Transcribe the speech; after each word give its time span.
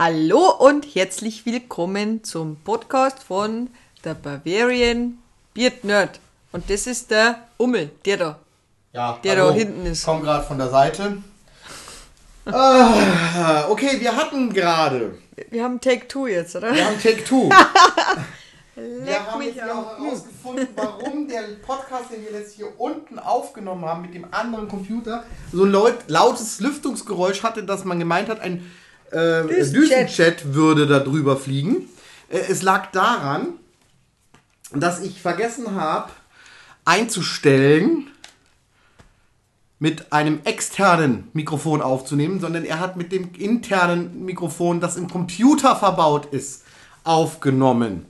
Hallo 0.00 0.52
und 0.60 0.94
herzlich 0.94 1.44
willkommen 1.44 2.22
zum 2.22 2.54
Podcast 2.54 3.20
von 3.20 3.68
der 4.04 4.14
Bavarian 4.14 5.18
Beard 5.54 5.82
Nerd. 5.82 6.20
Und 6.52 6.70
das 6.70 6.86
ist 6.86 7.10
der 7.10 7.48
Ummel, 7.56 7.90
der 8.04 8.16
da. 8.16 8.38
Ja, 8.92 9.18
Der 9.24 9.32
hallo. 9.32 9.48
da 9.48 9.54
hinten 9.54 9.86
ist. 9.86 10.04
Komm 10.04 10.22
gerade 10.22 10.44
von 10.44 10.56
der 10.56 10.68
Seite. 10.68 11.20
ah, 12.44 13.64
okay, 13.70 13.98
wir 13.98 14.14
hatten 14.14 14.54
gerade. 14.54 15.18
Wir 15.50 15.64
haben 15.64 15.80
Take 15.80 16.06
Two 16.06 16.28
jetzt, 16.28 16.54
oder? 16.54 16.72
Wir 16.72 16.86
haben 16.86 17.02
Take 17.02 17.24
Two. 17.24 17.50
Wir 18.76 19.26
haben 19.26 19.38
mich 19.40 19.56
jetzt 19.56 19.66
ja 19.66 19.74
auch 19.74 19.98
herausgefunden, 19.98 20.68
warum 20.76 21.26
der 21.26 21.42
Podcast, 21.66 22.12
den 22.12 22.22
wir 22.22 22.38
jetzt 22.38 22.54
hier 22.54 22.68
unten 22.78 23.18
aufgenommen 23.18 23.84
haben 23.84 24.02
mit 24.02 24.14
dem 24.14 24.32
anderen 24.32 24.68
Computer, 24.68 25.24
so 25.52 25.64
ein 25.64 25.72
laut, 25.72 25.94
lautes 26.06 26.60
Lüftungsgeräusch 26.60 27.42
hatte, 27.42 27.64
dass 27.64 27.84
man 27.84 27.98
gemeint 27.98 28.28
hat, 28.28 28.38
ein 28.38 28.70
äh, 29.12 29.42
Düsenjet. 29.46 29.74
Düsenjet 29.74 30.54
würde 30.54 30.86
da 30.86 31.00
drüber 31.00 31.36
fliegen. 31.36 31.88
Äh, 32.28 32.38
es 32.48 32.62
lag 32.62 32.90
daran, 32.92 33.54
dass 34.72 35.00
ich 35.00 35.20
vergessen 35.20 35.74
habe, 35.74 36.10
einzustellen, 36.84 38.08
mit 39.78 40.12
einem 40.12 40.40
externen 40.44 41.28
Mikrofon 41.32 41.80
aufzunehmen, 41.82 42.40
sondern 42.40 42.64
er 42.64 42.80
hat 42.80 42.96
mit 42.96 43.12
dem 43.12 43.32
internen 43.34 44.24
Mikrofon, 44.24 44.80
das 44.80 44.96
im 44.96 45.08
Computer 45.08 45.76
verbaut 45.76 46.26
ist, 46.26 46.64
aufgenommen. 47.04 48.06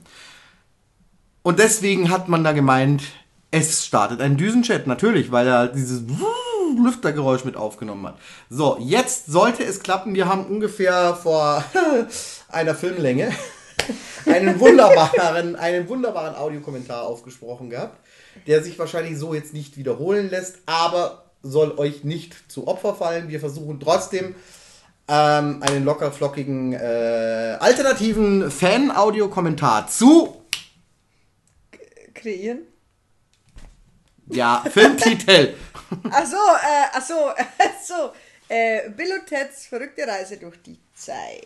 Und 1.43 1.59
deswegen 1.59 2.09
hat 2.09 2.27
man 2.27 2.43
da 2.43 2.53
gemeint, 2.53 3.03
es 3.51 3.85
startet 3.85 4.21
ein 4.21 4.37
Düsenjet, 4.37 4.87
natürlich, 4.87 5.31
weil 5.31 5.47
er 5.47 5.67
dieses 5.67 6.03
Lüftergeräusch 6.77 7.45
mit 7.45 7.55
aufgenommen 7.55 8.07
hat. 8.07 8.17
So, 8.49 8.77
jetzt 8.79 9.27
sollte 9.27 9.63
es 9.63 9.81
klappen. 9.81 10.13
Wir 10.13 10.27
haben 10.27 10.45
ungefähr 10.45 11.15
vor 11.15 11.63
einer 12.49 12.75
Filmlänge 12.75 13.31
einen 14.25 14.59
wunderbaren, 14.59 15.55
einen 15.55 15.87
wunderbaren 15.89 16.35
Audiokommentar 16.35 17.03
aufgesprochen 17.03 17.69
gehabt, 17.69 17.99
der 18.47 18.63
sich 18.63 18.77
wahrscheinlich 18.77 19.17
so 19.17 19.33
jetzt 19.33 19.53
nicht 19.53 19.77
wiederholen 19.77 20.29
lässt, 20.29 20.59
aber 20.65 21.25
soll 21.41 21.77
euch 21.77 22.03
nicht 22.03 22.51
zu 22.51 22.67
Opfer 22.67 22.95
fallen. 22.95 23.29
Wir 23.29 23.39
versuchen 23.39 23.79
trotzdem 23.79 24.35
ähm, 25.07 25.63
einen 25.63 25.85
locker 25.85 26.11
flockigen 26.11 26.73
äh, 26.73 27.57
alternativen 27.59 28.51
Fan-Audiokommentar 28.51 29.87
zu 29.87 30.35
Kreieren. 32.13 32.59
ja, 34.27 34.63
Filmtitel. 34.69 35.53
Achso, 36.11 36.35
äh, 36.37 36.97
achso, 36.97 37.29
achso. 37.57 38.11
Äh, 38.47 38.89
Bill 38.91 39.11
und 39.19 39.27
Teds 39.27 39.67
verrückte 39.67 40.07
Reise 40.07 40.37
durch 40.37 40.61
die 40.63 40.79
Zeit. 40.95 41.45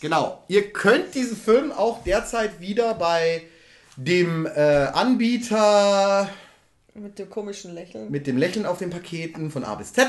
Genau. 0.00 0.42
Ihr 0.48 0.72
könnt 0.72 1.14
diesen 1.14 1.36
Film 1.36 1.70
auch 1.72 2.02
derzeit 2.04 2.60
wieder 2.60 2.94
bei 2.94 3.42
dem 3.96 4.46
äh, 4.46 4.50
Anbieter 4.94 6.30
Mit 6.94 7.18
dem 7.18 7.28
komischen 7.28 7.74
Lächeln. 7.74 8.10
mit 8.10 8.26
dem 8.26 8.38
Lächeln 8.38 8.64
auf 8.64 8.78
den 8.78 8.88
Paketen 8.90 9.50
von 9.50 9.64
A 9.64 9.74
bis 9.74 9.92
Z 9.92 10.08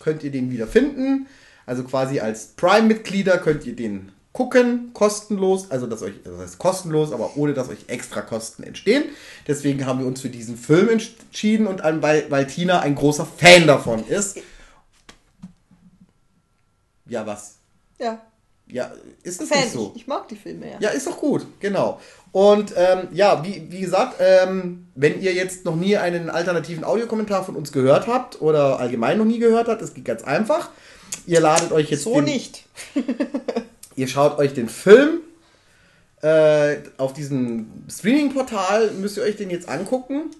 könnt 0.00 0.22
ihr 0.24 0.30
den 0.30 0.50
wieder 0.50 0.66
finden. 0.66 1.26
Also 1.66 1.84
quasi 1.84 2.20
als 2.20 2.48
Prime-Mitglieder 2.56 3.38
könnt 3.38 3.66
ihr 3.66 3.74
den 3.76 4.12
gucken, 4.36 4.90
kostenlos. 4.92 5.70
Also 5.70 5.86
das, 5.86 6.02
euch, 6.02 6.12
das 6.22 6.38
heißt 6.38 6.58
kostenlos, 6.58 7.10
aber 7.10 7.38
ohne 7.38 7.54
dass 7.54 7.70
euch 7.70 7.78
extra 7.86 8.20
Kosten 8.20 8.64
entstehen. 8.64 9.04
Deswegen 9.48 9.86
haben 9.86 9.98
wir 10.00 10.06
uns 10.06 10.20
für 10.20 10.28
diesen 10.28 10.58
Film 10.58 10.90
entschieden 10.90 11.66
und 11.66 11.82
weil, 11.82 12.30
weil 12.30 12.46
Tina 12.46 12.80
ein 12.80 12.94
großer 12.94 13.24
Fan 13.24 13.66
davon 13.66 14.06
ist. 14.06 14.38
Ja, 17.08 17.26
was? 17.26 17.54
Ja, 17.98 18.20
Ja, 18.66 18.92
ist 19.22 19.40
das 19.40 19.48
Fan. 19.48 19.60
nicht 19.60 19.72
so? 19.72 19.92
Ich, 19.94 20.02
ich 20.02 20.06
mag 20.06 20.28
die 20.28 20.36
Filme, 20.36 20.70
ja. 20.70 20.76
Ja, 20.80 20.88
ist 20.90 21.06
doch 21.06 21.16
gut, 21.16 21.46
genau. 21.60 21.98
Und 22.32 22.74
ähm, 22.76 23.08
ja, 23.12 23.42
wie, 23.42 23.66
wie 23.70 23.80
gesagt, 23.80 24.16
ähm, 24.20 24.88
wenn 24.94 25.22
ihr 25.22 25.32
jetzt 25.32 25.64
noch 25.64 25.76
nie 25.76 25.96
einen 25.96 26.28
alternativen 26.28 26.84
Audiokommentar 26.84 27.42
von 27.42 27.56
uns 27.56 27.72
gehört 27.72 28.06
habt 28.06 28.42
oder 28.42 28.78
allgemein 28.80 29.16
noch 29.16 29.24
nie 29.24 29.38
gehört 29.38 29.68
habt, 29.68 29.80
das 29.80 29.94
geht 29.94 30.04
ganz 30.04 30.24
einfach. 30.24 30.68
Ihr 31.26 31.40
ladet 31.40 31.72
euch 31.72 31.88
jetzt 31.88 32.02
So 32.02 32.20
nicht. 32.20 32.64
Ihr 33.96 34.08
schaut 34.08 34.38
euch 34.38 34.54
den 34.54 34.68
Film 34.68 35.20
äh, 36.22 36.76
auf 36.98 37.12
diesem 37.12 37.66
Streaming-Portal, 37.90 38.92
müsst 38.92 39.16
ihr 39.16 39.22
euch 39.22 39.36
den 39.36 39.50
jetzt 39.50 39.68
angucken. 39.68 40.30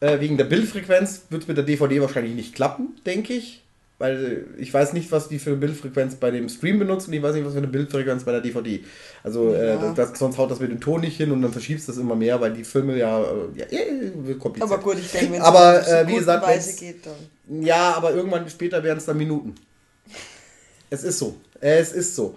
Äh, 0.00 0.20
wegen 0.20 0.36
der 0.36 0.44
Bildfrequenz 0.44 1.22
wird 1.30 1.42
es 1.42 1.48
mit 1.48 1.56
der 1.56 1.64
DVD 1.64 2.00
wahrscheinlich 2.00 2.34
nicht 2.34 2.54
klappen, 2.54 2.88
denke 3.06 3.32
ich. 3.32 3.62
Weil 3.98 4.46
äh, 4.58 4.60
ich 4.60 4.74
weiß 4.74 4.92
nicht, 4.92 5.12
was 5.12 5.28
die 5.28 5.38
für 5.38 5.50
eine 5.50 5.58
Bildfrequenz 5.60 6.16
bei 6.16 6.30
dem 6.30 6.48
Stream 6.48 6.78
benutzt 6.78 7.06
und 7.06 7.14
ich 7.14 7.22
weiß 7.22 7.34
nicht, 7.34 7.44
was 7.46 7.52
für 7.52 7.58
eine 7.58 7.68
Bildfrequenz 7.68 8.24
bei 8.24 8.32
der 8.32 8.40
DVD. 8.40 8.84
Also 9.22 9.54
äh, 9.54 9.74
Ja. 9.74 9.92
das, 9.94 10.18
sonst 10.18 10.36
haut 10.36 10.50
das 10.50 10.60
mit 10.60 10.70
dem 10.70 10.80
Ton 10.80 11.00
nicht 11.00 11.16
hin 11.16 11.30
und 11.30 11.40
dann 11.42 11.52
verschiebst 11.52 11.88
das 11.88 11.96
immer 11.96 12.16
mehr, 12.16 12.40
weil 12.40 12.52
die 12.52 12.64
Filme 12.64 12.98
ja, 12.98 13.22
äh, 13.22 13.24
ja 13.54 13.66
eh, 13.66 14.10
wird 14.14 14.40
kompliziert. 14.40 14.70
Aber 14.72 14.82
gut, 14.82 14.98
ich 14.98 15.10
denke, 15.10 15.32
wenn 15.32 15.40
es 15.40 15.46
Aber, 15.46 15.86
äh, 15.88 16.06
wie 16.08 16.16
gesagt, 16.16 16.44
Weise 16.44 16.76
geht, 16.76 17.06
dann. 17.06 17.62
Ja, 17.62 17.94
aber 17.94 18.12
irgendwann 18.12 18.48
später 18.50 18.82
werden 18.82 18.98
es 18.98 19.04
dann 19.06 19.16
Minuten. 19.16 19.54
Es 20.90 21.04
ist 21.04 21.18
so. 21.18 21.36
Es 21.60 21.92
ist 21.92 22.14
so. 22.16 22.36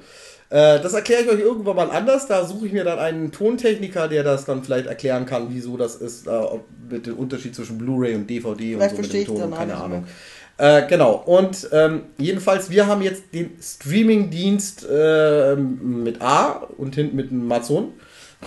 Äh, 0.49 0.79
das 0.79 0.93
erkläre 0.93 1.23
ich 1.23 1.29
euch 1.29 1.39
irgendwann 1.39 1.75
mal 1.75 1.91
anders. 1.91 2.27
Da 2.27 2.45
suche 2.45 2.67
ich 2.67 2.73
mir 2.73 2.83
dann 2.83 2.99
einen 2.99 3.31
Tontechniker, 3.31 4.07
der 4.07 4.23
das 4.23 4.45
dann 4.45 4.63
vielleicht 4.63 4.87
erklären 4.87 5.25
kann, 5.25 5.47
wieso 5.49 5.75
das 5.75 5.95
ist, 5.95 6.27
äh, 6.27 6.29
ob 6.29 6.65
mit 6.89 7.05
dem 7.05 7.17
Unterschied 7.17 7.53
zwischen 7.53 7.77
Blu-ray 7.77 8.15
und 8.15 8.29
DVD 8.29 8.75
und 8.75 8.79
Vielleicht 8.79 8.95
so 8.95 9.01
mit 9.01 9.11
verstehe 9.11 9.25
dem 9.25 9.33
ich 9.33 9.39
Ton. 9.39 9.51
dann 9.51 9.53
auch 9.53 9.57
Keine 9.57 9.75
Ahnung. 9.75 10.07
Äh, 10.57 10.87
genau. 10.87 11.15
Und 11.25 11.69
ähm, 11.71 12.03
jedenfalls, 12.17 12.69
wir 12.69 12.87
haben 12.87 13.01
jetzt 13.01 13.23
den 13.33 13.57
Streaming-Dienst 13.61 14.87
äh, 14.89 15.55
mit 15.55 16.21
A 16.21 16.67
und 16.77 16.95
hinten 16.95 17.15
mit 17.15 17.29
einem 17.31 17.43
Amazon. 17.43 17.93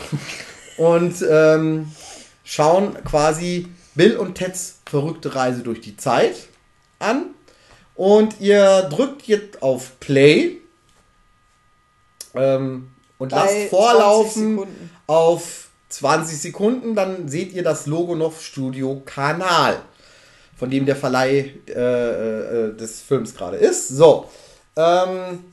und 0.79 1.15
ähm, 1.29 1.93
schauen 2.45 2.95
quasi 3.05 3.69
Bill 3.95 4.17
und 4.17 4.37
Teds 4.37 4.81
verrückte 4.87 5.35
Reise 5.35 5.63
durch 5.63 5.81
die 5.81 5.97
Zeit 5.97 6.49
an. 6.99 7.27
Und 7.95 8.41
ihr 8.41 8.89
drückt 8.91 9.25
jetzt 9.25 9.63
auf 9.63 10.01
Play 10.01 10.60
ähm, 12.35 12.91
und 13.19 13.31
Bei 13.31 13.37
lasst 13.37 13.51
20 13.53 13.71
vorlaufen 13.71 14.51
Sekunden. 14.59 14.91
auf 15.07 15.69
20 15.91 16.41
Sekunden. 16.41 16.95
Dann 16.95 17.29
seht 17.29 17.53
ihr 17.53 17.63
das 17.63 17.87
Logo 17.87 18.15
noch 18.15 18.39
Studio 18.41 19.03
Kanal, 19.05 19.81
von 20.57 20.71
dem 20.71 20.87
der 20.87 20.97
Verleih 20.97 21.53
äh, 21.69 21.73
äh, 21.73 22.77
des 22.77 23.01
Films 23.03 23.35
gerade 23.35 23.57
ist. 23.57 23.89
So. 23.89 24.27
Ähm, 24.77 25.45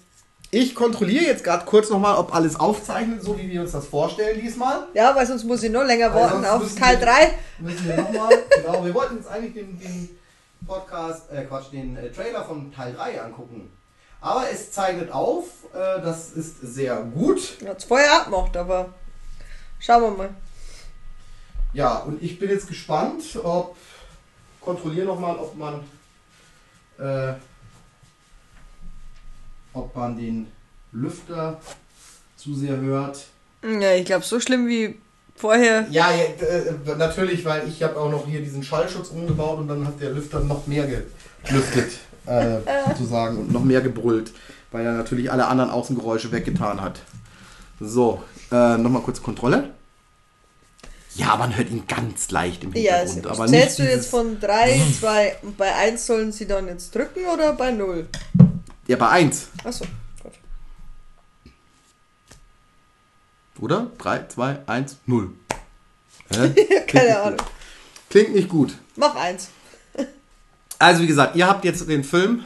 ich 0.50 0.74
kontrolliere 0.76 1.26
jetzt 1.26 1.44
gerade 1.44 1.66
kurz 1.66 1.90
nochmal, 1.90 2.16
ob 2.16 2.34
alles 2.34 2.58
aufzeichnet, 2.58 3.22
so 3.22 3.38
wie 3.38 3.50
wir 3.50 3.59
uns 3.62 3.74
das 3.74 3.86
vorstellen 3.86 4.40
diesmal. 4.42 4.88
Ja, 4.94 5.14
weil 5.14 5.26
sonst 5.28 5.44
muss 5.44 5.62
ich 5.62 5.72
noch 5.72 5.84
länger 5.84 6.14
warten 6.14 6.46
auf 6.46 6.74
Teil 6.76 6.98
wir- 7.00 7.06
3. 7.06 7.32
Müssen 7.59 7.86
wir 7.88 7.98
nochmal, 7.98 8.30
genau, 8.56 8.86
wir 8.86 8.94
wollten 8.94 9.18
uns 9.18 9.28
eigentlich 9.28 9.54
den, 9.56 9.78
den 9.78 10.09
Podcast, 10.66 11.30
äh 11.34 11.44
Quatsch, 11.44 11.72
den 11.74 11.98
äh, 11.98 12.09
Trailer 12.12 12.46
von 12.46 12.72
Teil 12.72 12.94
3 12.94 13.22
angucken. 13.22 13.72
Aber 14.22 14.50
es 14.51 14.72
zeichnet 14.72 15.11
auf, 15.11 15.45
äh, 15.73 16.01
das 16.01 16.31
ist 16.31 16.61
sehr 16.61 16.95
gut. 17.01 17.57
Hat 17.66 17.78
es 17.78 17.83
vorher 17.83 18.22
abgemacht, 18.22 18.57
aber 18.57 18.94
schauen 19.79 20.01
wir 20.03 20.11
mal. 20.11 20.29
Ja, 21.73 22.00
und 22.00 22.22
ich 22.23 22.39
bin 22.39 22.50
jetzt 22.50 22.67
gespannt, 22.67 23.23
ob, 23.44 23.75
kontrolliere 24.61 25.05
nochmal, 25.05 25.38
ob 25.38 25.55
man, 25.55 25.83
äh, 26.97 27.33
ob 29.73 29.95
man 29.95 30.17
den 30.17 30.51
Lüfter 30.91 31.59
zu 32.35 32.55
sehr 32.55 32.78
hört. 32.78 33.25
Ja, 33.63 33.94
ich 33.94 34.05
glaube, 34.05 34.25
so 34.25 34.39
schlimm 34.39 34.67
wie 34.67 34.97
vorher. 35.35 35.88
Ja, 35.89 36.11
ja 36.11 36.23
äh, 36.23 36.95
natürlich, 36.97 37.45
weil 37.45 37.67
ich 37.67 37.84
habe 37.84 37.99
auch 37.99 38.09
noch 38.09 38.28
hier 38.28 38.41
diesen 38.41 38.63
Schallschutz 38.63 39.09
umgebaut 39.09 39.59
und 39.59 39.67
dann 39.67 39.85
hat 39.85 40.01
der 40.01 40.11
Lüfter 40.11 40.39
noch 40.39 40.66
mehr 40.67 40.88
gelüftet, 41.44 41.99
äh, 42.28 42.60
sozusagen, 42.90 43.38
und 43.38 43.52
noch 43.52 43.64
mehr 43.64 43.82
gebrüllt, 43.82 44.32
weil 44.72 44.86
er 44.86 44.94
natürlich 44.94 45.32
alle 45.32 45.48
anderen 45.48 45.70
Außengeräusche 45.72 46.32
weggetan 46.32 46.82
hat. 46.82 47.02
So, 47.79 48.24
äh, 48.52 48.78
nochmal 48.78 49.02
kurz 49.02 49.22
Kontrolle. 49.22 49.70
Ja, 51.16 51.35
man 51.35 51.56
hört 51.58 51.70
ihn 51.72 51.88
ganz 51.88 52.29
leicht 52.32 52.64
im 52.64 52.74
Ja, 52.74 52.97
Hintergrund, 52.97 53.28
also, 53.28 53.41
aber 53.44 53.50
zählst 53.52 53.79
du 53.79 53.84
jetzt 53.84 54.09
von 54.09 54.40
3, 54.40 54.79
2 55.00 55.35
und 55.41 55.58
bei 55.58 55.74
1 55.74 56.06
sollen 56.06 56.32
sie 56.32 56.46
dann 56.46 56.68
jetzt 56.68 56.94
drücken 56.94 57.26
oder 57.34 57.53
bei 57.53 57.72
0? 57.72 58.08
Ja, 58.88 58.97
bei 58.97 59.09
1, 59.09 59.47
Achso, 59.64 59.85
gut. 60.22 60.34
oder? 63.59 63.88
3, 63.97 64.28
2, 64.28 64.59
1, 64.68 64.97
0. 65.08 65.32
Hä? 66.30 66.50
Klingt 66.53 66.88
Keine 66.88 67.20
Ahnung. 67.20 67.38
gut. 67.38 67.47
Klingt 68.09 68.35
nicht 68.35 68.50
gut. 68.50 68.76
Mach 68.96 69.16
1. 69.16 69.50
Also 70.79 71.02
wie 71.02 71.08
gesagt, 71.08 71.35
ihr 71.35 71.47
habt 71.47 71.66
jetzt 71.66 71.90
den 71.90 72.03
Film 72.03 72.44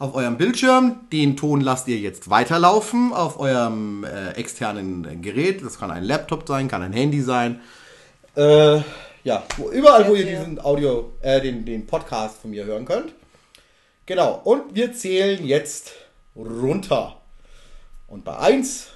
auf 0.00 0.14
eurem 0.14 0.36
Bildschirm. 0.36 1.00
Den 1.12 1.36
Ton 1.36 1.60
lasst 1.60 1.86
ihr 1.86 1.98
jetzt 1.98 2.28
weiterlaufen 2.28 3.12
auf 3.12 3.38
eurem 3.38 4.04
äh, 4.04 4.30
externen 4.32 5.04
äh, 5.04 5.16
Gerät. 5.16 5.62
Das 5.64 5.78
kann 5.78 5.92
ein 5.92 6.02
Laptop 6.02 6.48
sein, 6.48 6.66
kann 6.66 6.82
ein 6.82 6.92
Handy 6.92 7.22
sein. 7.22 7.60
Äh, 8.36 8.80
ja, 9.22 9.44
wo, 9.56 9.70
überall, 9.70 10.08
wo 10.08 10.14
ihr 10.14 10.24
diesen 10.24 10.58
Audio, 10.58 11.12
äh, 11.20 11.40
den, 11.40 11.64
den 11.64 11.86
Podcast 11.86 12.40
von 12.40 12.50
mir 12.50 12.64
hören 12.64 12.84
könnt. 12.84 13.12
Genau. 14.06 14.40
Und 14.42 14.74
wir 14.74 14.92
zählen 14.92 15.46
jetzt 15.46 15.92
runter. 16.34 17.20
Und 18.08 18.24
bei 18.24 18.36
1 18.36 18.88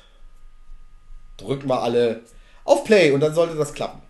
drücken 1.37 1.69
wir 1.69 1.83
alle 1.83 2.23
auf 2.65 2.83
Play 2.85 3.13
und 3.13 3.21
dann 3.21 3.35
sollte 3.35 3.55
das 3.55 3.75
klappen. 3.75 4.03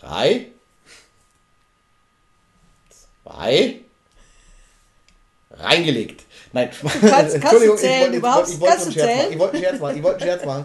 3, 0.00 0.46
2, 3.26 3.80
reingelegt. 5.50 6.24
Nein, 6.52 6.70
kannst 7.00 7.34
Entschuldigung, 7.34 7.76
du 7.76 7.82
zählen, 7.82 8.14
ich 8.14 8.22
wollte 8.22 8.50
ich 8.52 8.60
wollte 8.60 8.76
kannst 8.76 8.86
du 8.86 8.92
zählen? 8.92 9.32
Ich 9.32 9.38
wollte 9.38 9.54
einen 9.54 9.64
Scherz 9.64 9.80
machen. 9.80 9.96
Ich 9.96 10.02
wollte 10.02 10.20
einen 10.20 10.30
Scherz 10.30 10.44
machen. 10.46 10.64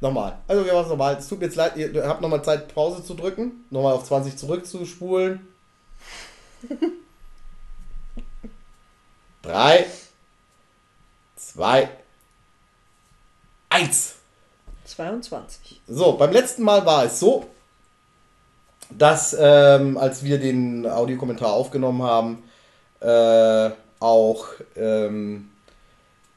Nochmal. 0.00 0.38
Also 0.48 0.64
wir 0.64 0.72
machen 0.72 0.84
es 0.84 0.90
nochmal. 0.90 1.16
Es 1.16 1.28
tut 1.28 1.38
mir 1.38 1.46
jetzt 1.46 1.56
leid, 1.56 1.76
ihr 1.76 2.08
habt 2.08 2.20
nochmal 2.20 2.42
Zeit, 2.42 2.74
Pause 2.74 3.04
zu 3.04 3.14
drücken. 3.14 3.64
Nochmal 3.70 3.94
auf 3.94 4.04
20 4.04 4.36
zurückzuspulen. 4.36 5.46
Drei, 9.42 9.86
zwei, 11.36 11.88
eins. 13.68 14.16
22. 14.84 15.80
So, 15.86 16.12
beim 16.12 16.32
letzten 16.32 16.62
Mal 16.62 16.84
war 16.84 17.04
es 17.04 17.20
so, 17.20 17.46
dass 18.96 19.36
ähm, 19.38 19.96
als 19.98 20.24
wir 20.24 20.38
den 20.38 20.86
Audiokommentar 20.86 21.52
aufgenommen 21.52 22.02
haben, 22.02 22.42
äh, 23.00 23.70
auch 24.00 24.46
ähm, 24.76 25.50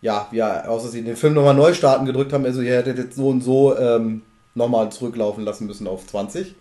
ja, 0.01 0.27
wir 0.31 0.69
aus 0.69 0.81
Versehen 0.81 1.05
den 1.05 1.15
Film 1.15 1.33
nochmal 1.33 1.55
neu 1.55 1.73
starten 1.73 2.05
gedrückt 2.05 2.33
haben. 2.33 2.45
Also 2.45 2.61
ihr 2.61 2.75
hättet 2.75 2.97
jetzt 2.97 3.15
so 3.15 3.29
und 3.29 3.41
so 3.41 3.77
ähm, 3.77 4.21
nochmal 4.53 4.91
zurücklaufen 4.91 5.45
lassen 5.45 5.65
müssen 5.65 5.88
auf 5.88 6.05
20. 6.05 6.55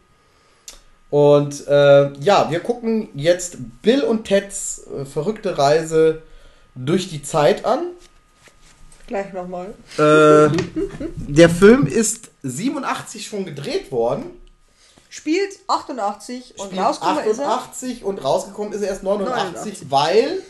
Und 1.10 1.66
äh, 1.66 2.12
ja, 2.20 2.50
wir 2.50 2.60
gucken 2.60 3.08
jetzt 3.14 3.58
Bill 3.82 4.02
und 4.02 4.24
Teds 4.24 4.86
äh, 4.86 5.04
verrückte 5.04 5.58
Reise 5.58 6.22
durch 6.74 7.10
die 7.10 7.22
Zeit 7.22 7.64
an. 7.64 7.80
Gleich 9.08 9.32
nochmal. 9.32 9.74
Äh, 9.98 10.56
der 11.16 11.50
Film 11.50 11.86
ist 11.86 12.30
87 12.44 13.26
schon 13.26 13.44
gedreht 13.44 13.90
worden. 13.92 14.22
Spielt 15.12 15.58
88 15.66 16.58
und 16.58 16.68
Spielt 16.68 16.80
rausgekommen 16.80 17.24
ist 17.26 17.38
er. 17.38 17.48
88 17.50 18.02
und 18.02 18.24
rausgekommen 18.24 18.72
ist 18.72 18.80
er 18.80 18.88
erst 18.88 19.02
89, 19.02 19.36
89. 19.52 19.90
weil 19.90 20.42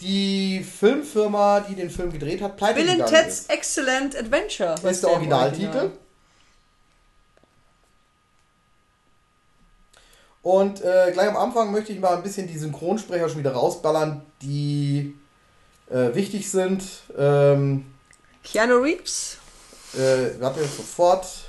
die 0.00 0.62
Filmfirma, 0.62 1.66
die 1.68 1.74
den 1.74 1.90
Film 1.90 2.12
gedreht 2.12 2.40
hat, 2.40 2.56
pleite 2.56 2.74
Bill 2.74 2.90
and 2.90 3.04
gegangen 3.04 3.24
Ted's 3.24 3.40
ist. 3.40 3.50
Excellent 3.50 4.16
Adventure. 4.16 4.76
Das 4.80 4.92
ist 4.92 5.02
der 5.02 5.10
Originaltitel. 5.10 5.66
Original. 5.66 5.90
Und 10.42 10.80
äh, 10.80 11.10
gleich 11.12 11.28
am 11.28 11.36
Anfang 11.36 11.72
möchte 11.72 11.92
ich 11.92 11.98
mal 11.98 12.16
ein 12.16 12.22
bisschen 12.22 12.46
die 12.46 12.56
Synchronsprecher 12.56 13.28
schon 13.28 13.40
wieder 13.40 13.54
rausballern, 13.54 14.22
die 14.42 15.16
äh, 15.90 16.14
wichtig 16.14 16.48
sind. 16.48 16.84
Ähm, 17.18 17.84
Keanu 18.44 18.76
Reeves, 18.76 19.38
äh, 19.94 20.40
warte 20.40 20.60
sofort. 20.60 21.47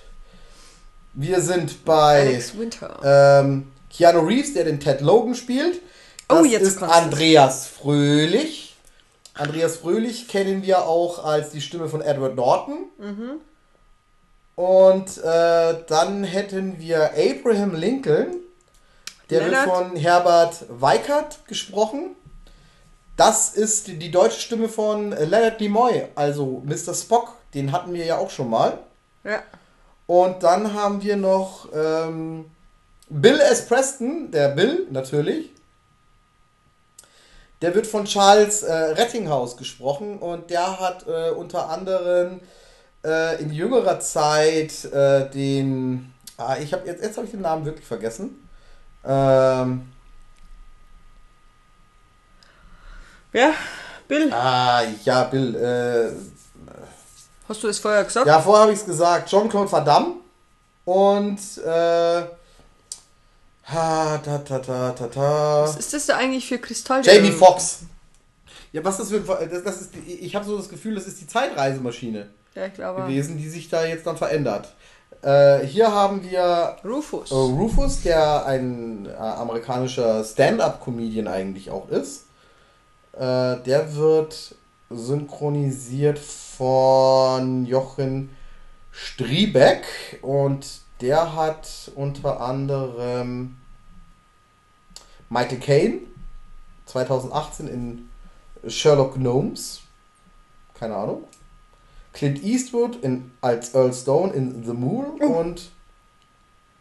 Wir 1.14 1.42
sind 1.42 1.86
bei 1.86 2.22
Alex 2.22 2.58
Winter. 2.58 3.00
ähm, 3.42 3.72
Keanu 3.90 4.20
Reeves, 4.20 4.54
der 4.54 4.66
den 4.66 4.80
Ted 4.80 5.02
Logan 5.02 5.36
spielt. 5.36 5.82
Das 6.28 6.40
Oh, 6.40 6.44
jetzt 6.46 6.64
ist. 6.68 6.84
Andreas 6.84 7.68
Fröhlich. 7.68 8.78
Andreas 9.34 9.78
Fröhlich 9.78 10.28
kennen 10.28 10.62
wir 10.64 10.84
auch 10.84 11.24
als 11.24 11.50
die 11.52 11.62
Stimme 11.62 11.88
von 11.90 12.02
Edward 12.02 12.36
Norton. 12.36 12.86
Mhm. 12.98 13.32
Und 14.56 15.18
äh, 15.24 15.76
dann 15.88 16.24
hätten 16.24 16.80
wir 16.80 17.12
Abraham 17.14 17.76
Lincoln. 17.76 18.36
Der 19.30 19.42
Leonard. 19.42 19.66
wird 19.68 19.76
von 19.78 19.96
Herbert 19.96 20.66
Weikert 20.70 21.46
gesprochen. 21.48 22.16
Das 23.16 23.54
ist 23.54 23.88
die, 23.88 23.98
die 23.98 24.12
deutsche 24.12 24.40
Stimme 24.40 24.70
von 24.70 25.12
Leonard 25.12 25.60
Nimoy, 25.60 26.06
also 26.16 26.62
Mr. 26.66 26.94
Spock. 26.94 27.34
Den 27.54 27.72
hatten 27.72 27.94
wir 27.94 28.06
ja 28.06 28.18
auch 28.18 28.30
schon 28.30 28.50
mal. 28.50 28.78
Ja. 29.24 29.42
Und 30.10 30.42
dann 30.42 30.74
haben 30.74 31.04
wir 31.04 31.18
noch 31.18 31.68
ähm, 31.72 32.50
Bill 33.10 33.40
S. 33.42 33.68
Preston, 33.68 34.32
der 34.32 34.48
Bill 34.50 34.88
natürlich. 34.90 35.52
Der 37.62 37.76
wird 37.76 37.86
von 37.86 38.06
Charles 38.06 38.64
äh, 38.64 38.74
Rettinghaus 38.74 39.56
gesprochen 39.56 40.18
und 40.18 40.50
der 40.50 40.80
hat 40.80 41.06
äh, 41.08 41.30
unter 41.30 41.70
anderem 41.70 42.40
äh, 43.06 43.40
in 43.40 43.54
jüngerer 43.54 44.00
Zeit 44.00 44.84
äh, 44.86 45.30
den. 45.30 46.12
Ah, 46.38 46.58
ich 46.60 46.74
habe 46.74 46.88
jetzt, 46.88 47.04
jetzt 47.04 47.16
habe 47.16 47.26
ich 47.28 47.32
den 47.32 47.42
Namen 47.42 47.66
wirklich 47.66 47.86
vergessen. 47.86 48.50
Ähm, 49.06 49.92
Ja, 53.32 53.54
Bill, 54.08 54.34
ah, 54.34 54.82
ja, 55.06 55.26
Bill. 55.26 56.16
Hast 57.50 57.64
du 57.64 57.68
das 57.68 57.80
vorher 57.80 58.04
gesagt? 58.04 58.28
Ja, 58.28 58.40
vorher 58.40 58.62
habe 58.64 58.72
ich 58.72 58.80
es 58.80 58.86
gesagt. 58.86 59.28
Jean-Claude 59.30 59.72
Van 59.72 60.14
und 60.86 61.40
äh, 61.66 62.22
ha, 63.66 64.18
ta, 64.18 64.38
ta, 64.38 64.60
ta, 64.60 64.92
ta, 64.92 65.08
ta. 65.08 65.64
Was 65.64 65.78
ist 65.78 65.92
das 65.94 66.06
da 66.06 66.18
eigentlich 66.18 66.48
für 66.48 66.60
Kristall? 66.60 67.02
Jamie 67.04 67.32
Foxx. 67.32 67.80
Ja, 68.72 68.84
was 68.84 68.98
das 68.98 69.10
für 69.10 69.20
das, 69.20 69.64
das 69.64 69.82
ist, 69.82 69.96
ich 69.96 70.36
habe 70.36 70.46
so 70.46 70.58
das 70.58 70.70
Gefühl, 70.70 70.94
das 70.94 71.08
ist 71.08 71.20
die 71.22 71.28
Zeitreisemaschine 71.28 72.30
Ja, 72.54 72.68
ich 72.68 72.74
glaube. 72.76 73.02
gewesen, 73.02 73.38
die 73.38 73.50
sich 73.50 73.68
da 73.68 73.84
jetzt 73.84 74.06
dann 74.06 74.16
verändert. 74.18 74.72
Äh, 75.24 75.66
hier 75.66 75.92
haben 75.92 76.22
wir 76.24 76.76
Rufus. 76.86 77.32
äh, 77.32 77.34
Rufus, 77.34 78.04
der 78.04 78.46
ein 78.46 79.08
äh, 79.08 79.14
amerikanischer 79.16 80.24
Stand-up-Comedian 80.24 81.28
eigentlich 81.28 81.72
auch 81.72 81.90
ist. 81.90 82.26
Äh, 83.14 83.58
der 83.58 83.96
wird 83.96 84.56
synchronisiert 84.92 86.20
von 86.60 87.66
Jochen 87.66 88.36
Striebeck 88.92 89.86
und 90.22 90.68
der 91.00 91.34
hat 91.34 91.90
unter 91.96 92.42
anderem 92.42 93.56
Michael 95.30 95.60
Caine 95.60 96.00
2018 96.86 97.68
in 97.70 98.10
Sherlock 98.68 99.14
Gnomes. 99.14 99.80
Keine 100.74 100.98
Ahnung. 100.98 101.24
Clint 102.12 102.44
Eastwood 102.44 102.98
in, 103.04 103.32
als 103.40 103.74
Earl 103.74 103.94
Stone 103.94 104.34
in 104.34 104.66
The 104.66 104.74
Moor 104.74 105.14
und 105.22 105.72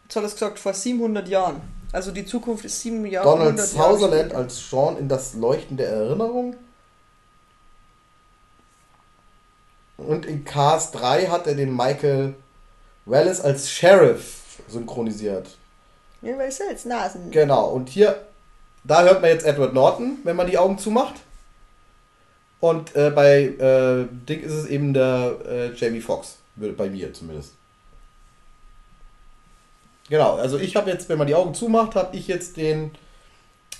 Jetzt 0.03 0.15
hat 0.17 0.23
er 0.23 0.27
es 0.27 0.33
gesagt, 0.33 0.59
vor 0.59 0.73
700 0.73 1.29
Jahren. 1.29 1.61
Also 1.93 2.11
die 2.11 2.25
Zukunft 2.25 2.65
ist 2.65 2.81
7 2.81 3.05
Jahre. 3.05 3.29
Donald 3.29 3.57
100 3.57 3.73
Jahre 3.75 3.93
Sutherland 3.93 4.21
später. 4.25 4.37
als 4.37 4.69
Sean 4.69 4.97
in 4.97 5.07
Das 5.07 5.35
Leuchten 5.35 5.77
der 5.77 5.87
Erinnerung. 5.87 6.57
Und 10.07 10.25
in 10.25 10.45
Cars 10.45 10.91
3 10.91 11.27
hat 11.27 11.47
er 11.47 11.55
den 11.55 11.75
Michael 11.75 12.35
Wallace 13.05 13.41
als 13.41 13.69
Sheriff 13.69 14.61
synchronisiert. 14.67 15.57
Ja, 16.21 16.37
weil 16.37 16.49
jetzt 16.49 16.85
Nasen. 16.85 17.31
Genau, 17.31 17.67
und 17.69 17.89
hier, 17.89 18.27
da 18.83 19.03
hört 19.03 19.21
man 19.21 19.29
jetzt 19.29 19.45
Edward 19.45 19.73
Norton, 19.73 20.17
wenn 20.23 20.35
man 20.35 20.47
die 20.47 20.57
Augen 20.57 20.77
zumacht. 20.77 21.15
Und 22.59 22.93
äh, 22.95 23.09
bei 23.09 23.43
äh, 23.43 24.05
Dick 24.27 24.43
ist 24.43 24.53
es 24.53 24.65
eben 24.65 24.93
der 24.93 25.37
äh, 25.45 25.73
Jamie 25.75 26.01
Foxx, 26.01 26.37
bei 26.55 26.89
mir 26.89 27.13
zumindest. 27.13 27.53
Genau, 30.09 30.35
also 30.35 30.57
ich 30.57 30.75
habe 30.75 30.89
jetzt, 30.89 31.07
wenn 31.07 31.17
man 31.17 31.27
die 31.27 31.35
Augen 31.35 31.53
zumacht, 31.53 31.95
habe 31.95 32.17
ich 32.17 32.27
jetzt 32.27 32.57
den 32.57 32.91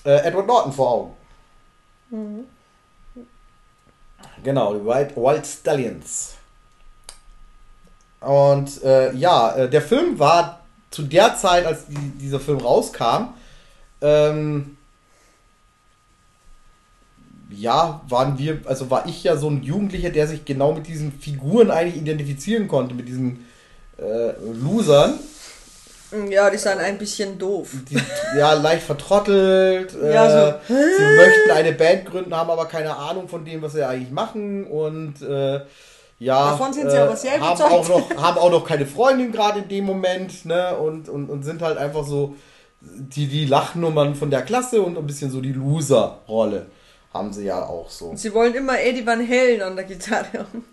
äh, 0.06 0.26
Edward 0.26 0.48
Norton 0.48 0.72
vor 0.72 0.92
Augen. 0.92 2.48
Genau, 4.44 4.74
die 4.74 4.86
Wild, 4.86 5.16
Wild 5.16 5.46
Stallions. 5.46 6.36
Und 8.22 8.84
äh, 8.84 9.14
ja, 9.16 9.56
äh, 9.56 9.70
der 9.70 9.82
Film 9.82 10.20
war 10.20 10.62
zu 10.92 11.04
der 11.04 11.36
Zeit, 11.36 11.66
als 11.66 11.88
die, 11.88 11.96
dieser 12.20 12.40
Film 12.40 12.60
rauskam, 12.60 13.34
ähm, 14.02 14.78
ja, 17.50 18.02
waren 18.08 18.38
wir, 18.38 18.62
also 18.66 18.90
war 18.90 19.08
ich 19.08 19.24
ja 19.24 19.36
so 19.36 19.50
ein 19.50 19.64
Jugendlicher, 19.64 20.10
der 20.10 20.28
sich 20.28 20.46
genau 20.46 20.74
mit 20.74 20.88
diesen 20.88 21.12
Figuren 21.12 21.72
eigentlich 21.72 22.02
identifizieren 22.02 22.68
konnte, 22.68 22.94
mit 22.94 23.08
diesen 23.08 23.46
äh, 23.98 24.32
Losern, 24.54 25.20
Ja, 26.30 26.50
die 26.50 26.58
sind 26.58 26.80
ein 26.80 26.98
bisschen 26.98 27.38
doof. 27.38 27.70
die 27.90 28.00
ja 28.38 28.54
leicht 28.54 28.84
vertrottelt, 28.84 29.96
äh, 30.02 30.14
Ja, 30.14 30.60
so. 30.68 30.74
sie 30.74 31.16
möchten 31.16 31.52
eine 31.52 31.74
Band 31.74 32.06
gründen, 32.06 32.36
haben 32.36 32.50
aber 32.50 32.66
keine 32.66 32.96
Ahnung 32.96 33.28
von 33.28 33.46
dem, 33.46 33.62
was 33.62 33.74
sie 33.74 33.88
eigentlich 33.88 34.12
machen 34.12 34.66
und 34.66 35.22
äh, 35.22 35.62
ja, 36.22 36.52
Davon 36.52 36.74
sind 36.74 36.90
sie 36.92 36.98
äh, 36.98 37.02
aber 37.02 37.16
sehr 37.16 37.40
haben 37.40 37.62
auch 37.62 37.88
noch 37.88 38.16
haben 38.18 38.38
auch 38.38 38.52
noch 38.52 38.68
keine 38.68 38.86
Freundin 38.86 39.32
gerade 39.32 39.60
in 39.60 39.70
dem 39.70 39.86
Moment, 39.86 40.46
ne, 40.46 40.76
und, 40.78 41.08
und, 41.08 41.30
und 41.30 41.44
sind 41.44 41.62
halt 41.62 41.78
einfach 41.78 42.06
so 42.06 42.36
die, 42.82 43.28
die 43.28 43.46
Lachnummern 43.46 44.16
von 44.16 44.30
der 44.30 44.42
Klasse 44.42 44.82
und 44.82 44.98
ein 44.98 45.08
bisschen 45.08 45.32
so 45.32 45.42
die 45.42 45.54
Loser-Rolle 45.54 46.66
haben 47.14 47.34
sie 47.34 47.46
ja 47.46 47.66
auch 47.66 47.90
so. 47.90 48.14
Sie 48.16 48.34
wollen 48.34 48.54
immer 48.54 48.80
Eddie 48.80 49.06
Van 49.06 49.28
Halen 49.28 49.62
an 49.62 49.76
der 49.76 49.86
Gitarre 49.86 50.40
haben. 50.40 50.66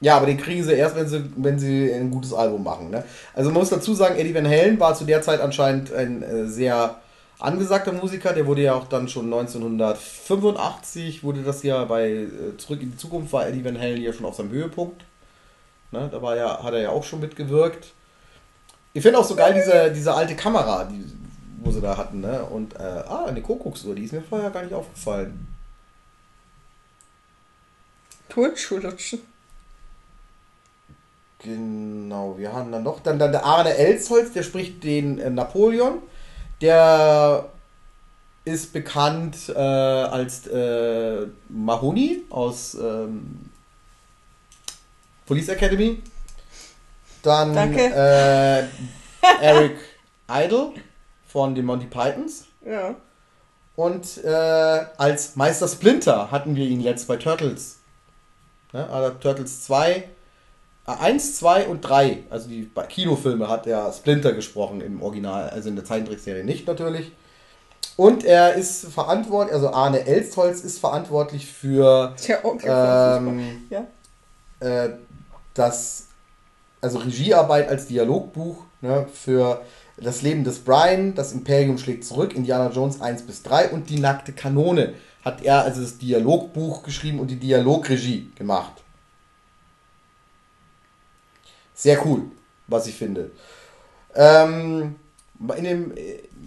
Ja, 0.00 0.16
aber 0.16 0.26
den 0.26 0.38
kriegen 0.38 0.64
sie 0.64 0.72
erst, 0.72 0.96
wenn 0.96 1.08
sie, 1.08 1.24
wenn 1.36 1.58
sie 1.58 1.92
ein 1.92 2.10
gutes 2.10 2.32
Album 2.32 2.64
machen. 2.64 2.90
Ne? 2.90 3.04
Also 3.34 3.50
man 3.50 3.60
muss 3.60 3.68
dazu 3.68 3.94
sagen, 3.94 4.16
Eddie 4.16 4.34
Van 4.34 4.48
Halen 4.48 4.80
war 4.80 4.94
zu 4.94 5.04
der 5.04 5.20
Zeit 5.20 5.40
anscheinend 5.40 5.92
ein 5.92 6.22
äh, 6.22 6.46
sehr 6.46 6.96
angesagter 7.38 7.92
Musiker, 7.92 8.32
der 8.32 8.46
wurde 8.46 8.62
ja 8.62 8.74
auch 8.74 8.86
dann 8.86 9.08
schon 9.08 9.26
1985, 9.26 11.22
wurde 11.22 11.42
das 11.42 11.62
ja 11.62 11.84
bei 11.84 12.10
äh, 12.10 12.56
Zurück 12.56 12.82
in 12.82 12.92
die 12.92 12.96
Zukunft, 12.96 13.32
war 13.32 13.46
Eddie 13.46 13.64
Van 13.64 13.78
Halen 13.78 14.00
ja 14.00 14.12
schon 14.12 14.26
auf 14.26 14.36
seinem 14.36 14.50
Höhepunkt. 14.50 15.04
Ne, 15.92 16.08
da 16.10 16.22
war 16.22 16.36
ja, 16.36 16.62
hat 16.62 16.72
er 16.72 16.82
ja 16.82 16.90
auch 16.90 17.04
schon 17.04 17.20
mitgewirkt. 17.20 17.92
Ich 18.92 19.02
finde 19.02 19.18
auch 19.18 19.24
so 19.24 19.34
geil 19.34 19.54
diese, 19.54 19.92
diese 19.92 20.14
alte 20.14 20.34
Kamera, 20.34 20.84
die, 20.84 21.04
wo 21.62 21.70
sie 21.70 21.80
da 21.80 21.96
hatten. 21.96 22.20
Ne? 22.20 22.44
Und, 22.44 22.74
äh, 22.76 23.02
ah, 23.06 23.24
eine 23.26 23.42
Kuckucksuhr, 23.42 23.94
die 23.94 24.04
ist 24.04 24.12
mir 24.12 24.22
vorher 24.22 24.50
gar 24.50 24.62
nicht 24.62 24.74
aufgefallen. 24.74 25.48
Turnschuhlutschen. 28.28 29.20
Genau, 31.42 32.36
wir 32.36 32.52
haben 32.52 32.70
dann 32.70 32.82
noch 32.82 33.00
dann, 33.00 33.18
dann 33.18 33.32
der 33.32 33.44
Arne 33.44 33.74
Elsholz, 33.74 34.32
der 34.32 34.42
spricht 34.42 34.84
den 34.84 35.18
äh, 35.18 35.30
Napoleon. 35.30 36.02
Der 36.60 37.48
ist 38.44 38.72
bekannt 38.72 39.48
äh, 39.48 39.58
als 39.58 40.46
äh, 40.46 41.26
Mahoney 41.48 42.24
aus 42.28 42.74
ähm, 42.74 43.50
Police 45.26 45.48
Academy. 45.48 46.02
Dann. 47.22 47.56
Äh, 47.56 48.64
Eric 49.40 49.78
Idle 50.30 50.72
von 51.26 51.54
den 51.54 51.64
Monty 51.64 51.86
Pythons. 51.86 52.44
Ja. 52.64 52.94
Und 53.76 54.22
äh, 54.24 54.28
als 54.98 55.36
Meister 55.36 55.68
Splinter 55.68 56.30
hatten 56.30 56.56
wir 56.56 56.66
ihn 56.66 56.80
jetzt 56.80 57.08
bei 57.08 57.16
Turtles. 57.16 57.78
Ne? 58.72 58.88
Also 58.88 59.16
Turtles 59.18 59.64
2, 59.64 59.90
äh, 59.92 60.02
1, 60.86 61.36
2 61.36 61.66
und 61.66 61.82
3. 61.82 62.24
Also 62.30 62.48
die 62.48 62.62
bei- 62.62 62.86
Kinofilme 62.86 63.48
hat 63.48 63.66
er 63.66 63.92
Splinter 63.92 64.32
gesprochen 64.32 64.80
im 64.80 65.02
Original, 65.02 65.48
also 65.50 65.68
in 65.68 65.76
der 65.76 65.84
Zeichentrickserie 65.84 66.44
nicht 66.44 66.66
natürlich. 66.66 67.12
Und 67.96 68.24
er 68.24 68.54
ist 68.54 68.86
verantwortlich, 68.86 69.54
also 69.54 69.70
Arne 69.70 70.06
Elstholz 70.06 70.60
ist 70.62 70.78
verantwortlich 70.78 71.46
für 71.46 72.14
Onkel 72.42 72.68
von 72.70 73.38
ähm, 73.40 73.62
Ja. 73.68 73.86
äh, 74.60 74.90
das, 75.54 76.06
also 76.80 76.98
Regiearbeit 76.98 77.68
als 77.68 77.86
Dialogbuch 77.86 78.64
ne, 78.80 79.06
für 79.12 79.60
das 79.98 80.22
Leben 80.22 80.44
des 80.44 80.60
Brian, 80.60 81.14
das 81.14 81.32
Imperium 81.32 81.76
schlägt 81.76 82.04
zurück, 82.06 82.34
Indiana 82.34 82.70
Jones 82.70 83.02
1 83.02 83.22
bis 83.22 83.42
3 83.42 83.68
und 83.68 83.90
die 83.90 83.98
nackte 83.98 84.32
Kanone 84.32 84.94
hat 85.22 85.42
er 85.44 85.62
also 85.64 85.82
das 85.82 85.98
Dialogbuch 85.98 86.82
geschrieben 86.82 87.20
und 87.20 87.30
die 87.30 87.36
Dialogregie 87.38 88.30
gemacht. 88.34 88.72
Sehr 91.80 92.04
cool, 92.04 92.24
was 92.66 92.86
ich 92.86 92.94
finde. 92.94 93.30
Ähm, 94.14 94.96
in, 95.56 95.64
dem, 95.64 95.94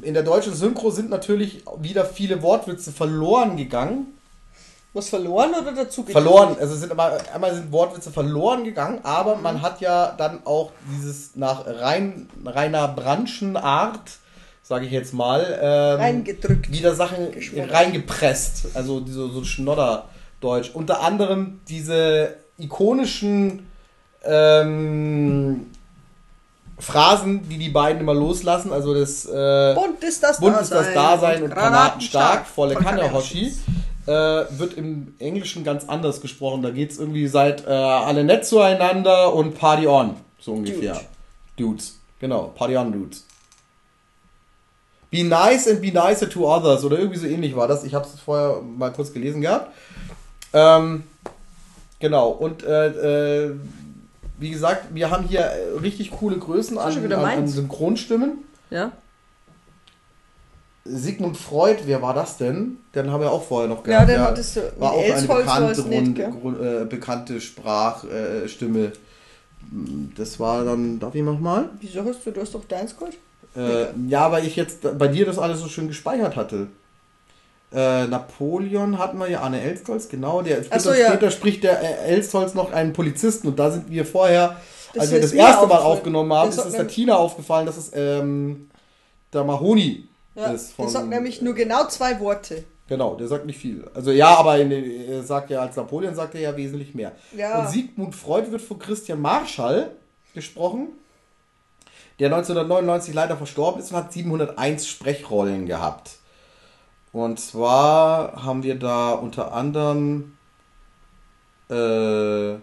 in 0.04 0.14
der 0.14 0.22
deutschen 0.22 0.54
Synchro 0.54 0.92
sind 0.92 1.10
natürlich 1.10 1.64
wieder 1.80 2.06
viele 2.06 2.44
Wortwitze 2.44 2.92
verloren 2.92 3.58
gegangen. 3.58 4.14
Was 4.94 5.10
verloren 5.10 5.56
oder 5.60 5.72
dazu 5.72 6.04
Verloren, 6.04 6.56
also 6.60 6.76
sind 6.76 6.92
aber 6.92 7.18
einmal 7.34 7.56
sind 7.56 7.72
Wortwitze 7.72 8.12
verloren 8.12 8.64
gegangen, 8.64 9.00
aber 9.02 9.38
man 9.38 9.64
hat 9.64 9.82
ja 9.82 10.14
dann 10.16 10.46
auch 10.46 10.72
dieses 10.96 11.36
nach 11.36 11.66
rein, 11.66 12.30
reiner 12.46 12.88
Branschenart, 12.90 14.12
sage 14.62 14.86
ich 14.86 14.92
jetzt 14.92 15.16
mal, 15.16 15.60
ähm, 15.60 16.00
Reingedrückt. 16.00 16.72
wieder 16.72 16.94
Sachen 16.94 17.32
Geschwommen. 17.32 17.72
reingepresst, 17.72 18.68
also 18.76 19.00
diese, 19.00 19.30
so 19.30 19.44
Schnodderdeutsch. 19.44 20.70
Unter 20.76 21.02
anderem 21.02 21.62
diese 21.68 22.36
ikonischen 22.60 23.66
ähm, 24.24 25.68
Phrasen, 26.80 27.48
die 27.48 27.58
die 27.58 27.70
beiden 27.70 28.02
immer 28.02 28.14
loslassen, 28.14 28.72
also 28.74 28.94
das 28.94 29.26
äh, 29.26 29.74
Bunt 29.74 30.04
ist 30.04 30.22
das 30.24 30.40
Bunt 30.40 30.60
ist 30.60 30.72
das 30.72 30.94
Dasein 30.94 31.44
und 31.44 31.52
granatenstark, 31.52 32.46
volle 32.46 32.74
Von 32.74 32.84
Kanne, 32.84 33.12
Hoshi. 33.12 33.54
Äh, 34.06 34.12
wird 34.12 34.74
im 34.74 35.16
Englischen 35.20 35.64
ganz 35.64 35.88
anders 35.88 36.20
gesprochen. 36.20 36.62
Da 36.62 36.72
geht 36.72 36.92
es 36.92 37.00
irgendwie 37.00 37.28
seit 37.28 37.66
äh, 37.66 37.70
alle 37.70 38.26
nett 38.26 38.46
zueinander 38.46 39.34
und 39.34 39.58
Party 39.58 39.88
on, 39.88 40.18
so 40.40 40.52
ungefähr. 40.52 41.00
Dudes, 41.56 42.00
genau, 42.20 42.52
Party 42.54 42.76
on, 42.76 42.92
Dudes. 42.92 43.26
Be 45.10 45.24
nice 45.24 45.70
and 45.70 45.80
be 45.80 45.92
nicer 45.92 46.30
to 46.30 46.52
others 46.52 46.84
oder 46.84 46.98
irgendwie 46.98 47.20
so 47.20 47.28
ähnlich 47.28 47.56
war 47.56 47.70
das. 47.70 47.86
Ich 47.86 47.94
habe 47.94 48.06
es 48.06 48.20
vorher 48.20 48.62
mal 48.62 48.92
kurz 48.92 49.14
gelesen 49.14 49.40
gehabt. 49.40 49.72
Ähm, 50.52 51.04
genau, 52.00 52.30
und 52.30 52.64
äh, 52.64 52.88
äh, 53.46 53.56
wie 54.44 54.52
gesagt, 54.52 54.94
wir 54.94 55.10
haben 55.10 55.24
hier 55.24 55.40
äh, 55.40 55.80
richtig 55.80 56.12
coole 56.12 56.38
Größen 56.38 56.78
an, 56.78 57.12
an, 57.12 57.14
an. 57.14 57.48
Synchronstimmen. 57.48 58.40
Ja. 58.70 58.92
Sigmund 60.86 61.38
Freud, 61.38 61.84
wer 61.86 62.02
war 62.02 62.14
das 62.14 62.38
denn? 62.38 62.78
Den 62.94 63.10
haben 63.10 63.22
wir 63.22 63.32
auch 63.32 63.44
vorher 63.44 63.70
noch 63.70 63.88
Ja, 63.88 64.04
gehabt. 64.04 64.10
den 64.10 64.20
hattest 64.20 64.58
du. 64.58 64.62
War 64.78 64.92
auch 64.92 65.02
eine 65.04 65.22
bekannte, 65.28 65.72
es 65.72 65.86
nicht, 65.86 66.20
äh, 66.20 66.86
bekannte 66.86 67.40
Sprachstimme. 67.40 68.80
Äh, 68.86 68.92
das 70.18 70.40
war 70.42 70.66
dann, 70.66 71.00
darf 71.00 71.16
ich 71.16 71.24
nochmal? 71.24 71.70
Wieso 71.80 72.04
hast 72.04 72.26
du, 72.26 72.32
du 72.32 72.42
hast 72.42 72.54
doch 72.54 72.66
deins 72.66 72.94
geholt? 72.98 73.18
Äh, 73.56 73.86
ja, 74.10 74.30
weil 74.30 74.46
ich 74.46 74.58
jetzt 74.58 74.98
bei 74.98 75.08
dir 75.08 75.26
das 75.26 75.40
alles 75.40 75.62
so 75.62 75.70
schön 75.70 75.88
gespeichert 75.88 76.36
hatte. 76.36 76.68
Äh, 77.74 78.08
Napoleon 78.08 78.98
hatten 79.00 79.18
wir 79.18 79.30
ja, 79.30 79.42
Arne 79.42 79.62
Elstholz, 79.62 80.08
genau. 80.10 80.42
Der, 80.42 80.64
Ach 80.70 80.80
so, 80.80 80.92
später, 80.92 81.04
ja. 81.04 81.10
später 81.10 81.32
spricht 81.32 81.64
der 81.64 81.82
äh, 81.82 82.12
Elstholz 82.14 82.54
noch 82.54 82.72
einen 82.72 82.94
Polizisten 82.94 83.48
und 83.48 83.58
da 83.58 83.72
sind 83.72 83.90
wir 83.90 84.06
vorher, 84.06 84.58
Das 84.94 85.04
als 85.04 85.12
wir 85.12 85.22
das 85.22 85.32
erste 85.32 85.66
Mal 85.68 85.80
aufgenommen 85.80 86.32
haben, 86.34 86.50
ist 86.50 86.58
es 86.64 86.74
der 86.74 86.88
Tina 86.88 87.16
aufgefallen, 87.16 87.66
dass 87.66 87.78
es 87.78 87.92
ähm, 87.96 88.70
der 89.34 89.44
Mahoni 89.44 90.08
Ja. 90.36 90.52
ist. 90.52 90.78
Der 90.78 90.88
sagt 90.88 91.08
nämlich 91.10 91.42
nur 91.42 91.56
genau 91.56 91.88
zwei 91.88 92.20
Worte. 92.20 92.64
Genau, 92.88 93.16
der 93.16 93.28
sagt 93.28 93.46
nicht 93.46 93.58
viel. 93.58 93.90
Also 93.96 94.12
ja, 94.12 94.36
aber 94.36 94.60
in, 94.60 94.72
er 94.72 95.24
sagt 95.24 95.50
ja, 95.50 95.62
als 95.62 95.76
Napoleon 95.76 96.14
sagt 96.14 96.36
er 96.36 96.42
ja 96.42 96.56
wesentlich 96.56 96.94
mehr. 96.94 97.14
Ja. 97.36 97.62
Und 97.62 97.70
Sigmund 97.70 98.14
Freud 98.14 98.52
wird 98.52 98.62
von 98.62 98.78
Christian 98.78 99.22
Marschall 99.22 99.92
gesprochen, 100.36 100.90
der 102.20 102.28
1999 102.28 103.14
leider 103.14 103.38
verstorben 103.38 103.82
ist 103.82 103.92
und 103.92 103.98
hat 103.98 104.14
701 104.14 104.86
Sprechrollen 104.86 105.66
gehabt. 105.66 106.18
Und 107.14 107.40
zwar 107.40 108.44
haben 108.44 108.64
wir 108.64 108.78
da 108.78 109.12
unter 109.12 109.54
anderem 109.54 110.36
äh, 111.70 112.56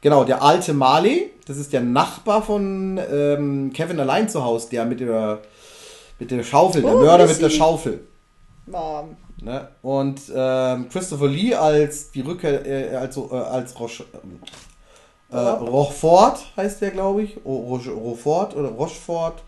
genau 0.00 0.24
der 0.24 0.42
alte 0.42 0.72
Marley, 0.72 1.32
das 1.46 1.56
ist 1.58 1.72
der 1.72 1.80
Nachbar 1.80 2.42
von 2.42 2.98
ähm, 3.10 3.72
Kevin 3.74 3.98
allein 4.00 4.28
zu 4.28 4.44
Hause, 4.44 4.68
der 4.70 4.84
mit 4.84 5.00
der 5.00 5.40
mit 6.20 6.30
der 6.30 6.42
Schaufel, 6.42 6.82
der 6.82 6.94
Oh, 6.94 7.00
Mörder 7.00 7.26
mit 7.26 7.40
der. 7.40 7.50
Schaufel. 7.50 8.00
Mom. 8.66 9.16
Ne? 9.40 9.68
Und 9.82 10.20
ähm, 10.34 10.88
Christopher 10.88 11.28
Lee 11.28 11.54
als 11.54 12.10
die 12.10 12.22
Rückkehr, 12.22 12.66
äh, 12.66 12.96
also, 12.96 13.30
äh, 13.32 13.36
als 13.36 13.78
Roche, 13.78 14.04
äh. 15.30 15.36
Rochefort 15.36 16.38
heißt 16.56 16.80
der, 16.80 16.90
glaube 16.90 17.22
ich. 17.22 17.36
Rochefort 17.44 18.56
oder 18.56 18.68
Rochefort 18.70 19.42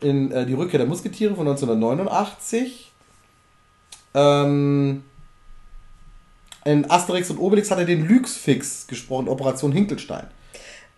in 0.00 0.30
äh, 0.32 0.44
Die 0.44 0.54
Rückkehr 0.54 0.78
der 0.78 0.86
Musketiere 0.88 1.34
von 1.34 1.46
1989. 1.48 2.91
Ähm, 4.14 5.04
in 6.64 6.90
Asterix 6.90 7.30
und 7.30 7.38
Obelix 7.38 7.70
hat 7.70 7.78
er 7.78 7.84
den 7.84 8.06
Lüxfix 8.06 8.86
gesprochen, 8.86 9.28
Operation 9.28 9.72
Hinkelstein. 9.72 10.26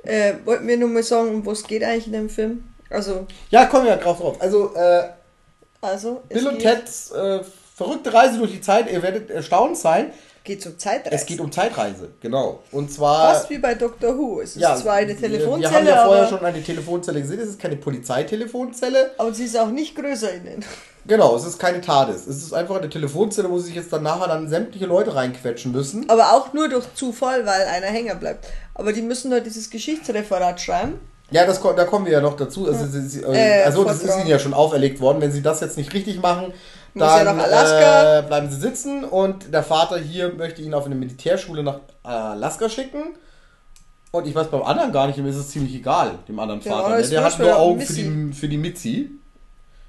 Äh, 0.03 0.35
wollten 0.45 0.67
wir 0.69 0.77
nur 0.77 0.91
mal 0.91 1.03
sagen, 1.03 1.31
um 1.31 1.47
was 1.47 1.63
geht 1.63 1.83
eigentlich 1.83 2.07
in 2.07 2.13
dem 2.13 2.29
Film? 2.29 2.65
Also, 2.91 3.27
Ja, 3.51 3.65
kommen 3.67 3.85
wir 3.85 3.93
ja 3.93 3.97
drauf 3.97 4.19
drauf. 4.19 4.41
Also, 4.41 4.75
äh, 4.75 5.09
also 5.81 6.23
Bill 6.29 6.47
und 6.47 6.59
Teds 6.59 7.11
äh, 7.11 7.41
verrückte 7.75 8.13
Reise 8.13 8.39
durch 8.39 8.53
die 8.53 8.61
Zeit, 8.61 8.91
ihr 8.91 9.03
werdet 9.03 9.31
erstaunt 9.31 9.77
sein. 9.77 10.13
Geht 10.45 10.65
um 10.67 10.79
Zeitreise. 10.79 11.15
Es 11.17 11.27
geht 11.27 11.41
um 11.41 11.51
Zeitreise, 11.51 12.11
genau. 12.21 12.63
Und 12.71 12.93
zwar. 12.93 13.35
Fast 13.35 13.51
wie 13.51 13.59
bei 13.59 13.75
Doctor 13.75 14.17
Who. 14.17 14.41
Es 14.41 14.57
ist 14.57 14.63
ja, 14.63 14.77
zwar 14.77 14.95
eine 14.95 15.17
Telefonzelle, 15.17 15.61
Wir 15.63 15.71
haben 15.73 15.87
ja 15.87 16.05
vorher 16.05 16.29
schon 16.29 16.45
eine 16.45 16.63
Telefonzelle 16.63 17.21
gesehen. 17.23 17.41
Es 17.41 17.49
ist 17.49 17.59
keine 17.59 17.77
Polizeitelefonzelle. 17.77 19.13
aber 19.19 19.33
sie 19.33 19.45
ist 19.45 19.59
auch 19.59 19.71
nicht 19.71 19.97
größer 19.97 20.33
innen. 20.33 20.65
Genau, 21.07 21.37
es 21.37 21.45
ist 21.45 21.59
keine 21.59 21.81
TARDIS. 21.81 22.27
Es 22.27 22.43
ist 22.43 22.55
einfach 22.55 22.77
eine 22.77 22.89
Telefonzelle, 22.89 23.51
wo 23.51 23.59
sich 23.59 23.75
jetzt 23.75 23.93
dann 23.93 24.03
nachher 24.03 24.29
dann 24.29 24.49
sämtliche 24.49 24.87
Leute 24.87 25.15
reinquetschen 25.15 25.73
müssen. 25.73 26.09
Aber 26.09 26.33
auch 26.33 26.53
nur 26.55 26.69
durch 26.69 26.87
Zufall, 26.95 27.45
weil 27.45 27.67
einer 27.67 27.87
hängen 27.87 28.19
bleibt. 28.19 28.47
Aber 28.75 28.93
die 28.93 29.03
müssen 29.03 29.31
halt 29.33 29.45
dieses 29.45 29.69
Geschichtsreferat 29.69 30.61
schreiben. 30.61 30.99
Ja, 31.35 31.45
das, 31.45 31.61
da 31.61 31.85
kommen 31.85 32.07
wir 32.07 32.13
ja 32.13 32.21
noch 32.21 32.37
dazu. 32.37 32.69
Also, 32.69 32.87
sie, 32.87 33.09
sie, 33.09 33.23
Äh, 33.23 33.65
also 33.65 33.83
das 33.83 34.05
ist 34.05 34.17
ihnen 34.19 34.29
ja 34.29 34.39
schon 34.39 34.55
auferlegt 34.55 35.01
worden. 35.01 35.21
Wenn 35.21 35.33
sie 35.33 35.43
das 35.43 35.61
jetzt 35.61 35.77
nicht 35.77 35.93
richtig 35.93 36.23
machen, 36.23 36.55
dann 36.95 37.27
Alaska. 37.41 38.21
Äh, 38.21 38.23
bleiben 38.23 38.49
sie 38.49 38.61
sitzen. 38.61 39.03
Und 39.03 39.53
der 39.53 39.65
Vater 39.65 39.99
hier 39.99 40.33
möchte 40.33 40.63
ihn 40.63 40.73
auf 40.75 40.87
eine 40.87 40.95
Militärschule 40.95 41.65
nach 41.65 41.81
Alaska 42.05 42.69
schicken. 42.69 43.17
Und 44.13 44.29
ich 44.29 44.35
weiß 44.37 44.47
beim 44.47 44.63
anderen 44.63 44.93
gar 44.93 45.09
nicht, 45.09 45.19
ihm 45.19 45.27
ist 45.27 45.35
es 45.35 45.49
ziemlich 45.49 45.75
egal, 45.75 46.21
dem 46.29 46.39
anderen 46.39 46.61
Der 46.61 46.73
Vater. 46.73 46.97
Ne? 46.97 47.03
Der 47.03 47.25
hat 47.25 47.37
nur 47.41 47.59
Augen 47.59 47.81
für 47.81 47.93
die, 47.93 48.33
für 48.33 48.49
die 48.49 48.59
Mitzi. 48.59 49.11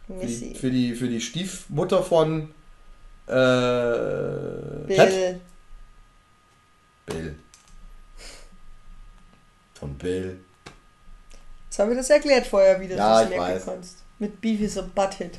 Für 0.08 0.26
die, 0.26 0.56
für, 0.56 0.72
die, 0.72 0.96
für 0.96 1.08
die 1.08 1.22
Stiefmutter 1.22 2.02
von 2.02 2.50
äh, 3.28 3.34
Ted. 4.88 4.88
Bill. 4.88 5.42
Bill. 7.06 7.36
Von 9.76 9.94
Bill. 9.96 10.40
Jetzt 11.76 11.82
haben 11.82 11.90
wir 11.90 11.98
das 11.98 12.10
erklärt 12.10 12.48
vorher, 12.48 12.80
wie 12.80 12.88
du 12.88 12.96
Ja, 12.96 13.20
das 13.20 13.30
merken 13.30 13.62
kannst. 13.66 13.98
Mit 14.18 14.40
Beavis 14.40 14.78
und 14.78 14.96
Butthead. 14.96 15.32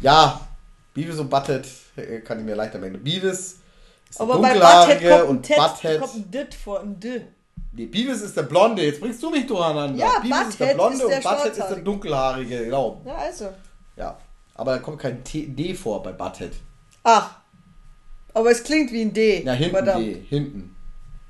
Ja, 0.00 0.40
Beavis 0.94 1.18
und 1.18 1.28
Butthead 1.28 1.66
äh, 1.96 2.20
kann 2.20 2.38
ich 2.38 2.44
mir 2.44 2.54
leichter 2.54 2.78
merken. 2.78 3.02
Beavis 3.02 3.56
ist 4.08 4.20
Aber 4.20 4.38
bei 4.38 4.54
Butthead 4.54 5.00
kommt 5.00 5.22
ein 5.22 5.22
und 5.24 5.42
Ted, 5.42 5.56
Butthead. 5.56 6.00
kommt 6.00 6.14
ein 6.14 6.30
Dit 6.30 6.54
vor, 6.54 6.80
ein 6.80 7.00
D. 7.00 7.22
Nee, 7.72 7.86
Beavis 7.86 8.20
ist 8.20 8.36
der 8.36 8.44
Blonde. 8.44 8.84
Jetzt 8.84 9.00
bringst 9.00 9.20
du 9.20 9.30
mich 9.30 9.48
durcheinander. 9.48 9.98
Ja, 9.98 10.20
Beavis 10.20 10.50
ist 10.50 10.60
der 10.60 10.66
Butthead 10.66 10.76
Blonde 10.76 10.94
ist 10.94 11.08
der 11.08 11.16
und 11.16 11.24
Butthead 11.24 11.58
ist 11.58 11.68
der 11.68 11.76
dunkelhaarige. 11.78 12.64
Genau. 12.66 13.02
Ja, 13.04 13.14
also. 13.16 13.48
Ja. 13.96 14.16
Aber 14.54 14.74
da 14.74 14.78
kommt 14.78 15.00
kein 15.00 15.24
T 15.24 15.48
D 15.48 15.74
vor 15.74 16.04
bei 16.04 16.12
Butthead. 16.12 16.52
Ach. 17.02 17.38
Aber 18.32 18.52
es 18.52 18.62
klingt 18.62 18.92
wie 18.92 19.02
ein 19.02 19.12
D. 19.12 19.42
Ja, 19.42 19.54
hinten 19.54 19.74
Verdammt. 19.74 20.06
D. 20.06 20.24
Hinten. 20.28 20.76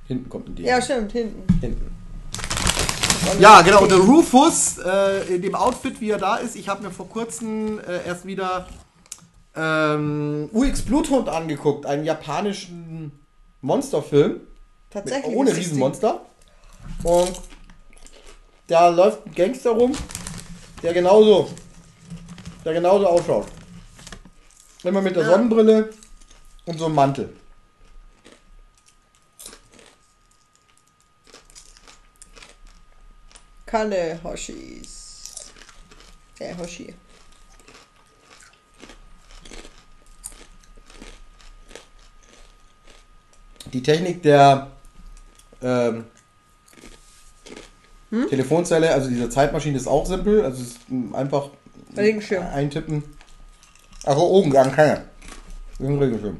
Hinten 0.07 0.29
kommt 0.29 0.49
ein 0.51 0.55
D. 0.55 0.65
Ja, 0.65 0.83
stimmt, 0.83 1.13
hinten. 1.13 1.61
Hinten. 1.63 2.04
Ja, 3.41 3.63
genau. 3.63 3.83
Und 3.83 3.91
der 3.91 3.99
Rufus 3.99 4.79
äh, 4.79 5.35
in 5.35 5.43
dem 5.43 5.55
Outfit, 5.55 6.01
wie 6.01 6.11
er 6.11 6.19
da 6.19 6.37
ist, 6.37 6.57
ich 6.57 6.69
habe 6.69 6.83
mir 6.83 6.91
vor 6.91 7.09
kurzem 7.09 7.79
äh, 7.81 8.07
erst 8.07 8.27
wieder 8.27 8.67
ähm, 9.57 10.49
UX 10.53 10.83
Bluthund 10.83 11.29
angeguckt, 11.29 11.87
einen 11.87 12.05
japanischen 12.05 13.13
Monsterfilm. 13.61 14.33
Mit, 14.33 14.41
Tatsächlich. 14.91 15.35
ohne 15.35 15.51
ist 15.51 15.59
das 15.59 15.65
Riesenmonster. 15.67 16.21
Und 17.03 17.33
da 18.69 18.89
läuft 18.89 19.27
ein 19.27 19.35
Gangster 19.35 19.71
rum, 19.71 19.93
der 20.83 20.93
genauso, 20.93 21.49
der 22.65 22.75
genauso 22.75 23.07
ausschaut. 23.07 23.47
Immer 24.85 25.01
mit 25.01 25.17
der 25.17 25.25
Ja. 25.25 25.31
Sonnenbrille 25.31 25.91
und 26.67 26.79
so 26.79 26.87
einem 26.87 26.95
Mantel. 26.95 27.31
Kane 33.79 34.21
Hoshis. 34.23 35.51
Äh, 36.39 36.55
Hoshi. 36.57 36.95
Die 43.73 43.83
Technik 43.83 44.23
der 44.23 44.69
ähm, 45.61 46.05
Hm? 48.11 48.29
Telefonzelle, 48.29 48.93
also 48.93 49.09
diese 49.09 49.29
Zeitmaschine 49.29 49.77
ist 49.77 49.89
auch 49.89 50.07
simpel. 50.07 50.45
Also 50.45 50.63
es 50.63 50.69
ist 50.69 50.79
einfach 51.13 51.51
Regenschirm. 51.97 52.47
eintippen. 52.47 53.03
Ach, 54.05 54.17
oben, 54.17 54.51
gar 54.53 54.71
keine. 54.71 55.05
Ein 55.81 55.99
Regenschirm. 55.99 56.39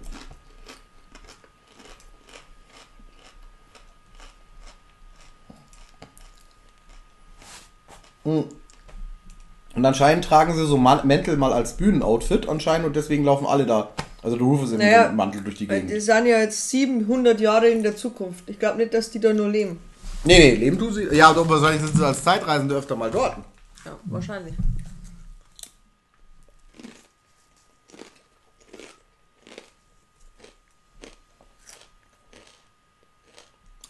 Und 8.25 9.85
anscheinend 9.85 10.25
tragen 10.25 10.55
sie 10.55 10.67
so 10.67 10.77
Mäntel 10.77 11.37
mal 11.37 11.53
als 11.53 11.77
Bühnenoutfit 11.77 12.49
anscheinend 12.49 12.87
und 12.87 12.97
deswegen 12.97 13.25
laufen 13.25 13.47
alle 13.47 13.67
da. 13.67 13.91
Also 14.23 14.37
der 14.37 14.47
Rufus 14.47 14.73
in 14.73 14.79
Naja, 14.79 15.13
Mantel 15.13 15.43
durch 15.43 15.57
die 15.57 15.67
Gegend. 15.67 15.91
die 15.91 16.01
sind 16.01 16.27
ja 16.27 16.39
jetzt 16.39 16.71
700 16.71 17.39
Jahre 17.41 17.69
in 17.69 17.83
der 17.83 17.95
Zukunft. 17.95 18.49
Ich 18.49 18.59
glaube 18.59 18.79
nicht, 18.79 18.95
dass 18.95 19.11
die 19.11 19.21
da 19.21 19.33
nur 19.35 19.49
leben. 19.49 19.79
Nee, 20.25 20.39
nee, 20.39 20.55
leben 20.55 20.79
tun 20.79 20.95
sie. 20.95 21.05
Ja, 21.15 21.35
doch, 21.35 21.47
wahrscheinlich 21.47 21.83
sind 21.83 21.97
sie 21.97 22.07
als 22.07 22.25
Zeitreisende 22.25 22.75
öfter 22.75 22.97
mal 22.97 23.11
dort. 23.11 23.37
Ja, 23.85 23.93
wahrscheinlich. 24.07 24.55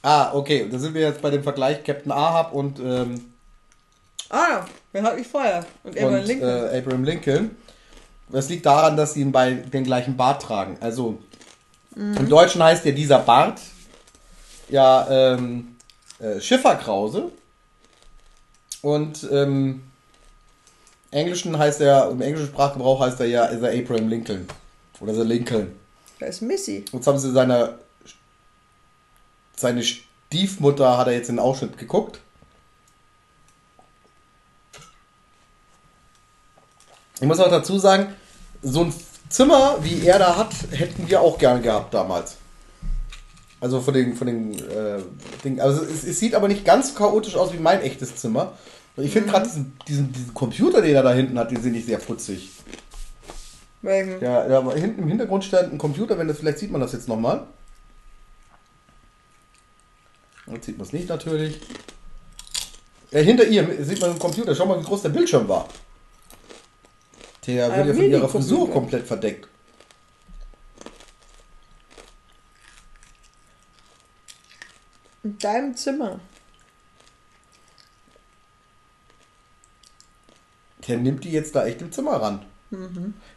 Ah, 0.02 0.32
okay. 0.34 0.68
Da 0.70 0.78
sind 0.78 0.94
wir 0.94 1.00
jetzt 1.02 1.22
bei 1.22 1.30
dem 1.30 1.42
Vergleich 1.42 1.82
Captain 1.84 2.12
Ahab 2.12 2.52
und, 2.52 2.78
ähm, 2.80 3.33
Ah, 4.34 4.66
wer 4.90 5.02
hat 5.04 5.16
mich 5.16 5.28
vorher? 5.28 5.64
Und 5.84 5.94
war 6.00 6.08
und 6.08 6.24
Lincoln. 6.26 6.66
äh, 6.74 6.78
Abraham 6.78 7.04
Lincoln. 7.04 7.56
Das 8.30 8.48
liegt 8.48 8.66
daran, 8.66 8.96
dass 8.96 9.14
sie 9.14 9.20
ihn 9.20 9.30
bei 9.30 9.52
den 9.52 9.84
gleichen 9.84 10.16
Bart 10.16 10.42
tragen. 10.42 10.76
Also 10.80 11.18
im 11.94 12.28
Deutschen 12.28 12.60
heißt 12.60 12.84
ja 12.84 12.90
dieser 12.90 13.20
Bart 13.20 13.60
ja 14.68 15.06
ähm, 15.08 15.76
äh, 16.18 16.40
Schifferkrause. 16.40 17.30
Und 18.82 19.28
ähm, 19.30 19.84
Englischen 21.12 21.56
heißt 21.56 21.80
er, 21.80 22.10
im 22.10 22.20
englischen 22.20 22.48
Sprachgebrauch 22.48 23.00
heißt 23.00 23.20
er 23.20 23.26
ja, 23.26 23.44
ist 23.44 23.62
er 23.62 23.70
Abraham 23.70 24.08
Lincoln. 24.08 24.48
Oder 24.98 25.12
ist 25.12 25.18
er 25.18 25.24
Lincoln. 25.24 25.76
da 26.18 26.26
ist 26.26 26.42
Missy. 26.42 26.84
Jetzt 26.92 27.06
haben 27.06 27.18
sie 27.18 27.30
seine, 27.30 27.78
seine 29.54 29.84
Stiefmutter, 29.84 30.98
hat 30.98 31.06
er 31.06 31.12
jetzt 31.12 31.28
in 31.28 31.36
den 31.36 31.44
Ausschnitt 31.44 31.78
geguckt. 31.78 32.18
Ich 37.24 37.28
muss 37.28 37.40
auch 37.40 37.48
dazu 37.48 37.78
sagen, 37.78 38.12
so 38.60 38.84
ein 38.84 38.92
Zimmer, 39.30 39.78
wie 39.80 40.06
er 40.06 40.18
da 40.18 40.36
hat, 40.36 40.52
hätten 40.72 41.08
wir 41.08 41.22
auch 41.22 41.38
gern 41.38 41.62
gehabt 41.62 41.94
damals. 41.94 42.36
Also 43.62 43.80
von 43.80 43.94
den, 43.94 44.14
von 44.14 44.26
den 44.26 44.52
äh, 44.52 45.00
Dingen. 45.42 45.58
Also 45.58 45.84
es, 45.84 46.04
es 46.04 46.20
sieht 46.20 46.34
aber 46.34 46.48
nicht 46.48 46.66
ganz 46.66 46.90
so 46.90 46.98
chaotisch 46.98 47.34
aus 47.34 47.54
wie 47.54 47.58
mein 47.58 47.80
echtes 47.80 48.16
Zimmer. 48.16 48.52
Ich 48.98 49.10
finde 49.10 49.30
gerade 49.30 49.46
diesen, 49.46 49.72
diesen, 49.88 50.12
diesen 50.12 50.34
Computer, 50.34 50.82
den 50.82 50.94
er 50.94 51.02
da 51.02 51.14
hinten 51.14 51.38
hat, 51.38 51.50
den 51.50 51.62
finde 51.62 51.78
ich 51.78 51.86
sehr 51.86 51.96
putzig. 51.96 52.50
Welchen? 53.80 54.20
Ja, 54.20 54.62
hinten 54.74 55.00
im 55.00 55.08
Hintergrund 55.08 55.46
stand 55.46 55.72
ein 55.72 55.78
Computer, 55.78 56.18
wenn 56.18 56.28
das, 56.28 56.36
vielleicht 56.36 56.58
sieht 56.58 56.72
man 56.72 56.82
das 56.82 56.92
jetzt 56.92 57.08
nochmal. 57.08 57.46
Jetzt 60.52 60.66
sieht 60.66 60.76
man 60.76 60.86
es 60.86 60.92
nicht 60.92 61.08
natürlich. 61.08 61.58
Ja, 63.12 63.20
hinter 63.20 63.46
ihr 63.46 63.82
sieht 63.82 64.02
man 64.02 64.10
einen 64.10 64.18
Computer. 64.18 64.54
Schau 64.54 64.66
mal, 64.66 64.78
wie 64.78 64.84
groß 64.84 65.00
der 65.00 65.08
Bildschirm 65.08 65.48
war. 65.48 65.66
Der 67.46 67.66
Ah, 67.72 67.76
wird 67.76 67.86
ja 67.88 67.94
von 67.94 68.04
ihrer. 68.04 68.28
Frisur 68.28 68.70
komplett 68.70 69.06
verdeckt. 69.06 69.48
In 75.22 75.38
deinem 75.38 75.74
Zimmer. 75.76 76.20
Der 80.86 80.98
nimmt 80.98 81.24
die 81.24 81.30
jetzt 81.32 81.54
da 81.54 81.64
echt 81.64 81.80
im 81.80 81.90
Zimmer 81.92 82.20
ran. 82.20 82.44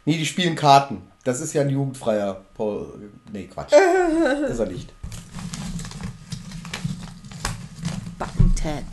Nee, 0.04 0.18
die 0.18 0.26
spielen 0.26 0.54
Karten. 0.54 1.02
Das 1.24 1.40
ist 1.40 1.52
ja 1.54 1.62
ein 1.62 1.70
jugendfreier 1.70 2.44
Paul. 2.54 3.10
Nee, 3.32 3.46
Quatsch. 3.46 3.72
ist 4.48 4.58
er 4.58 4.66
nicht. 4.66 4.92
Button 8.18 8.54
Ted. 8.54 8.84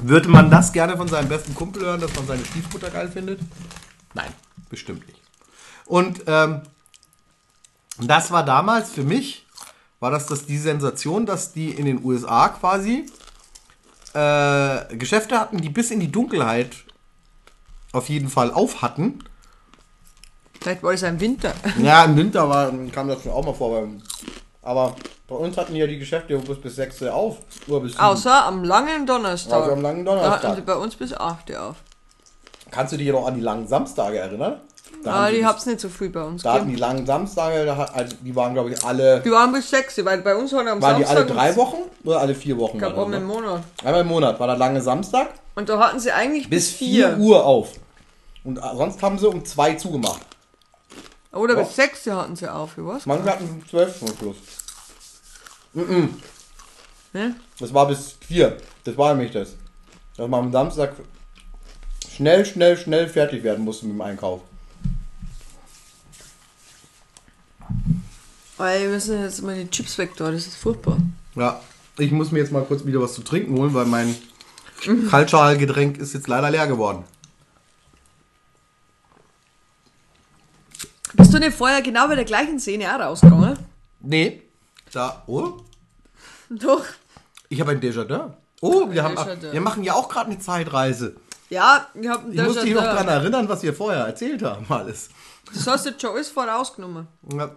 Würde 0.00 0.28
man 0.28 0.50
das 0.50 0.72
gerne 0.72 0.96
von 0.96 1.08
seinem 1.08 1.28
besten 1.28 1.54
Kumpel 1.54 1.82
hören, 1.82 2.00
dass 2.00 2.14
man 2.14 2.26
seine 2.26 2.44
Stiefmutter 2.44 2.90
geil 2.90 3.08
findet? 3.08 3.40
Nein, 4.14 4.32
bestimmt 4.68 5.06
nicht. 5.06 5.20
Und 5.86 6.22
ähm, 6.26 6.62
das 8.00 8.30
war 8.30 8.44
damals 8.44 8.90
für 8.90 9.02
mich, 9.02 9.46
war 10.00 10.10
das, 10.10 10.26
das 10.26 10.46
die 10.46 10.58
Sensation, 10.58 11.26
dass 11.26 11.52
die 11.52 11.70
in 11.70 11.86
den 11.86 12.04
USA 12.04 12.48
quasi 12.48 13.10
äh, 14.14 14.96
Geschäfte 14.96 15.38
hatten, 15.40 15.58
die 15.58 15.68
bis 15.68 15.90
in 15.90 16.00
die 16.00 16.12
Dunkelheit 16.12 16.76
auf 17.92 18.08
jeden 18.08 18.28
Fall 18.28 18.52
auf 18.52 18.82
hatten. 18.82 19.24
Vielleicht 20.60 20.82
war 20.82 20.92
es 20.92 21.02
ein 21.04 21.20
Winter. 21.20 21.54
Ja, 21.80 22.04
im 22.04 22.16
Winter 22.16 22.48
war, 22.48 22.72
kam 22.92 23.08
das 23.08 23.22
schon 23.22 23.32
auch 23.32 23.44
mal 23.44 23.54
vor. 23.54 23.88
Aber 24.62 24.94
bei 25.28 25.36
uns 25.36 25.56
hatten 25.56 25.76
ja 25.76 25.86
die 25.86 25.98
Geschäfte 25.98 26.36
bis 26.38 26.60
bis 26.60 26.76
6 26.76 27.02
Uhr 27.02 27.14
auf. 27.14 27.36
Oder 27.68 27.80
bis. 27.80 27.98
Außer 27.98 28.46
am 28.46 28.64
langen 28.64 29.06
Donnerstag. 29.06 29.60
Also 29.60 29.72
am 29.72 29.82
langen 29.82 30.04
Da 30.04 30.12
hatten 30.12 30.22
Donnerstag. 30.24 30.54
sie 30.56 30.62
bei 30.62 30.74
uns 30.74 30.96
bis 30.96 31.12
8 31.14 31.50
Uhr 31.50 31.62
auf. 31.62 31.76
Kannst 32.70 32.92
du 32.92 32.96
dich 32.96 33.08
noch 33.08 33.26
an 33.26 33.34
die 33.34 33.40
langen 33.40 33.66
Samstage 33.68 34.18
erinnern? 34.18 34.60
Da 35.04 35.28
sie 35.28 35.36
die 35.36 35.46
hab's 35.46 35.66
nicht 35.66 35.80
so 35.80 35.88
früh 35.88 36.08
bei 36.08 36.22
uns 36.22 36.42
Da 36.42 36.54
hatten 36.54 36.68
die 36.68 36.76
langen 36.76 37.06
Samstage, 37.06 37.64
da 37.64 37.76
hat, 37.76 37.94
also 37.94 38.16
die 38.20 38.34
waren 38.34 38.54
glaube 38.54 38.70
ich 38.70 38.84
alle, 38.84 39.20
Die 39.20 39.30
waren 39.30 39.52
bis 39.52 39.70
6, 39.70 40.04
weil 40.04 40.22
bei 40.22 40.34
uns 40.34 40.52
waren 40.52 40.66
am 40.66 40.82
waren 40.82 40.96
die 40.98 41.04
alle 41.06 41.20
Samstag 41.20 41.36
drei 41.36 41.56
Wochen 41.56 41.76
oder 42.04 42.20
alle 42.20 42.34
vier 42.34 42.58
Wochen? 42.58 42.76
Ich 42.76 42.82
glaube 42.82 43.02
einen 43.04 43.26
ne? 43.26 43.34
Monat. 43.34 43.62
Einmal 43.84 44.00
im 44.00 44.08
Monat 44.08 44.40
war 44.40 44.46
der 44.48 44.56
lange 44.56 44.80
Samstag 44.80 45.28
Und 45.54 45.68
da 45.68 45.78
hatten 45.78 46.00
sie 46.00 46.10
eigentlich 46.10 46.48
bis 46.50 46.70
bis 46.70 46.78
4 46.78 47.08
4. 47.16 47.18
Uhr 47.18 47.44
auf. 47.44 47.72
Und 48.44 48.58
sonst 48.58 49.02
haben 49.02 49.18
sie 49.18 49.28
um 49.28 49.44
2 49.44 49.74
zugemacht. 49.74 50.22
Oder 51.32 51.54
Ja. 51.54 51.62
bis 51.62 51.76
6 51.76 52.06
Uhr 52.06 52.16
hatten 52.16 52.34
sie 52.36 52.52
auf, 52.52 52.76
wie 52.76 52.84
was? 52.84 53.06
Manche 53.06 53.30
hatten 53.30 53.44
um 53.44 53.68
12 53.68 54.02
Uhr 55.74 55.86
Schluss. 55.86 56.10
Ne? 57.12 57.36
Das 57.58 57.72
war 57.72 57.88
bis 57.88 58.16
4. 58.26 58.56
Das 58.84 58.96
war 58.96 59.14
nämlich 59.14 59.32
das. 59.32 59.54
Dass 60.16 60.28
man 60.28 60.46
am 60.46 60.52
Samstag 60.52 60.94
schnell, 62.08 62.44
schnell, 62.44 62.76
schnell 62.76 63.08
fertig 63.08 63.42
werden 63.42 63.64
musste 63.64 63.86
mit 63.86 63.94
dem 63.94 64.00
Einkauf. 64.00 64.42
Weil 68.56 68.82
wir 68.82 68.88
müssen 68.88 69.22
jetzt 69.22 69.38
immer 69.38 69.54
die 69.54 69.70
Chips 69.70 69.96
weg 69.98 70.16
da, 70.16 70.30
das 70.32 70.46
ist 70.46 70.56
furchtbar. 70.56 70.98
Ja, 71.36 71.60
ich 71.96 72.10
muss 72.10 72.32
mir 72.32 72.40
jetzt 72.40 72.50
mal 72.50 72.64
kurz 72.64 72.84
wieder 72.84 73.00
was 73.00 73.14
zu 73.14 73.22
trinken 73.22 73.56
holen, 73.56 73.72
weil 73.72 73.86
mein 73.86 74.16
Kaltschalgetränk 75.08 75.98
ist 75.98 76.14
jetzt 76.14 76.26
leider 76.26 76.50
leer 76.50 76.66
geworden. 76.66 77.04
Bist 81.14 81.32
du 81.32 81.38
nicht 81.38 81.56
vorher 81.56 81.82
genau 81.82 82.08
bei 82.08 82.16
der 82.16 82.24
gleichen 82.24 82.58
Szene 82.58 82.92
auch 82.94 83.00
rausgegangen? 83.00 83.58
Nee. 84.00 84.42
Da, 84.92 85.22
oh, 85.26 85.52
Doch. 86.48 86.84
ich 87.48 87.60
habe 87.60 87.72
ein 87.72 87.80
Déjà-vu. 87.80 88.32
Oh, 88.60 88.90
wir, 88.90 89.04
haben, 89.04 89.16
wir 89.52 89.60
machen 89.60 89.84
ja 89.84 89.94
auch 89.94 90.08
gerade 90.08 90.30
eine 90.30 90.38
Zeitreise. 90.38 91.16
Ja, 91.50 91.86
ich 91.94 92.08
hab 92.08 92.28
Ich 92.30 92.40
muss 92.40 92.60
dich 92.60 92.74
noch 92.74 92.82
daran 92.82 93.08
erinnern, 93.08 93.48
was 93.48 93.62
wir 93.62 93.72
vorher 93.72 94.04
erzählt 94.04 94.42
haben, 94.42 94.66
alles. 94.68 95.08
Das 95.54 95.66
hast 95.66 96.02
du 96.02 96.10
alles 96.10 96.28
vorausgenommen. 96.28 97.06
Ja. 97.32 97.50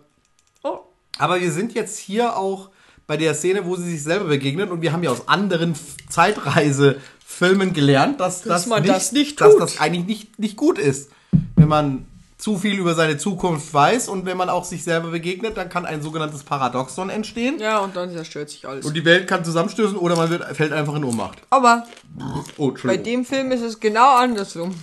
Oh. 0.64 0.80
Aber 1.18 1.42
wir 1.42 1.52
sind 1.52 1.74
jetzt 1.74 1.98
hier 1.98 2.38
auch 2.38 2.70
bei 3.08 3.18
der 3.18 3.34
Szene, 3.34 3.66
wo 3.66 3.76
sie 3.76 3.92
sich 3.92 4.04
selber 4.04 4.26
begegnen 4.26 4.72
und 4.72 4.82
wir 4.82 4.94
haben 4.94 5.04
ja 5.04 5.12
aus 5.12 5.28
anderen 5.28 5.76
Zeitreisefilmen 6.10 7.74
gelernt, 7.74 8.20
dass, 8.20 8.44
Dass 8.44 8.64
das 8.64 8.66
man 8.68 8.84
nicht, 8.84 8.94
das 8.94 9.12
nicht 9.12 9.42
dass 9.42 9.58
das 9.58 9.80
eigentlich 9.82 10.06
nicht, 10.06 10.40
nicht 10.40 10.56
gut 10.56 10.78
ist. 10.78 11.12
Wenn 11.56 11.68
man 11.68 12.06
zu 12.42 12.58
viel 12.58 12.80
über 12.80 12.96
seine 12.96 13.18
Zukunft 13.18 13.72
weiß 13.72 14.10
und 14.10 14.26
wenn 14.26 14.36
man 14.36 14.50
auch 14.50 14.66
sich 14.66 14.84
selber 14.84 15.10
begegnet, 15.12 15.56
dann 15.58 15.70
kann 15.70 15.86
ein 15.86 16.02
sogenanntes 16.02 16.44
Paradoxon 16.44 17.12
entstehen 17.12 17.60
Ja, 17.60 17.78
und 17.80 17.96
dann 17.96 18.12
zerstört 18.12 18.50
sich 18.50 18.68
alles. 18.68 18.84
und 18.84 18.96
die 18.96 19.06
Welt 19.06 19.28
kann 19.28 19.46
zusammenstößen 19.46 19.96
oder 19.96 20.16
man 20.16 20.30
wird, 20.32 20.44
fällt 20.58 20.74
einfach 20.74 20.96
in 20.96 21.04
Ohnmacht. 21.04 21.38
Aber 21.52 21.86
Oh, 22.58 22.74
bei 22.84 22.98
dem 22.98 23.24
Film 23.26 23.52
ist 23.52 23.62
es 23.62 23.80
genau 23.80 24.18
andersrum. 24.18 24.74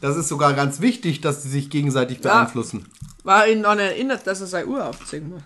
Das 0.00 0.16
ist 0.16 0.28
sogar 0.28 0.52
ganz 0.54 0.80
wichtig, 0.80 1.20
dass 1.20 1.42
sie 1.42 1.48
sich 1.48 1.68
gegenseitig 1.68 2.18
Ja. 2.24 2.32
beeinflussen. 2.32 2.86
War 3.24 3.48
ihn 3.48 3.64
daran 3.64 3.80
erinnert, 3.80 4.24
dass 4.28 4.40
er 4.40 4.46
seine 4.46 4.66
Uhr 4.68 4.86
aufziehen 4.86 5.28
muss. 5.30 5.42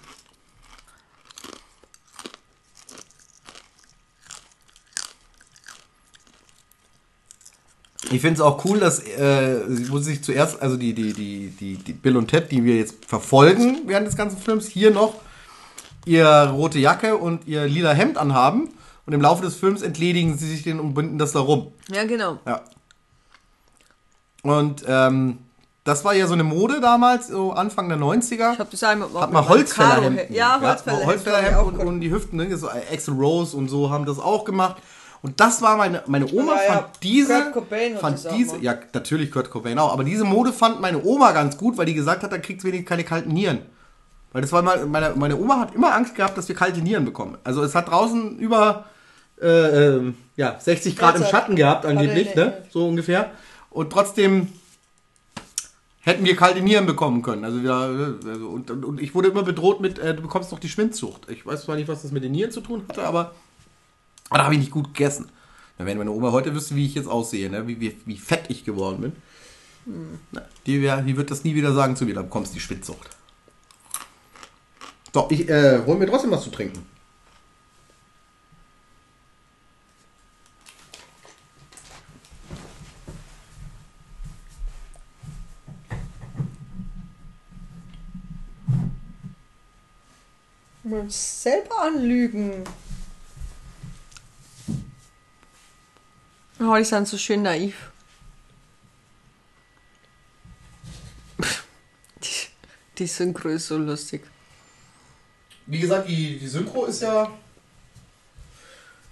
Ich 8.12 8.20
finde 8.20 8.34
es 8.34 8.40
auch 8.40 8.64
cool, 8.64 8.78
dass 8.78 9.00
äh, 9.00 9.60
wo 9.90 9.98
sie 9.98 10.12
sich 10.12 10.22
zuerst, 10.22 10.60
also 10.60 10.76
die, 10.76 10.92
die, 10.92 11.12
die, 11.12 11.48
die, 11.48 11.76
die 11.76 11.92
Bill 11.92 12.16
und 12.16 12.28
Ted, 12.28 12.50
die 12.50 12.64
wir 12.64 12.76
jetzt 12.76 13.04
verfolgen 13.06 13.82
während 13.86 14.06
des 14.06 14.16
ganzen 14.16 14.38
Films, 14.38 14.66
hier 14.66 14.90
noch 14.90 15.14
ihre 16.04 16.50
rote 16.50 16.78
Jacke 16.78 17.16
und 17.16 17.46
ihr 17.46 17.66
lila 17.66 17.92
Hemd 17.92 18.18
anhaben. 18.18 18.70
Und 19.04 19.14
im 19.14 19.20
Laufe 19.20 19.42
des 19.42 19.56
Films 19.56 19.82
entledigen 19.82 20.38
sie 20.38 20.48
sich 20.48 20.62
den 20.62 20.78
und 20.78 20.94
binden 20.94 21.18
das 21.18 21.32
da 21.32 21.40
rum. 21.40 21.72
Ja, 21.92 22.04
genau. 22.04 22.38
Ja. 22.46 22.60
Und 24.42 24.84
ähm, 24.86 25.38
das 25.84 26.04
war 26.04 26.14
ja 26.14 26.28
so 26.28 26.34
eine 26.34 26.44
Mode 26.44 26.80
damals, 26.80 27.28
so 27.28 27.52
Anfang 27.52 27.88
der 27.88 27.98
90er. 27.98 28.52
Ich 28.52 28.58
hab 28.60 28.70
das 28.70 28.82
einmal 28.84 29.08
Hat 29.14 29.32
man 29.32 29.48
Holzfällerhemden. 29.48 30.32
Ja, 30.32 30.60
Holzfällerhemden. 30.60 31.06
Holzfällerhemden 31.06 31.56
hab 31.56 31.72
ich 31.72 31.80
und, 31.80 31.86
und 31.86 32.00
die 32.00 32.12
Hüften, 32.12 32.36
ne? 32.36 32.56
so 32.56 32.68
Axel 32.68 33.14
Rose 33.14 33.56
und 33.56 33.68
so 33.68 33.90
haben 33.90 34.04
das 34.04 34.20
auch 34.20 34.44
gemacht. 34.44 34.76
Und 35.22 35.38
das 35.38 35.62
war 35.62 35.76
meine, 35.76 36.02
meine 36.06 36.26
Oma 36.32 36.54
Ja, 36.54 36.72
fand 36.72 36.86
diese, 37.02 37.42
Kurt 37.42 37.52
Cobain 37.52 37.94
hat 37.94 38.00
fand 38.00 38.30
diese, 38.32 38.58
ja 38.58 38.76
natürlich 38.92 39.30
Kurt 39.30 39.50
Cobain 39.50 39.78
auch, 39.78 39.92
aber 39.92 40.02
diese 40.02 40.24
Mode 40.24 40.52
fand 40.52 40.80
meine 40.80 41.02
Oma 41.04 41.30
ganz 41.30 41.56
gut, 41.56 41.78
weil 41.78 41.86
die 41.86 41.94
gesagt 41.94 42.24
hat, 42.24 42.32
da 42.32 42.38
kriegt's 42.38 42.64
wenigstens 42.64 42.88
keine 42.88 43.04
kalten 43.04 43.32
Nieren. 43.32 43.60
Weil 44.32 44.42
das 44.42 44.50
war 44.50 44.62
mal, 44.62 44.84
meine, 44.86 45.12
meine 45.14 45.36
Oma 45.36 45.60
hat 45.60 45.74
immer 45.74 45.94
Angst 45.94 46.16
gehabt, 46.16 46.36
dass 46.36 46.48
wir 46.48 46.56
kalte 46.56 46.80
Nieren 46.80 47.04
bekommen. 47.04 47.38
Also 47.44 47.62
es 47.62 47.74
hat 47.74 47.88
draußen 47.88 48.38
über 48.38 48.86
äh, 49.40 49.46
ähm, 49.46 50.16
ja, 50.36 50.58
60 50.58 50.96
Grad 50.96 51.16
im 51.16 51.24
Schatten 51.24 51.54
gehabt 51.54 51.86
angeblich, 51.86 52.34
ne? 52.34 52.64
so 52.70 52.88
ungefähr. 52.88 53.30
Und 53.70 53.90
trotzdem 53.90 54.48
hätten 56.00 56.24
wir 56.24 56.36
kalte 56.36 56.60
Nieren 56.60 56.86
bekommen 56.86 57.22
können. 57.22 57.44
Also, 57.44 57.62
wir, 57.62 57.72
also 57.72 58.48
und, 58.48 58.70
und, 58.70 58.84
und 58.84 59.00
ich 59.00 59.14
wurde 59.14 59.28
immer 59.28 59.42
bedroht 59.42 59.80
mit, 59.80 59.98
äh, 59.98 60.14
du 60.14 60.22
bekommst 60.22 60.50
doch 60.50 60.58
die 60.58 60.68
Schwindsucht. 60.68 61.28
Ich 61.30 61.46
weiß 61.46 61.62
zwar 61.62 61.76
nicht, 61.76 61.88
was 61.88 62.02
das 62.02 62.10
mit 62.10 62.24
den 62.24 62.32
Nieren 62.32 62.50
zu 62.50 62.60
tun 62.60 62.84
hatte, 62.88 63.04
aber, 63.04 63.34
aber 64.28 64.38
da 64.38 64.44
habe 64.44 64.54
ich 64.54 64.60
nicht 64.60 64.72
gut 64.72 64.94
gegessen. 64.94 65.30
Na, 65.78 65.86
wenn 65.86 65.98
meine 65.98 66.10
Oma 66.10 66.32
heute 66.32 66.54
wüsste, 66.54 66.74
wie 66.76 66.86
ich 66.86 66.94
jetzt 66.94 67.08
aussehe, 67.08 67.50
ne? 67.50 67.66
wie, 67.66 67.80
wie, 67.80 67.96
wie 68.04 68.18
fett 68.18 68.44
ich 68.48 68.64
geworden 68.64 69.00
bin, 69.00 69.12
na, 70.32 70.42
die, 70.66 70.80
wär, 70.80 71.02
die 71.02 71.16
wird 71.16 71.30
das 71.30 71.44
nie 71.44 71.54
wieder 71.54 71.74
sagen 71.74 71.96
zu 71.96 72.04
mir, 72.04 72.14
dann 72.14 72.26
bekommst 72.26 72.52
du 72.52 72.54
die 72.54 72.60
Schwindsucht. 72.60 73.10
So, 75.12 75.26
ich 75.30 75.48
äh, 75.48 75.80
hol 75.84 75.98
mir 75.98 76.06
trotzdem 76.06 76.30
was 76.30 76.42
zu 76.42 76.50
trinken. 76.50 76.86
Man 90.84 91.08
selber 91.10 91.82
anlügen. 91.82 92.64
Oh, 96.64 96.76
die 96.76 96.84
sind 96.84 97.08
so 97.08 97.18
schön 97.18 97.42
naiv. 97.42 97.90
Die, 102.22 102.28
die 102.98 103.06
Synchro 103.08 103.48
ist 103.48 103.66
so 103.66 103.78
lustig. 103.78 104.22
Wie 105.66 105.80
gesagt, 105.80 106.08
die, 106.08 106.38
die 106.38 106.46
Synchro 106.46 106.84
ist 106.84 107.02
ja 107.02 107.32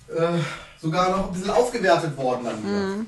äh, 0.08 0.38
sogar 0.80 1.10
noch 1.10 1.26
ein 1.26 1.32
bisschen 1.32 1.50
aufgewertet 1.50 2.16
worden 2.16 2.44
dann 2.44 2.62
wieder. 2.62 3.06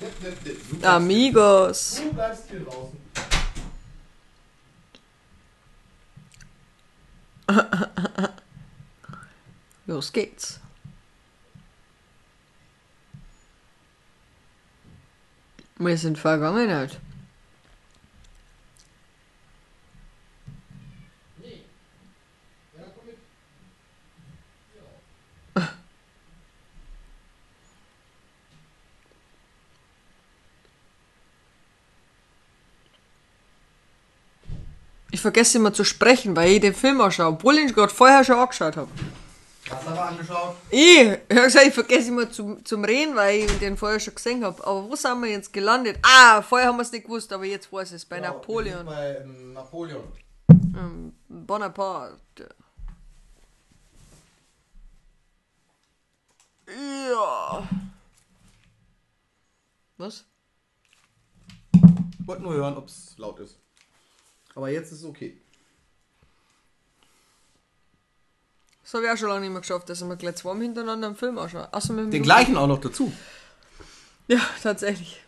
Ja, 0.00 0.08
du 0.80 0.86
Amigos. 0.88 2.00
Du 2.02 2.12
bleibst 2.14 2.44
hier 2.48 2.60
draußen. 2.60 2.98
Los 9.86 10.10
geht's. 10.10 10.61
Wir 15.84 15.98
sind 15.98 16.16
Vergangenheit. 16.16 17.00
Ich 35.10 35.20
vergesse 35.20 35.58
immer 35.58 35.72
zu 35.72 35.84
sprechen, 35.84 36.36
weil 36.36 36.52
ich 36.52 36.60
den 36.60 36.74
Film 36.74 37.00
anschaue, 37.00 37.26
obwohl 37.26 37.56
ich 37.56 37.62
ihn 37.62 37.74
gerade 37.74 37.92
vorher 37.92 38.24
schon 38.24 38.38
angeschaut 38.38 38.76
habe. 38.76 38.88
Angeschaut? 40.12 40.56
Ich, 40.70 40.78
ich 40.78 41.36
hab 41.36 41.44
gesagt, 41.44 41.66
ich 41.66 41.74
vergesse 41.74 42.08
immer 42.08 42.30
zum, 42.30 42.64
zum 42.64 42.84
Reden, 42.84 43.14
weil 43.14 43.40
ich 43.40 43.58
den 43.58 43.76
vorher 43.76 44.00
schon 44.00 44.14
gesehen 44.14 44.44
habe. 44.44 44.64
Aber 44.66 44.88
wo 44.88 44.96
sind 44.96 45.20
wir 45.20 45.30
jetzt 45.30 45.52
gelandet? 45.52 45.98
Ah, 46.02 46.42
vorher 46.42 46.68
haben 46.68 46.76
wir 46.76 46.82
es 46.82 46.92
nicht 46.92 47.04
gewusst, 47.04 47.32
aber 47.32 47.44
jetzt 47.44 47.72
weiß 47.72 47.92
es. 47.92 48.04
Bei 48.04 48.16
Ja, 48.16 48.22
Napoleon. 48.32 48.86
Bei 48.86 49.16
ähm, 49.16 49.52
Napoleon. 49.52 50.04
Ähm, 50.50 51.14
Bonaparte. 51.28 52.54
Ja. 56.68 57.68
Was? 59.98 60.24
Ich 61.74 62.26
wollte 62.26 62.42
nur 62.42 62.54
hören, 62.54 62.76
ob 62.76 62.86
es 62.86 63.14
laut 63.18 63.40
ist. 63.40 63.58
Aber 64.54 64.68
jetzt 64.70 64.92
ist 64.92 65.00
es 65.00 65.04
okay. 65.04 65.41
Das 68.92 68.98
habe 68.98 69.06
ich 69.06 69.12
auch 69.12 69.16
schon 69.16 69.28
lange 69.30 69.40
nicht 69.40 69.50
mehr 69.52 69.62
geschafft, 69.62 69.88
dass 69.88 70.02
ich 70.02 70.06
mir 70.06 70.18
gleich 70.18 70.36
zweimal 70.36 70.64
hintereinander 70.64 71.06
einen 71.06 71.16
Film 71.16 71.38
anschaue. 71.38 71.66
Außer 71.72 71.94
mit 71.94 72.04
dem 72.04 72.10
Den 72.10 72.22
gleichen 72.22 72.58
auch 72.58 72.66
noch 72.66 72.78
dazu. 72.78 73.10
Ja, 74.28 74.38
tatsächlich. 74.62 75.18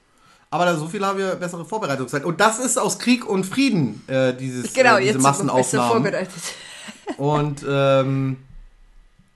Aber 0.51 0.67
da 0.67 0.77
so 0.77 0.87
viel 0.87 1.03
haben 1.05 1.17
wir 1.17 1.35
bessere 1.37 1.65
Vorbereitungszeit. 1.65 2.27
Und 2.27 2.43
das 2.43 2.59
ist 2.59 2.79
aus 2.79 2.99
Krieg 2.99 3.27
und 3.27 3.45
Frieden, 3.45 4.07
äh, 4.07 4.35
dieses, 4.35 4.75
Genau, 4.75 4.97
äh, 4.97 5.01
diese 5.01 5.15
jetzt 5.19 5.23
sind 5.23 5.23
wir 5.23 5.31
besser 5.31 5.45
Massenaufnahmen. 5.45 5.93
vorbereitet. 5.93 6.43
Und 7.17 7.65
ähm, 7.67 8.37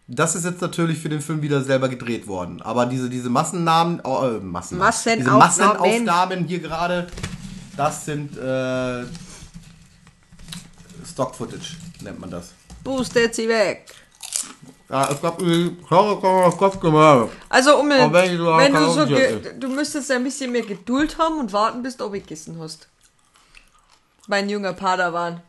das 0.09 0.35
ist 0.35 0.45
jetzt 0.45 0.61
natürlich 0.61 0.99
für 0.99 1.09
den 1.09 1.23
Film 1.23 1.41
wieder 1.41 1.63
selber 1.63 1.89
gedreht 1.89 2.27
worden. 2.27 2.61
Aber 2.61 2.85
diese, 2.85 3.09
diese 3.09 3.31
Massennamen, 3.31 4.01
äh, 4.01 4.41
Massen, 4.41 4.77
Massenaufnahmen. 4.77 5.25
diese 5.25 5.31
Massenaufnahmen 5.31 6.45
hier 6.45 6.59
gerade, 6.59 7.07
das 7.79 8.05
sind 8.05 8.37
äh, 8.37 9.05
Stock-Footage, 11.07 11.77
nennt 12.03 12.21
man 12.21 12.31
das. 12.31 12.53
Boostet 12.85 13.35
sie 13.35 13.49
weg. 13.49 13.87
Ja, 14.91 15.11
es 15.11 15.21
gab 15.21 15.41
ich 15.43 15.71
habe 15.91 16.57
Kopf 16.57 16.81
gemacht. 16.81 17.29
Also, 17.51 17.79
um, 17.79 17.91
wenn 17.91 18.39
du 18.39 18.51
auch 18.51 18.59
wenn 18.59 18.73
du 18.73 18.89
so, 18.91 19.05
du 19.05 19.69
müsstest 19.69 20.11
ein 20.11 20.25
bisschen 20.25 20.51
mehr 20.51 20.63
Geduld 20.63 21.19
haben 21.19 21.39
und 21.39 21.53
warten, 21.53 21.83
bis 21.83 21.97
du 21.97 22.07
abgegessen 22.07 22.59
hast. 22.59 22.89
Mein 24.29 24.49
junger 24.49 24.73
Padawan. 24.73 25.43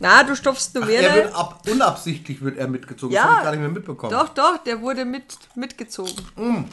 Na, 0.00 0.24
du 0.24 0.34
stopfst 0.34 0.74
nur 0.74 0.84
Ach, 0.84 0.88
mehr 0.88 1.00
er 1.02 1.10
rein. 1.10 1.16
wird 1.16 1.34
ab, 1.34 1.62
unabsichtlich 1.70 2.42
wird 2.42 2.58
er 2.58 2.66
mitgezogen. 2.66 3.14
Ja. 3.14 3.22
Das 3.22 3.30
habe 3.30 3.38
ich 3.38 3.44
gar 3.44 3.50
nicht 3.52 3.60
mehr 3.60 3.68
mitbekommen. 3.68 4.10
Doch, 4.12 4.28
doch, 4.30 4.58
der 4.64 4.80
wurde 4.80 5.04
mit, 5.04 5.38
mitgezogen. 5.54 6.16
Mm. 6.36 6.64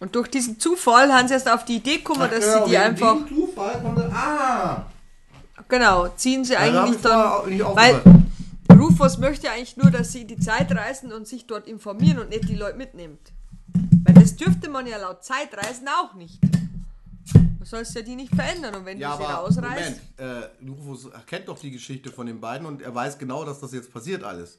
Und 0.00 0.14
durch 0.16 0.28
diesen 0.28 0.58
Zufall 0.58 1.12
haben 1.12 1.28
sie 1.28 1.34
erst 1.34 1.48
auf 1.48 1.64
die 1.64 1.76
Idee 1.76 1.98
gekommen, 1.98 2.28
dass 2.28 2.44
Ja, 2.44 2.64
sie 2.64 2.70
die 2.70 2.76
einfach, 2.76 3.16
Zufall 3.28 3.80
kommt 3.80 3.98
er- 4.00 4.12
ah, 4.12 4.86
genau, 5.68 6.08
ziehen 6.16 6.44
sie 6.44 6.54
da 6.54 6.58
eigentlich 6.58 6.96
ich 6.96 7.02
vorher 7.02 7.34
auch 7.34 7.46
dann, 7.46 7.76
weil. 7.76 8.02
Rufus 8.78 9.18
möchte 9.18 9.50
eigentlich 9.50 9.76
nur, 9.76 9.90
dass 9.90 10.12
sie 10.12 10.22
in 10.22 10.28
die 10.28 10.38
Zeit 10.38 10.70
reisen 10.72 11.12
und 11.12 11.26
sich 11.26 11.46
dort 11.46 11.66
informieren 11.66 12.18
und 12.18 12.30
nicht 12.30 12.48
die 12.48 12.54
Leute 12.54 12.76
mitnimmt. 12.76 13.32
Weil 14.04 14.14
das 14.14 14.36
dürfte 14.36 14.68
man 14.68 14.86
ja 14.86 14.98
laut 14.98 15.24
Zeitreisen 15.24 15.88
auch 15.88 16.14
nicht. 16.14 16.38
Du 17.58 17.64
sollst 17.64 17.94
ja 17.94 18.02
die 18.02 18.16
nicht 18.16 18.34
verändern 18.34 18.74
und 18.74 18.84
wenn 18.84 18.98
Ja, 18.98 19.16
du 19.16 19.22
sie 19.22 19.30
rausreißt. 19.30 20.00
Moment, 20.18 20.50
äh, 20.60 20.68
Rufus 20.68 21.08
kennt 21.26 21.48
doch 21.48 21.58
die 21.58 21.70
Geschichte 21.70 22.10
von 22.10 22.26
den 22.26 22.40
beiden 22.40 22.66
und 22.66 22.82
er 22.82 22.94
weiß 22.94 23.18
genau, 23.18 23.44
dass 23.44 23.60
das 23.60 23.72
jetzt 23.72 23.92
passiert 23.92 24.24
alles. 24.24 24.58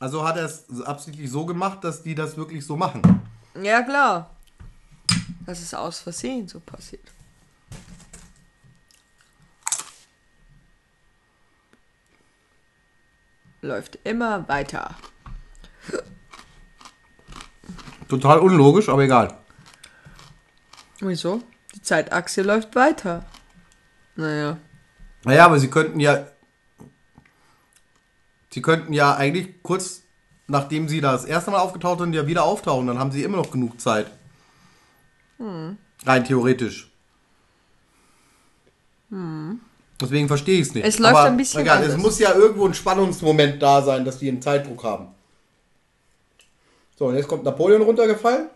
Also 0.00 0.26
hat 0.26 0.36
er 0.36 0.44
es 0.44 0.64
absichtlich 0.82 1.30
so 1.30 1.44
gemacht, 1.44 1.82
dass 1.84 2.02
die 2.02 2.14
das 2.14 2.36
wirklich 2.36 2.64
so 2.64 2.76
machen. 2.76 3.02
Ja, 3.60 3.82
klar. 3.82 4.30
Das 5.44 5.60
ist 5.60 5.74
aus 5.74 6.00
Versehen 6.00 6.46
so 6.46 6.60
passiert. 6.60 7.02
Läuft 13.60 13.98
immer 14.04 14.48
weiter. 14.48 14.94
Total 18.08 18.38
unlogisch, 18.38 18.88
aber 18.88 19.02
egal. 19.02 19.36
Wieso? 21.00 21.42
Die 21.74 21.82
Zeitachse 21.82 22.42
läuft 22.42 22.74
weiter. 22.74 23.24
Naja. 24.16 24.58
Naja, 25.24 25.44
aber 25.44 25.58
sie 25.58 25.70
könnten 25.70 26.00
ja. 26.00 26.26
Sie 28.50 28.62
könnten 28.62 28.92
ja 28.92 29.14
eigentlich 29.16 29.62
kurz 29.62 30.02
nachdem 30.48 30.88
sie 30.88 31.00
da 31.00 31.12
das 31.12 31.24
erste 31.24 31.50
Mal 31.52 31.58
aufgetaucht 31.58 32.00
sind, 32.00 32.14
ja 32.14 32.26
wieder 32.26 32.42
auftauchen. 32.42 32.86
Dann 32.88 32.98
haben 32.98 33.12
sie 33.12 33.22
immer 33.22 33.36
noch 33.36 33.50
genug 33.50 33.80
Zeit. 33.80 34.10
Rein 36.04 36.24
theoretisch. 36.24 36.90
Deswegen 40.00 40.28
verstehe 40.28 40.60
ich 40.60 40.68
es 40.68 40.74
nicht. 40.74 40.86
Es 40.86 40.98
läuft 40.98 41.16
Aber 41.16 41.24
ein 41.24 41.36
bisschen 41.36 41.60
egal, 41.60 41.78
Es 41.82 41.90
anders. 41.90 42.02
muss 42.02 42.18
ja 42.18 42.32
irgendwo 42.32 42.66
ein 42.66 42.74
Spannungsmoment 42.74 43.60
da 43.60 43.82
sein, 43.82 44.04
dass 44.04 44.18
die 44.18 44.28
einen 44.28 44.40
Zeitdruck 44.40 44.84
haben. 44.84 45.08
So, 46.96 47.06
und 47.06 47.16
jetzt 47.16 47.28
kommt 47.28 47.44
Napoleon 47.44 47.82
runtergefallen. 47.82 48.48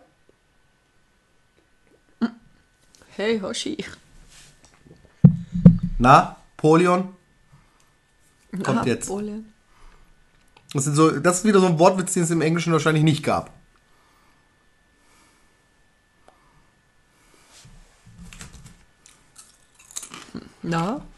Hey, 3.15 3.39
Hoshi. 3.39 3.77
Napoleon. 5.97 7.09
Kommt 8.63 8.85
jetzt. 8.85 9.09
Napoleon. 9.09 9.45
Das, 10.73 10.85
sind 10.85 10.95
so, 10.95 11.11
das 11.11 11.39
ist 11.39 11.45
wieder 11.45 11.59
so 11.59 11.67
ein 11.67 11.77
Wortwitz, 11.77 12.13
den 12.13 12.23
es 12.23 12.31
im 12.31 12.41
Englischen 12.41 12.73
wahrscheinlich 12.73 13.03
nicht 13.03 13.23
gab. 13.23 13.51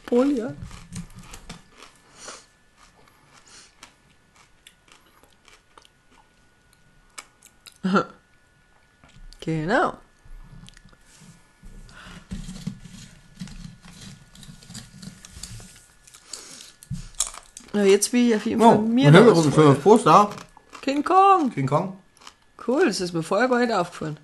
Napoleon. 0.05 0.55
Genau. 9.39 9.97
Ja, 17.73 17.83
jetzt 17.83 18.13
will 18.13 18.29
ich 18.29 18.35
auf 18.35 18.45
jeden 18.45 18.61
Fall 18.61 18.77
Oh, 18.77 18.81
mir 18.81 19.11
noch 19.11 19.25
was. 19.35 19.79
Poster. 19.81 20.29
King 20.81 21.03
Kong. 21.03 21.51
King 21.51 21.67
Kong. 21.67 21.97
Cool, 22.65 22.85
das 22.85 23.01
ist 23.01 23.13
mir 23.13 23.21
vorher 23.21 23.47
gar 23.49 23.59
nicht 23.59 23.73
aufgefallen. 23.73 24.17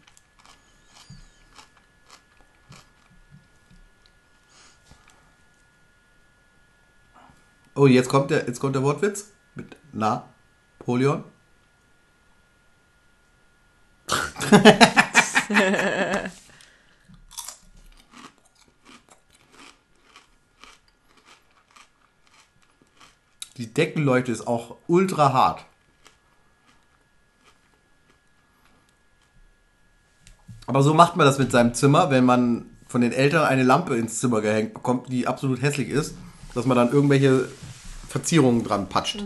Oh, 7.75 7.87
jetzt 7.87 8.09
kommt 8.09 8.31
der, 8.31 8.47
jetzt 8.47 8.59
kommt 8.59 8.75
der 8.75 8.83
Wortwitz 8.83 9.31
mit 9.55 9.77
Napoleon. 9.93 11.23
Die 23.57 23.73
Deckenleuchte 23.73 24.31
ist 24.31 24.47
auch 24.47 24.77
ultra 24.87 25.33
hart. 25.33 25.65
Aber 30.65 30.83
so 30.83 30.93
macht 30.93 31.15
man 31.15 31.25
das 31.25 31.37
mit 31.37 31.51
seinem 31.51 31.73
Zimmer, 31.73 32.09
wenn 32.09 32.25
man 32.25 32.65
von 32.87 33.01
den 33.01 33.11
Eltern 33.11 33.45
eine 33.45 33.63
Lampe 33.63 33.95
ins 33.95 34.19
Zimmer 34.19 34.41
gehängt 34.41 34.73
bekommt, 34.73 35.11
die 35.11 35.27
absolut 35.27 35.61
hässlich 35.61 35.89
ist, 35.89 36.15
dass 36.53 36.65
man 36.65 36.77
dann 36.77 36.91
irgendwelche 36.91 37.47
Verzierungen 38.09 38.63
dran 38.63 38.89
patscht. 38.89 39.23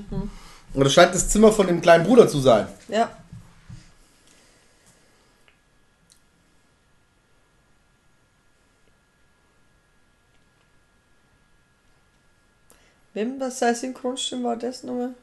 Und 0.73 0.83
das 0.83 0.93
scheint 0.93 1.15
das 1.15 1.29
Zimmer 1.29 1.51
von 1.51 1.67
dem 1.67 1.81
kleinen 1.81 2.05
Bruder 2.05 2.27
zu 2.27 2.39
sein. 2.39 2.67
Ja. 2.87 3.09
Wem, 13.13 13.39
was 13.39 13.59
sei 13.59 13.73
Synchronstimme 13.73 14.43
war 14.43 14.57
das 14.57 14.83
nochmal? 14.83 15.15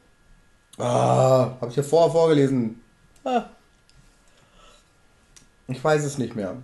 Ah, 0.77 1.55
habe 1.61 1.69
ich 1.69 1.75
ja 1.75 1.83
vorher 1.83 2.11
vorgelesen. 2.11 2.81
Ah, 3.23 3.45
Ich 5.67 5.83
weiß 5.83 6.03
es 6.03 6.17
nicht 6.17 6.35
mehr. 6.35 6.57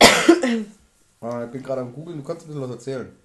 Ah, 0.00 1.13
ich 1.24 1.50
bin 1.50 1.62
gerade 1.62 1.80
am 1.80 1.92
Googeln, 1.92 2.18
du 2.18 2.24
kannst 2.24 2.44
ein 2.44 2.48
bisschen 2.48 2.62
was 2.62 2.70
erzählen. 2.70 3.16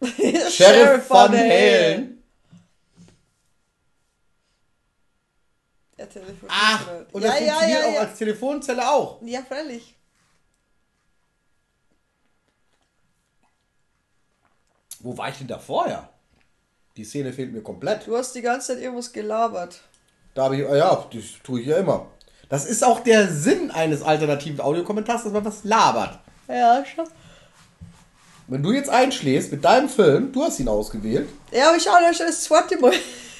Sheriff 0.50 1.08
Van 1.08 1.32
Halen. 1.32 2.22
Der 5.98 6.08
telefoniert 6.08 6.48
Ach, 6.48 6.88
und 7.12 7.22
das 7.22 7.40
ja, 7.40 7.52
funktioniert 7.52 7.80
ja, 7.80 7.86
auch 7.86 7.94
ja. 7.94 8.00
als 8.00 8.18
Telefonzelle 8.18 8.90
auch. 8.90 9.22
Ja, 9.22 9.42
freilich. 9.42 9.94
Wo 15.00 15.16
war 15.16 15.28
ich 15.28 15.38
denn 15.38 15.46
da 15.46 15.58
vorher? 15.58 16.08
Die 16.96 17.04
Szene 17.04 17.32
fehlt 17.32 17.52
mir 17.52 17.62
komplett. 17.62 18.06
Du 18.06 18.16
hast 18.16 18.34
die 18.34 18.42
ganze 18.42 18.74
Zeit 18.74 18.82
irgendwas 18.82 19.12
gelabert. 19.12 19.82
Da 20.34 20.44
habe 20.44 20.56
ich, 20.56 20.66
ah 20.66 20.76
ja, 20.76 21.08
das 21.12 21.24
tue 21.42 21.60
ich 21.60 21.66
ja 21.66 21.78
immer. 21.78 22.06
Das 22.50 22.66
ist 22.66 22.84
auch 22.84 23.00
der 23.00 23.28
Sinn 23.28 23.70
eines 23.70 24.02
alternativen 24.02 24.60
Audiokommentars, 24.60 25.22
dass 25.24 25.32
man 25.32 25.44
was 25.44 25.64
labert. 25.64 26.18
Ja, 26.48 26.84
schon. 26.84 27.06
Wenn 28.48 28.62
du 28.62 28.72
jetzt 28.72 28.90
einschläfst 28.90 29.52
mit 29.52 29.64
deinem 29.64 29.88
Film, 29.88 30.32
du 30.32 30.42
hast 30.42 30.58
ihn 30.58 30.68
ausgewählt, 30.68 31.28
Ja, 31.52 31.68
aber 31.68 31.76
ich 31.76 31.84
schaue 31.84 32.02
ja 32.02 32.12
schon 32.12 32.26
das 32.26 32.42
zweite 32.42 32.76
Mal. 32.78 32.92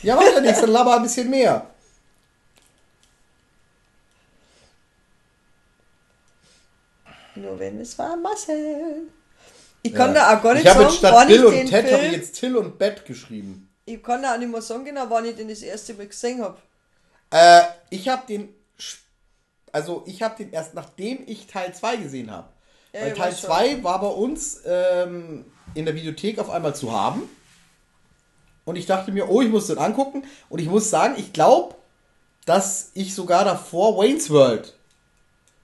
ja, 0.03 0.14
mach 0.14 0.23
ja 0.23 0.40
nichts, 0.40 0.61
dann 0.61 0.70
laber 0.70 0.94
ein 0.96 1.03
bisschen 1.03 1.29
mehr. 1.29 1.66
Nur 7.35 7.59
wenn 7.59 7.81
es 7.81 7.99
war 7.99 8.16
Marcel. 8.16 9.09
Ich 9.83 9.94
kann 9.94 10.14
Ja. 10.14 10.33
da 10.33 10.38
auch 10.38 10.42
gar 10.42 10.55
nicht 10.55 10.64
ich 10.64 10.70
habe 10.70 10.83
sagen, 10.83 10.94
statt 10.94 11.14
wann 11.14 11.29
Bill 11.29 11.37
ich 11.40 11.44
und 11.46 11.53
den 11.55 11.66
Ted 11.68 11.92
habe 11.92 12.07
ich 12.07 12.12
jetzt 12.12 12.38
Till 12.38 12.57
und 12.57 12.79
Bett 12.79 13.05
geschrieben. 13.05 13.68
Ich 13.87 14.03
kann 14.03 14.23
da 14.23 14.35
auch 14.35 14.38
nicht 14.38 14.51
mehr 14.51 14.61
sagen 14.62 14.85
genau, 14.85 15.07
wann 15.09 15.25
ich 15.25 15.37
den 15.37 15.49
das 15.49 15.62
erste 15.62 15.94
Mal 15.94 16.07
gesehen 16.07 16.42
habe. 16.42 16.59
Äh, 17.31 17.62
ich 17.88 18.09
habe 18.09 18.23
den, 18.29 18.49
also 19.72 20.04
ich 20.06 20.22
habe 20.22 20.37
den 20.37 20.52
erst 20.52 20.74
nachdem 20.74 21.18
ich 21.26 21.46
Teil 21.46 21.74
2 21.74 21.96
gesehen 21.96 22.30
habe. 22.30 22.48
Ja, 22.92 23.02
Weil 23.02 23.14
Teil 23.14 23.28
weiß 23.28 23.40
schon. 23.40 23.50
2 23.50 23.85
war 23.85 24.00
bei 24.00 24.09
uns 24.09 24.62
ähm, 24.66 25.44
in 25.74 25.85
der 25.85 25.94
Videothek 25.94 26.38
auf 26.38 26.50
einmal 26.50 26.74
zu 26.74 26.92
haben. 26.92 27.22
Und 28.64 28.76
ich 28.76 28.87
dachte 28.87 29.12
mir, 29.12 29.28
oh, 29.28 29.40
ich 29.40 29.48
muss 29.48 29.66
den 29.66 29.78
angucken. 29.78 30.24
Und 30.48 30.61
ich 30.61 30.68
muss 30.68 30.90
sagen, 30.90 31.14
ich 31.16 31.33
glaube, 31.33 31.74
dass 32.46 32.90
ich 32.94 33.14
sogar 33.14 33.44
davor 33.44 33.96
Wayne's 33.96 34.30
World 34.30 34.74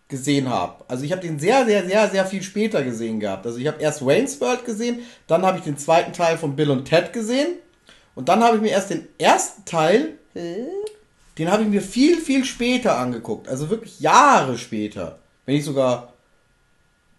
gesehen 0.09 0.49
habe. 0.49 0.85
Also 0.88 1.05
ich 1.05 1.12
habe 1.12 1.23
den 1.23 1.38
sehr, 1.38 1.66
sehr, 1.66 1.85
sehr, 1.85 2.09
sehr 2.09 2.27
viel 2.27 2.42
später 2.42 2.83
gesehen 2.83 3.19
gehabt. 3.19 3.45
Also 3.45 3.59
ich 3.59 3.66
habe 3.66 3.83
erst 3.83 4.07
Wayne's 4.07 4.40
World 4.40 4.64
gesehen, 4.64 5.01
dann 5.27 5.45
habe 5.45 5.59
ich 5.59 5.64
den 5.64 5.79
zweiten 5.79 6.12
Teil 6.12 6.38
von 6.38 6.55
Bill 6.55 6.71
und 6.71 6.85
Ted 6.85 7.12
gesehen. 7.12 7.59
Und 8.14 8.29
dann 8.29 8.42
habe 8.42 8.57
ich 8.57 8.62
mir 8.62 8.71
erst 8.71 8.90
den 8.90 9.09
ersten 9.19 9.64
Teil 9.64 10.16
den 11.38 11.51
habe 11.51 11.62
ich 11.64 11.68
mir 11.68 11.83
viel, 11.83 12.20
viel 12.20 12.44
später 12.44 12.96
angeguckt. 12.99 13.49
Also 13.49 13.68
wirklich 13.70 14.01
Jahre 14.01 14.57
später. 14.59 15.18
Wenn 15.44 15.55
nicht 15.57 15.64
sogar 15.64 16.12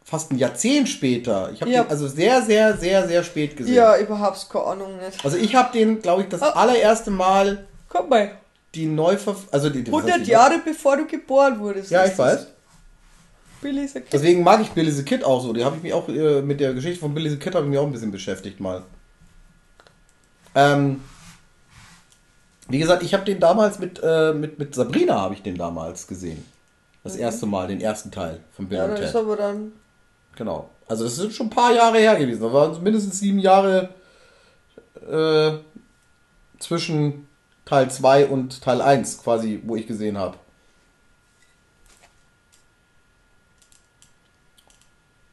fast 0.03 0.31
ein 0.31 0.37
Jahrzehnt 0.37 0.87
später. 0.89 1.51
Ich 1.53 1.61
habe 1.61 1.69
Ja. 1.71 1.83
den 1.83 1.89
also 1.91 2.07
sehr, 2.07 2.41
sehr, 2.41 2.77
sehr, 2.77 3.07
sehr 3.07 3.23
spät 3.23 3.57
gesehen. 3.57 3.75
Ja, 3.75 3.97
überhaupt 3.97 4.49
keine 4.49 4.65
Ahnung 4.65 4.97
nicht. 4.97 5.23
Also 5.23 5.37
ich 5.37 5.53
habe 5.55 5.71
den, 5.77 6.01
glaube 6.01 6.23
ich, 6.23 6.29
das 6.29 6.41
Oh. 6.41 6.45
allererste 6.45 7.11
Mal 7.11 7.67
Komm 7.89 8.09
mal. 8.09 8.31
die 8.73 8.85
Neuverf... 8.85 9.47
Also 9.51 9.69
die, 9.69 9.83
die- 9.83 9.91
was 9.91 9.99
heißt 10.03 10.07
100 10.13 10.27
die- 10.27 10.31
Jahre 10.31 10.59
bevor 10.63 10.97
du 10.97 11.05
geboren 11.05 11.59
wurdest. 11.59 11.91
Ja, 11.91 12.05
ich 12.05 12.17
weiß. 12.17 12.47
Billy 13.61 13.81
ein 13.81 13.91
Kind. 13.91 14.05
Deswegen 14.13 14.43
mag 14.43 14.61
ich 14.61 14.69
Billy 14.69 14.91
the 14.91 15.03
Kid 15.03 15.23
auch 15.23 15.41
so. 15.41 15.51
Die 15.51 15.65
habe 15.65 15.75
ich 15.77 15.83
mich 15.83 15.93
auch 15.93 16.07
äh, 16.07 16.41
mit 16.41 16.59
der 16.59 16.73
Geschichte 16.73 16.99
von 16.99 17.13
Billy 17.13 17.29
the 17.31 17.37
Kid 17.37 17.53
habe 17.55 17.65
ich 17.65 17.69
mich 17.71 17.79
auch 17.79 17.85
ein 17.85 17.91
bisschen 17.91 18.11
beschäftigt 18.11 18.59
mal. 18.59 18.83
Ähm, 20.55 21.01
wie 22.69 22.79
gesagt, 22.79 23.03
ich 23.03 23.13
habe 23.13 23.23
den 23.23 23.39
damals 23.39 23.79
mit, 23.79 24.01
äh, 24.03 24.33
mit, 24.33 24.59
mit 24.59 24.75
Sabrina 24.75 25.21
habe 25.21 25.33
ich 25.33 25.41
den 25.41 25.57
damals 25.57 26.07
gesehen. 26.07 26.43
Das 27.03 27.13
okay. 27.13 27.21
erste 27.21 27.45
Mal, 27.45 27.67
den 27.67 27.79
ersten 27.79 28.11
Teil 28.11 28.41
von 28.53 28.67
Bill 28.67 28.79
ja, 28.79 28.85
und 28.85 28.95
Ted. 28.95 29.05
Ist 29.05 29.15
aber 29.15 29.37
dann 29.37 29.71
genau. 30.35 30.69
Also 30.87 31.05
es 31.05 31.15
sind 31.17 31.33
schon 31.33 31.47
ein 31.47 31.51
paar 31.51 31.73
Jahre 31.73 31.97
her 31.97 32.15
gewesen. 32.15 32.41
Da 32.41 32.53
waren 32.53 32.81
mindestens 32.81 33.19
sieben 33.19 33.39
Jahre 33.39 33.89
äh, 35.09 35.57
zwischen 36.59 37.27
Teil 37.65 37.91
2 37.91 38.27
und 38.27 38.61
Teil 38.61 38.81
1 38.81 39.23
quasi, 39.23 39.61
wo 39.65 39.75
ich 39.75 39.87
gesehen 39.87 40.17
habe. 40.17 40.37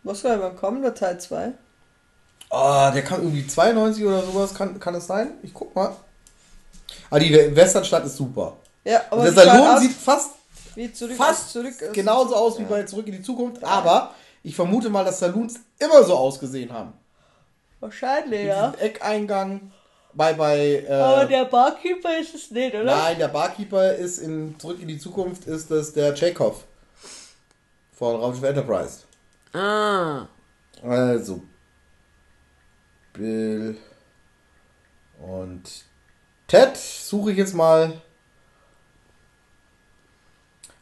Was 0.03 0.21
soll 0.21 0.39
wann 0.41 0.57
kommen, 0.57 0.83
der 0.83 0.95
Teil 0.95 1.19
2? 1.19 1.53
Ah, 2.51 2.91
der 2.91 3.03
kam 3.03 3.23
irgendwie 3.23 3.47
92 3.47 4.05
oder 4.05 4.23
sowas, 4.23 4.55
kann, 4.55 4.79
kann 4.79 4.95
das 4.95 5.07
sein? 5.07 5.33
Ich 5.43 5.55
guck 5.55 5.75
mal. 5.75 5.97
Ah, 7.11 7.19
die 7.19 7.33
Westernstadt 7.57 8.05
ist 8.07 8.17
super. 8.17 8.57
Ja, 8.85 9.03
aber 9.11 9.23
der 9.25 9.33
Salon 9.33 9.79
sieht 9.79 9.93
fast, 9.93 10.31
wie 10.75 10.93
zurück, 10.93 11.17
fast 11.17 11.51
zurück 11.53 11.75
aus- 11.83 11.93
genauso 11.93 12.35
aus 12.35 12.59
wie 12.59 12.63
ja. 12.63 12.69
bei 12.69 12.83
Zurück 12.83 13.07
in 13.07 13.13
die 13.13 13.23
Zukunft, 13.23 13.63
aber 13.65 14.15
ich 14.43 14.55
vermute 14.55 14.91
mal, 14.91 15.05
dass 15.05 15.19
Saloons 15.21 15.55
immer 15.79 16.03
so 16.05 16.15
ausgesehen 16.17 16.73
haben. 16.73 16.93
Wahrscheinlich, 17.81 18.41
Mit 18.41 18.49
ja. 18.49 18.73
Eckeingang 18.79 19.73
bei, 20.13 20.33
bei, 20.35 20.85
äh, 20.87 20.93
Aber 20.93 21.25
der 21.27 21.45
Barkeeper 21.47 22.19
ist 22.19 22.35
es 22.35 22.51
nicht, 22.51 22.75
oder? 22.75 22.85
Nein, 22.85 23.19
der 23.19 23.29
Barkeeper 23.29 23.95
ist 23.95 24.19
in 24.19 24.55
Zurück 24.59 24.81
in 24.81 24.89
die 24.89 24.99
Zukunft 24.99 25.47
ist 25.47 25.71
das 25.71 25.93
der 25.93 26.15
Chekhov 26.15 26.65
von 27.93 28.17
Raumschiff 28.17 28.45
Enterprise. 28.45 29.01
Ah. 29.53 30.27
Also 30.83 31.43
Bill 33.13 33.77
und 35.21 35.63
Ted 36.47 36.77
suche 36.77 37.33
ich 37.33 37.39
jetzt 37.39 37.55
mal. 37.55 38.01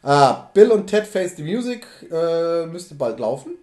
Ah, 0.01 0.49
Bill 0.53 0.71
und 0.71 0.87
Ted 0.87 1.07
Face 1.07 1.35
the 1.37 1.43
Music 1.43 1.85
äh, 2.11 2.65
müsste 2.65 2.95
bald 2.95 3.19
laufen. 3.19 3.53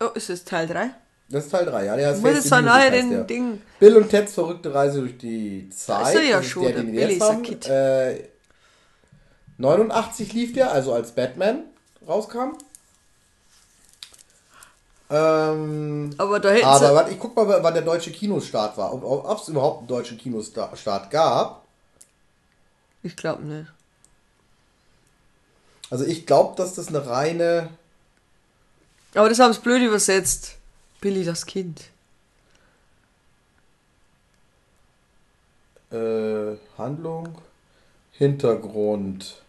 Oh, 0.00 0.10
ist 0.14 0.30
es 0.30 0.44
Teil 0.44 0.66
3? 0.68 0.90
Das 1.28 1.46
ist 1.46 1.50
Teil 1.50 1.64
3, 1.64 1.84
ja. 1.86 1.96
Der 1.96 2.12
muss 2.12 2.20
Face 2.20 2.42
the 2.44 2.48
so 2.48 2.56
Music, 2.56 2.90
den 2.92 3.10
der. 3.10 3.24
Ding. 3.24 3.62
Bill 3.80 3.96
und 3.96 4.08
Teds 4.08 4.34
verrückte 4.34 4.72
Reise 4.72 5.00
durch 5.00 5.18
die 5.18 5.68
Zeit. 5.70 6.08
ist 6.08 6.14
er 6.14 6.22
ja 6.22 6.36
Das 6.38 6.46
schon, 6.46 6.62
der 6.64 6.72
den 6.74 6.92
wir 6.92 7.00
Billy 7.00 7.14
jetzt 7.14 7.22
haben. 7.22 7.44
Äh, 7.70 8.28
89 9.58 10.32
lief 10.32 10.52
der, 10.52 10.70
also 10.72 10.92
als 10.92 11.12
Batman 11.12 11.64
rauskam. 12.06 12.56
Ähm, 15.14 16.10
Aber 16.16 16.40
da 16.40 16.50
hätten 16.50 16.64
aber 16.64 16.94
warte, 16.94 17.10
ich 17.10 17.18
guck 17.18 17.36
mal, 17.36 17.62
wann 17.62 17.74
der 17.74 17.82
deutsche 17.82 18.10
Kinostart 18.10 18.78
war. 18.78 18.94
Ob 18.94 19.38
es 19.38 19.48
überhaupt 19.48 19.80
einen 19.80 19.88
deutschen 19.88 20.16
Kinostart 20.16 21.10
gab. 21.10 21.66
Ich 23.02 23.14
glaube 23.14 23.42
nicht. 23.42 23.70
Also 25.90 26.06
ich 26.06 26.24
glaube, 26.24 26.56
dass 26.56 26.74
das 26.74 26.88
eine 26.88 27.06
reine... 27.06 27.68
Aber 29.14 29.28
das 29.28 29.38
haben 29.38 29.52
sie 29.52 29.60
blöd 29.60 29.82
übersetzt. 29.82 30.56
Billy 31.02 31.24
das 31.24 31.44
Kind. 31.44 31.82
Äh, 35.90 36.56
Handlung, 36.78 37.36
Hintergrund. 38.12 39.41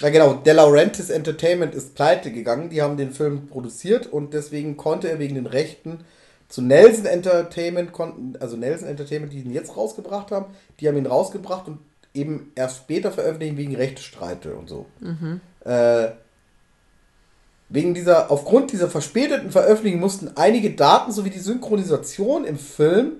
Ja 0.00 0.10
genau, 0.10 0.34
De 0.34 0.52
Laurentiis 0.52 1.10
Entertainment 1.10 1.74
ist 1.74 1.94
pleite 1.94 2.30
gegangen. 2.30 2.70
Die 2.70 2.82
haben 2.82 2.96
den 2.96 3.10
Film 3.10 3.48
produziert 3.48 4.06
und 4.06 4.32
deswegen 4.32 4.76
konnte 4.76 5.08
er 5.10 5.18
wegen 5.18 5.34
den 5.34 5.46
Rechten 5.46 6.00
zu 6.48 6.62
Nelson 6.62 7.06
Entertainment, 7.06 7.92
konnten, 7.92 8.36
also 8.40 8.56
Nelson 8.56 8.88
Entertainment, 8.88 9.32
die 9.32 9.40
ihn 9.40 9.52
jetzt 9.52 9.76
rausgebracht 9.76 10.30
haben, 10.30 10.46
die 10.80 10.88
haben 10.88 10.96
ihn 10.96 11.06
rausgebracht 11.06 11.66
und 11.68 11.78
eben 12.14 12.52
erst 12.54 12.78
später 12.78 13.10
veröffentlichen 13.12 13.56
wegen 13.56 13.76
Rechtsstreite 13.76 14.54
und 14.54 14.68
so. 14.68 14.86
Äh, 15.64 16.12
Wegen 17.70 17.92
dieser, 17.92 18.30
aufgrund 18.30 18.72
dieser 18.72 18.88
verspäteten 18.88 19.50
Veröffentlichung 19.50 20.00
mussten 20.00 20.30
einige 20.36 20.70
Daten 20.70 21.12
sowie 21.12 21.28
die 21.30 21.38
Synchronisation 21.38 22.44
im 22.44 22.58
Film 22.58 23.16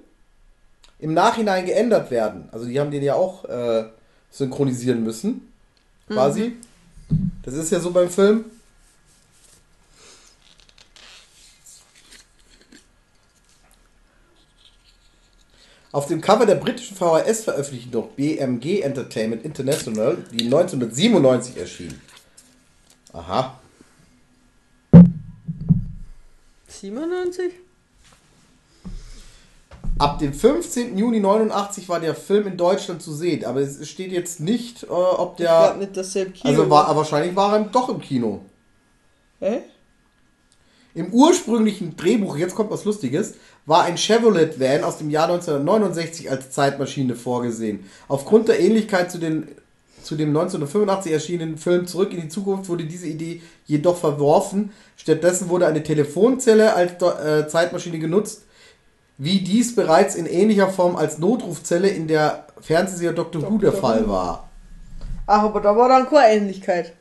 im 0.98 1.12
Nachhinein 1.12 1.66
geändert 1.66 2.10
werden. 2.10 2.48
Also 2.50 2.64
die 2.64 2.80
haben 2.80 2.90
den 2.90 3.02
ja 3.02 3.14
auch 3.14 3.44
äh, 3.44 3.84
synchronisieren 4.30 5.04
müssen. 5.04 5.52
Quasi. 6.08 6.56
Das 7.42 7.54
ist 7.54 7.70
ja 7.70 7.80
so 7.80 7.90
beim 7.90 8.10
Film. 8.10 8.44
Auf 15.90 16.06
dem 16.06 16.20
Cover 16.20 16.44
der 16.44 16.56
britischen 16.56 16.96
VHS-Veröffentlichung 16.96 18.10
BMG 18.14 18.82
Entertainment 18.82 19.44
International, 19.44 20.18
die 20.30 20.44
1997 20.44 21.56
erschien. 21.56 22.00
Aha. 23.12 23.58
97? 26.68 27.67
Ab 29.98 30.18
dem 30.20 30.32
15. 30.32 30.96
Juni 30.96 31.18
89 31.20 31.88
war 31.88 31.98
der 31.98 32.14
Film 32.14 32.46
in 32.46 32.56
Deutschland 32.56 33.02
zu 33.02 33.12
sehen, 33.12 33.44
aber 33.44 33.60
es 33.60 33.88
steht 33.88 34.12
jetzt 34.12 34.38
nicht, 34.38 34.84
äh, 34.84 34.86
ob 34.86 35.32
Ich 35.32 35.44
glaube 35.46 35.68
der. 35.70 35.76
nicht, 35.78 35.96
dass 35.96 36.14
er 36.14 36.26
im 36.26 36.32
Kino 36.32 36.48
Also 36.48 36.70
war, 36.70 36.86
aber 36.86 36.98
wahrscheinlich 36.98 37.34
war 37.34 37.56
er 37.56 37.64
doch 37.64 37.88
im 37.88 38.00
Kino. 38.00 38.40
Hä? 39.40 39.58
Im 40.94 41.12
ursprünglichen 41.12 41.96
Drehbuch, 41.96 42.36
jetzt 42.36 42.54
kommt 42.54 42.70
was 42.70 42.84
Lustiges, 42.84 43.34
war 43.66 43.84
ein 43.84 43.96
Chevrolet 43.98 44.58
Van 44.58 44.84
aus 44.84 44.98
dem 44.98 45.10
Jahr 45.10 45.28
1969 45.28 46.30
als 46.30 46.50
Zeitmaschine 46.50 47.14
vorgesehen. 47.14 47.84
Aufgrund 48.08 48.48
der 48.48 48.58
Ähnlichkeit 48.60 49.10
zu, 49.12 49.18
den, 49.18 49.48
zu 50.02 50.16
dem 50.16 50.28
1985 50.30 51.12
erschienenen 51.12 51.58
Film 51.58 51.86
Zurück 51.86 52.12
in 52.12 52.22
die 52.22 52.28
Zukunft 52.28 52.68
wurde 52.68 52.84
diese 52.84 53.06
Idee 53.06 53.42
jedoch 53.66 53.96
verworfen. 53.98 54.70
Stattdessen 54.96 55.48
wurde 55.50 55.66
eine 55.66 55.82
Telefonzelle 55.82 56.74
als 56.74 56.92
äh, 57.02 57.46
Zeitmaschine 57.46 57.98
genutzt, 57.98 58.42
wie 59.18 59.40
dies 59.40 59.74
bereits 59.74 60.14
in 60.14 60.26
ähnlicher 60.26 60.68
Form 60.68 60.96
als 60.96 61.18
Notrufzelle 61.18 61.88
in 61.88 62.06
der 62.06 62.46
Fernsehserie 62.60 63.14
Dr. 63.14 63.42
Who 63.42 63.58
der 63.58 63.72
Dr. 63.72 63.80
Fall 63.80 64.08
war. 64.08 64.48
Ach, 65.26 65.42
aber 65.42 65.60
da 65.60 65.76
war 65.76 65.88
dann 65.88 66.08
keine 66.08 66.34
Ähnlichkeit. 66.34 66.92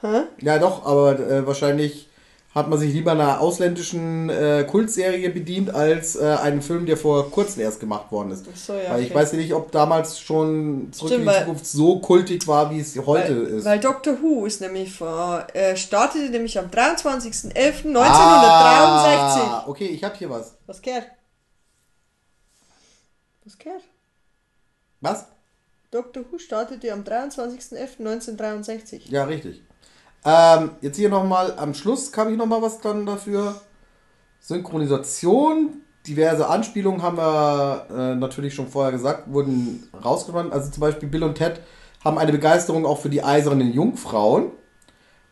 Hä? 0.00 0.22
Ja, 0.40 0.58
doch, 0.58 0.84
aber 0.84 1.20
äh, 1.20 1.46
wahrscheinlich 1.46 2.08
hat 2.54 2.68
man 2.68 2.78
sich 2.78 2.92
lieber 2.92 3.12
einer 3.12 3.40
ausländischen 3.40 4.28
äh, 4.28 4.66
Kultserie 4.68 5.30
bedient 5.30 5.74
als 5.74 6.16
äh, 6.16 6.36
einen 6.42 6.60
Film, 6.60 6.84
der 6.84 6.98
vor 6.98 7.30
kurzem 7.30 7.62
erst 7.62 7.80
gemacht 7.80 8.12
worden 8.12 8.30
ist. 8.30 8.44
So, 8.54 8.74
ja. 8.74 8.90
weil 8.90 9.00
ich 9.00 9.10
okay. 9.10 9.20
weiß 9.20 9.32
ja 9.32 9.38
nicht, 9.38 9.54
ob 9.54 9.72
damals 9.72 10.20
schon 10.20 10.92
Zurück 10.92 11.12
Stimmt, 11.12 11.26
in 11.26 11.32
die 11.32 11.38
Zukunft 11.38 11.66
so 11.66 11.98
kultig 12.00 12.46
war, 12.46 12.70
wie 12.70 12.80
es 12.80 12.94
heute 13.06 13.46
weil, 13.46 13.54
ist. 13.54 13.64
Weil 13.64 13.80
Doctor 13.80 14.20
Who 14.20 14.44
ist 14.44 14.60
nämlich 14.60 14.92
vor, 14.92 15.46
äh, 15.54 15.74
startete 15.76 16.28
nämlich 16.28 16.58
am 16.58 16.66
23.11.1963. 16.66 17.96
Ah, 17.96 19.64
okay, 19.66 19.86
ich 19.86 20.04
habe 20.04 20.14
hier 20.16 20.28
was. 20.28 20.58
Was 20.66 20.82
gehört? 20.82 21.06
Was 23.44 23.56
gehört? 23.56 23.84
Was? 25.00 25.24
Doctor 25.90 26.22
Who 26.30 26.36
startete 26.38 26.92
am 26.92 27.02
23.11.1963. 27.02 29.10
Ja, 29.10 29.24
richtig. 29.24 29.62
Ähm, 30.24 30.70
jetzt 30.80 30.96
hier 30.96 31.08
nochmal, 31.08 31.54
am 31.58 31.74
Schluss 31.74 32.12
kam 32.12 32.30
ich 32.30 32.36
nochmal 32.36 32.62
was 32.62 32.80
dann 32.80 33.06
dafür. 33.06 33.60
Synchronisation, 34.40 35.82
diverse 36.06 36.48
Anspielungen 36.48 37.02
haben 37.02 37.16
wir 37.16 37.86
äh, 37.90 38.14
natürlich 38.14 38.54
schon 38.54 38.68
vorher 38.68 38.92
gesagt, 38.92 39.32
wurden 39.32 39.88
rausgenommen. 40.04 40.52
Also 40.52 40.70
zum 40.70 40.80
Beispiel 40.80 41.08
Bill 41.08 41.24
und 41.24 41.36
Ted 41.36 41.60
haben 42.04 42.18
eine 42.18 42.32
Begeisterung 42.32 42.86
auch 42.86 42.98
für 42.98 43.08
die 43.08 43.22
eisernen 43.22 43.72
Jungfrauen, 43.72 44.50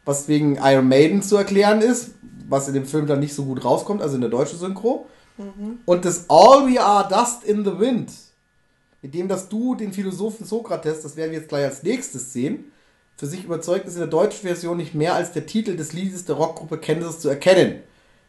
was 0.04 0.28
wegen 0.28 0.56
Iron 0.56 0.88
Maiden 0.88 1.22
zu 1.22 1.36
erklären 1.36 1.80
ist, 1.80 2.12
was 2.48 2.68
in 2.68 2.74
dem 2.74 2.86
Film 2.86 3.06
dann 3.06 3.20
nicht 3.20 3.34
so 3.34 3.44
gut 3.44 3.64
rauskommt, 3.64 4.02
also 4.02 4.14
in 4.14 4.20
der 4.20 4.30
deutschen 4.30 4.58
Synchro. 4.58 5.06
Und 5.86 6.04
das 6.04 6.26
All 6.28 6.70
We 6.70 6.80
Are 6.80 7.08
Dust 7.08 7.44
in 7.44 7.64
the 7.64 7.78
Wind, 7.78 8.12
mit 9.02 9.14
dem 9.14 9.26
das 9.26 9.48
Du 9.48 9.74
den 9.74 9.92
Philosophen 9.92 10.44
Sokrates, 10.44 11.02
das 11.02 11.16
werden 11.16 11.30
wir 11.32 11.38
jetzt 11.38 11.48
gleich 11.48 11.64
als 11.64 11.82
nächstes 11.82 12.32
sehen, 12.32 12.70
für 13.20 13.26
sich 13.26 13.44
überzeugt 13.44 13.86
ist 13.86 13.92
in 13.94 13.98
der 14.00 14.08
deutschen 14.08 14.46
Version 14.48 14.78
nicht 14.78 14.94
mehr 14.94 15.14
als 15.14 15.32
der 15.32 15.44
Titel 15.44 15.76
des 15.76 15.92
Liedes 15.92 16.24
der 16.24 16.36
Rockgruppe 16.36 16.78
Kansas 16.78 17.20
zu 17.20 17.28
erkennen. 17.28 17.80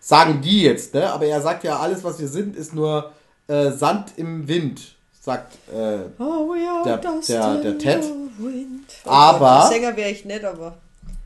Sagen 0.02 0.42
die 0.42 0.64
jetzt, 0.64 0.94
ne? 0.94 1.10
Aber 1.14 1.26
er 1.26 1.40
sagt 1.42 1.64
ja, 1.64 1.80
alles, 1.80 2.04
was 2.04 2.20
wir 2.20 2.28
sind, 2.28 2.58
ist 2.58 2.74
nur 2.76 3.14
äh, 3.48 3.72
Sand 3.72 4.12
im 4.18 4.50
Wind, 4.50 4.96
sagt. 5.22 5.54
Äh, 5.74 6.00
Oh, 6.22 6.54
ja, 6.56 6.84
Der- 6.84 6.98
der- 6.98 7.56
der 7.62 7.78
Ted. 7.78 8.04
Wind. 8.38 8.82
Aber- 9.06 9.66
Sänger 9.70 9.96
wäre 9.96 10.10
ich 10.10 10.26
nicht, 10.26 10.44
aber. 10.44 10.78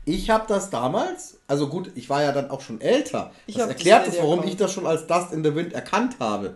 ich 0.04 0.30
habe 0.30 0.44
das 0.46 0.70
damals, 0.70 1.38
also 1.48 1.66
gut, 1.66 1.90
ich 1.96 2.08
war 2.08 2.22
ja 2.22 2.30
dann 2.30 2.50
auch 2.50 2.60
schon 2.60 2.80
älter. 2.80 3.32
Ich 3.48 3.56
das 3.56 3.66
erklärt 3.66 4.06
das, 4.06 4.16
warum 4.18 4.34
erkannt. 4.34 4.48
ich 4.52 4.56
das 4.56 4.72
schon 4.72 4.86
als 4.86 5.08
Dust 5.08 5.32
in 5.32 5.42
the 5.42 5.52
Wind 5.56 5.72
erkannt 5.72 6.14
habe. 6.20 6.54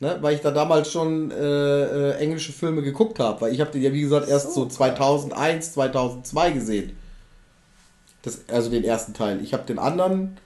Ne? 0.00 0.18
Weil 0.20 0.34
ich 0.34 0.40
da 0.40 0.50
damals 0.50 0.90
schon 0.90 1.30
äh, 1.30 1.34
äh, 1.34 2.16
englische 2.16 2.52
Filme 2.52 2.82
geguckt 2.82 3.18
habe. 3.18 3.42
Weil 3.42 3.52
ich 3.52 3.60
habe 3.60 3.70
den 3.70 3.82
ja, 3.82 3.92
wie 3.92 4.00
gesagt, 4.00 4.28
erst 4.28 4.54
so, 4.54 4.64
So, 4.64 4.68
2001, 4.68 5.74
2002 5.74 6.50
gesehen. 6.52 6.96
Das, 8.22 8.48
also 8.48 8.70
den 8.70 8.84
ersten 8.84 9.14
Teil. 9.14 9.42
Ich 9.42 9.52
habe 9.52 9.64
den 9.64 9.78
anderen 9.78 10.38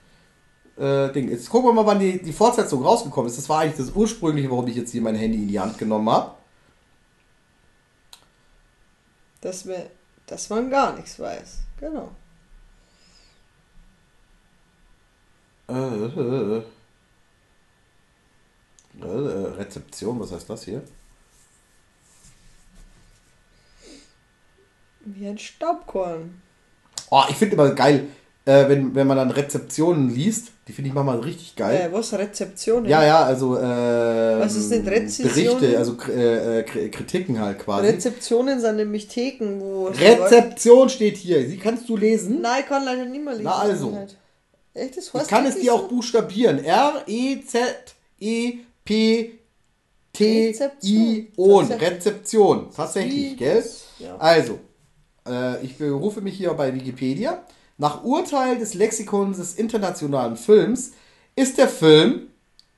äh, 0.77 1.09
Ding. 1.11 1.29
Jetzt 1.29 1.49
gucken 1.49 1.69
wir 1.69 1.73
mal, 1.73 1.85
wann 1.85 1.99
die, 1.99 2.21
die 2.21 2.33
Fortsetzung 2.33 2.83
rausgekommen 2.83 3.29
ist. 3.29 3.37
Das 3.37 3.49
war 3.49 3.61
eigentlich 3.61 3.77
das 3.77 3.95
ursprüngliche, 3.95 4.49
warum 4.51 4.67
ich 4.67 4.75
jetzt 4.75 4.91
hier 4.91 5.01
mein 5.01 5.15
Handy 5.15 5.43
in 5.43 5.47
die 5.47 5.59
Hand 5.59 5.77
genommen 5.77 6.09
habe. 6.09 6.31
Dass, 9.39 9.67
dass 10.25 10.49
man 10.49 10.69
gar 10.69 10.95
nichts 10.95 11.17
weiß. 11.19 11.59
Genau. 11.79 12.11
Äh, 15.69 15.73
äh, 15.73 16.57
äh, 16.57 16.63
äh, 19.01 19.05
Rezeption, 19.57 20.19
was 20.19 20.31
heißt 20.31 20.49
das 20.49 20.63
hier? 20.65 20.81
Wie 25.05 25.27
ein 25.27 25.37
Staubkorn. 25.37 26.41
Oh, 27.11 27.21
ich 27.29 27.35
finde 27.35 27.53
immer 27.55 27.69
geil, 27.71 28.07
äh, 28.45 28.67
wenn, 28.67 28.95
wenn 28.95 29.05
man 29.05 29.17
dann 29.17 29.29
Rezeptionen 29.31 30.09
liest. 30.13 30.51
Die 30.67 30.73
finde 30.73 30.87
ich 30.87 30.95
manchmal 30.95 31.19
richtig 31.19 31.55
geil. 31.55 31.89
Äh, 31.89 31.93
was? 31.93 32.11
Rezeptionen? 32.13 32.89
Ja, 32.89 33.03
ja, 33.05 33.23
also 33.23 33.55
äh, 33.55 34.39
Was 34.39 34.55
ist 34.55 34.71
denn 34.71 34.87
Rezessionen? 34.87 35.59
Berichte, 35.59 35.77
also 35.77 35.95
äh, 36.11 36.63
Kritiken 36.89 37.39
halt 37.39 37.59
quasi. 37.59 37.87
Rezeptionen 37.87 38.59
sind 38.59 38.77
nämlich 38.77 39.07
Theken, 39.07 39.61
wo. 39.61 39.85
Rezeption 39.87 40.89
steht 40.89 41.17
hier. 41.17 41.47
Sie 41.47 41.57
kannst 41.57 41.87
du 41.87 41.95
lesen? 41.97 42.41
Nein, 42.41 42.61
ich 42.61 42.65
kann 42.67 42.83
leider 42.83 43.05
nicht 43.05 43.23
mehr 43.23 43.33
lesen. 43.33 43.45
Na 43.45 43.57
also. 43.59 44.07
Echt, 44.73 44.97
das 44.97 45.07
Ich 45.07 45.13
heißt 45.13 45.29
kann 45.29 45.45
es 45.45 45.59
dir 45.59 45.73
auch 45.73 45.81
so? 45.83 45.87
buchstabieren. 45.89 46.65
E 47.07 48.59
R-E-Z-E-P-T-I-O-N. 48.87 51.67
Tatsächlich. 51.67 51.91
Rezeption. 51.91 52.69
Tatsächlich, 52.75 53.37
gell? 53.37 53.63
ja. 53.99 54.17
Also, 54.17 54.59
äh, 55.27 55.63
ich 55.63 55.77
berufe 55.77 56.21
mich 56.21 56.37
hier 56.37 56.53
bei 56.53 56.73
Wikipedia. 56.73 57.43
Nach 57.77 58.03
Urteil 58.03 58.57
des 58.57 58.73
Lexikons 58.73 59.37
des 59.37 59.55
internationalen 59.55 60.37
Films 60.37 60.93
ist 61.35 61.57
der 61.57 61.67
Film, 61.67 62.27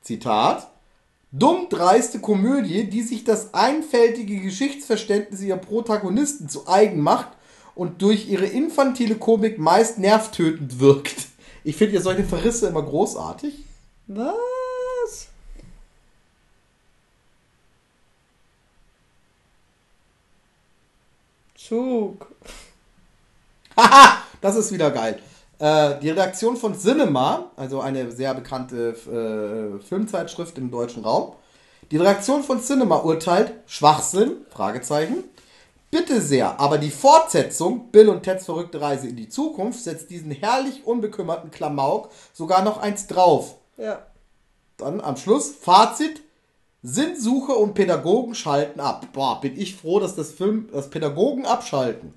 Zitat, 0.01 0.71
dumm 1.31 1.67
dreiste 1.69 2.19
Komödie, 2.19 2.85
die 2.85 3.03
sich 3.03 3.23
das 3.23 3.53
einfältige 3.53 4.39
Geschichtsverständnis 4.39 5.41
ihrer 5.41 5.57
Protagonisten 5.57 6.49
zu 6.49 6.67
eigen 6.67 7.01
macht 7.01 7.29
und 7.75 8.01
durch 8.01 8.27
ihre 8.27 8.47
infantile 8.47 9.15
Komik 9.15 9.59
meist 9.59 9.99
nervtötend 9.99 10.79
wirkt. 10.79 11.27
Ich 11.63 11.75
finde 11.75 11.95
ja 11.95 12.01
solche 12.01 12.23
Verrisse 12.23 12.67
immer 12.67 12.81
großartig. 12.81 13.53
Was? 14.07 14.33
Zug. 21.67 22.27
Haha, 23.75 24.23
das 24.39 24.55
ist 24.55 24.71
wieder 24.71 24.89
geil. 24.91 25.19
Äh, 25.59 25.99
die 25.99 26.09
Redaktion 26.09 26.55
von 26.55 26.77
Cinema, 26.77 27.51
also 27.57 27.81
eine 27.81 28.11
sehr 28.11 28.33
bekannte 28.33 28.91
äh, 28.91 29.83
Filmzeitschrift 29.83 30.57
im 30.57 30.71
deutschen 30.71 31.03
Raum, 31.03 31.33
die 31.91 31.97
Redaktion 31.97 32.43
von 32.43 32.61
Cinema 32.61 32.97
urteilt, 32.97 33.53
Schwachsinn, 33.65 34.45
Fragezeichen. 34.49 35.25
Bitte 35.91 36.21
sehr, 36.21 36.59
aber 36.59 36.77
die 36.77 36.89
Fortsetzung, 36.89 37.91
Bill 37.91 38.09
und 38.09 38.23
Teds 38.23 38.45
verrückte 38.45 38.79
Reise 38.79 39.07
in 39.07 39.15
die 39.15 39.29
Zukunft, 39.29 39.83
setzt 39.83 40.09
diesen 40.09 40.31
herrlich 40.31 40.85
unbekümmerten 40.85 41.51
Klamauk 41.51 42.11
sogar 42.33 42.63
noch 42.63 42.77
eins 42.77 43.07
drauf. 43.07 43.55
Ja. 43.77 44.05
Dann 44.77 45.01
am 45.01 45.17
Schluss, 45.17 45.49
Fazit, 45.49 46.21
Sinnsuche 46.89 47.51
und 47.51 47.73
Pädagogen 47.73 48.33
schalten 48.33 48.79
ab. 48.79 49.07
Boah, 49.11 49.41
bin 49.41 49.59
ich 49.59 49.75
froh, 49.75 49.99
dass 49.99 50.15
das 50.15 50.31
Film, 50.31 50.69
dass 50.71 50.89
Pädagogen 50.89 51.45
abschalten. 51.45 52.13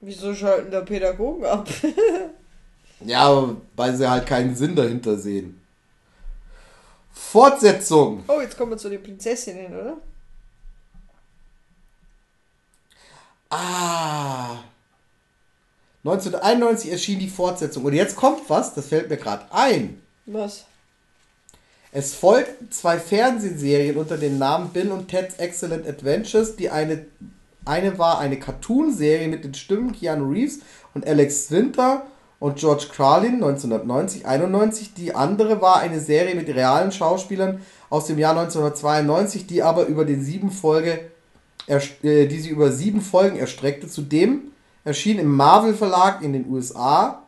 Wieso 0.00 0.34
schalten 0.34 0.70
da 0.70 0.82
Pädagogen 0.82 1.46
ab? 1.46 1.68
Ja, 3.00 3.54
weil 3.76 3.94
sie 3.96 4.08
halt 4.08 4.24
keinen 4.24 4.54
Sinn 4.54 4.76
dahinter 4.76 5.18
sehen. 5.18 5.60
Fortsetzung. 7.12 8.24
oh, 8.28 8.40
jetzt 8.40 8.56
kommen 8.56 8.70
wir 8.70 8.78
zu 8.78 8.88
den 8.88 9.02
Prinzessinnen, 9.02 9.74
oder? 9.78 9.96
Ah. 13.50 14.60
1991 16.04 16.92
erschien 16.92 17.18
die 17.18 17.28
Fortsetzung. 17.28 17.84
Und 17.84 17.92
jetzt 17.92 18.16
kommt 18.16 18.48
was, 18.48 18.72
das 18.74 18.86
fällt 18.86 19.10
mir 19.10 19.18
gerade 19.18 19.52
ein. 19.52 20.00
Was? 20.24 20.64
Es 21.96 22.12
folgten 22.12 22.72
zwei 22.72 22.98
Fernsehserien 22.98 23.96
unter 23.96 24.16
dem 24.16 24.36
Namen 24.36 24.70
Bill 24.70 24.90
und 24.90 25.06
Ted's 25.06 25.36
Excellent 25.36 25.86
Adventures. 25.86 26.56
Die 26.56 26.68
eine, 26.68 27.06
eine 27.64 27.96
war 28.00 28.18
eine 28.18 28.36
Cartoonserie 28.36 29.28
mit 29.28 29.44
den 29.44 29.54
Stimmen 29.54 29.92
Keanu 29.92 30.28
Reeves 30.28 30.58
und 30.92 31.06
Alex 31.06 31.52
Winter 31.52 32.02
und 32.40 32.56
George 32.56 32.86
Carlin 32.92 33.34
1990, 33.34 34.26
91. 34.26 34.94
Die 34.94 35.14
andere 35.14 35.60
war 35.60 35.78
eine 35.78 36.00
Serie 36.00 36.34
mit 36.34 36.48
realen 36.48 36.90
Schauspielern 36.90 37.60
aus 37.90 38.06
dem 38.06 38.18
Jahr 38.18 38.36
1992, 38.36 39.46
die 39.46 39.62
aber 39.62 39.86
über 39.86 40.04
den 40.04 40.20
sieben 40.20 40.50
Folge, 40.50 40.98
äh, 41.68 42.26
die 42.26 42.40
sie 42.40 42.50
über 42.50 42.72
sieben 42.72 43.02
Folgen 43.02 43.36
erstreckte. 43.36 43.86
Zudem 43.86 44.50
erschien 44.82 45.20
im 45.20 45.32
Marvel 45.32 45.74
Verlag 45.74 46.22
in 46.22 46.32
den 46.32 46.48
USA 46.48 47.23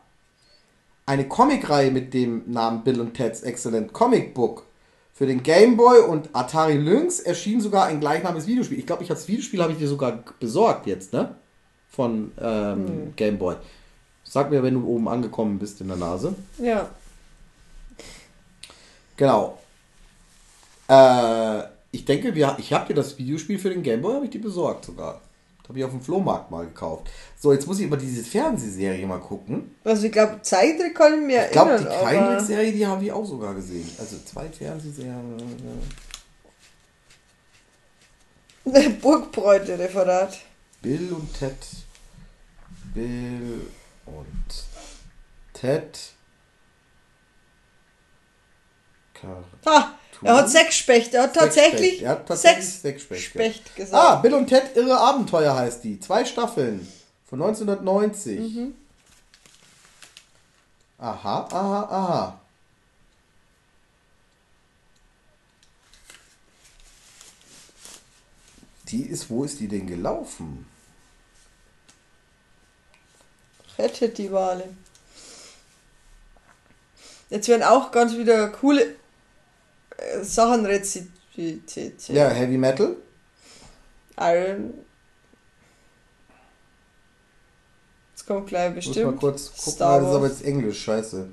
eine 1.07 1.27
Comicreihe 1.27 1.89
mit 1.89 2.13
dem 2.13 2.43
Namen 2.51 2.83
Bill 2.83 3.01
und 3.01 3.15
Ted's 3.15 3.41
Excellent 3.41 3.93
Comic 3.93 4.33
Book. 4.33 4.65
Für 5.13 5.25
den 5.25 5.41
Game 5.41 5.77
Boy 5.77 6.01
und 6.01 6.29
Atari 6.33 6.77
Lynx 6.77 7.19
erschien 7.19 7.59
sogar 7.59 7.85
ein 7.85 7.99
gleichnamiges 7.99 8.45
Videospiel. 8.45 8.77
Ich 8.77 8.85
glaube, 8.85 9.01
ich 9.01 9.09
habe 9.09 9.19
das 9.19 9.27
Videospiel 9.27 9.63
habe 9.63 9.71
ich 9.71 9.79
dir 9.79 9.87
sogar 9.87 10.23
besorgt 10.39 10.85
jetzt, 10.85 11.13
ne? 11.13 11.33
Von 11.89 12.31
ähm, 12.39 13.13
Game 13.15 13.39
Boy. 13.39 13.55
Sag 14.23 14.51
mir, 14.51 14.61
wenn 14.61 14.75
du 14.75 14.85
oben 14.85 15.07
angekommen 15.07 15.57
bist 15.57 15.81
in 15.81 15.87
der 15.87 15.97
Nase. 15.97 16.35
Ja. 16.59 16.89
Genau. 19.15 19.57
Äh, 20.89 21.63
ich 21.91 22.05
denke, 22.05 22.35
wir, 22.35 22.55
ich 22.59 22.73
habe 22.73 22.87
dir 22.87 22.93
das 22.93 23.17
Videospiel 23.17 23.57
für 23.57 23.69
den 23.69 23.81
Game 23.81 24.01
Boy 24.01 24.15
habe 24.15 24.25
ich 24.25 24.31
dir 24.31 24.41
besorgt 24.41 24.85
sogar. 24.85 25.21
Habe 25.67 25.79
ich 25.79 25.85
auf 25.85 25.91
dem 25.91 26.01
Flohmarkt 26.01 26.49
mal 26.49 26.65
gekauft. 26.65 27.09
So, 27.37 27.51
jetzt 27.51 27.67
muss 27.67 27.79
ich 27.79 27.87
aber 27.87 27.97
diese 27.97 28.23
Fernsehserie 28.23 29.05
mal 29.05 29.19
gucken. 29.19 29.75
Also 29.83 30.05
ich 30.05 30.11
glaube, 30.11 30.41
Zeitdreck 30.41 30.95
kann 30.95 31.15
ich 31.15 31.27
mir 31.27 31.45
Ich 31.45 31.51
glaube, 31.51 31.77
die 31.77 31.85
Kleinweg-Serie, 31.85 32.71
die 32.71 32.87
habe 32.87 33.03
ich 33.03 33.11
auch 33.11 33.25
sogar 33.25 33.53
gesehen. 33.53 33.89
Also 33.99 34.17
zwei 34.23 34.47
Fernsehserien. 34.47 35.41
Burgbräute-Referat. 39.01 40.39
Bill 40.81 41.11
und 41.11 41.33
Ted. 41.37 41.55
Bill 42.93 43.67
und 44.05 44.65
Ted. 45.53 45.99
Kar 49.13 49.43
Er 50.21 50.35
hat 50.35 50.49
Sechsspecht. 50.49 51.13
Er 51.13 51.23
hat 51.23 51.35
tatsächlich. 51.35 52.01
Er 52.01 52.11
hat 52.11 52.27
tatsächlich 52.27 52.65
sechs 52.65 52.81
Sechsspecht 52.81 53.23
Specht 53.23 53.75
gesagt. 53.75 54.03
Ah, 54.03 54.15
Bill 54.15 54.33
und 54.33 54.47
Ted 54.47 54.75
Irre 54.75 54.97
Abenteuer 54.97 55.55
heißt 55.55 55.83
die. 55.83 55.99
Zwei 55.99 56.25
Staffeln. 56.25 56.87
Von 57.29 57.41
1990. 57.41 58.39
Mhm. 58.39 58.75
Aha, 60.97 61.47
aha, 61.51 61.81
aha. 61.83 62.39
Die 68.89 69.03
ist, 69.03 69.29
wo 69.29 69.43
ist 69.43 69.59
die 69.59 69.67
denn 69.67 69.85
gelaufen? 69.85 70.65
Rettet 73.77 74.17
die 74.17 74.31
Wale. 74.31 74.69
Jetzt 77.29 77.49
werden 77.49 77.63
auch 77.63 77.91
ganz 77.91 78.15
wieder 78.15 78.47
coole 78.47 78.95
Sachen 80.21 80.65
rezitiert. 80.65 81.11
Ja, 82.09 82.29
Heavy 82.29 82.57
Metal. 82.57 82.95
Iron. 84.19 84.73
Jetzt 88.13 88.25
kommt 88.25 88.47
gleich 88.47 88.73
Muss 88.75 88.85
bestimmt. 88.85 89.11
mal 89.11 89.19
kurz 89.19 89.49
gucken, 89.55 89.73
Star 89.73 89.99
das 89.99 90.09
ist 90.09 90.15
aber 90.15 90.27
jetzt 90.27 90.43
Englisch, 90.43 90.83
scheiße. 90.83 91.29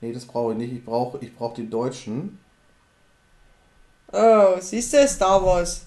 Nee, 0.00 0.12
das 0.12 0.24
brauche 0.24 0.52
ich 0.52 0.58
nicht. 0.58 0.72
Ich 0.72 0.84
brauche 0.84 1.18
ich 1.20 1.34
brauch 1.34 1.54
den 1.54 1.70
Deutschen. 1.70 2.38
Oh, 4.12 4.56
siehst 4.60 4.92
du, 4.92 5.08
Star 5.08 5.44
Wars. 5.44 5.82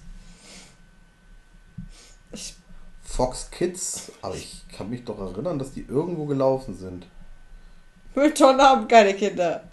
Ich, 2.32 2.56
Fox 3.04 3.50
Kids. 3.52 4.12
Aber 4.22 4.36
ich 4.36 4.64
kann 4.76 4.90
mich 4.90 5.04
doch 5.06 5.20
erinnern, 5.20 5.60
dass 5.60 5.72
die 5.72 5.86
irgendwo 5.88 6.26
gelaufen 6.26 6.76
sind. 6.76 7.06
Mülltonnen 8.16 8.62
haben 8.62 8.88
keine 8.88 9.14
Kinder. 9.14 9.64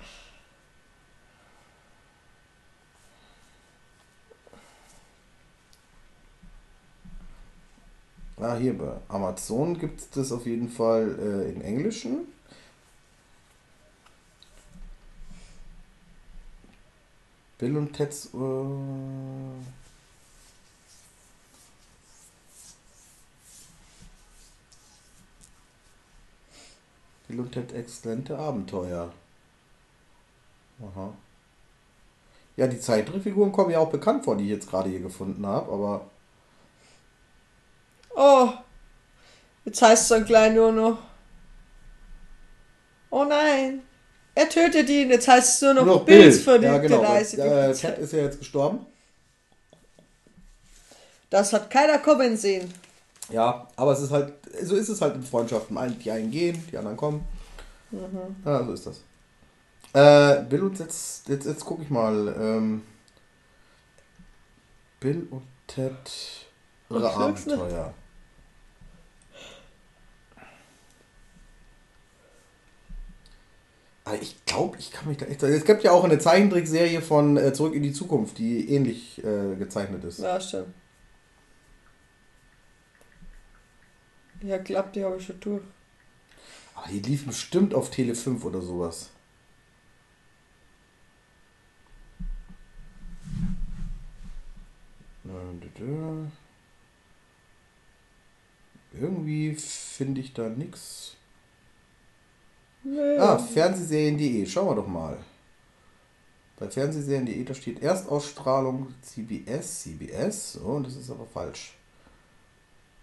Ah, 8.41 8.57
hier 8.57 8.77
bei 8.77 8.97
Amazon 9.09 9.79
gibt 9.79 10.01
es 10.01 10.11
das 10.11 10.33
auf 10.33 10.47
jeden 10.47 10.69
Fall 10.69 11.17
äh, 11.21 11.53
in 11.53 11.61
Englischen. 11.63 12.27
Bill 17.59 17.77
und 17.77 17.93
Ted's. 17.93 18.27
Äh 18.27 18.39
Bill 27.29 27.41
und 27.41 27.53
Ted 27.53 27.73
exzellente 27.73 28.37
Abenteuer. 28.39 29.13
Aha. 30.81 31.15
Ja, 32.57 32.67
die 32.67 32.79
Zeitdrehfiguren 32.79 33.53
kommen 33.53 33.71
ja 33.71 33.79
auch 33.79 33.91
bekannt 33.91 34.25
vor, 34.25 34.37
die 34.37 34.45
ich 34.45 34.51
jetzt 34.51 34.69
gerade 34.69 34.91
hier 34.91 35.01
gefunden 35.01 35.47
habe, 35.47 35.73
aber. 35.73 36.11
Oh, 38.15 38.51
jetzt 39.65 39.83
heißt 39.83 40.03
es 40.03 40.09
dann 40.09 40.25
gleich 40.25 40.53
nur 40.53 40.73
noch. 40.73 40.99
Oh 43.11 43.25
nein, 43.25 43.83
er 44.35 44.49
tötet 44.49 44.89
ihn. 44.89 45.11
Jetzt 45.11 45.29
heißt 45.29 45.55
es 45.55 45.63
nur 45.63 45.75
noch, 45.75 45.87
noch 45.87 46.05
Bills 46.05 46.37
Bill. 46.37 46.45
verliebte 46.45 46.75
Ja, 46.75 46.79
genau. 46.79 47.03
Reise. 47.03 47.37
durch 47.37 47.49
Äh, 47.49 47.73
Ted 47.75 47.99
ist 47.99 48.13
ja 48.13 48.21
jetzt 48.21 48.39
gestorben. 48.39 48.87
Das 51.31 51.53
hat 51.53 51.71
keiner 51.71 51.99
kommen 51.99 52.37
sehen. 52.37 52.73
Ja, 53.31 53.67
aber 53.77 53.93
es 53.93 54.01
ist 54.01 54.11
halt, 54.11 54.35
so 54.63 54.77
ist 54.77 54.89
es 54.89 55.01
halt 55.01 55.15
in 55.15 55.23
Freundschaften. 55.23 55.77
Die 55.99 56.11
einen 56.11 56.31
gehen, 56.31 56.67
die 56.71 56.77
anderen 56.77 56.97
kommen. 56.97 57.27
Mhm. 57.91 58.37
Ja, 58.45 58.65
so 58.65 58.73
ist 58.73 58.87
das. 58.87 59.01
Äh, 59.93 60.43
Bill 60.45 60.63
und 60.63 60.79
jetzt, 60.79 61.29
jetzt, 61.29 61.47
jetzt 61.47 61.65
gucke 61.65 61.83
ich 61.83 61.91
mal. 61.91 62.35
Ähm, 62.39 62.83
Bill 65.01 65.27
und 65.31 65.43
Ted 65.67 65.93
Und. 66.89 67.57
Abenteuer. 67.57 67.95
Aber 74.05 74.21
ich 74.21 74.45
glaube, 74.45 74.79
ich 74.79 74.91
kann 74.91 75.09
mich 75.09 75.17
da 75.17 75.27
echt. 75.27 75.43
Es 75.43 75.65
gibt 75.65 75.83
ja 75.83 75.93
auch 75.93 76.05
eine 76.05 76.19
Zeichentrickserie 76.19 77.01
von 77.01 77.37
äh, 77.39 77.53
Zurück 77.55 77.75
in 77.75 77.83
die 77.83 77.93
Zukunft, 77.93 78.39
die 78.39 78.69
ähnlich 78.71 79.23
äh, 79.25 79.57
gezeichnet 79.57 80.05
ist. 80.05 80.19
Ja, 80.19 80.39
stimmt. 80.41 80.75
Ja, 84.43 84.59
klappt, 84.59 84.97
die 84.97 85.05
habe 85.05 85.17
ich 85.17 85.25
schon 85.25 85.41
durch. 85.41 85.63
Aber 86.75 86.89
die 86.89 87.01
lief 87.01 87.27
bestimmt 87.27 87.73
auf 87.75 87.91
Tele 87.91 88.15
5 88.15 88.45
oder 88.45 88.61
sowas. 88.61 89.11
Irgendwie 98.93 99.55
finde 99.55 100.21
ich 100.21 100.35
da 100.35 100.49
nichts. 100.49 101.17
Nee. 102.85 103.19
Ah, 103.19 103.39
Fernsehserien.de. 103.39 104.47
Schauen 104.47 104.69
wir 104.69 104.75
doch 104.77 104.87
mal. 104.87 105.17
Bei 106.59 106.69
Fernsehserien.de, 106.69 107.45
da 107.45 107.55
steht 107.55 107.83
Erstausstrahlung 107.83 108.95
CBS, 109.03 109.83
CBS. 109.83 110.53
So, 110.53 110.61
und 110.61 110.87
das 110.87 110.97
ist 110.97 111.11
aber 111.11 111.27
falsch. 111.27 111.75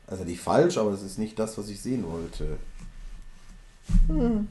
Also 0.07 0.23
nicht 0.23 0.41
falsch, 0.41 0.77
aber 0.77 0.91
es 0.91 1.01
ist 1.01 1.17
nicht 1.17 1.38
das, 1.39 1.57
was 1.57 1.69
ich 1.69 1.82
sehen 1.82 2.05
wollte. 2.09 2.57
Hm. 4.07 4.47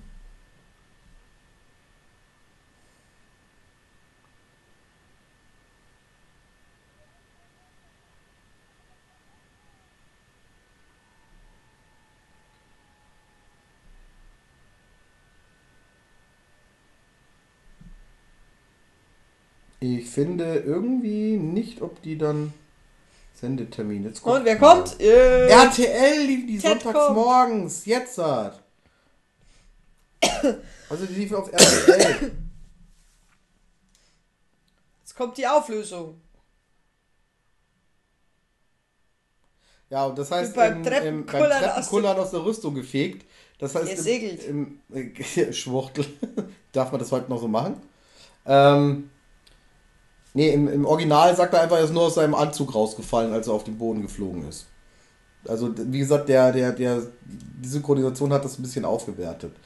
Ich 19.98 20.08
finde 20.08 20.56
irgendwie 20.58 21.36
nicht, 21.36 21.82
ob 21.82 22.00
die 22.02 22.16
dann 22.16 22.52
Sendetermin. 23.34 24.04
Jetzt 24.04 24.24
Und 24.24 24.44
wer 24.44 24.58
mal. 24.58 24.74
kommt? 24.74 25.00
Äh, 25.00 25.48
RTL 25.48 26.26
lief 26.26 26.46
die 26.46 26.58
Ted 26.58 26.82
sonntags 26.82 27.06
kommt. 27.06 27.16
morgens. 27.16 27.84
Jetzt 27.86 28.18
hat. 28.18 28.62
Also 30.88 31.06
die 31.06 31.14
lief 31.14 31.32
auf 31.32 31.52
RTL. 31.52 32.32
Jetzt 35.00 35.14
kommt 35.14 35.38
die 35.38 35.46
Auflösung. 35.46 36.20
Ja, 39.88 40.06
und 40.06 40.18
das 40.18 40.32
heißt, 40.32 40.52
beim 40.56 40.72
im, 40.72 40.78
im, 40.78 40.84
Treppenkullern 40.84 41.48
beim 41.48 41.62
aus 41.70 41.74
Treppenkullern 41.74 42.18
aus 42.18 42.30
der 42.32 42.44
Rüstung 42.44 42.74
gefegt. 42.74 43.24
Das 43.58 43.76
heißt, 43.76 43.92
im, 43.92 43.98
segelt. 43.98 44.44
Im, 44.44 44.80
äh, 44.92 45.52
Schwuchtel. 45.52 46.06
Darf 46.72 46.90
man 46.90 46.98
das 46.98 47.12
heute 47.12 47.30
noch 47.30 47.40
so 47.40 47.46
machen? 47.46 47.80
Ähm, 48.46 49.10
nee, 50.34 50.50
im, 50.50 50.68
im 50.68 50.84
Original 50.84 51.34
sagt 51.36 51.54
er 51.54 51.62
einfach, 51.62 51.76
er 51.76 51.84
ist 51.84 51.92
nur 51.92 52.04
aus 52.04 52.14
seinem 52.14 52.34
Anzug 52.34 52.74
rausgefallen, 52.74 53.32
als 53.32 53.48
er 53.48 53.54
auf 53.54 53.64
den 53.64 53.78
Boden 53.78 54.02
geflogen 54.02 54.48
ist. 54.48 54.66
Also, 55.46 55.74
wie 55.76 55.98
gesagt, 55.98 56.28
der, 56.28 56.52
der, 56.52 56.72
der, 56.72 57.02
die 57.24 57.68
Synchronisation 57.68 58.32
hat 58.32 58.44
das 58.44 58.58
ein 58.58 58.62
bisschen 58.62 58.84
aufgewertet. 58.84 59.56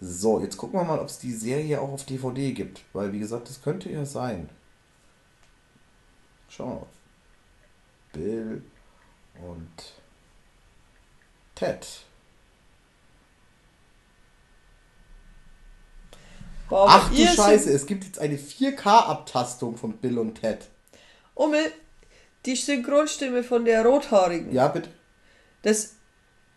So, 0.00 0.40
jetzt 0.40 0.56
gucken 0.56 0.78
wir 0.78 0.84
mal, 0.84 1.00
ob 1.00 1.08
es 1.08 1.18
die 1.18 1.32
Serie 1.32 1.80
auch 1.80 1.92
auf 1.92 2.04
DVD 2.04 2.52
gibt. 2.52 2.84
Weil, 2.92 3.12
wie 3.12 3.18
gesagt, 3.18 3.48
das 3.48 3.62
könnte 3.62 3.90
ja 3.90 4.04
sein. 4.04 4.48
Schauen 6.48 6.68
wir 6.68 6.74
mal. 6.76 6.86
Bill 8.12 8.62
und 9.46 9.92
Ted. 11.54 12.07
Boah, 16.68 16.86
Ach 16.88 17.08
du 17.10 17.14
ihr 17.16 17.28
Scheiße, 17.28 17.70
es 17.72 17.86
gibt 17.86 18.04
jetzt 18.04 18.18
eine 18.18 18.36
4K-Abtastung 18.36 19.76
von 19.76 19.96
Bill 19.98 20.18
und 20.18 20.34
Ted. 20.40 20.58
Umme, 21.34 21.60
die 22.44 22.56
Synchronstimme 22.56 23.42
von 23.42 23.64
der 23.64 23.84
Rothaarigen. 23.84 24.52
Ja, 24.52 24.68
bitte. 24.68 24.90
Das, 25.62 25.94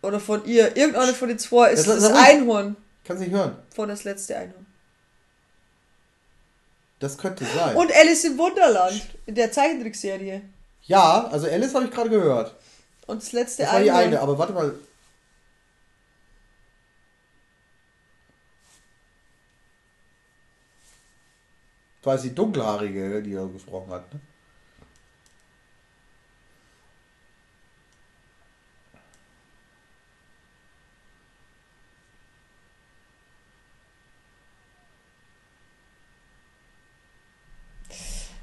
oder 0.02 0.20
von 0.20 0.44
ihr, 0.44 0.76
irgendeine 0.76 1.14
von 1.14 1.28
den 1.28 1.38
zwei 1.38 1.70
ist 1.70 1.86
Das- 1.88 2.00
das, 2.00 2.08
das- 2.12 2.18
Einhorn 2.28 2.76
Kannst 3.04 3.22
nicht 3.22 3.32
hören. 3.32 3.56
von 3.74 3.88
das 3.88 4.04
letzte 4.04 4.36
Einhorn. 4.36 4.66
Das 6.98 7.18
könnte 7.18 7.44
sein. 7.44 7.74
Und 7.74 7.90
Alice 7.92 8.24
im 8.24 8.38
Wunderland 8.38 9.02
in 9.26 9.34
der 9.34 9.50
Zeichentrickserie. 9.50 10.42
ja, 10.82 11.24
also 11.28 11.48
Alice 11.48 11.74
habe 11.74 11.86
ich 11.86 11.90
gerade 11.90 12.10
gehört. 12.10 12.54
Und 13.06 13.22
das 13.22 13.32
letzte 13.32 13.62
Das 13.64 13.72
war 13.72 13.80
die 13.80 13.90
Einhorn. 13.90 14.06
eine, 14.08 14.20
aber 14.20 14.38
warte 14.38 14.52
mal. 14.52 14.74
Das 22.02 22.06
war 22.06 22.14
jetzt 22.16 22.24
die 22.24 22.34
dunkelhaarige, 22.34 23.22
die 23.22 23.32
er 23.32 23.46
gesprochen 23.48 23.90
hat. 23.92 24.12
Ne? 24.12 24.20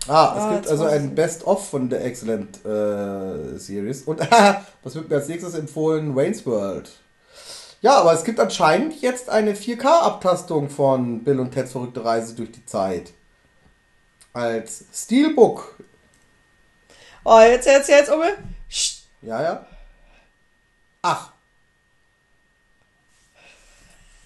Ah, 0.08 0.34
es 0.38 0.44
Ah, 0.44 0.54
gibt 0.56 0.68
also 0.68 0.86
ein. 0.86 1.14
Best-of 1.14 1.70
von 1.70 1.90
der 1.90 2.04
Excellent 2.04 2.66
äh, 2.66 3.58
Series. 3.60 4.04
Und 4.04 4.20
was 4.84 4.96
wird 4.96 5.10
mir 5.10 5.16
als 5.18 5.28
nächstes 5.28 5.54
empfohlen? 5.54 6.16
Wayne's 6.16 6.46
World. 6.46 6.90
Ja, 7.82 8.00
aber 8.00 8.14
es 8.14 8.24
gibt 8.24 8.40
anscheinend 8.40 9.02
jetzt 9.02 9.30
eine 9.30 9.54
4K-Abtastung 9.56 10.70
von 10.70 11.24
Bill 11.24 11.40
und 11.40 11.52
Ted's 11.52 11.72
verrückte 11.74 12.04
Reise 12.04 12.36
durch 12.36 12.52
die 12.52 12.66
Zeit. 12.66 13.12
Als 14.34 14.86
Steelbook. 14.94 15.76
Oh, 17.24 17.40
jetzt, 17.40 17.66
jetzt, 17.66 17.90
jetzt, 17.90 18.10
Umme. 18.10 18.38
Psst. 18.68 19.08
Ja, 19.22 19.42
ja. 19.42 19.66
Ach. 21.02 21.32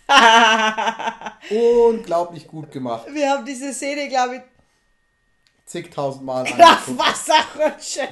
Unglaublich 1.50 2.48
gut 2.48 2.72
gemacht. 2.72 3.08
Wir 3.12 3.32
haben 3.32 3.46
diese 3.46 3.74
Szene, 3.74 4.08
glaube 4.10 4.36
ich, 4.38 4.42
Zigtausend 5.66 6.26
Mal 6.26 6.44
nach. 6.58 6.88
Wasserrutsche. 6.88 8.08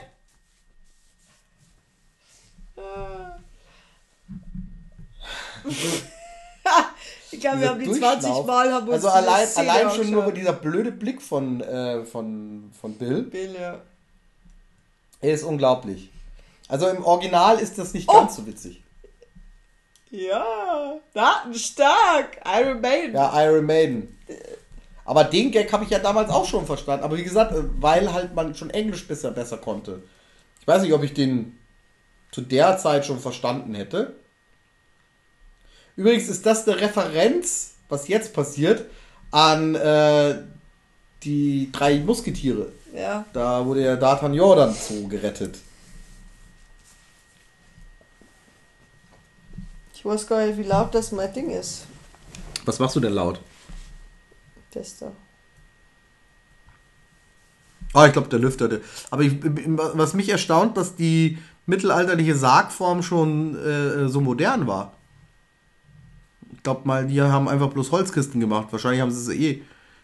ich 7.32 7.40
glaube, 7.40 7.62
wir 7.62 7.70
haben 7.70 7.80
die 7.80 7.86
20 7.92 8.00
Durchlauf. 8.22 8.46
Mal 8.46 8.72
haben 8.74 8.88
wir 8.88 8.94
uns 8.94 9.06
Also 9.06 9.18
allein, 9.18 9.48
allein 9.56 9.92
schon 9.92 10.12
nur 10.12 10.32
dieser 10.32 10.54
blöde 10.54 10.92
Blick 10.92 11.22
von, 11.22 11.62
äh, 11.62 12.06
von, 12.06 12.72
von 12.80 12.96
Bill. 12.96 13.24
Bill, 13.24 13.56
ja. 13.60 13.82
Er 15.22 15.34
ist 15.34 15.44
unglaublich. 15.44 16.12
Also 16.68 16.88
im 16.88 17.04
Original 17.04 17.60
ist 17.60 17.78
das 17.78 17.94
nicht 17.94 18.10
Oh. 18.10 18.14
ganz 18.14 18.36
so 18.36 18.46
witzig. 18.46 18.84
Ja, 20.10 21.00
stark. 21.54 22.42
Iron 22.46 22.82
Maiden. 22.82 23.14
Ja, 23.16 23.44
Iron 23.46 23.66
Maiden. 23.66 24.18
Aber 25.06 25.24
den 25.24 25.52
Gag 25.52 25.72
habe 25.72 25.84
ich 25.84 25.90
ja 25.90 26.00
damals 26.00 26.30
auch 26.30 26.46
schon 26.46 26.66
verstanden. 26.66 27.04
Aber 27.04 27.18
wie 27.18 27.24
gesagt, 27.24 27.54
weil 27.80 28.12
halt 28.12 28.36
man 28.36 28.54
schon 28.56 28.70
Englisch 28.70 29.08
besser, 29.08 29.32
besser 29.32 29.58
konnte. 29.58 30.04
Ich 30.60 30.68
weiß 30.68 30.82
nicht, 30.82 30.94
ob 30.94 31.04
ich 31.04 31.14
den 31.14 31.58
zu 32.32 32.42
der 32.42 32.78
Zeit 32.78 33.06
schon 33.06 33.20
verstanden 33.20 33.74
hätte. 33.74 34.16
Übrigens 36.02 36.30
ist 36.30 36.48
das 36.48 36.68
eine 36.68 36.82
Referenz, 36.82 37.74
was 37.88 38.08
jetzt 38.08 38.34
passiert, 38.34 38.86
an 39.30 39.76
äh, 39.76 40.40
die 41.22 41.70
drei 41.72 42.00
Musketiere. 42.00 42.72
Ja. 42.92 43.24
Da 43.34 43.64
wurde 43.64 43.84
ja 43.84 43.94
D'Artagnan 43.94 44.34
Jordan 44.34 44.74
zu 44.74 45.08
gerettet. 45.08 45.60
Ich 49.94 50.04
weiß 50.04 50.26
gar 50.26 50.44
nicht, 50.44 50.58
wie 50.58 50.64
laut 50.64 50.96
das 50.96 51.12
mein 51.12 51.32
Ding 51.34 51.52
ist. 51.52 51.84
Was 52.66 52.80
machst 52.80 52.96
du 52.96 53.00
denn 53.00 53.14
laut? 53.14 53.40
Das 54.74 54.98
da. 54.98 55.12
Ah, 57.94 58.08
ich 58.08 58.14
glaube, 58.14 58.30
der 58.30 58.40
lüfterte. 58.40 58.82
Aber 59.12 59.22
ich, 59.22 59.38
was 59.40 60.16
mich 60.16 60.30
erstaunt, 60.30 60.78
dass 60.78 60.96
die 60.96 61.38
mittelalterliche 61.68 62.36
Sargform 62.36 63.04
schon 63.04 63.56
äh, 63.64 64.10
so 64.10 64.20
modern 64.20 64.66
war. 64.66 64.98
Ich 66.62 66.64
glaube 66.64 66.88
mal, 66.88 67.08
die 67.08 67.20
haben 67.20 67.50
einfach 67.50 67.72
bloß 67.72 67.92
Holzkisten 67.92 68.40
gemacht. 68.40 68.68
Wahrscheinlich 68.70 69.02
haben 69.02 69.10
sie 69.10 69.34
es 69.34 69.40
eh. 69.40 69.64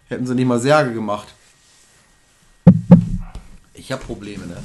Hätten 0.10 0.26
sie 0.26 0.34
nicht 0.34 0.48
mal 0.48 0.60
Särge 0.60 0.92
gemacht. 0.92 1.28
Ich 3.76 3.92
habe 3.92 4.04
Probleme, 4.04 4.48
ne? 4.48 4.58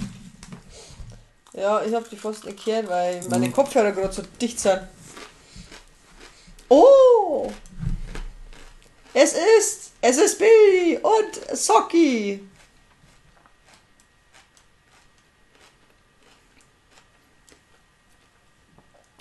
Ja, 1.52 1.82
ich 1.82 1.92
hab 1.92 2.08
die 2.08 2.16
nicht 2.16 2.64
gehört, 2.64 2.88
weil 2.88 3.20
meine 3.28 3.50
Kopfhörer 3.50 3.92
gerade 3.92 4.10
so 4.10 4.22
dicht 4.40 4.58
sind. 4.58 4.80
Oh! 6.70 7.52
Es 9.12 9.34
ist 9.58 9.92
SSB 10.00 10.44
und 11.02 11.58
Socky. 11.58 12.40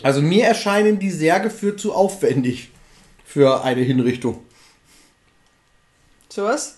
Also 0.03 0.21
mir 0.21 0.45
erscheinen 0.45 0.99
die 0.99 1.11
Särge 1.11 1.49
für 1.49 1.75
zu 1.75 1.93
aufwendig 1.93 2.71
für 3.23 3.63
eine 3.63 3.81
Hinrichtung. 3.81 4.43
So 6.29 6.43
was? 6.45 6.77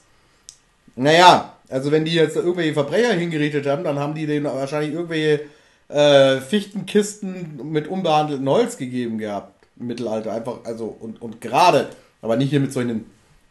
Naja, 0.96 1.58
also 1.70 1.92
wenn 1.92 2.06
die 2.06 2.14
jetzt 2.14 2.36
irgendwelche 2.36 2.74
Verbrecher 2.74 3.14
hingerichtet 3.14 3.66
haben, 3.66 3.84
dann 3.84 4.00
haben 4.00 4.14
die 4.14 4.28
denen 4.28 4.46
wahrscheinlich 4.46 4.94
irgendwelche 4.94 5.46
äh, 5.90 6.40
Fichtenkisten 6.42 7.72
mit 7.72 7.88
unbehandeltem 7.88 8.48
Holz 8.48 8.78
gegeben 8.78 9.18
gehabt. 9.18 9.68
Im 9.80 9.88
Mittelalter 9.88 10.32
einfach, 10.32 10.60
also 10.66 10.86
und, 10.86 11.22
und 11.22 11.42
gerade, 11.42 11.90
aber 12.22 12.36
nicht 12.36 12.52
hier 12.52 12.60
mit 12.60 12.72
solchen 12.72 13.10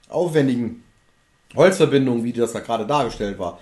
aufwendigen 0.08 0.84
Holzverbindungen, 1.56 2.22
wie 2.22 2.32
das 2.32 2.52
da 2.52 2.60
gerade 2.60 2.86
dargestellt 2.86 3.38
war. 3.38 3.58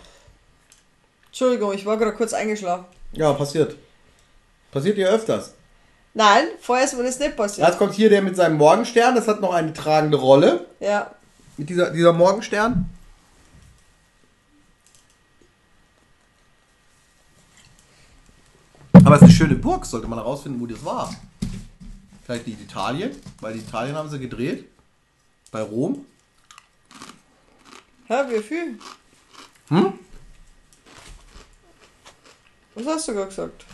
Entschuldigung, 1.26 1.72
ich 1.72 1.86
war 1.86 1.96
gerade 1.96 2.16
kurz 2.16 2.32
eingeschlafen. 2.32 2.84
Ja, 3.12 3.32
passiert. 3.32 3.76
Passiert 4.72 4.98
ja 4.98 5.08
öfters. 5.08 5.54
Nein, 6.12 6.44
vorher 6.60 6.84
ist 6.84 6.96
mir 6.96 7.04
das 7.04 7.18
nicht 7.18 7.36
passiert. 7.36 7.66
Jetzt 7.66 7.78
kommt 7.78 7.94
hier 7.94 8.10
der 8.10 8.22
mit 8.22 8.34
seinem 8.34 8.56
Morgenstern, 8.56 9.14
das 9.14 9.28
hat 9.28 9.40
noch 9.40 9.52
eine 9.52 9.72
tragende 9.72 10.16
Rolle. 10.16 10.66
Ja. 10.80 11.10
Mit 11.56 11.68
dieser, 11.68 11.90
dieser 11.90 12.12
Morgenstern. 12.12 12.90
Aber 18.92 19.14
es 19.16 19.22
ist 19.22 19.28
eine 19.28 19.32
schöne 19.32 19.54
Burg, 19.54 19.86
sollte 19.86 20.08
man 20.08 20.18
herausfinden, 20.18 20.60
wo 20.60 20.66
das 20.66 20.84
war. 20.84 21.14
Vielleicht 22.24 22.46
nicht 22.46 22.60
Italien, 22.60 23.16
weil 23.40 23.54
die 23.54 23.60
Italien 23.60 23.96
haben 23.96 24.08
sie 24.08 24.18
gedreht. 24.18 24.68
Bei 25.50 25.62
Rom. 25.62 26.06
Hä, 28.06 28.14
wie 28.28 28.42
viel? 28.42 28.78
Hm? 29.68 29.94
Was 32.74 32.86
hast 32.86 33.08
du 33.08 33.14
gerade 33.14 33.28
gesagt? 33.28 33.64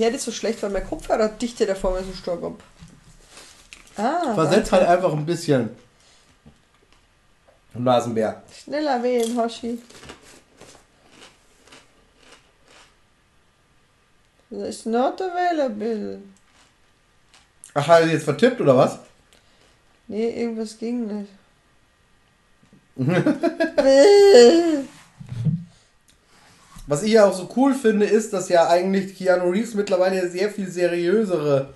Ich 0.00 0.06
hätte 0.06 0.18
so 0.18 0.32
schlecht, 0.32 0.62
weil 0.62 0.70
mein 0.70 0.88
Kopfhörerdichte 0.88 1.66
da 1.66 1.74
vor 1.74 1.92
mir 1.92 2.02
so 2.02 2.14
stark 2.14 2.42
ab. 2.42 2.62
Ah, 3.98 4.32
Versetzt 4.32 4.72
halt 4.72 4.88
einfach 4.88 5.12
ein 5.12 5.26
bisschen. 5.26 5.68
Nasenbär. 7.74 8.42
schneller 8.64 9.02
wählen, 9.02 9.36
Hoshi. 9.36 9.78
It's 14.50 14.86
not 14.86 15.20
available. 15.20 16.22
Ach, 17.74 17.86
hat 17.86 18.00
er 18.00 18.08
jetzt 18.08 18.24
vertippt 18.24 18.58
oder 18.58 18.78
was? 18.78 19.00
Nee, 20.08 20.30
irgendwas 20.30 20.78
ging 20.78 21.06
nicht. 21.08 21.30
Was 26.90 27.04
ich 27.04 27.12
ja 27.12 27.24
auch 27.24 27.32
so 27.32 27.48
cool 27.54 27.72
finde, 27.72 28.04
ist, 28.04 28.32
dass 28.32 28.48
ja 28.48 28.68
eigentlich 28.68 29.16
Keanu 29.16 29.50
Reeves 29.50 29.74
mittlerweile 29.74 30.28
sehr 30.28 30.50
viel 30.50 30.68
seriösere 30.68 31.72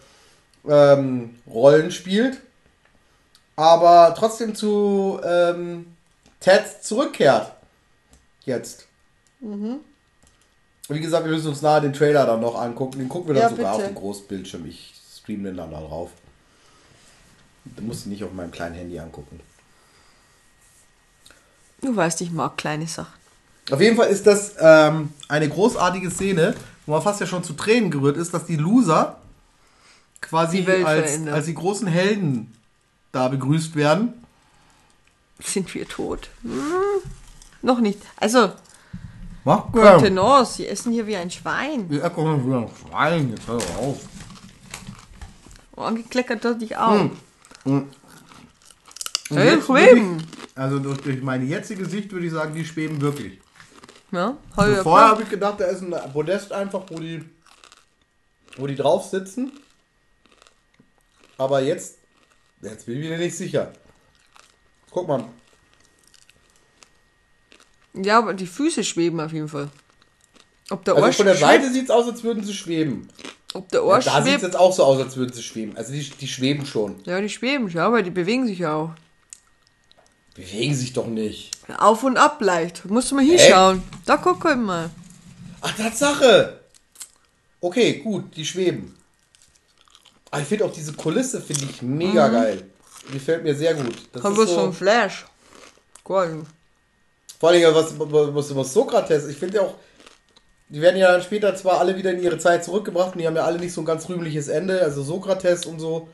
ähm, 0.69 1.37
Rollen 1.47 1.93
spielt, 1.93 2.41
aber 3.55 4.13
trotzdem 4.19 4.57
zu 4.57 5.21
ähm, 5.25 5.95
Ted 6.41 6.65
zurückkehrt. 6.83 7.53
Jetzt. 8.45 8.89
mhm. 9.39 9.77
Wie 10.89 10.99
gesagt, 10.99 11.25
wir 11.25 11.33
müssen 11.33 11.47
uns 11.47 11.63
nahe 11.63 11.81
den 11.81 11.93
Trailer 11.93 12.27
dann 12.27 12.41
noch 12.41 12.61
angucken. 12.61 12.99
Den 12.99 13.09
gucken 13.09 13.29
wir 13.29 13.35
dann 13.41 13.51
Ja, 13.53 13.57
sogar 13.57 13.73
bitte. 13.77 13.85
auf 13.85 13.91
dem 13.93 13.95
Großbildschirm. 13.95 14.67
Ich 14.67 14.95
streame 15.17 15.45
den 15.45 15.57
dann 15.59 15.71
da 15.71 15.79
drauf. 15.81 16.11
Du 17.65 17.83
musst 17.85 18.07
ihn 18.07 18.11
nicht 18.11 18.25
auf 18.25 18.33
meinem 18.33 18.51
kleinen 18.51 18.75
Handy 18.75 18.99
angucken. 18.99 19.39
Du 21.83 21.95
weißt, 21.95 22.21
ich 22.21 22.33
mag 22.33 22.57
kleine 22.57 22.89
Sachen. 22.89 23.24
Auf 23.71 23.81
jeden 23.81 23.97
Fall 23.97 24.09
ist 24.09 24.27
das 24.27 24.55
ähm, 24.61 25.11
eine 25.29 25.49
großartige 25.49 26.11
Szene, 26.11 26.55
wo 26.87 26.93
man 26.93 27.03
fast 27.03 27.21
ja 27.21 27.27
schon 27.27 27.43
zu 27.45 27.55
Tränen 27.55 27.91
gerührt 27.91 28.17
ist, 28.17 28.35
dass 28.35 28.45
die 28.45 28.57
Loser 28.57 29.19
quasi 30.21 30.59
Die 30.63 30.85
als, 30.85 31.11
als 31.33 31.47
die 31.47 31.55
großen 31.55 31.87
Helden 31.87 32.55
da 33.13 33.29
begrüßt 33.29 33.75
werden. 33.77 34.13
Sind 35.43 35.75
wir 35.75 35.89
tot? 35.89 36.29
Hm, 36.43 36.53
noch 37.63 37.81
nicht. 37.81 38.01
Also, 38.17 38.53
Contenance, 39.93 40.55
sie 40.55 40.67
essen 40.69 40.93
hier 40.93 41.07
wie 41.07 41.17
ein 41.17 41.31
Schwein. 41.31 41.89
Komm 42.15 42.25
mal 42.25 42.47
wieder 42.47 42.59
ein 42.59 42.71
Schwein, 42.89 43.31
jetzt 43.31 43.47
hör 43.49 43.59
doch 43.59 43.77
auf. 43.79 44.01
Oh, 45.77 45.83
angekleckert 45.83 46.45
hat 46.45 46.61
dich 46.63 46.77
auch. 46.77 47.11
Hm. 47.65 47.87
Jetzt 49.31 49.67
schweben. 49.67 50.19
wirklich- 50.21 50.29
Also 50.55 50.79
durch, 50.79 50.99
durch 51.01 51.21
meine 51.23 51.45
jetzige 51.45 51.85
Sicht 51.87 52.13
würde 52.13 52.27
ich 52.27 52.33
sagen, 52.33 52.55
die 52.55 52.65
schweben 52.65 53.01
wirklich. 53.01 53.41
Ja, 54.15 54.27
hab 54.27 54.39
ich 54.53 54.59
Also 54.59 54.73
ja 54.77 54.83
vorher 54.83 55.09
habe 55.09 55.23
ich 55.23 55.29
gedacht, 55.29 55.61
da 55.61 55.65
ist 55.67 55.83
ein 55.83 56.13
Podest 56.13 56.53
einfach, 56.53 56.85
wo 56.89 56.99
die, 56.99 57.25
wo 58.57 58.67
die 58.67 58.77
drauf 58.77 59.05
sitzen. 59.07 59.53
Aber 61.37 61.61
jetzt, 61.61 61.99
jetzt 62.63 62.87
bin 62.87 63.03
ich 63.03 63.09
mir 63.09 63.19
nicht 63.19 63.37
sicher. 63.37 63.73
Guck 64.91 65.09
mal, 65.09 65.25
Ja, 67.95 68.19
aber 68.19 68.35
die 68.35 68.47
Füße 68.47 68.85
schweben 68.85 69.21
auf 69.21 69.33
jeden 69.33 69.49
Fall. 69.49 69.69
Ob 70.71 70.85
der 70.85 70.95
also 70.95 71.13
von 71.13 71.27
der 71.27 71.37
Seite 71.37 71.71
sieht 71.73 71.85
es 71.85 71.91
aus, 71.91 72.07
als 72.09 72.23
würden 72.23 72.43
sie 72.45 72.55
schweben. 72.55 73.09
Ob 73.53 73.69
der 73.71 73.83
Ja, 73.83 73.95
Arsch 73.95 74.05
da 74.05 74.23
sieht 74.23 74.37
es 74.37 74.43
jetzt 74.43 74.57
auch 74.57 74.73
so 74.73 74.85
aus, 74.85 75.01
als 75.01 75.17
würden 75.17 75.33
sie 75.33 75.43
schweben. 75.43 75.77
Also 75.77 75.93
die, 75.93 76.09
die 76.09 76.29
schweben 76.29 76.65
schon. 76.67 76.97
Ja, 77.05 77.21
die 77.21 77.29
schweben 77.29 77.71
schon, 77.71 77.81
aber 77.81 78.03
die 78.03 78.11
bewegen 78.11 78.47
sich 78.47 78.61
ja 78.61 78.75
auch. 78.75 78.91
Bewegen 80.35 80.75
sich 80.75 80.93
doch 80.93 81.07
nicht. 81.07 81.53
Auf 81.79 82.03
und 82.03 82.17
ab 82.17 82.41
leicht. 82.41 82.85
Musst 82.87 83.11
du 83.11 83.15
mal 83.15 83.25
hinschauen. 83.25 83.83
Da 84.05 84.17
guck 84.17 84.45
halt 84.45 84.59
mal. 84.59 84.91
Ach, 85.61 85.77
Tatsache! 85.77 86.61
Okay, 87.61 88.01
gut, 88.01 88.37
die 88.37 88.45
schweben. 88.45 88.95
Aber 90.31 90.43
ich 90.43 90.49
finde 90.49 90.65
auch 90.65 90.73
diese 90.73 90.93
Kulisse, 90.93 91.41
finde 91.41 91.65
ich 91.71 91.81
mega 91.81 92.29
geil. 92.29 92.65
Die 93.09 93.13
gefällt 93.15 93.45
mir 93.45 93.55
sehr 93.55 93.75
gut. 93.75 93.95
Das 94.13 94.23
Hat 94.23 94.37
ist 94.37 94.49
so 94.49 94.65
ein 94.65 94.73
Flash. 94.73 95.25
Geil. 96.05 96.43
Vor 97.39 97.49
allem, 97.49 97.75
was, 97.75 97.95
was, 97.99 98.57
was 98.57 98.73
Sokrates, 98.73 99.29
ich 99.29 99.37
finde 99.37 99.57
ja 99.57 99.63
auch, 99.63 99.75
die 100.69 100.81
werden 100.81 100.97
ja 100.97 101.13
dann 101.13 101.23
später 101.23 101.55
zwar 101.55 101.79
alle 101.79 101.97
wieder 101.97 102.11
in 102.11 102.23
ihre 102.23 102.39
Zeit 102.39 102.65
zurückgebracht 102.65 103.13
und 103.13 103.21
die 103.21 103.27
haben 103.27 103.37
ja 103.37 103.45
alle 103.45 103.59
nicht 103.59 103.73
so 103.73 103.83
ein 103.83 103.87
ganz 103.87 104.09
rühmliches 104.09 104.49
Ende, 104.49 104.83
also 104.83 105.03
Sokrates 105.03 105.67
und 105.67 105.79
so, 105.79 106.09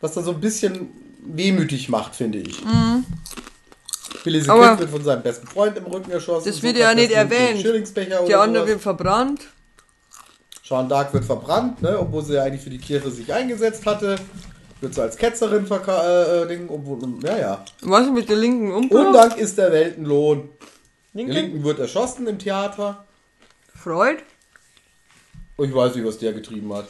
was 0.00 0.14
dann 0.14 0.24
so 0.24 0.32
ein 0.32 0.40
bisschen 0.40 0.88
wehmütig 1.24 1.88
macht, 1.88 2.14
finde 2.16 2.38
ich. 2.38 2.64
Mhm. 2.64 3.04
Billy 4.24 4.40
Kid 4.40 4.48
wird 4.48 4.90
von 4.90 5.04
seinem 5.04 5.22
besten 5.22 5.46
Freund 5.46 5.76
im 5.76 5.84
Rücken 5.86 6.10
erschossen. 6.10 6.48
Das 6.48 6.62
wird 6.62 6.76
ja 6.76 6.94
nicht 6.94 7.10
erwähnt. 7.10 7.64
Oder 8.24 8.40
andere 8.40 8.66
wird 8.66 8.80
verbrannt. 8.80 9.40
Jeanne 10.62 10.88
d'Arc 10.88 11.12
wird 11.12 11.24
verbrannt, 11.24 11.82
ne, 11.82 11.98
obwohl 11.98 12.24
sie 12.24 12.34
ja 12.34 12.44
eigentlich 12.44 12.62
für 12.62 12.70
die 12.70 12.78
Kirche 12.78 13.10
sich 13.10 13.32
eingesetzt 13.32 13.84
hatte. 13.84 14.16
Wird 14.80 14.94
sie 14.94 15.02
als 15.02 15.16
Ketzerin 15.16 15.66
verka 15.66 16.02
äh, 16.02 16.54
äh, 16.54 16.66
obwohl, 16.68 16.98
ja, 17.22 17.36
ja. 17.36 17.64
Was 17.82 18.08
mit 18.10 18.28
der 18.28 18.36
linken 18.36 18.72
Umbruch? 18.72 19.06
Undank 19.06 19.36
ist 19.36 19.58
der 19.58 19.70
Weltenlohn. 19.70 20.48
Der 20.48 21.18
Linken? 21.18 21.32
Linken 21.32 21.64
wird 21.64 21.78
erschossen 21.78 22.26
im 22.26 22.38
Theater. 22.38 23.04
Freud? 23.74 24.22
Und 25.56 25.68
ich 25.68 25.74
weiß 25.74 25.94
nicht, 25.94 26.06
was 26.06 26.18
der 26.18 26.32
getrieben 26.32 26.72
hat. 26.72 26.86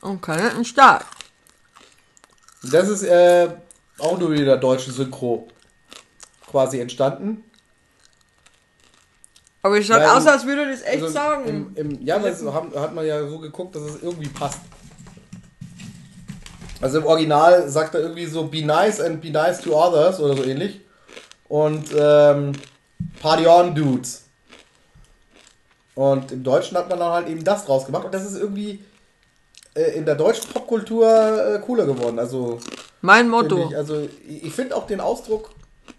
Und 0.00 0.22
keinen 0.22 0.64
Staat. 0.64 1.04
Das 2.62 2.88
ist 2.88 3.02
äh, 3.02 3.48
auch 3.98 4.18
nur 4.18 4.32
in 4.34 4.44
der 4.44 4.56
deutschen 4.56 4.92
Synchro 4.92 5.48
quasi 6.50 6.80
entstanden. 6.80 7.44
Aber 9.62 9.78
es 9.78 9.86
schaut 9.86 10.02
aus, 10.02 10.26
als 10.26 10.46
würde 10.46 10.70
das 10.70 10.82
echt 10.82 11.02
Also 11.02 11.08
sagen. 11.08 11.46
Im, 11.46 11.76
im, 11.76 12.06
ja, 12.06 12.16
es 12.18 12.42
haben, 12.42 12.74
hat 12.74 12.94
man 12.94 13.06
ja 13.06 13.26
so 13.26 13.38
geguckt, 13.38 13.74
dass 13.74 13.82
es 13.82 14.02
irgendwie 14.02 14.28
passt. 14.28 14.60
Also 16.80 16.98
im 16.98 17.06
Original 17.06 17.68
sagt 17.68 17.94
er 17.94 18.00
irgendwie 18.00 18.24
so 18.24 18.46
be 18.46 18.64
nice 18.64 19.00
and 19.00 19.20
be 19.20 19.30
nice 19.30 19.60
to 19.60 19.76
others 19.76 20.18
oder 20.18 20.34
so 20.34 20.44
ähnlich. 20.44 20.80
Und 21.48 21.90
ähm, 21.94 22.52
Party 23.20 23.46
on 23.46 23.74
Dudes. 23.74 24.24
Und 25.94 26.32
im 26.32 26.42
Deutschen 26.42 26.78
hat 26.78 26.88
man 26.88 26.98
dann 26.98 27.12
halt 27.12 27.28
eben 27.28 27.44
das 27.44 27.66
draus 27.66 27.84
gemacht. 27.84 28.06
Und 28.06 28.14
das 28.14 28.24
ist 28.24 28.38
irgendwie 28.38 28.82
äh, 29.74 29.92
in 29.96 30.04
der 30.04 30.14
deutschen 30.14 30.50
Popkultur 30.52 31.06
äh, 31.06 31.58
cooler 31.60 31.86
geworden. 31.86 32.18
Also, 32.18 32.58
mein 33.00 33.28
Motto. 33.28 33.68
ich, 33.68 33.76
also 33.76 34.08
ich, 34.28 34.52
finde 34.52 34.76
auch 34.76 34.86
den 34.86 35.00
Ausdruck 35.00 35.50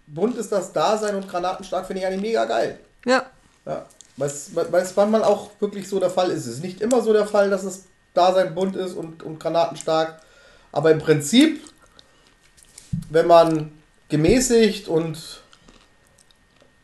bunt 0.06 0.36
ist 0.36 0.52
das 0.52 0.72
Dasein 0.72 1.16
und 1.16 1.28
granatenstark 1.28 1.86
finde 1.86 2.00
ich 2.00 2.06
eigentlich 2.06 2.22
mega 2.22 2.44
geil. 2.44 2.78
Ja. 3.04 3.26
Ja, 3.64 3.86
weil 4.16 4.28
es 4.28 4.54
weil 4.54 4.82
es 4.82 4.96
manchmal 4.96 5.24
auch 5.24 5.50
wirklich 5.60 5.88
so 5.88 6.00
der 6.00 6.10
Fall 6.10 6.30
ist. 6.30 6.46
Es 6.46 6.54
ist 6.54 6.64
nicht 6.64 6.80
immer 6.80 7.00
so 7.00 7.12
der 7.12 7.26
Fall, 7.26 7.50
dass 7.50 7.64
es 7.64 7.84
Dasein 8.14 8.54
bunt 8.54 8.76
ist 8.76 8.94
und, 8.94 9.22
und 9.22 9.38
granatenstark. 9.38 10.20
Aber 10.72 10.90
im 10.90 10.98
Prinzip, 10.98 11.62
wenn 13.10 13.26
man 13.26 13.72
gemäßigt 14.08 14.88
und 14.88 15.42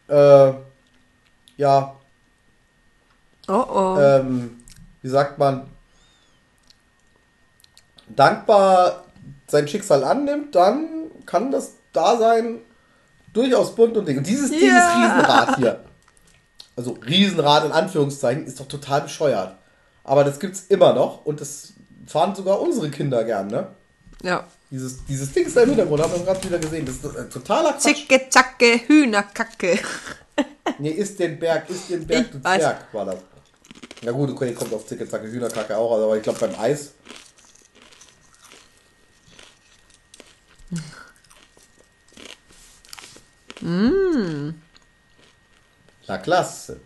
äh, 0.09 0.53
ja, 1.57 1.99
Oh 3.49 3.64
oh. 3.66 3.99
ähm, 3.99 4.62
wie 5.01 5.09
sagt 5.09 5.39
man, 5.39 5.66
dankbar 8.15 9.05
sein 9.47 9.69
Schicksal 9.69 10.05
annimmt, 10.05 10.55
dann 10.55 10.89
kann 11.27 11.51
das 11.51 11.73
Dasein 11.93 12.59
durchaus 13.33 13.75
bunt 13.75 13.97
und 13.97 14.07
dick. 14.07 14.19
Und 14.19 14.27
dieses, 14.27 14.51
dieses 14.51 14.69
Ja. 14.69 14.95
Riesenrad 14.95 15.57
hier, 15.57 15.85
also 16.77 16.93
Riesenrad 17.07 17.65
in 17.65 17.73
Anführungszeichen, 17.73 18.47
ist 18.47 18.61
doch 18.61 18.69
total 18.69 19.03
bescheuert. 19.03 19.57
Aber 20.05 20.25
das 20.25 20.39
gibt's 20.39 20.65
immer 20.69 20.93
noch 20.93 21.25
und 21.27 21.41
das 21.41 21.73
fahren 22.07 22.35
sogar 22.35 22.61
unsere 22.61 22.91
Kinder 22.91 23.25
gern, 23.25 23.49
ne? 23.49 23.69
ja. 24.23 24.45
Dieses, 24.71 25.03
dieses 25.07 25.33
Ding 25.33 25.47
ist 25.47 25.57
da 25.57 25.63
im 25.63 25.71
Hintergrund, 25.71 26.03
haben 26.03 26.13
wir 26.13 26.21
gerade 26.21 26.45
wieder 26.45 26.59
gesehen. 26.59 26.85
Das 26.85 26.97
ist 26.97 27.17
ein 27.17 27.31
totaler 27.31 27.73
Quatsch. 27.73 27.81
Zicke, 27.85 28.29
zacke, 28.29 28.81
Hühnerkacke. 28.87 29.79
Nee, 30.79 30.91
ist 30.91 31.19
den 31.19 31.39
Berg, 31.39 31.69
ist 31.71 31.89
den 31.89 32.07
Berg, 32.07 32.31
du. 32.31 32.41
Zwerg, 32.41 32.93
war 32.93 33.07
das. 33.07 33.17
Na 34.03 34.13
gut, 34.13 34.31
okay, 34.31 34.53
kommt 34.53 34.73
auf 34.75 34.87
Zicke, 34.87 35.09
Zacke, 35.09 35.27
Hühnerkacke 35.27 35.77
auch, 35.77 35.97
aber 35.97 36.17
ich 36.17 36.23
glaube 36.23 36.39
beim 36.39 36.55
Eis. 36.61 36.93
Mm. 43.61 44.51
La 46.07 46.19
klasse. 46.19 46.81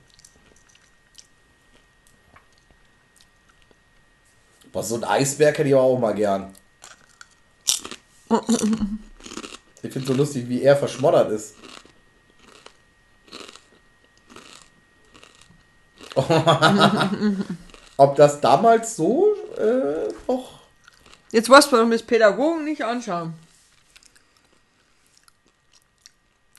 Was 4.72 4.88
so 4.88 4.96
ein 4.96 5.04
Eisberg 5.04 5.58
hätte 5.58 5.68
ich 5.68 5.74
auch 5.74 5.98
mal 5.98 6.14
gern. 6.14 6.54
Ich 9.82 9.92
finde 9.92 10.08
so 10.08 10.14
lustig, 10.14 10.48
wie 10.48 10.62
er 10.62 10.76
verschmoddert 10.76 11.30
ist. 11.32 11.54
Ob 17.96 18.16
das 18.16 18.40
damals 18.40 18.96
so 18.96 19.34
äh, 19.56 20.08
noch. 20.26 20.60
Jetzt 21.30 21.50
was 21.50 21.70
wir 21.70 21.84
Pädagogen 22.06 22.64
nicht 22.64 22.84
anschauen. 22.84 23.34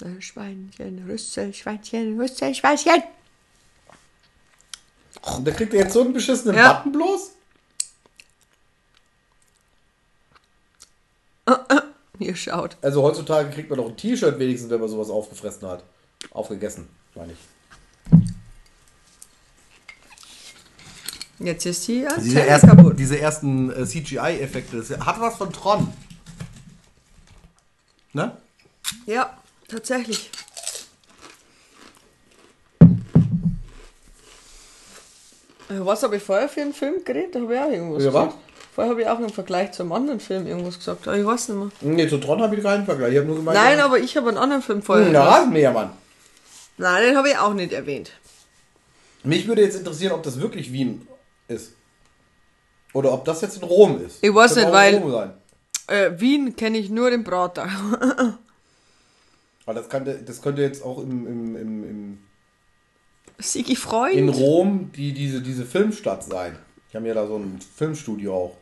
Äh, 0.03 0.21
Schweinchen, 0.21 1.05
Rüssel, 1.07 1.53
Schweinchen, 1.53 2.19
Rüssel, 2.19 2.53
Schweinchen. 2.53 3.03
Und 5.37 5.47
da 5.47 5.51
kriegt 5.51 5.73
er 5.73 5.81
jetzt 5.81 5.93
so 5.93 6.01
einen 6.01 6.13
beschissenen 6.13 6.57
Ja. 6.57 6.73
Button 6.73 6.91
bloß? 6.91 7.31
Hier 12.19 12.35
schaut. 12.35 12.77
Also 12.81 13.01
heutzutage 13.01 13.49
kriegt 13.49 13.69
man 13.69 13.77
doch 13.77 13.87
ein 13.87 13.97
T-Shirt 13.97 14.37
wenigstens, 14.39 14.69
wenn 14.69 14.79
man 14.79 14.89
sowas 14.89 15.09
aufgefressen 15.09 15.67
hat. 15.67 15.83
Aufgegessen, 16.31 16.87
meine 17.15 17.33
ich. 17.33 17.39
Jetzt 21.39 21.65
ist 21.65 21.87
die 21.87 21.93
Diese, 22.01 22.09
Antenne 22.15 22.45
ersten, 22.45 22.67
kaputt. 22.67 22.99
diese 22.99 23.19
ersten 23.19 23.71
äh, 23.71 23.85
CGI-Effekte, 23.85 25.05
hat 25.05 25.19
was 25.19 25.35
von 25.35 25.51
Tron. 25.51 25.91
Ne? 28.13 28.37
Ja, 29.05 29.37
tatsächlich. 29.67 30.29
Äh, 35.69 35.73
Was 35.79 36.03
habe 36.03 36.17
ich 36.17 36.23
vorher 36.23 36.49
für 36.49 36.61
einen 36.61 36.73
Film 36.73 37.03
geredet? 37.03 37.35
Da 37.35 37.39
habe 37.41 37.53
ich 37.53 37.59
auch 37.59 37.71
irgendwas 37.71 38.03
Ja, 38.03 38.13
was? 38.13 38.25
gesagt. 38.25 38.43
Vorher 38.75 38.91
habe 38.91 39.01
ich 39.01 39.07
auch 39.07 39.19
im 39.19 39.29
Vergleich 39.29 39.71
zum 39.73 39.91
anderen 39.91 40.19
Film 40.19 40.47
irgendwas 40.47 40.77
gesagt. 40.79 41.07
Aber 41.07 41.15
ich 41.17 41.25
weiß 41.25 41.49
nicht 41.49 41.57
mehr. 41.57 41.69
Nee, 41.81 42.07
zu 42.07 42.17
Tron 42.17 42.41
habe 42.41 42.55
ich 42.55 42.63
keinen 42.63 42.85
Vergleich. 42.85 43.13
Ich 43.13 43.23
nur 43.23 43.35
gemeint, 43.35 43.57
Nein, 43.57 43.79
aber 43.79 43.99
ich 43.99 44.17
habe 44.17 44.29
einen 44.29 44.37
anderen 44.37 44.63
Film 44.63 44.81
vorher 44.81 45.05
Hm, 45.05 45.13
gesagt. 45.13 45.31
Rasenmähermann. 45.31 45.91
Nein, 46.77 47.03
den 47.03 47.17
habe 47.17 47.29
ich 47.29 47.37
auch 47.37 47.53
nicht 47.53 47.71
erwähnt. 47.71 48.11
Mich 49.23 49.47
würde 49.47 49.61
jetzt 49.61 49.75
interessieren, 49.77 50.13
ob 50.13 50.23
das 50.23 50.39
wirklich 50.41 50.73
Wien 50.73 51.07
ist. 51.47 51.73
Oder 52.93 53.11
ob 53.13 53.25
das 53.25 53.41
jetzt 53.41 53.57
in 53.57 53.63
Rom 53.63 54.03
ist. 54.03 54.17
Ich 54.21 54.33
weiß 54.33 54.55
Könnte 54.55 54.65
nicht, 54.69 54.75
weil- 54.75 54.93
in 54.95 55.03
Rom 55.03 55.11
sein. 55.11 55.33
Äh, 55.87 56.11
Wien 56.19 56.55
kenne 56.55 56.77
ich 56.79 56.89
nur 56.89 57.09
den 57.11 57.23
Prater. 57.23 57.67
Aber 59.65 59.79
das 59.79 59.89
könnte, 59.89 60.21
das 60.23 60.41
könnte 60.41 60.61
jetzt 60.61 60.83
auch 60.83 60.99
im, 60.99 61.27
im, 61.27 61.55
im, 61.55 61.89
im, 61.89 62.17
Sigi 63.39 63.75
Freund. 63.75 64.15
in 64.15 64.29
Rom 64.29 64.91
die, 64.91 65.13
diese, 65.13 65.41
diese 65.41 65.65
Filmstadt 65.65 66.23
sein. 66.23 66.57
Die 66.91 66.97
haben 66.97 67.05
ja 67.05 67.13
da 67.13 67.25
so 67.25 67.37
ein 67.37 67.59
Filmstudio 67.59 68.35
auch. 68.35 68.57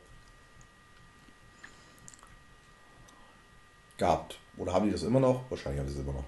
Gehabt. 3.97 4.39
Oder 4.58 4.74
haben 4.74 4.86
die 4.86 4.91
das 4.91 5.04
immer 5.04 5.20
noch? 5.20 5.49
Wahrscheinlich 5.49 5.80
haben 5.80 5.88
die 5.88 5.93
es 5.93 5.99
immer 5.99 6.14
noch. 6.14 6.26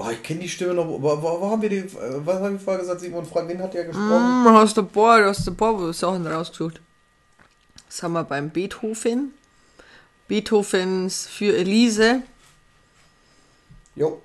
Boah, 0.00 0.12
ich 0.12 0.22
kenne 0.22 0.40
die 0.40 0.48
Stimme 0.48 0.72
noch. 0.72 0.86
Wo, 0.88 1.02
wo, 1.02 1.40
wo 1.42 1.50
haben 1.50 1.60
wir 1.60 1.68
die. 1.68 1.76
äh, 1.76 1.90
Was 2.24 2.40
haben 2.40 2.54
wir 2.54 2.58
vorher 2.58 2.80
gesagt? 2.80 3.02
Simon 3.02 3.26
Frank, 3.26 3.50
wen 3.50 3.62
hat 3.62 3.74
der 3.74 3.84
gesprochen? 3.84 4.08
Hm, 4.46 4.52
hast 4.54 4.74
paar, 4.90 5.22
hast 5.26 5.46
du 5.46 5.50
ein 5.50 5.56
paar 5.58 5.92
Sachen 5.92 6.26
rausgesucht. 6.26 6.80
Das 7.86 8.02
haben 8.02 8.14
wir 8.14 8.24
beim 8.24 8.48
Beethoven. 8.48 9.34
Beethovens 10.26 11.26
für 11.26 11.54
Elise. 11.54 12.22
Jo. 13.94 14.22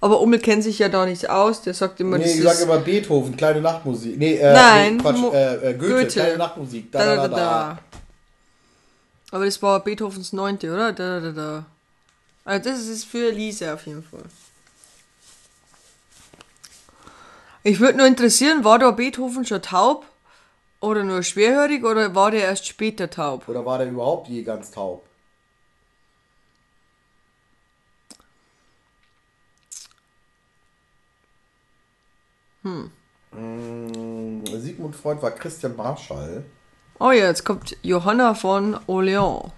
Aber 0.00 0.20
Ummel 0.20 0.40
kennt 0.40 0.64
sich 0.64 0.80
ja 0.80 0.88
da 0.88 1.06
nicht 1.06 1.30
aus. 1.30 1.62
Der 1.62 1.74
sagt 1.74 2.00
immer, 2.00 2.18
Nee, 2.18 2.24
das 2.24 2.34
ich 2.34 2.42
sag 2.42 2.54
ist 2.54 2.62
immer 2.62 2.78
Beethoven, 2.78 3.36
kleine 3.36 3.60
Nachtmusik. 3.60 4.18
Nee, 4.18 4.34
äh, 4.34 4.52
Nein, 4.52 4.96
nee, 4.96 5.02
Quatsch, 5.02 5.32
äh, 5.32 5.54
äh, 5.54 5.74
Goethe, 5.74 5.94
Goethe. 5.94 6.06
kleine 6.08 6.38
Nachtmusik. 6.38 6.90
Da, 6.90 6.98
da, 6.98 7.04
da, 7.14 7.22
da, 7.22 7.28
da, 7.28 7.36
da. 7.36 7.78
Aber 9.30 9.44
das 9.44 9.62
war 9.62 9.78
Beethovens 9.78 10.32
neunte, 10.32 10.72
oder? 10.72 10.92
Da, 10.92 11.20
da, 11.20 11.30
da. 11.30 11.66
Also 12.50 12.68
das 12.68 12.88
ist 12.88 13.04
für 13.04 13.28
Elise 13.28 13.72
auf 13.72 13.86
jeden 13.86 14.02
Fall. 14.02 14.24
Ich 17.62 17.78
würde 17.78 17.98
nur 17.98 18.08
interessieren, 18.08 18.64
war 18.64 18.80
da 18.80 18.90
Beethoven 18.90 19.44
schon 19.44 19.62
taub? 19.62 20.04
Oder 20.80 21.04
nur 21.04 21.22
schwerhörig? 21.22 21.84
Oder 21.84 22.12
war 22.16 22.32
der 22.32 22.40
erst 22.40 22.66
später 22.66 23.08
taub? 23.08 23.48
Oder 23.48 23.64
war 23.64 23.78
der 23.78 23.88
überhaupt 23.88 24.26
je 24.26 24.42
ganz 24.42 24.72
taub? 24.72 25.06
Hm. 32.64 32.90
Sigmund 34.44 34.96
Freud 34.96 35.22
war 35.22 35.30
Christian 35.30 35.76
Marschall. 35.76 36.44
Oh 36.98 37.12
ja, 37.12 37.26
jetzt 37.26 37.44
kommt 37.44 37.76
Johanna 37.82 38.34
von 38.34 38.74
Orléans. 38.88 39.52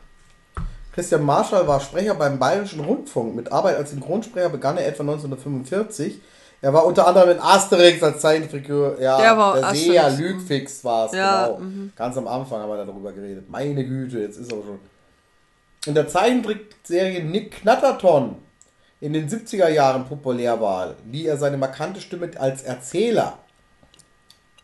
Christian 0.92 1.22
Marschall 1.24 1.66
war 1.66 1.80
Sprecher 1.80 2.14
beim 2.14 2.38
Bayerischen 2.38 2.80
Rundfunk. 2.80 3.34
Mit 3.34 3.50
Arbeit 3.50 3.76
als 3.76 3.90
Synchronsprecher 3.90 4.50
begann 4.50 4.76
er 4.76 4.86
etwa 4.86 5.02
1945. 5.02 6.20
Er 6.60 6.72
war 6.72 6.84
unter 6.86 7.06
anderem 7.06 7.30
in 7.30 7.40
Asterix 7.40 8.02
als 8.02 8.20
Zeichenfigur. 8.20 9.00
Ja, 9.00 9.18
Der 9.18 9.36
war 9.36 9.54
der 9.60 9.74
Seher, 9.74 10.06
Asterix. 10.06 10.20
Lügfix 10.20 10.84
war 10.84 11.06
es, 11.06 11.12
Ja, 11.12 11.46
genau. 11.46 11.60
Ganz 11.96 12.16
am 12.16 12.28
Anfang 12.28 12.60
haben 12.60 12.70
wir 12.70 12.84
darüber 12.84 13.12
geredet. 13.12 13.50
Meine 13.50 13.84
Güte, 13.84 14.20
jetzt 14.20 14.36
ist 14.36 14.52
er 14.52 14.58
schon. 14.62 14.78
In 15.86 15.94
der 15.94 16.06
Zeichentrickserie 16.06 17.24
Nick 17.24 17.62
Knatterton 17.62 18.36
in 19.00 19.14
den 19.14 19.28
70er 19.28 19.68
Jahren 19.68 20.04
populär 20.06 20.60
war, 20.60 20.94
lieh 21.10 21.26
er 21.26 21.36
seine 21.36 21.56
markante 21.56 22.00
Stimme 22.00 22.30
als 22.38 22.62
Erzähler. 22.62 23.38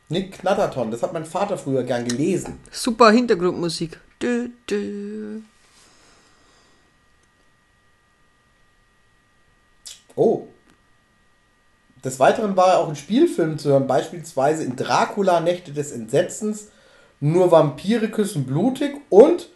Nick 0.08 0.38
Knatterton, 0.38 0.92
das 0.92 1.02
hat 1.02 1.12
mein 1.12 1.24
Vater 1.24 1.58
früher 1.58 1.82
gern 1.82 2.04
gelesen. 2.04 2.60
Super 2.70 3.10
Hintergrundmusik. 3.10 3.98
Dö, 4.22 4.48
dö. 4.70 5.40
Oh. 10.18 10.48
Des 12.04 12.18
Weiteren 12.18 12.56
war 12.56 12.72
er 12.72 12.78
auch 12.80 12.88
in 12.88 12.96
Spielfilmen 12.96 13.56
zu 13.58 13.68
hören, 13.70 13.86
beispielsweise 13.86 14.64
in 14.64 14.74
Dracula 14.74 15.38
Nächte 15.38 15.72
des 15.72 15.92
Entsetzens, 15.92 16.72
Nur 17.20 17.52
Vampire 17.52 18.08
küssen 18.08 18.44
blutig 18.44 18.96
und 19.10 19.48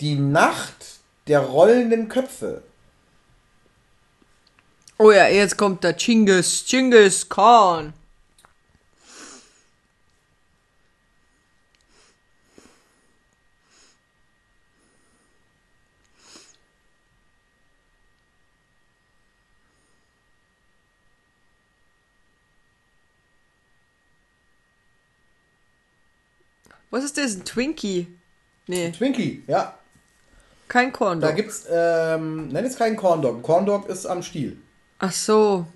Die 0.00 0.14
Nacht 0.14 1.00
der 1.26 1.40
rollenden 1.40 2.08
Köpfe. 2.08 2.62
Oh 4.98 5.10
ja, 5.10 5.28
jetzt 5.28 5.58
kommt 5.58 5.84
der 5.84 5.94
Chingis, 5.96 6.64
Chingis 6.64 7.28
Khan. 7.28 7.92
Was 26.92 27.02
ist 27.04 27.18
das? 27.18 27.34
Ein 27.34 27.44
Twinkie? 27.44 28.06
Nee, 28.68 28.92
Twinkie, 28.92 29.42
ja. 29.48 29.74
kein 30.68 30.92
Korn. 30.92 31.20
Da 31.20 31.32
gibt's, 31.32 31.64
ähm, 31.70 32.48
nenn 32.48 32.64
es 32.64 32.76
keinen 32.76 32.96
Corndog. 32.96 33.38
Ein 33.38 33.42
Corndog 33.42 33.88
ist 33.88 34.06
am 34.06 34.22
Stiel. 34.22 34.56
Ach 35.00 35.10
so. 35.12 35.66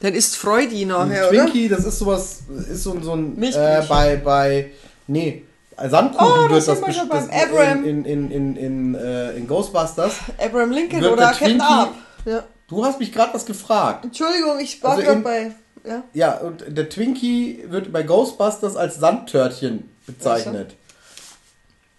Dann 0.00 0.14
ist 0.14 0.36
Freudi 0.36 0.82
Ein 0.82 0.88
nachher, 0.88 1.30
oder? 1.30 1.44
Twinkie, 1.46 1.68
das 1.68 1.84
ist 1.84 1.98
sowas, 1.98 2.40
ist 2.70 2.82
so, 2.82 3.00
so 3.00 3.14
ein, 3.14 3.42
äh, 3.42 3.82
bei, 3.88 4.16
bei, 4.16 4.70
nee, 5.06 5.44
Sandkuchen 5.76 6.26
Oh, 6.46 6.50
wird 6.50 6.66
das 6.68 6.80
wir 6.80 6.92
schon 6.92 7.08
best- 7.08 7.28
beim 7.30 7.30
das 7.30 7.42
Abraham. 7.48 7.84
in, 7.84 8.04
in, 8.04 8.30
in, 8.30 8.56
in, 8.56 8.56
in, 8.56 8.94
äh, 8.94 9.32
in 9.36 9.46
Ghostbusters. 9.46 10.14
Abraham 10.38 10.72
Lincoln 10.72 11.04
oder 11.04 11.16
der 11.16 11.26
Captain 11.28 11.60
Ahab. 11.60 11.94
Ja. 12.26 12.44
Du 12.68 12.84
hast 12.84 12.98
mich 13.00 13.12
gerade 13.12 13.32
was 13.34 13.46
gefragt. 13.46 14.04
Entschuldigung, 14.04 14.58
ich 14.60 14.82
war 14.82 14.92
Also 14.92 15.02
gerade 15.04 15.20
bei. 15.20 15.50
Ja. 15.86 16.02
Ja, 16.12 16.34
und 16.38 16.64
der 16.68 16.88
Twinkie 16.90 17.64
wird 17.68 17.90
bei 17.92 18.02
Ghostbusters 18.02 18.76
als 18.76 18.96
Sandtörtchen 18.96 19.88
bezeichnet. 20.12 20.74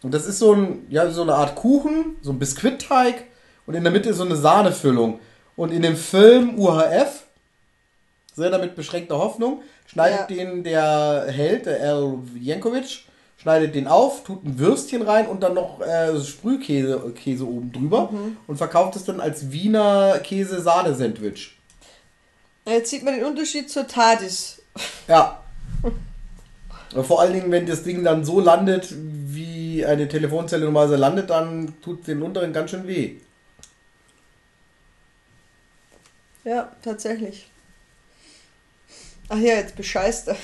Und 0.04 0.14
das 0.14 0.26
ist 0.26 0.40
so, 0.40 0.54
ein, 0.54 0.86
ja, 0.90 1.10
so 1.12 1.22
eine 1.22 1.36
Art 1.36 1.56
Kuchen, 1.56 2.18
so 2.22 2.32
ein 2.32 2.40
Biskuitteig 2.40 3.24
und 3.68 3.76
in 3.76 3.84
der 3.84 3.92
Mitte 3.92 4.10
ist 4.10 4.18
so 4.18 4.24
eine 4.24 4.36
Sahnefüllung. 4.36 5.20
Und 5.56 5.72
in 5.72 5.82
dem 5.84 5.96
Film 5.96 6.58
UHF, 6.58 7.24
sehr 8.34 8.50
damit 8.50 8.76
beschränkter 8.76 9.18
Hoffnung, 9.20 9.62
schneidet 9.86 10.22
Ja. 10.22 10.26
den 10.28 10.64
der 10.64 11.26
Held, 11.30 11.66
der 11.68 11.82
Al 11.82 12.18
Jankovic, 12.40 13.04
schneidet 13.38 13.76
den 13.76 13.88
auf, 13.88 14.24
tut 14.24 14.44
ein 14.44 14.58
Würstchen 14.58 15.02
rein 15.04 15.28
und 15.28 15.42
dann 15.44 15.54
noch 15.54 15.82
äh, 15.82 16.20
Sprühkäse 16.20 17.12
Käse 17.16 17.46
oben 17.48 17.72
drüber 17.72 18.10
Mhm. 18.12 18.38
und 18.48 18.58
verkauft 18.58 18.96
es 18.96 19.04
dann 19.04 19.20
als 19.20 19.52
Wiener 19.52 20.20
Käse-Sahne-Sandwich. 20.20 21.58
Jetzt 22.68 22.90
sieht 22.92 23.04
man 23.04 23.16
den 23.16 23.26
Unterschied 23.26 23.70
zur 23.70 23.88
TARDIS. 23.88 24.62
Ja. 25.08 25.41
Vor 26.94 27.22
allen 27.22 27.34
Dingen, 27.34 27.52
wenn 27.52 27.66
das 27.66 27.84
Ding 27.84 28.04
dann 28.04 28.26
so 28.26 28.40
landet, 28.42 28.94
wie 28.94 29.86
eine 29.86 30.08
Telefonzelle 30.08 30.66
normalerweise 30.66 30.98
landet, 30.98 31.30
dann 31.30 31.74
tut 31.82 32.06
den 32.06 32.22
unteren 32.22 32.52
ganz 32.52 32.72
schön 32.72 32.86
weh. 32.86 33.16
Ja, 36.44 36.72
tatsächlich. 36.82 37.50
Ach 39.30 39.38
ja, 39.38 39.56
jetzt 39.56 39.76
bescheißt 39.76 40.30
er. 40.30 40.38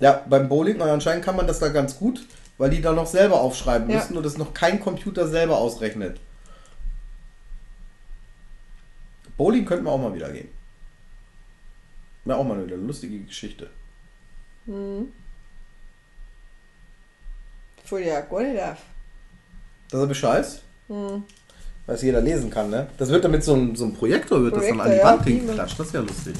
Ja, 0.00 0.24
beim 0.28 0.48
Bowling, 0.48 0.80
und 0.80 0.88
anscheinend 0.88 1.24
kann 1.24 1.36
man 1.36 1.46
das 1.46 1.60
da 1.60 1.68
ganz 1.68 1.96
gut, 1.96 2.26
weil 2.58 2.70
die 2.70 2.80
da 2.82 2.92
noch 2.92 3.06
selber 3.06 3.40
aufschreiben 3.40 3.88
Ja. 3.88 3.98
müssen 3.98 4.16
und 4.16 4.24
das 4.26 4.36
noch 4.38 4.52
kein 4.52 4.80
Computer 4.80 5.28
selber 5.28 5.58
ausrechnet. 5.58 6.18
Bowling 9.36 9.64
könnten 9.64 9.84
wir 9.84 9.92
auch 9.92 9.98
mal 9.98 10.14
wieder 10.14 10.30
gehen. 10.32 10.48
Wäre 12.24 12.38
auch 12.38 12.44
mal 12.44 12.64
wieder 12.64 12.74
eine 12.76 12.84
lustige 12.84 13.20
Geschichte. 13.20 13.70
Voll 14.66 15.06
ja 18.04 18.20
gar 18.22 18.42
nicht 18.42 18.60
auf. 18.60 18.78
Das 19.90 20.02
ist 20.02 20.08
Bescheid. 20.08 20.62
Was 21.86 22.02
jeder 22.02 22.20
lesen 22.20 22.50
kann, 22.50 22.70
ne? 22.70 22.88
Das 22.96 23.10
wird 23.10 23.24
damit 23.24 23.44
so 23.44 23.54
ein, 23.54 23.76
so 23.76 23.84
ein 23.84 23.94
Projektor, 23.94 24.42
wird 24.42 24.56
das 24.56 24.66
dann 24.66 24.80
an 24.80 24.90
die 24.90 24.96
Projektor, 24.96 25.10
ja, 25.10 25.18
Wand 25.18 25.26
hingeklatscht. 25.26 25.78
Das 25.78 25.86
ist 25.88 25.92
ja 25.92 26.00
lustig. 26.00 26.34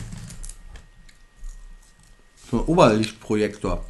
So 2.50 2.58
ein 2.58 2.64
Oberlichtprojektor. 2.64 3.84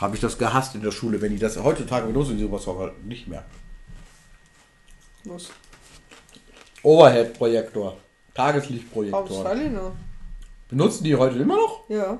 Habe 0.00 0.16
ich 0.16 0.20
das 0.20 0.36
gehasst 0.36 0.74
in 0.74 0.82
der 0.82 0.90
Schule, 0.90 1.20
wenn 1.20 1.30
die 1.30 1.38
das 1.38 1.56
heutzutage 1.56 2.08
benutzen, 2.08 2.36
die 2.36 2.42
sowas 2.42 2.66
aber 2.66 2.92
nicht 3.04 3.28
mehr. 3.28 3.44
Los. 5.24 5.50
Overhead-Projektor. 6.82 7.96
Tageslichtprojektor. 8.34 9.54
noch? 9.70 9.92
Benutzen 10.68 11.04
die 11.04 11.14
heute 11.14 11.38
immer 11.38 11.56
noch? 11.56 11.88
Ja. 11.88 12.18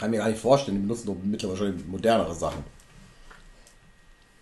Kann 0.00 0.10
mir 0.10 0.16
gar 0.18 0.28
nicht 0.30 0.40
vorstellen, 0.40 0.78
die 0.78 0.82
benutzen 0.82 1.06
doch 1.08 1.16
mittlerweile 1.22 1.58
schon 1.58 1.90
modernere 1.90 2.34
Sachen. 2.34 2.64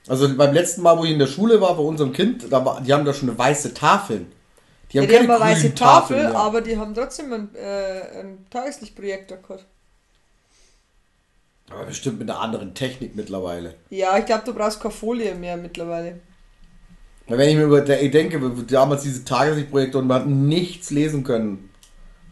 Also 0.06 0.34
beim 0.36 0.54
letzten 0.54 0.82
Mal, 0.82 0.96
wo 0.96 1.04
ich 1.04 1.10
in 1.10 1.18
der 1.18 1.26
Schule 1.26 1.60
war, 1.60 1.74
bei 1.76 1.82
unserem 1.82 2.12
Kind, 2.12 2.50
da 2.50 2.64
war, 2.64 2.80
die 2.80 2.94
haben 2.94 3.04
da 3.04 3.12
schon 3.12 3.28
eine 3.28 3.38
weiße 3.38 3.74
Tafeln. 3.74 4.32
Die 4.92 4.96
Ja, 4.96 5.02
haben 5.02 5.08
die 5.08 5.16
haben 5.16 5.26
keine 5.26 5.42
eine 5.42 5.44
weiße 5.52 5.74
Tafel, 5.74 6.16
Tafeln 6.16 6.32
mehr. 6.32 6.40
aber 6.40 6.60
die 6.60 6.78
haben 6.78 6.94
trotzdem 6.94 7.32
einen, 7.32 7.54
äh, 7.56 8.20
einen 8.20 8.46
Tageslichtprojektor 8.50 9.38
gehabt. 9.38 9.66
Aber 11.70 11.84
bestimmt 11.84 12.18
mit 12.20 12.30
einer 12.30 12.40
anderen 12.40 12.74
Technik 12.74 13.14
mittlerweile. 13.16 13.74
Ja, 13.90 14.16
ich 14.16 14.24
glaube, 14.24 14.44
du 14.46 14.54
brauchst 14.54 14.80
keine 14.80 14.94
Folie 14.94 15.34
mehr 15.34 15.56
mittlerweile. 15.56 16.20
Weil 17.26 17.38
Wenn 17.38 17.48
ich 17.50 17.56
mir 17.56 17.64
über, 17.64 18.00
ich 18.00 18.10
denke, 18.10 18.40
damals 18.66 19.02
diese 19.02 19.24
Tageslichtprojekte 19.24 19.98
und 19.98 20.06
man 20.06 20.22
hat 20.22 20.28
nichts 20.28 20.90
lesen 20.90 21.24
können. 21.24 21.68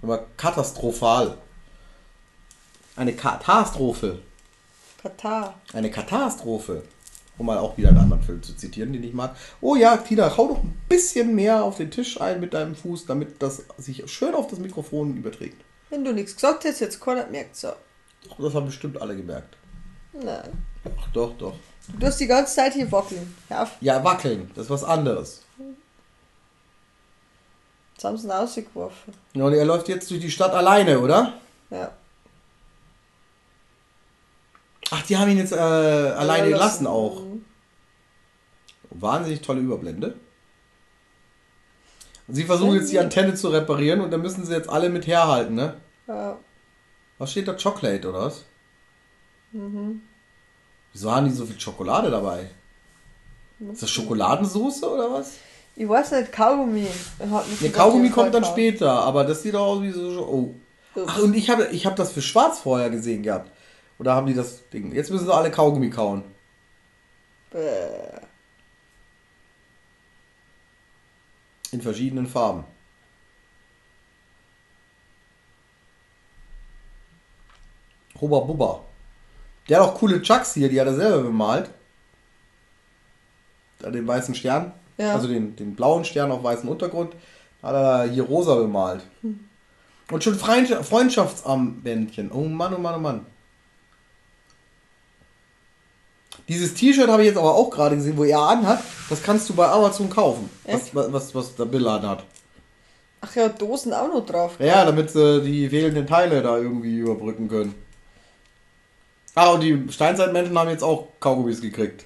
Das 0.01 0.09
war 0.09 0.21
katastrophal. 0.39 1.37
Eine 2.97 3.13
Katastrophe. 3.15 4.19
Katar. 5.03 5.55
Eine 5.73 5.91
Katastrophe. 5.91 6.83
Um 7.39 7.47
mal 7.47 7.59
auch 7.59 7.77
wieder 7.77 7.91
einen 7.91 7.99
anderen 7.99 8.23
Film 8.23 8.43
zu 8.43 8.57
zitieren, 8.57 8.95
den 8.95 9.05
ich 9.05 9.13
mag. 9.13 9.37
Oh 9.61 9.77
ja, 9.77 9.99
Tina, 9.99 10.35
hau 10.37 10.49
doch 10.49 10.63
ein 10.63 10.81
bisschen 10.89 11.35
mehr 11.35 11.63
auf 11.63 11.77
den 11.77 11.91
Tisch 11.91 12.19
ein 12.19 12.41
mit 12.41 12.55
deinem 12.55 12.75
Fuß, 12.75 13.05
damit 13.05 13.43
das 13.43 13.63
sich 13.77 14.11
schön 14.11 14.35
auf 14.35 14.47
das 14.47 14.59
Mikrofon 14.59 15.17
überträgt. 15.19 15.63
Wenn 15.91 16.03
du 16.03 16.13
nichts 16.15 16.35
gesagt 16.35 16.65
hast, 16.65 16.81
jetzt 16.81 16.99
keiner 16.99 17.27
merkt 17.27 17.57
so. 17.57 17.73
Doch, 18.27 18.39
Das 18.39 18.55
haben 18.55 18.67
bestimmt 18.67 19.01
alle 19.01 19.15
gemerkt. 19.15 19.57
Nein. 20.15 20.65
Ach 20.99 21.09
doch, 21.13 21.37
doch. 21.37 21.55
Du 21.99 22.07
hast 22.07 22.19
die 22.19 22.27
ganze 22.27 22.55
Zeit 22.55 22.73
hier 22.73 22.91
wackeln. 22.91 23.37
Auf. 23.51 23.73
Ja, 23.83 24.03
wackeln, 24.03 24.51
das 24.55 24.65
ist 24.65 24.71
was 24.71 24.85
anderes. 24.85 25.43
Jetzt 27.95 28.05
haben 28.05 28.17
sie 28.17 28.27
ihn 28.27 28.31
rausgeworfen. 28.31 29.13
Ja, 29.35 29.45
und 29.45 29.53
er 29.53 29.65
läuft 29.67 29.89
jetzt 29.89 30.11
durch 30.11 30.21
die 30.21 30.31
Stadt 30.31 30.53
alleine, 30.55 30.99
oder? 31.01 31.35
Ja. 31.71 31.93
Ach, 34.91 35.03
die 35.03 35.17
haben 35.17 35.31
ihn 35.31 35.39
jetzt 35.39 35.53
äh, 35.53 35.57
alleine 35.57 36.51
lassen. 36.51 36.53
gelassen 36.53 36.87
auch. 36.87 37.23
Wahnsinnig 38.91 39.43
tolle 39.43 39.61
Überblende. 39.61 40.15
Sie 42.29 42.45
versuchen 42.45 42.75
jetzt 42.75 42.91
die 42.91 42.99
Antenne 42.99 43.35
zu 43.35 43.49
reparieren 43.49 44.01
und 44.01 44.11
dann 44.11 44.23
müssen 44.23 44.45
sie 44.45 44.53
jetzt 44.53 44.69
alle 44.69 44.89
mit 44.89 45.07
herhalten, 45.07 45.55
ne? 45.55 45.75
Ja. 46.09 46.39
Was 47.19 47.31
steht 47.31 47.49
da? 47.49 47.55
Chocolate 47.55 48.09
oder 48.09 48.27
was? 48.27 48.45
Wieso 50.93 51.13
haben 51.13 51.27
die 51.27 51.33
so 51.33 51.47
viel 51.47 51.59
Schokolade 51.59 52.11
dabei? 52.11 52.51
Ist 53.73 53.83
das 53.83 53.91
Schokoladensoße 53.91 54.89
oder 54.89 55.13
was? 55.13 55.35
Ich 55.77 55.89
weiß 55.89 56.13
nicht, 56.13 56.33
Kaugummi. 56.33 56.87
Gesagt, 57.19 57.75
Kaugummi 57.75 58.11
kommt 58.11 58.35
dann 58.35 58.45
später, 58.45 58.91
aber 58.91 59.25
das 59.25 59.43
sieht 59.43 59.55
doch 59.55 59.67
aus 59.67 59.83
wie 59.83 59.93
so. 59.93 60.27
Oh. 60.27 60.55
Ach, 61.07 61.19
und 61.23 61.35
ich 61.35 61.51
habe 61.51 61.69
ich 61.71 61.87
hab 61.87 61.97
das 61.97 62.13
für 62.13 62.23
schwarz 62.23 62.61
vorher 62.61 62.91
gesehen 62.91 63.23
gehabt. 63.23 63.51
Oder 63.99 64.15
haben 64.15 64.27
die 64.27 64.35
das 64.35 64.69
Ding? 64.71 64.93
Jetzt 64.93 65.11
müssen 65.11 65.27
sie 65.27 65.35
alle 65.35 65.51
Kaugummi 65.51 65.91
kauen. 65.91 66.23
Bäh. 67.51 68.21
In 71.73 71.81
verschiedenen 71.83 72.27
Farben. 72.27 72.65
Hubba 78.21 78.41
Bubba. 78.41 78.83
Der 79.69 79.81
hat 79.81 79.89
auch 79.89 79.95
coole 79.95 80.23
Chucks 80.23 80.55
hier, 80.55 80.69
die 80.69 80.81
hat 80.81 80.87
er 80.87 80.95
selber 80.95 81.23
bemalt. 81.23 81.71
Den 83.81 84.07
weißen 84.07 84.35
Stern. 84.35 84.73
Ja. 84.97 85.13
Also 85.15 85.29
den, 85.29 85.55
den 85.57 85.75
blauen 85.75 86.05
Stern 86.05 86.31
auf 86.31 86.43
weißem 86.43 86.69
Untergrund. 86.69 87.15
Hat 87.63 87.75
er 87.75 88.05
hier 88.11 88.23
rosa 88.23 88.55
bemalt. 88.55 89.03
Und 90.11 90.25
schon 90.25 90.35
Freund- 90.37 90.69
Freundschaftsarmbändchen. 90.69 92.31
Oh 92.33 92.45
Mann, 92.45 92.75
oh 92.75 92.79
Mann, 92.79 92.95
oh 92.95 93.01
Mann. 93.01 93.27
Dieses 96.49 96.75
T-Shirt 96.75 97.09
habe 97.09 97.23
ich 97.23 97.29
jetzt 97.29 97.39
aber 97.39 97.55
auch 97.55 97.71
gerade 97.71 97.97
gesehen, 97.97 98.17
wo 98.17 98.25
er 98.25 98.39
anhat. 98.39 98.83
Das 99.11 99.23
kannst 99.23 99.49
du 99.49 99.55
bei 99.55 99.67
Amazon 99.67 100.09
kaufen. 100.09 100.49
Was, 100.65 100.75
Echt? 100.75 100.95
was, 100.95 101.13
was, 101.13 101.35
was 101.35 101.57
der 101.57 101.65
Bill 101.65 101.87
anhat. 101.89 102.25
Ach 103.21 103.35
ja, 103.35 103.49
Dosen 103.49 103.93
auch 103.93 104.09
noch 104.09 104.25
drauf. 104.25 104.57
Ja, 104.61 104.85
damit 104.85 105.11
sie 105.11 105.43
die 105.43 105.69
fehlenden 105.69 106.07
Teile 106.07 106.43
da 106.43 106.59
irgendwie 106.59 106.99
überbrücken 106.99 107.49
können. 107.49 107.75
Ah, 109.35 109.51
und 109.51 109.61
die 109.61 109.93
Steinzeitmenschen 109.93 110.57
haben 110.59 110.71
jetzt 110.71 110.85
auch 110.85 111.09
Kaugummis 111.21 111.61
gekriegt. 111.61 112.05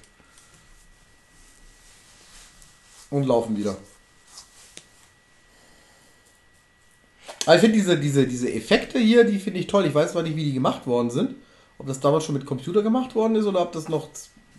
Und 3.09 3.25
laufen 3.25 3.55
wieder. 3.57 3.77
Aber 7.45 7.55
ich 7.55 7.61
finde 7.61 7.77
diese, 7.77 7.97
diese, 7.97 8.27
diese 8.27 8.51
Effekte 8.51 8.99
hier, 8.99 9.23
die 9.23 9.39
finde 9.39 9.59
ich 9.59 9.67
toll. 9.67 9.85
Ich 9.85 9.93
weiß 9.93 10.11
zwar 10.11 10.23
nicht, 10.23 10.35
wie 10.35 10.45
die 10.45 10.53
gemacht 10.53 10.85
worden 10.87 11.09
sind. 11.09 11.35
Ob 11.81 11.87
das 11.87 11.99
damals 11.99 12.25
schon 12.25 12.35
mit 12.35 12.45
Computer 12.45 12.83
gemacht 12.83 13.15
worden 13.15 13.35
ist 13.35 13.47
oder 13.47 13.59
ob 13.63 13.71
das 13.71 13.89
noch 13.89 14.07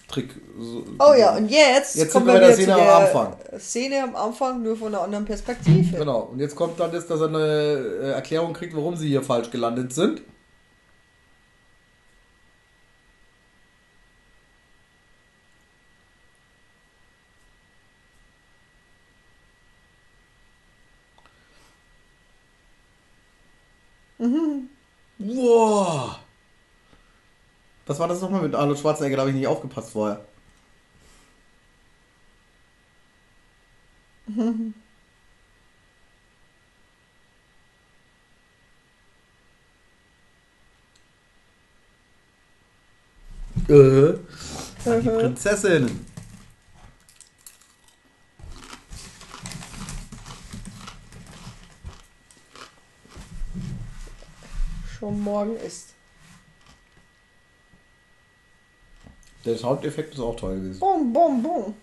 Trick. 0.09 0.35
So, 0.59 0.85
Oh 0.99 1.15
ja, 1.17 1.37
und 1.37 1.49
jetzt, 1.49 1.95
Jetzt 1.95 2.13
kommen 2.13 2.27
wir 2.27 2.33
bei 2.33 2.41
der 2.41 2.59
wieder 2.59 2.75
Szene 2.75 2.75
zu 2.75 2.81
am 2.81 2.85
der 2.85 2.97
Anfang. 2.97 3.37
Szene 3.61 4.03
am 4.03 4.17
Anfang, 4.17 4.63
nur 4.65 4.77
von 4.77 4.89
einer 4.89 5.05
anderen 5.05 5.25
Perspektive. 5.25 5.99
Genau. 5.99 6.31
Und 6.33 6.41
jetzt 6.41 6.57
kommt 6.57 6.81
dann, 6.81 6.91
das, 6.91 7.07
dass 7.07 7.21
er 7.21 7.29
eine 7.29 7.39
äh, 7.39 8.11
Erklärung 8.11 8.55
kriegt, 8.55 8.75
warum 8.75 8.97
sie 8.97 9.07
hier 9.07 9.23
falsch 9.23 9.53
gelandet 9.53 9.93
sind. 9.93 10.23
Wow. 25.19 26.22
Was 27.87 27.99
war 27.99 28.09
das 28.09 28.21
nochmal 28.21 28.43
mit 28.43 28.55
Arnold 28.55 28.79
Schwarzenegger? 28.79 29.17
Da 29.17 29.23
habe 29.23 29.31
ich 29.31 29.37
nicht 29.37 29.47
aufgepasst 29.47 29.91
vorher. 29.93 30.25
äh. 43.69 44.15
Die 44.85 44.89
äh. 44.89 45.01
Prinzessin. 45.01 46.07
Schon 54.99 55.21
morgen 55.21 55.57
ist. 55.57 55.95
Der 59.45 59.57
Soundeffekt 59.57 60.15
ist 60.15 60.21
auch 60.21 60.37
toll 60.37 60.57
gewesen. 60.57 60.79
Bum, 60.79 61.13
bum, 61.13 61.43
bum. 61.43 61.75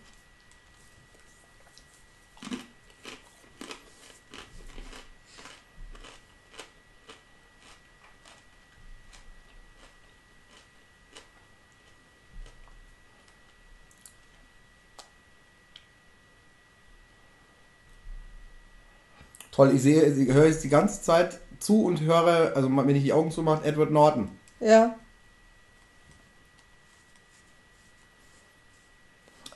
Toll, 19.51 19.75
ich 19.75 19.81
sehe, 19.81 20.03
ich 20.03 20.33
höre 20.33 20.45
jetzt 20.45 20.63
die 20.63 20.69
ganze 20.69 21.01
Zeit 21.01 21.41
zu 21.59 21.83
und 21.83 21.99
höre, 21.99 22.55
also 22.55 22.69
wenn 22.69 22.95
ich 22.95 23.03
die 23.03 23.11
Augen 23.11 23.29
zumache, 23.29 23.65
Edward 23.65 23.91
Norton. 23.91 24.29
Ja. 24.61 24.95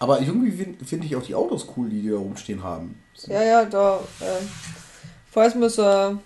Aber 0.04 0.20
irgendwie 0.20 0.51
finde 0.51 0.84
find 0.84 1.06
ich 1.06 1.16
auch 1.16 1.24
die 1.24 1.34
Autos 1.34 1.66
cool, 1.78 1.88
die 1.88 2.01
hier 2.01 2.18
rumstehen 2.18 2.62
haben. 2.62 3.01
Ja, 3.28 3.41
ja, 3.41 3.64
da. 3.64 4.01
Äh, 4.20 4.43
falls 5.32 5.56
wir 5.56 5.70
so 5.70 5.82
ein, 5.82 6.20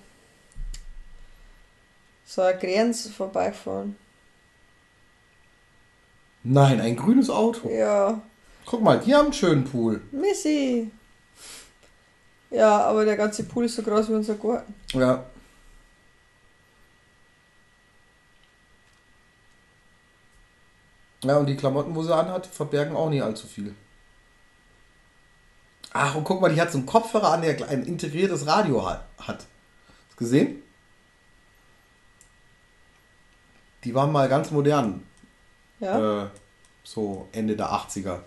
so 2.25 2.41
eine 2.41 2.57
Grenze 2.57 3.11
vorbeifahren. 3.11 3.95
Nein, 6.41 6.81
ein 6.81 6.95
grünes 6.95 7.29
Auto. 7.29 7.69
Ja. 7.69 8.19
Guck 8.65 8.81
mal, 8.81 8.99
die 8.99 9.13
haben 9.13 9.25
einen 9.25 9.33
schönen 9.33 9.63
Pool. 9.63 10.01
Missy. 10.11 10.89
Ja, 12.49 12.79
aber 12.79 13.05
der 13.05 13.15
ganze 13.15 13.43
Pool 13.43 13.65
ist 13.65 13.75
so 13.75 13.83
groß 13.83 14.09
wie 14.09 14.13
unser 14.13 14.33
Garten. 14.33 14.73
Ja. 14.93 15.23
Ja, 21.23 21.37
und 21.37 21.47
die 21.47 21.55
Klamotten, 21.55 21.95
wo 21.95 22.03
sie 22.03 22.15
anhat, 22.15 22.45
verbergen 22.45 22.95
auch 22.95 23.09
nicht 23.09 23.23
allzu 23.23 23.47
viel. 23.47 23.73
Ach, 25.93 26.15
und 26.15 26.23
guck 26.23 26.41
mal, 26.41 26.53
die 26.53 26.61
hat 26.61 26.71
so 26.71 26.77
einen 26.77 26.85
Kopfhörer 26.85 27.33
an, 27.33 27.41
der 27.41 27.69
ein 27.69 27.83
integriertes 27.83 28.45
Radio 28.45 28.87
hat. 28.87 29.05
hat. 29.17 29.37
Hast 29.37 30.11
du 30.11 30.17
gesehen? 30.17 30.61
Die 33.83 33.95
waren 33.95 34.11
mal 34.11 34.29
ganz 34.29 34.51
modern. 34.51 35.03
Ja. 35.79 36.25
Äh, 36.25 36.29
so 36.83 37.27
Ende 37.31 37.55
der 37.55 37.71
80er. 37.71 38.19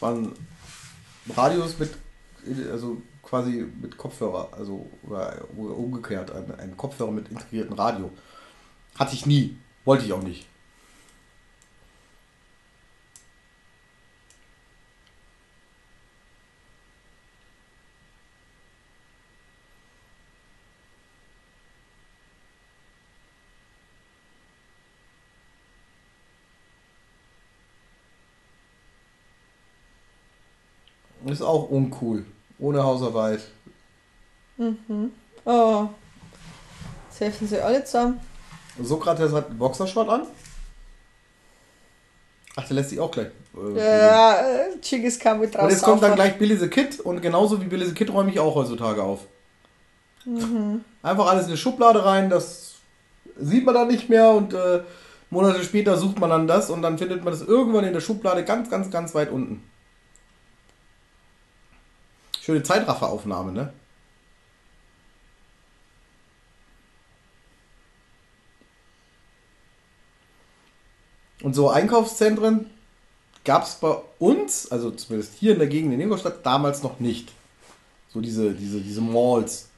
Waren 0.00 0.32
Radios 1.34 1.78
mit, 1.78 1.94
also 2.70 3.02
quasi 3.22 3.66
mit 3.80 3.96
Kopfhörer, 3.96 4.50
also 4.52 4.86
oder 5.02 5.42
umgekehrt, 5.56 6.30
ein, 6.30 6.54
ein 6.58 6.76
Kopfhörer 6.76 7.10
mit 7.10 7.28
integriertem 7.30 7.74
Radio. 7.74 8.10
Hatte 8.98 9.14
ich 9.14 9.26
nie. 9.26 9.56
Wollte 9.84 10.04
ich 10.04 10.12
auch 10.12 10.22
nicht. 10.22 10.46
Ist 31.32 31.40
auch 31.40 31.70
uncool. 31.70 32.26
Ohne 32.58 32.84
Hausarbeit. 32.84 33.40
Oh. 35.46 35.88
Jetzt 37.08 37.20
helfen 37.20 37.48
sie 37.48 37.58
alle 37.58 37.82
zusammen. 37.84 38.20
Sokrates 38.80 39.32
hat 39.32 39.48
einen 39.48 39.58
Boxershort 39.58 40.10
an. 40.10 40.26
Ach, 42.54 42.66
der 42.66 42.76
lässt 42.76 42.90
sich 42.90 43.00
auch 43.00 43.10
gleich. 43.10 43.28
Äh, 43.56 43.78
Ja, 43.78 44.40
äh, 44.40 44.80
Chigis 44.82 45.18
kam 45.18 45.40
mit 45.40 45.56
und 45.56 45.70
jetzt 45.70 45.82
kommt 45.82 46.02
dann 46.02 46.14
gleich 46.14 46.38
Billy 46.38 46.56
the 46.56 46.68
Kid 46.68 47.00
und 47.00 47.22
genauso 47.22 47.60
wie 47.62 47.64
Billy 47.64 47.86
the 47.86 47.94
Kid 47.94 48.12
räume 48.12 48.30
ich 48.30 48.38
auch 48.38 48.54
heutzutage 48.54 49.02
auf. 49.02 49.20
Mhm. 50.26 50.84
Einfach 51.02 51.26
alles 51.28 51.44
in 51.44 51.48
eine 51.48 51.56
Schublade 51.56 52.04
rein, 52.04 52.28
das 52.28 52.74
sieht 53.40 53.64
man 53.64 53.74
dann 53.74 53.88
nicht 53.88 54.10
mehr 54.10 54.30
und 54.30 54.52
äh, 54.52 54.82
Monate 55.30 55.64
später 55.64 55.96
sucht 55.96 56.20
man 56.20 56.28
dann 56.28 56.46
das 56.46 56.68
und 56.68 56.82
dann 56.82 56.98
findet 56.98 57.24
man 57.24 57.32
das 57.32 57.40
irgendwann 57.40 57.84
in 57.84 57.94
der 57.94 58.02
Schublade 58.02 58.44
ganz, 58.44 58.68
ganz, 58.68 58.90
ganz 58.90 59.14
weit 59.14 59.30
unten. 59.30 59.62
Schöne 62.42 62.64
Zeitrafferaufnahme, 62.64 63.52
ne? 63.52 63.72
Und 71.40 71.54
so 71.54 71.70
Einkaufszentren 71.70 72.68
gab 73.44 73.62
es 73.62 73.76
bei 73.76 73.96
uns, 74.18 74.72
also 74.72 74.90
zumindest 74.90 75.34
hier 75.34 75.52
in 75.52 75.60
der 75.60 75.68
Gegend 75.68 75.92
in 75.92 76.00
Ingolstadt, 76.00 76.44
damals 76.44 76.82
noch 76.82 76.98
nicht. 76.98 77.30
So 78.08 78.20
diese, 78.20 78.52
diese, 78.54 78.80
diese 78.80 79.00
Malls. 79.00 79.68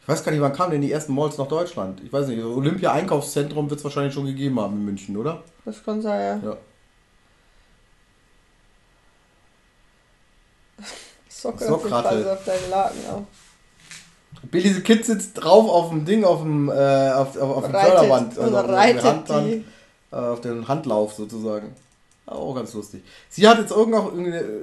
Ich 0.00 0.08
weiß 0.08 0.24
gar 0.24 0.32
nicht, 0.32 0.40
wann 0.40 0.54
kamen 0.54 0.72
denn 0.72 0.80
die 0.80 0.92
ersten 0.92 1.14
Malls 1.14 1.36
nach 1.36 1.48
Deutschland? 1.48 2.00
Ich 2.02 2.10
weiß 2.10 2.28
nicht, 2.28 2.42
Olympia-Einkaufszentrum 2.42 3.68
wird 3.68 3.80
es 3.80 3.84
wahrscheinlich 3.84 4.14
schon 4.14 4.24
gegeben 4.24 4.58
haben 4.58 4.76
in 4.76 4.84
München, 4.86 5.14
oder? 5.18 5.42
Das 5.66 5.84
kann 5.84 6.00
sein, 6.00 6.42
ja. 6.42 6.50
Ja. 6.50 6.56
Sokrates. 11.40 11.68
Sokrates. 11.68 12.26
auf 12.26 12.44
deinen 12.44 12.70
Laken 12.70 12.98
auf. 13.10 13.22
Billy 14.50 14.72
the 14.72 14.80
Kid 14.80 15.04
sitzt 15.04 15.34
drauf 15.34 15.68
auf 15.68 15.90
dem 15.90 16.04
Ding, 16.04 16.24
auf 16.24 16.40
dem, 16.40 16.68
äh, 16.68 17.10
auf, 17.12 17.36
auf, 17.36 17.56
auf 17.56 17.64
dem 17.64 17.72
Förderband. 17.72 18.38
und 18.38 18.54
auf 18.54 18.68
reitet 18.68 19.04
Handband, 19.04 19.46
die. 19.46 19.64
äh, 20.12 20.16
auf 20.16 20.40
den 20.40 20.66
Handlauf 20.66 21.12
sozusagen. 21.14 21.74
Auch 22.26 22.54
ganz 22.54 22.74
lustig. 22.74 23.02
Sie 23.28 23.48
hat 23.48 23.58
jetzt 23.58 23.70
irgend 23.70 23.94
auch 23.94 24.06
irgendeine. 24.06 24.40
äh, 24.40 24.60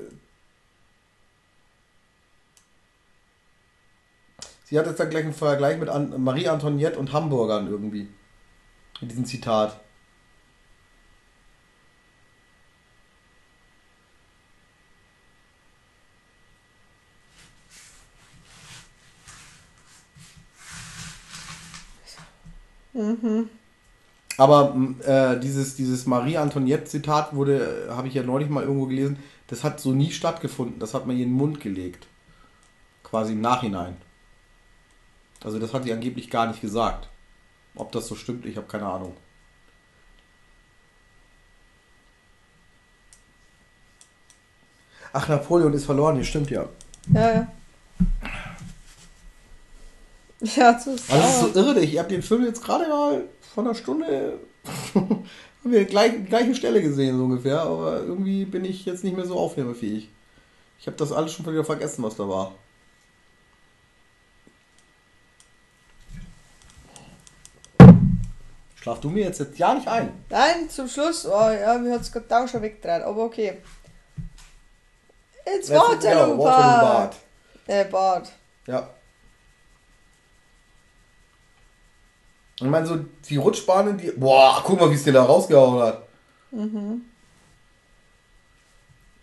Sie 4.66 4.80
hat 4.80 4.88
jetzt 4.88 5.00
dann 5.00 5.10
gleich 5.10 5.24
einen 5.24 5.34
Vergleich 5.34 5.78
mit 5.78 5.90
Marie 6.18 6.48
Antoinette 6.50 6.98
und 6.98 7.14
Hamburgern 7.14 7.70
irgendwie. 7.70 8.10
In 9.02 9.08
diesem 9.08 9.26
Zitat. 9.26 9.80
Aber 24.38 24.74
m, 24.74 25.00
äh, 25.06 25.40
dieses, 25.40 25.76
dieses 25.76 26.06
Marie 26.06 26.38
Antoinette-Zitat 26.38 27.34
wurde, 27.36 27.88
äh, 27.88 27.92
habe 27.92 28.08
ich 28.08 28.14
ja 28.14 28.24
neulich 28.24 28.50
mal 28.50 28.64
irgendwo 28.64 28.86
gelesen, 28.86 29.18
das 29.48 29.64
hat 29.64 29.80
so 29.80 29.92
nie 29.92 30.12
stattgefunden. 30.12 30.80
Das 30.80 30.94
hat 30.94 31.06
man 31.06 31.16
ihr 31.16 31.24
in 31.24 31.30
den 31.30 31.38
Mund 31.38 31.62
gelegt. 31.62 32.08
Quasi 33.04 33.34
im 33.34 33.42
Nachhinein. 33.42 33.96
Also 35.44 35.60
das 35.60 35.74
hat 35.74 35.84
sie 35.84 35.94
angeblich 35.94 36.30
gar 36.30 36.48
nicht 36.48 36.62
gesagt. 36.62 37.08
Ob 37.76 37.92
das 37.92 38.08
so 38.08 38.16
stimmt, 38.16 38.46
ich 38.46 38.58
habe 38.58 38.68
keine 38.68 38.88
Ahnung. 38.88 39.16
Ach, 45.14 45.30
Napoleon 45.30 45.74
ist 45.74 45.86
verloren, 45.86 46.16
hier 46.16 46.26
stimmt 46.26 46.50
ja. 46.50 46.66
Ja, 47.14 47.32
ja. 47.32 47.48
Ja, 50.56 50.74
das 50.74 50.88
ist 50.88 51.12
Also 51.12 51.24
das 51.24 51.48
ist 51.48 51.54
so 51.54 51.60
irre, 51.60 51.80
ich 51.80 51.98
habe 51.98 52.10
den 52.10 52.22
Film 52.22 52.46
jetzt 52.46 52.64
gerade 52.64 52.88
mal 52.88 53.24
vor 53.54 53.64
einer 53.64 53.74
Stunde 53.74 54.40
haben 54.94 55.72
wir 55.72 55.86
gleich, 55.86 56.26
gleiche 56.28 56.54
Stelle 56.56 56.82
gesehen, 56.82 57.18
so 57.18 57.24
ungefähr, 57.24 57.62
aber 57.62 58.02
irgendwie 58.02 58.46
bin 58.46 58.66
ich 58.66 58.86
jetzt 58.86 59.04
nicht 59.04 59.16
mehr 59.16 59.26
so 59.26 59.38
aufnahmefähig. 59.38 60.10
Ich 60.80 60.88
habe 60.88 60.98
das 60.98 61.12
alles 61.12 61.34
schon 61.34 61.46
wieder 61.48 61.66
vergessen, 61.66 62.04
was 62.04 62.16
da 62.16 62.28
war. 62.28 62.54
Schlaf 68.76 69.00
du 69.00 69.10
mir 69.10 69.24
jetzt, 69.24 69.40
jetzt 69.40 69.58
ja 69.58 69.74
nicht 69.74 69.88
ein. 69.88 70.12
Nein, 70.30 70.70
zum 70.70 70.88
Schluss, 70.88 71.26
oh 71.26 71.50
ja, 71.50 71.76
mir 71.80 71.94
hat 71.94 72.02
es 72.02 72.12
gerade 72.12 72.28
da 72.28 72.48
schon 72.48 72.62
weggedreht, 72.62 73.02
aber 73.02 73.24
okay. 73.24 73.58
Ins 75.56 75.72
Waterloo. 75.72 76.38
Bad. 76.38 77.16
Äh, 77.66 77.86
Bad. 77.86 78.32
Ja. 78.68 78.95
Ich 82.58 82.68
meine, 82.68 82.86
so 82.86 82.98
die 83.30 83.38
Rutschbahnen, 83.38 83.98
die. 83.98 84.12
Boah, 84.12 84.62
guck 84.66 84.80
mal, 84.80 84.90
wie 84.90 84.96
es 84.96 85.04
dir 85.04 85.14
da 85.14 85.24
rausgehauen 85.24 85.82
hat. 85.82 86.04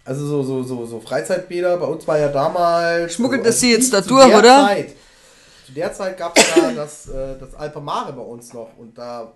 Also 0.04 0.26
so, 0.26 0.42
so, 0.42 0.62
so, 0.62 0.84
so 0.84 1.00
Freizeitbäder, 1.00 1.76
bei 1.76 1.86
uns 1.86 2.06
war 2.06 2.18
ja 2.18 2.28
damals. 2.28 3.14
Schmuggelt 3.14 3.42
so, 3.42 3.46
das 3.48 3.60
sie 3.60 3.72
jetzt 3.72 3.92
da 3.92 4.00
durch, 4.00 4.26
der 4.26 4.38
oder? 4.38 4.66
Zeit, 4.66 4.94
zu 5.66 5.72
der 5.72 5.92
Zeit 5.92 6.18
gab 6.18 6.36
es 6.36 6.54
ja 6.54 6.72
das, 6.72 7.08
äh, 7.08 7.38
das 7.38 7.54
Alpamare 7.54 8.12
bei 8.12 8.22
uns 8.22 8.52
noch 8.52 8.76
und 8.76 8.98
da 8.98 9.32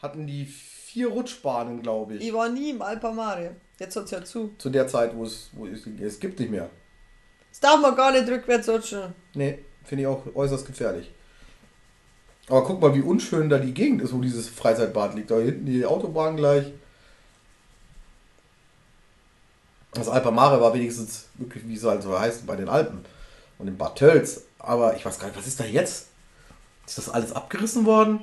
hatten 0.00 0.26
die 0.26 0.46
vier 0.46 1.08
Rutschbahnen, 1.08 1.82
glaube 1.82 2.14
ich. 2.14 2.26
Ich 2.26 2.32
war 2.32 2.48
nie 2.48 2.70
im 2.70 2.82
Alpamare. 2.82 3.56
Jetzt 3.78 3.96
hat's 3.96 4.10
ja 4.10 4.24
zu. 4.24 4.52
Zu 4.58 4.70
der 4.70 4.88
Zeit, 4.88 5.14
wo 5.16 5.24
es, 5.24 5.50
wo 5.52 5.66
es, 5.66 5.86
es 5.86 6.18
gibt 6.18 6.40
nicht 6.40 6.50
mehr. 6.50 6.70
Das 7.50 7.60
darf 7.60 7.80
man 7.80 7.94
gar 7.94 8.10
nicht 8.10 8.28
rückwärts 8.28 8.68
rutschen. 8.68 9.14
Nee, 9.34 9.60
finde 9.84 10.02
ich 10.02 10.06
auch 10.08 10.22
äußerst 10.34 10.66
gefährlich. 10.66 11.12
Aber 12.48 12.64
guck 12.64 12.80
mal, 12.80 12.94
wie 12.94 13.00
unschön 13.00 13.48
da 13.48 13.58
die 13.58 13.72
Gegend 13.72 14.02
ist, 14.02 14.12
wo 14.12 14.20
dieses 14.20 14.48
Freizeitbad 14.48 15.14
liegt. 15.14 15.30
Da 15.30 15.38
hinten 15.38 15.66
die 15.66 15.86
Autobahn 15.86 16.36
gleich. 16.36 16.66
Das 19.92 20.08
Alpamare 20.08 20.60
war 20.60 20.74
wenigstens 20.74 21.26
wirklich, 21.34 21.66
wie 21.66 21.76
es 21.76 21.84
halt 21.84 22.02
so 22.02 22.18
heißt, 22.18 22.46
bei 22.46 22.56
den 22.56 22.68
Alpen 22.68 23.04
und 23.58 23.68
in 23.68 23.78
Bad 23.78 23.96
Tölz. 23.96 24.42
Aber 24.58 24.96
ich 24.96 25.04
weiß 25.04 25.18
gar 25.18 25.28
nicht, 25.28 25.38
was 25.38 25.46
ist 25.46 25.60
da 25.60 25.64
jetzt? 25.64 26.08
Ist 26.86 26.98
das 26.98 27.08
alles 27.08 27.32
abgerissen 27.32 27.86
worden? 27.86 28.22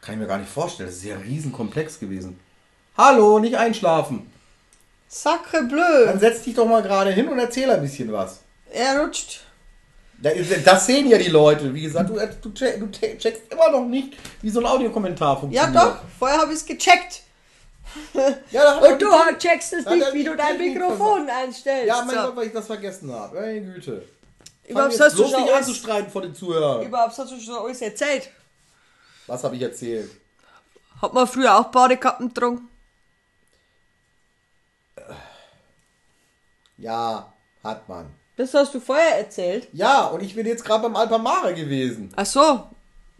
Kann 0.00 0.14
ich 0.14 0.20
mir 0.20 0.26
gar 0.26 0.38
nicht 0.38 0.50
vorstellen. 0.50 0.88
Das 0.88 0.96
ist 0.96 1.04
ja 1.04 1.16
ein 1.16 1.22
Riesenkomplex 1.22 1.98
gewesen. 1.98 2.38
Hallo, 2.96 3.38
nicht 3.38 3.56
einschlafen. 3.56 4.30
Sacre 5.08 5.64
bleu. 5.64 6.06
Dann 6.06 6.20
setz 6.20 6.42
dich 6.42 6.54
doch 6.54 6.66
mal 6.66 6.82
gerade 6.82 7.10
hin 7.10 7.28
und 7.28 7.38
erzähl 7.38 7.70
ein 7.70 7.82
bisschen 7.82 8.12
was. 8.12 8.40
Er 8.70 9.00
rutscht. 9.00 9.46
Das 10.64 10.86
sehen 10.86 11.08
ja 11.08 11.18
die 11.18 11.28
Leute. 11.28 11.74
Wie 11.74 11.82
gesagt, 11.82 12.08
du, 12.08 12.14
du, 12.14 12.48
du 12.50 12.86
check- 12.86 13.18
checkst 13.18 13.52
immer 13.52 13.70
noch 13.70 13.84
nicht, 13.84 14.16
wie 14.40 14.50
so 14.50 14.60
ein 14.60 14.66
Audiokommentar 14.66 15.34
Ja 15.34 15.40
funktioniert. 15.40 15.74
doch, 15.84 15.96
vorher 16.18 16.38
habe 16.38 16.52
ich 16.52 16.58
es 16.58 16.66
gecheckt. 16.66 17.22
Ja, 18.50 18.78
Und 18.78 19.02
du 19.02 19.08
checkst 19.38 19.72
es 19.72 19.84
nicht, 19.84 20.12
wie 20.14 20.24
du 20.24 20.36
dein 20.36 20.56
Mikrofon 20.56 21.28
einstellst. 21.28 21.88
Ja, 21.88 22.04
mein 22.06 22.14
so. 22.14 22.22
Gott, 22.22 22.36
weil 22.36 22.46
ich 22.46 22.52
das 22.52 22.66
vergessen 22.66 23.12
habe. 23.12 23.38
Meine 23.40 23.60
Güte. 23.60 24.06
Überhaupt 24.64 24.98
hast 25.00 25.18
nicht 25.18 25.34
alles, 25.34 25.50
anzustreiten 25.50 26.10
vor 26.10 26.22
den 26.22 26.34
Zuhörern. 26.34 26.86
überhaupt 26.86 27.18
hast 27.18 27.30
du 27.32 27.40
schon 27.40 27.56
alles 27.56 27.82
erzählt. 27.82 28.30
Was 29.26 29.42
habe 29.44 29.56
ich 29.56 29.62
erzählt? 29.62 30.10
Hat 31.02 31.12
man 31.12 31.26
früher 31.26 31.58
auch 31.58 31.64
Badekappen 31.64 32.28
getrunken? 32.28 32.68
Ja, 36.78 37.32
hat 37.62 37.88
man. 37.88 38.21
Das 38.36 38.54
hast 38.54 38.74
du 38.74 38.80
vorher 38.80 39.18
erzählt. 39.18 39.68
Ja, 39.72 40.06
und 40.06 40.22
ich 40.22 40.34
bin 40.34 40.46
jetzt 40.46 40.64
gerade 40.64 40.82
beim 40.84 40.96
Alpamare 40.96 41.54
gewesen. 41.54 42.10
Ach 42.16 42.26
so. 42.26 42.62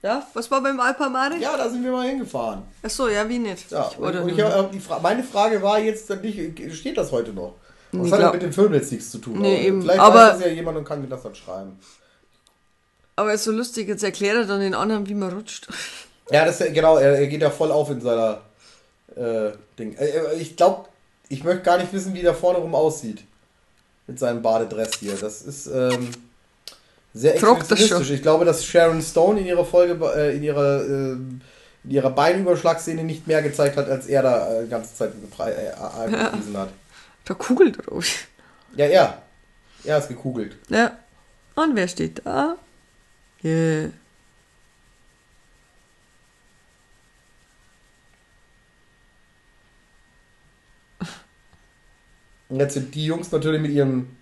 Ja, 0.02 0.26
was 0.34 0.50
war 0.50 0.60
beim 0.62 0.80
Alpamare? 0.80 1.36
Ja, 1.36 1.56
da 1.56 1.68
sind 1.68 1.84
wir 1.84 1.92
mal 1.92 2.08
hingefahren. 2.08 2.62
Ach 2.82 2.90
so, 2.90 3.08
ja, 3.08 3.28
wie 3.28 3.38
nicht? 3.38 3.70
Ja, 3.70 3.88
Ich 3.92 3.98
und, 3.98 4.16
und 4.16 4.28
ich, 4.30 4.42
hab 4.42 4.72
die 4.72 4.80
Fra 4.80 4.98
meine 4.98 5.22
Frage 5.22 5.62
war 5.62 5.78
jetzt 5.78 6.10
nicht, 6.22 6.74
steht 6.74 6.96
das 6.98 7.12
heute 7.12 7.32
noch? 7.32 7.54
Das 7.92 8.00
Nee, 8.02 8.10
hat 8.10 8.20
ja 8.20 8.32
mit 8.32 8.42
dem 8.42 8.52
Film 8.52 8.72
jetzt 8.74 8.90
nichts 8.90 9.10
zu 9.10 9.18
tun. 9.18 9.38
Nee, 9.40 9.54
aber 9.54 9.62
eben, 9.64 9.82
Vielleicht 9.82 10.00
aber- 10.00 10.14
weiß 10.28 10.32
das 10.38 10.40
ja 10.46 10.48
jemand 10.48 10.78
und 10.78 10.84
kann 10.84 11.00
mir 11.02 11.08
das 11.08 11.22
dann 11.22 11.34
schreiben. 11.34 11.78
Aber 13.14 13.34
ist 13.34 13.44
so 13.44 13.52
lustig, 13.52 13.86
jetzt 13.88 14.02
erklärt 14.02 14.36
er 14.36 14.44
dann 14.46 14.60
den 14.60 14.74
anderen, 14.74 15.08
wie 15.08 15.14
man 15.14 15.32
rutscht. 15.32 15.68
Ja, 16.30 16.46
das 16.46 16.58
genau, 16.58 16.96
er, 16.96 17.18
er 17.18 17.26
geht 17.26 17.42
ja 17.42 17.50
voll 17.50 17.70
auf 17.72 17.90
in 17.90 18.00
seiner 18.00 18.40
äh, 19.16 19.50
Ding. 19.78 19.94
Äh, 19.96 20.06
äh, 20.06 20.34
ich 20.40 20.56
glaube, 20.56 20.88
ich 21.28 21.42
möchte 21.44 21.62
gar 21.62 21.76
nicht 21.76 21.92
wissen, 21.92 22.14
wie 22.14 22.22
der 22.22 22.32
vorne 22.32 22.58
rum 22.60 22.74
aussieht. 22.74 23.24
Mit 24.07 24.18
seinem 24.18 24.42
Badedress 24.42 24.96
hier. 24.98 25.14
Das 25.14 25.42
ist 25.42 25.66
ähm, 25.66 26.11
sehr 27.14 27.34
expressionistisch. 27.34 28.11
Ich 28.11 28.22
glaube, 28.22 28.44
dass 28.44 28.64
Sharon 28.64 29.00
Stone 29.00 29.40
in 29.40 29.46
ihrer 29.46 29.64
Folge, 29.64 30.05
äh, 30.16 30.36
in 30.36 30.42
ihrer, 30.42 30.82
äh, 30.82 31.12
in 31.12 31.90
ihrer 31.90 32.11
Beinüberschlagszene 32.11 33.05
nicht 33.05 33.26
mehr 33.26 33.42
gezeigt 33.42 33.76
hat, 33.76 33.88
als 33.88 34.07
er 34.07 34.22
da 34.22 34.53
äh, 34.53 34.64
die 34.64 34.70
ganze 34.70 34.94
Zeit 34.94 35.12
äh, 35.38 35.72
angepriesen 35.72 36.57
hat. 36.57 36.70
Da 37.24 37.34
kugelt 37.34 37.86
drauf. 37.86 38.26
Ja, 38.74 38.86
er. 38.86 39.22
Er 39.84 39.98
ist 39.98 40.09
gekugelt. 40.09 40.57
Ja. 40.68 40.96
Und 41.55 41.76
wer 41.76 41.88
steht 41.88 42.22
da? 42.24 42.57
Yeah. 43.44 43.90
Und 52.53 52.61
jetzt 52.61 52.74
sind 52.74 52.94
die 52.94 53.07
Jungs 53.07 53.32
natürlich 53.32 53.62
mit 53.62 53.70
ihrem 53.70 54.14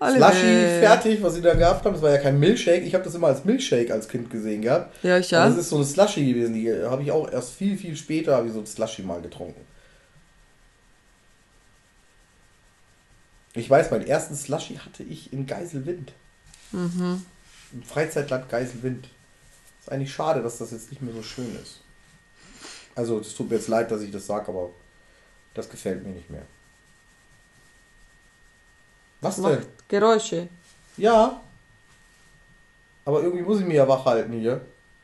Alle 0.00 0.16
Slushy 0.16 0.80
fertig, 0.80 1.22
was 1.22 1.36
sie 1.36 1.40
da 1.40 1.54
gehabt 1.54 1.84
haben. 1.84 1.92
Das 1.92 2.02
war 2.02 2.10
ja 2.10 2.18
kein 2.18 2.40
Milkshake. 2.40 2.82
Ich 2.82 2.94
habe 2.94 3.04
das 3.04 3.14
immer 3.14 3.28
als 3.28 3.44
Milkshake 3.44 3.92
als 3.92 4.08
Kind 4.08 4.28
gesehen 4.28 4.62
gehabt. 4.62 4.92
Ja, 5.04 5.18
ich 5.18 5.30
Ja. 5.30 5.44
ja. 5.44 5.48
Das 5.48 5.56
ist 5.56 5.68
so 5.68 5.76
eine 5.76 5.84
Slushy 5.84 6.26
gewesen. 6.26 6.54
Die 6.54 6.72
habe 6.72 7.04
ich 7.04 7.12
auch 7.12 7.30
erst 7.30 7.52
viel, 7.52 7.78
viel 7.78 7.96
später 7.96 8.34
habe 8.34 8.48
ich 8.48 8.54
so 8.54 8.58
ein 8.58 8.66
Slushy 8.66 9.02
mal 9.02 9.22
getrunken. 9.22 9.60
Ich 13.54 13.70
weiß, 13.70 13.92
meinen 13.92 14.08
ersten 14.08 14.34
Slushy 14.34 14.78
hatte 14.78 15.04
ich 15.04 15.32
in 15.32 15.46
Geiselwind. 15.46 16.12
Mhm. 16.72 17.24
Im 17.72 17.82
Freizeitland 17.84 18.48
Geiselwind. 18.48 19.10
Ist 19.80 19.92
eigentlich 19.92 20.12
schade, 20.12 20.42
dass 20.42 20.58
das 20.58 20.72
jetzt 20.72 20.90
nicht 20.90 21.02
mehr 21.02 21.14
so 21.14 21.22
schön 21.22 21.56
ist. 21.62 21.82
Also, 22.96 23.20
es 23.20 23.32
tut 23.36 23.48
mir 23.48 23.56
jetzt 23.56 23.68
leid, 23.68 23.92
dass 23.92 24.02
ich 24.02 24.10
das 24.10 24.26
sage, 24.26 24.48
aber 24.48 24.70
das 25.54 25.70
gefällt 25.70 26.04
mir 26.04 26.12
nicht 26.12 26.30
mehr. 26.30 26.42
Was 29.20 29.36
denn? 29.36 29.44
Macht 29.44 29.88
Geräusche. 29.88 30.48
Ja. 30.96 31.40
Aber 33.04 33.22
irgendwie 33.22 33.42
muss 33.44 33.60
ich 33.60 33.66
mich 33.66 33.76
ja 33.76 33.86
wach 33.86 34.04
halten 34.04 34.32
hier. 34.32 34.60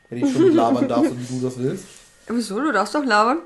Wenn 0.09 0.23
ich 0.25 0.31
schon 0.33 0.43
mit 0.43 0.53
labern 0.53 0.87
darf, 0.87 1.05
so 1.07 1.17
wie 1.17 1.39
du 1.39 1.45
das 1.45 1.57
willst. 1.57 1.85
Ja, 2.27 2.35
wieso? 2.35 2.59
Du 2.59 2.71
darfst 2.71 2.93
doch 2.95 3.03
labern. 3.05 3.39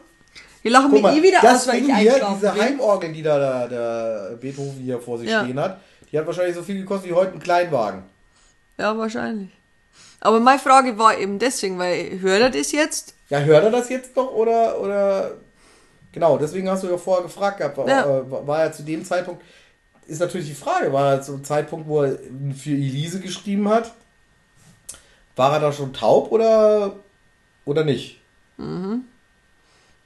Wir 0.63 0.71
lachen 0.71 0.91
Guck 0.91 1.01
mal, 1.01 1.17
eh 1.17 1.21
wieder 1.21 1.39
das 1.41 1.61
aus, 1.61 1.67
weil 1.67 1.81
Ding 1.81 1.89
ich 1.91 1.95
hier, 1.97 2.27
diese. 2.35 2.53
Heimorgel, 2.53 3.13
die 3.13 3.21
da 3.21 3.37
der, 3.37 3.67
der 3.69 4.35
Beethoven 4.37 4.79
hier 4.81 4.99
vor 4.99 5.17
sich 5.19 5.29
Ja. 5.29 5.43
stehen 5.43 5.59
hat, 5.59 5.79
die 6.11 6.17
hat 6.17 6.25
wahrscheinlich 6.25 6.55
so 6.55 6.63
viel 6.63 6.79
gekostet 6.79 7.09
wie 7.11 7.13
heute 7.13 7.33
ein 7.33 7.39
Kleinwagen. 7.39 8.03
Ja, 8.77 8.97
wahrscheinlich. 8.97 9.49
Aber 10.19 10.39
meine 10.39 10.59
Frage 10.59 10.97
war 10.97 11.15
eben 11.17 11.37
deswegen, 11.39 11.77
weil 11.77 12.19
hört 12.19 12.41
er 12.41 12.49
das 12.49 12.71
jetzt? 12.71 13.13
Ja, 13.29 13.39
hört 13.39 13.63
er 13.65 13.71
das 13.71 13.89
jetzt 13.89 14.15
noch 14.15 14.31
oder, 14.33 14.79
oder. 14.81 15.31
Genau, 16.11 16.37
deswegen 16.37 16.69
hast 16.69 16.83
du 16.83 16.87
ja 16.87 16.97
vorher 16.97 17.23
gefragt 17.23 17.59
gehabt. 17.59 17.77
War, 17.77 17.87
Ja. 17.87 18.01
äh, 18.01 18.31
war, 18.31 18.47
war 18.47 18.61
er 18.63 18.71
zu 18.71 18.81
dem 18.83 19.05
Zeitpunkt. 19.05 19.43
Ist 20.07 20.19
natürlich 20.21 20.47
die 20.47 20.53
Frage, 20.55 20.91
war 20.93 21.13
er 21.13 21.21
zu 21.21 21.33
einem 21.33 21.43
Zeitpunkt, 21.43 21.87
wo 21.87 22.01
er 22.03 22.17
für 22.57 22.71
Elise 22.71 23.19
geschrieben 23.19 23.67
hat, 23.69 23.93
war 25.35 25.53
er 25.53 25.59
da 25.59 25.71
schon 25.71 25.91
taub 25.93 26.31
oder, 26.31 26.95
oder 27.65 27.83
nicht? 27.83 28.19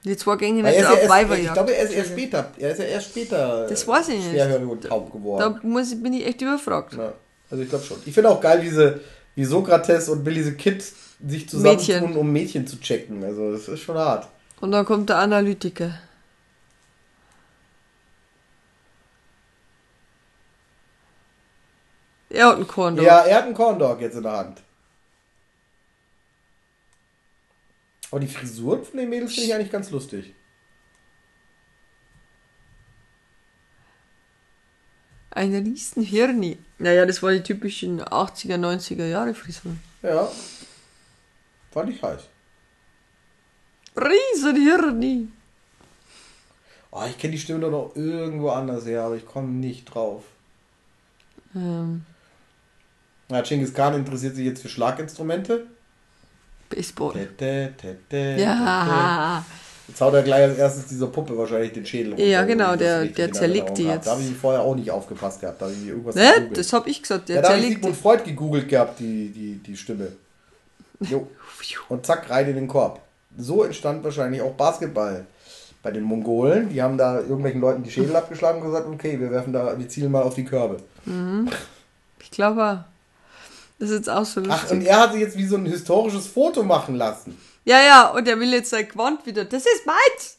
Die 0.04 0.16
zwei 0.16 0.36
gänge 0.36 0.62
Weil 0.64 0.72
nicht 0.76 0.84
er 0.84 0.92
auf 0.92 1.08
Weiberjagd. 1.08 1.46
ich 1.46 1.52
glaube, 1.52 1.74
er 1.76 1.84
ist 1.84 1.92
erst 1.92 2.10
später. 2.10 2.50
Er 2.58 2.72
ist 2.72 2.78
ja 2.78 2.84
erst 2.84 3.06
später. 3.10 3.66
Das 3.68 3.86
weiß 3.86 4.08
ich 4.08 4.24
nicht. 4.32 4.40
Und 4.60 4.84
taub 4.84 5.06
Da 5.12 5.16
geworden. 5.18 5.60
muss, 5.62 5.92
ich- 5.92 6.02
bin 6.02 6.12
ich 6.12 6.26
echt 6.26 6.42
überfragt. 6.42 6.94
Ja, 6.94 7.12
also 7.50 7.62
ich 7.62 7.68
glaube 7.70 7.84
schon. 7.84 7.98
Ich 8.04 8.12
finde 8.12 8.30
auch 8.30 8.40
geil, 8.40 8.60
wie, 8.62 8.68
sie, 8.70 9.00
wie 9.36 9.44
Sokrates 9.44 10.08
und 10.08 10.24
Billy 10.24 10.42
the 10.42 10.52
Kid 10.52 10.82
sich 11.26 11.48
zusammentun, 11.48 11.86
Mädchen. 12.00 12.16
um 12.16 12.32
Mädchen 12.32 12.66
zu 12.66 12.80
checken. 12.80 13.22
Also 13.22 13.52
das 13.52 13.68
ist 13.68 13.80
schon 13.80 13.96
hart. 13.96 14.26
Und 14.60 14.72
dann 14.72 14.84
kommt 14.84 15.08
der 15.08 15.18
Analytiker. 15.18 15.92
Er 22.32 22.46
hat 22.46 22.56
einen 22.56 22.66
Korn 22.66 22.96
da. 22.96 23.02
Ja, 23.02 23.20
er 23.20 23.36
hat 23.36 23.44
einen 23.44 23.54
Corndog 23.54 24.00
jetzt 24.00 24.16
in 24.16 24.22
der 24.22 24.32
Hand. 24.32 24.62
Aber 28.10 28.20
die 28.20 28.26
Frisuren 28.26 28.84
von 28.84 28.98
den 28.98 29.10
Mädels 29.10 29.34
finde 29.34 29.48
ich 29.48 29.54
eigentlich 29.54 29.70
ganz 29.70 29.90
lustig. 29.90 30.34
Ein 35.30 35.54
Riesenhirni. 35.54 36.58
Naja, 36.78 37.04
das 37.06 37.22
war 37.22 37.32
die 37.32 37.42
typischen 37.42 38.02
80er, 38.02 38.56
90er 38.56 39.06
Jahre 39.06 39.34
Frisuren. 39.34 39.80
Ja. 40.02 40.30
Fand 41.70 41.90
ich 41.90 42.02
heiß. 42.02 42.22
Riesenhirni. 43.96 45.28
Oh, 46.90 47.04
ich 47.08 47.18
kenne 47.18 47.32
die 47.32 47.38
Stimme 47.38 47.60
doch 47.60 47.70
noch 47.70 47.96
irgendwo 47.96 48.50
anders 48.50 48.86
her, 48.86 49.04
aber 49.04 49.16
ich 49.16 49.26
komme 49.26 49.48
nicht 49.48 49.86
drauf. 49.86 50.24
Ähm, 51.54 52.04
Ja, 53.32 53.40
Genghis 53.40 53.72
Khan 53.72 53.94
interessiert 53.94 54.36
sich 54.36 54.44
jetzt 54.46 54.62
für 54.62 54.68
Schlaginstrumente. 54.68 55.66
Baseball. 56.68 57.12
Tete, 57.14 57.72
tete, 57.78 58.40
Ja. 58.40 59.44
Jetzt 59.88 60.00
haut 60.00 60.14
er 60.14 60.22
gleich 60.22 60.42
als 60.44 60.56
erstes 60.58 60.86
dieser 60.86 61.08
Puppe 61.08 61.36
wahrscheinlich 61.36 61.72
den 61.72 61.84
Schädel 61.84 62.12
runter. 62.12 62.24
Ja, 62.24 62.44
genau, 62.44 62.76
der- 62.76 63.04
der 63.06 63.32
zerlegt 63.32 63.76
die 63.76 63.84
jetzt. 63.84 64.06
Da 64.06 64.12
habe 64.12 64.22
ich 64.22 64.34
vorher 64.36 64.62
auch 64.62 64.74
nicht 64.74 64.90
aufgepasst 64.90 65.40
gehabt. 65.40 65.60
Da 65.60 65.66
habe 65.66 65.74
ich 65.74 65.86
irgendwas 65.88 66.14
Ne? 66.14 66.30
gegoogelt. 66.34 66.56
Das 66.58 66.72
hab 66.72 66.86
ich 66.86 67.02
gesagt. 67.02 67.28
Der 67.28 67.36
ja, 67.36 67.42
da 67.42 67.48
habe 67.50 67.58
ich. 67.58 67.66
Sigmund 67.66 67.96
Freud 67.96 68.22
gegoogelt 68.24 68.68
gehabt, 68.68 69.00
die, 69.00 69.28
die, 69.30 69.54
die 69.58 69.76
Stimme. 69.76 70.08
Jo. 71.00 71.26
Und 71.88 72.06
zack, 72.06 72.30
rein 72.30 72.48
in 72.48 72.54
den 72.54 72.68
Korb. 72.68 73.00
So 73.36 73.64
entstand 73.64 74.04
wahrscheinlich 74.04 74.40
auch 74.40 74.52
Basketball 74.52 75.26
bei 75.82 75.90
den 75.90 76.04
Mongolen. 76.04 76.68
Die 76.70 76.80
haben 76.80 76.96
da 76.96 77.18
irgendwelchen 77.18 77.60
Leuten 77.60 77.82
die 77.82 77.90
Schädel 77.90 78.14
abgeschlagen 78.14 78.60
und 78.62 78.66
gesagt, 78.68 78.86
okay, 78.86 79.18
wir 79.18 79.30
werfen 79.30 79.52
da, 79.52 79.76
wir 79.78 79.88
zielen 79.88 80.12
mal 80.12 80.22
auf 80.22 80.34
die 80.34 80.44
Körbe. 80.44 80.76
Ich 82.22 82.30
glaube, 82.30 82.84
das 83.82 83.90
ist 83.90 83.96
jetzt 83.96 84.10
auch 84.10 84.24
so 84.24 84.40
Ach, 84.48 84.70
und 84.70 84.76
lustig. 84.76 84.86
er 84.86 85.00
hat 85.00 85.12
sich 85.12 85.22
jetzt 85.22 85.36
wie 85.36 85.44
so 85.44 85.56
ein 85.56 85.66
historisches 85.66 86.28
Foto 86.28 86.62
machen 86.62 86.94
lassen. 86.94 87.36
Ja, 87.64 87.82
ja, 87.82 88.10
und 88.10 88.28
er 88.28 88.38
will 88.38 88.52
jetzt 88.52 88.70
sein 88.70 88.86
Quant 88.88 89.26
wieder. 89.26 89.44
Das 89.44 89.66
ist 89.66 89.84
meins! 89.84 90.38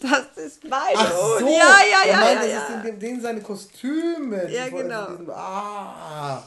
Das 0.00 0.36
ist 0.36 0.62
meins! 0.68 0.94
Ach 0.94 1.12
so, 1.40 1.46
ja, 1.48 1.48
ja, 1.50 2.04
er 2.04 2.10
ja, 2.10 2.16
meint, 2.20 2.34
ja, 2.34 2.42
das 2.42 2.52
ja. 2.52 2.60
ist 2.60 2.70
in 2.70 2.82
dem, 2.84 3.00
den 3.00 3.20
seine 3.20 3.40
Kostüme. 3.40 4.48
Ja, 4.48 4.68
genau. 4.68 5.10
Diesem, 5.10 5.30
ah. 5.30 6.44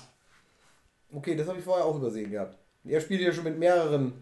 Okay, 1.12 1.36
das 1.36 1.46
habe 1.46 1.60
ich 1.60 1.66
vorher 1.66 1.84
auch 1.84 1.98
übersehen 1.98 2.32
gehabt. 2.32 2.56
Er 2.86 3.02
spielt 3.02 3.20
ja 3.20 3.34
schon 3.34 3.44
mit 3.44 3.60
mehreren 3.60 4.14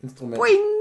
Instrumenten. 0.00 0.38
Boing! 0.38 0.77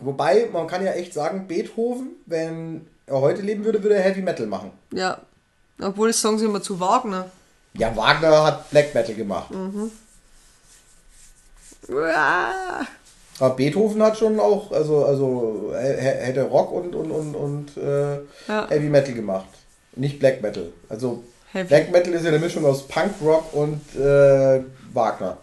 Wobei, 0.00 0.48
man 0.52 0.66
kann 0.66 0.84
ja 0.84 0.92
echt 0.92 1.12
sagen, 1.12 1.46
Beethoven, 1.48 2.10
wenn 2.26 2.86
er 3.06 3.20
heute 3.20 3.42
leben 3.42 3.64
würde, 3.64 3.82
würde 3.82 3.96
er 3.96 4.02
Heavy 4.02 4.22
Metal 4.22 4.46
machen. 4.46 4.70
Ja. 4.92 5.18
Obwohl 5.80 6.12
sagen 6.12 6.38
sie 6.38 6.44
immer 6.44 6.62
zu 6.62 6.78
Wagner. 6.80 7.30
Ja, 7.74 7.94
Wagner 7.96 8.44
hat 8.44 8.70
Black 8.70 8.94
Metal 8.94 9.14
gemacht. 9.14 9.50
Uah. 11.88 12.86
Aber 13.40 13.54
Beethoven 13.54 14.02
hat 14.02 14.18
schon 14.18 14.40
auch, 14.40 14.72
also, 14.72 15.04
also 15.04 15.70
er- 15.72 15.98
er 15.98 16.26
hätte 16.26 16.42
Rock 16.42 16.72
und, 16.72 16.94
und, 16.94 17.10
und, 17.12 17.34
und 17.34 17.76
äh, 17.76 18.16
Ja. 18.48 18.68
Heavy 18.68 18.88
Metal 18.88 19.14
gemacht. 19.14 19.46
Nicht 19.94 20.18
Black 20.18 20.42
Metal. 20.42 20.72
Also 20.88 21.22
Heavy. 21.52 21.68
Black 21.68 21.92
Metal 21.92 22.12
ist 22.14 22.22
ja 22.24 22.28
eine 22.30 22.40
Mischung 22.40 22.64
aus 22.66 22.86
Punk, 22.88 23.12
Rock 23.22 23.52
und 23.54 23.80
äh, 23.96 24.60
Wagner. 24.92 25.38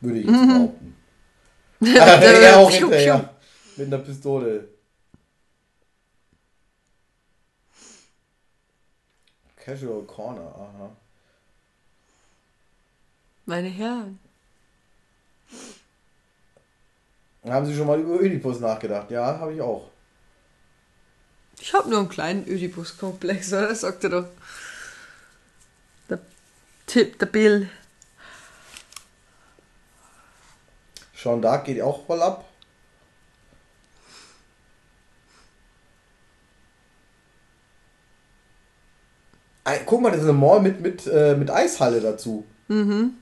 Würde 0.00 0.18
ich 0.18 0.26
jetzt 0.26 0.46
behaupten. 0.46 0.96
er 1.80 2.58
auch 2.58 2.70
hinterher. 2.70 3.34
Mit 3.76 3.86
einer 3.86 3.98
Pistole. 3.98 4.68
Casual 9.56 10.02
Corner, 10.02 10.54
aha. 10.54 10.96
Meine 13.46 13.68
Herren. 13.68 14.18
Haben 17.44 17.66
Sie 17.66 17.74
schon 17.74 17.86
mal 17.86 17.98
über 17.98 18.14
Oedipus 18.14 18.60
nachgedacht? 18.60 19.10
Ja, 19.10 19.38
habe 19.38 19.54
ich 19.54 19.60
auch. 19.60 19.88
Ich 21.58 21.74
habe 21.74 21.88
nur 21.88 22.00
einen 22.00 22.08
kleinen 22.08 22.44
Oedipus-Komplex, 22.44 23.52
oder? 23.52 23.74
Sagt 23.74 24.04
er 24.04 24.10
doch. 24.10 24.28
Der 26.08 26.20
Tipp, 26.86 27.18
der 27.18 27.26
Bill. 27.26 27.68
Sean 31.22 31.42
Dark 31.42 31.64
geht 31.64 31.80
auch 31.82 32.06
voll 32.06 32.22
ab. 32.22 32.44
Guck 39.86 40.02
mal, 40.02 40.10
das 40.10 40.20
ist 40.20 40.28
eine 40.28 40.38
Mall 40.38 40.60
mit, 40.60 40.80
mit, 40.80 41.06
äh, 41.06 41.36
mit 41.36 41.50
Eishalle 41.50 42.00
dazu. 42.00 42.44
Mhm. 42.68 43.14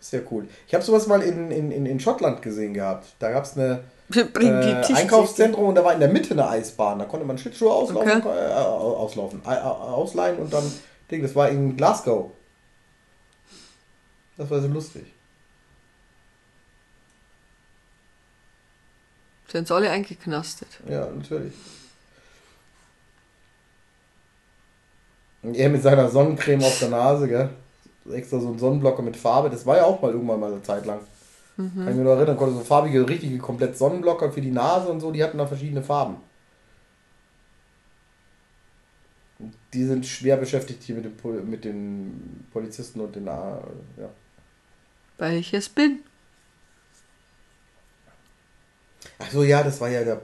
Sehr 0.00 0.22
cool. 0.30 0.46
Ich 0.68 0.74
habe 0.74 0.84
sowas 0.84 1.06
mal 1.06 1.22
in, 1.22 1.50
in, 1.50 1.86
in, 1.86 2.00
Schottland 2.00 2.42
gesehen 2.42 2.74
gehabt. 2.74 3.06
Da 3.18 3.30
gab 3.30 3.44
es 3.44 3.56
eine 3.56 3.80
äh. 4.14 4.92
Einkaufszentrum 4.92 5.66
und 5.66 5.74
da 5.74 5.84
war 5.84 5.94
in 5.94 6.00
der 6.00 6.10
Mitte 6.10 6.32
eine 6.32 6.48
Eisbahn. 6.48 6.98
Da 6.98 7.06
konnte 7.06 7.26
man 7.26 7.38
Schlittschuhe 7.38 7.72
auslaufen, 7.72 8.22
Okay. 8.24 8.28
äh, 8.28 8.52
auslaufen, 8.52 9.40
äh, 9.46 9.50
ausleihen 9.50 10.38
und 10.38 10.52
dann 10.52 10.64
Ding. 11.10 11.22
Das 11.22 11.34
war 11.34 11.48
in 11.48 11.76
Glasgow. 11.76 12.30
Das 14.36 14.50
war 14.50 14.60
so 14.60 14.68
lustig. 14.68 15.15
Sind 19.48 19.68
sie 19.68 19.74
alle 19.74 19.90
eingeknastet. 19.90 20.68
Ja, 20.88 21.08
natürlich. 21.10 21.52
Und 25.42 25.56
er 25.56 25.68
mit 25.68 25.82
seiner 25.82 26.08
Sonnencreme 26.08 26.64
auf 26.64 26.78
der 26.80 26.88
Nase, 26.88 27.28
gell? 27.28 27.50
Extra 28.12 28.40
so 28.40 28.48
ein 28.48 28.58
Sonnenblocker 28.58 29.02
mit 29.02 29.16
Farbe. 29.16 29.50
Das 29.50 29.64
war 29.64 29.76
ja 29.76 29.84
auch 29.84 30.02
mal 30.02 30.12
irgendwann 30.12 30.40
mal 30.40 30.52
eine 30.52 30.62
Zeit 30.62 30.86
lang. 30.86 31.00
Kann 31.56 31.88
ich 31.88 31.94
mich 31.94 32.04
noch 32.04 32.16
erinnern, 32.16 32.36
konnte 32.36 32.54
so 32.54 32.60
farbige, 32.60 33.08
richtige, 33.08 33.38
komplett 33.38 33.78
Sonnenblocker 33.78 34.30
für 34.30 34.42
die 34.42 34.50
Nase 34.50 34.88
und 34.88 35.00
so, 35.00 35.10
die 35.10 35.24
hatten 35.24 35.38
da 35.38 35.46
verschiedene 35.46 35.82
Farben. 35.82 36.16
Und 39.38 39.54
Die 39.72 39.84
sind 39.84 40.04
schwer 40.04 40.36
beschäftigt 40.36 40.82
hier 40.82 40.96
mit, 40.96 41.04
dem, 41.06 41.50
mit 41.50 41.64
den 41.64 42.46
Polizisten 42.52 43.00
und 43.00 43.16
den. 43.16 43.24
Ja. 43.26 43.62
Weil 45.16 45.38
ich 45.38 45.54
es 45.54 45.70
bin. 45.70 46.00
Achso, 49.18 49.42
ja, 49.42 49.62
das 49.62 49.80
war 49.80 49.88
ja 49.88 50.04
der. 50.04 50.20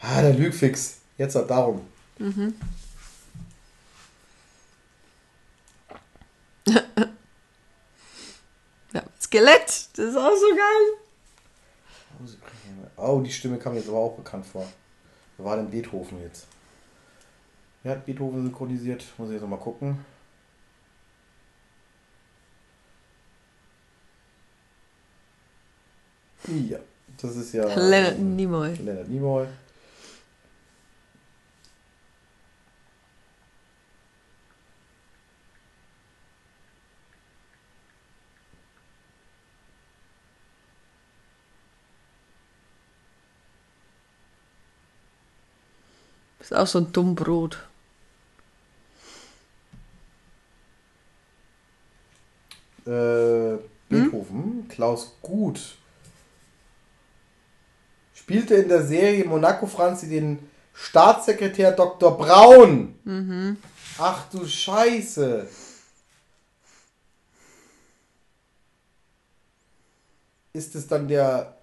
Ah, 0.00 0.20
der 0.20 0.34
Lügfix. 0.34 0.98
Jetzt 1.16 1.34
hat 1.34 1.48
darum. 1.50 1.86
Ja, 8.92 9.02
Skelett. 9.20 9.66
Das 9.66 9.98
ist 9.98 10.16
auch 10.16 10.36
so 10.36 10.54
geil. 10.54 12.36
Oh, 12.96 13.20
die 13.20 13.32
Stimme 13.32 13.58
kam 13.58 13.72
mir 13.72 13.80
jetzt 13.80 13.88
aber 13.88 13.98
auch 13.98 14.16
bekannt 14.16 14.46
vor. 14.46 14.66
Wer 15.36 15.46
war 15.46 15.56
denn 15.56 15.68
Beethoven 15.70 16.22
jetzt? 16.22 16.46
Wer 17.82 17.92
hat 17.96 18.06
Beethoven 18.06 18.42
synchronisiert? 18.42 19.04
Muss 19.18 19.28
ich 19.28 19.34
jetzt 19.34 19.42
noch 19.42 19.48
mal 19.48 19.56
gucken. 19.58 20.04
Ja, 26.46 26.78
das 27.20 27.36
ist 27.36 27.52
ja. 27.52 27.64
Leonard 27.74 28.18
Nimoy. 28.18 28.74
Leonard 28.74 29.08
Nimoy. 29.08 29.46
Ist 46.44 46.54
auch 46.54 46.66
so 46.66 46.78
ein 46.78 46.92
Dummbrot. 46.92 47.58
Äh, 52.86 53.56
Beethoven, 53.88 54.68
Klaus 54.68 55.14
Gut. 55.22 55.78
Spielte 58.24 58.54
in 58.54 58.70
der 58.70 58.82
Serie 58.82 59.26
Monaco 59.26 59.66
Franzi 59.66 60.08
den 60.08 60.38
Staatssekretär 60.72 61.72
Dr. 61.72 62.16
Braun. 62.16 62.94
Ach 63.98 64.30
du 64.30 64.46
Scheiße. 64.46 65.46
Ist 70.54 70.74
es 70.74 70.86
dann 70.86 71.06
der 71.06 71.54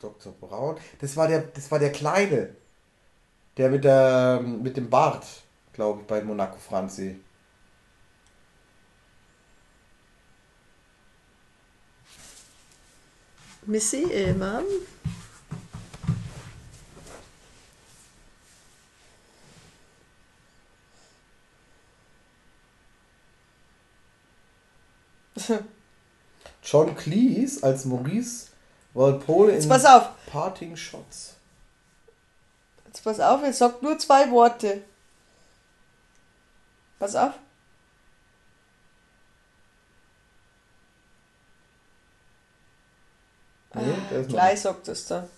Dr. 0.00 0.32
Braun? 0.32 0.78
Das 0.98 1.14
war 1.18 1.28
der, 1.28 1.42
das 1.42 1.70
war 1.70 1.78
der 1.78 1.92
Kleine. 1.92 2.56
Der 3.58 3.68
mit 3.68 3.84
der 3.84 4.40
mit 4.40 4.78
dem 4.78 4.88
Bart, 4.88 5.26
glaube 5.74 6.00
ich, 6.00 6.06
bei 6.06 6.22
Monaco 6.22 6.56
Franzi. 6.56 7.20
Missy 13.70 14.10
Ehrmann. 14.10 14.64
John 26.62 26.96
Cleese 26.96 27.62
als 27.62 27.84
Maurice 27.84 28.48
Walpole 28.92 29.56
in 29.56 29.68
pass 29.68 29.84
auf. 29.84 30.10
Parting 30.26 30.76
Shots. 30.76 31.36
Jetzt 32.86 33.04
pass 33.04 33.20
auf, 33.20 33.42
jetzt 33.42 33.58
sagt 33.58 33.82
nur 33.82 33.96
zwei 33.98 34.30
Worte. 34.32 34.82
Pass 36.98 37.14
auf. 37.14 37.34
Nee, 43.74 44.24
Gleich 44.28 44.60
sagt 44.60 44.88
es 44.88 45.06
dann. 45.06 45.28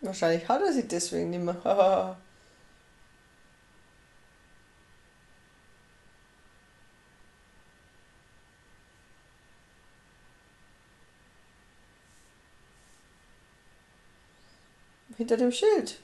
Wahrscheinlich 0.00 0.48
hat 0.48 0.60
er 0.60 0.72
sie 0.72 0.86
deswegen 0.88 1.30
nicht 1.30 1.42
mehr. 1.42 2.16
Hinter 15.22 15.36
dem 15.36 15.52
Schild. 15.52 16.00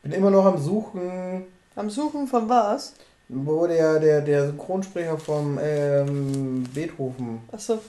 bin 0.00 0.12
immer 0.12 0.30
noch 0.30 0.46
am 0.46 0.56
Suchen. 0.56 1.44
Am 1.76 1.90
Suchen 1.90 2.26
von 2.26 2.48
was? 2.48 2.94
Wo 3.28 3.66
der, 3.66 4.00
der, 4.00 4.22
der 4.22 4.46
Synchronsprecher 4.46 5.18
vom 5.18 5.58
ähm, 5.60 6.64
Beethoven. 6.72 7.42
Achso. 7.52 7.80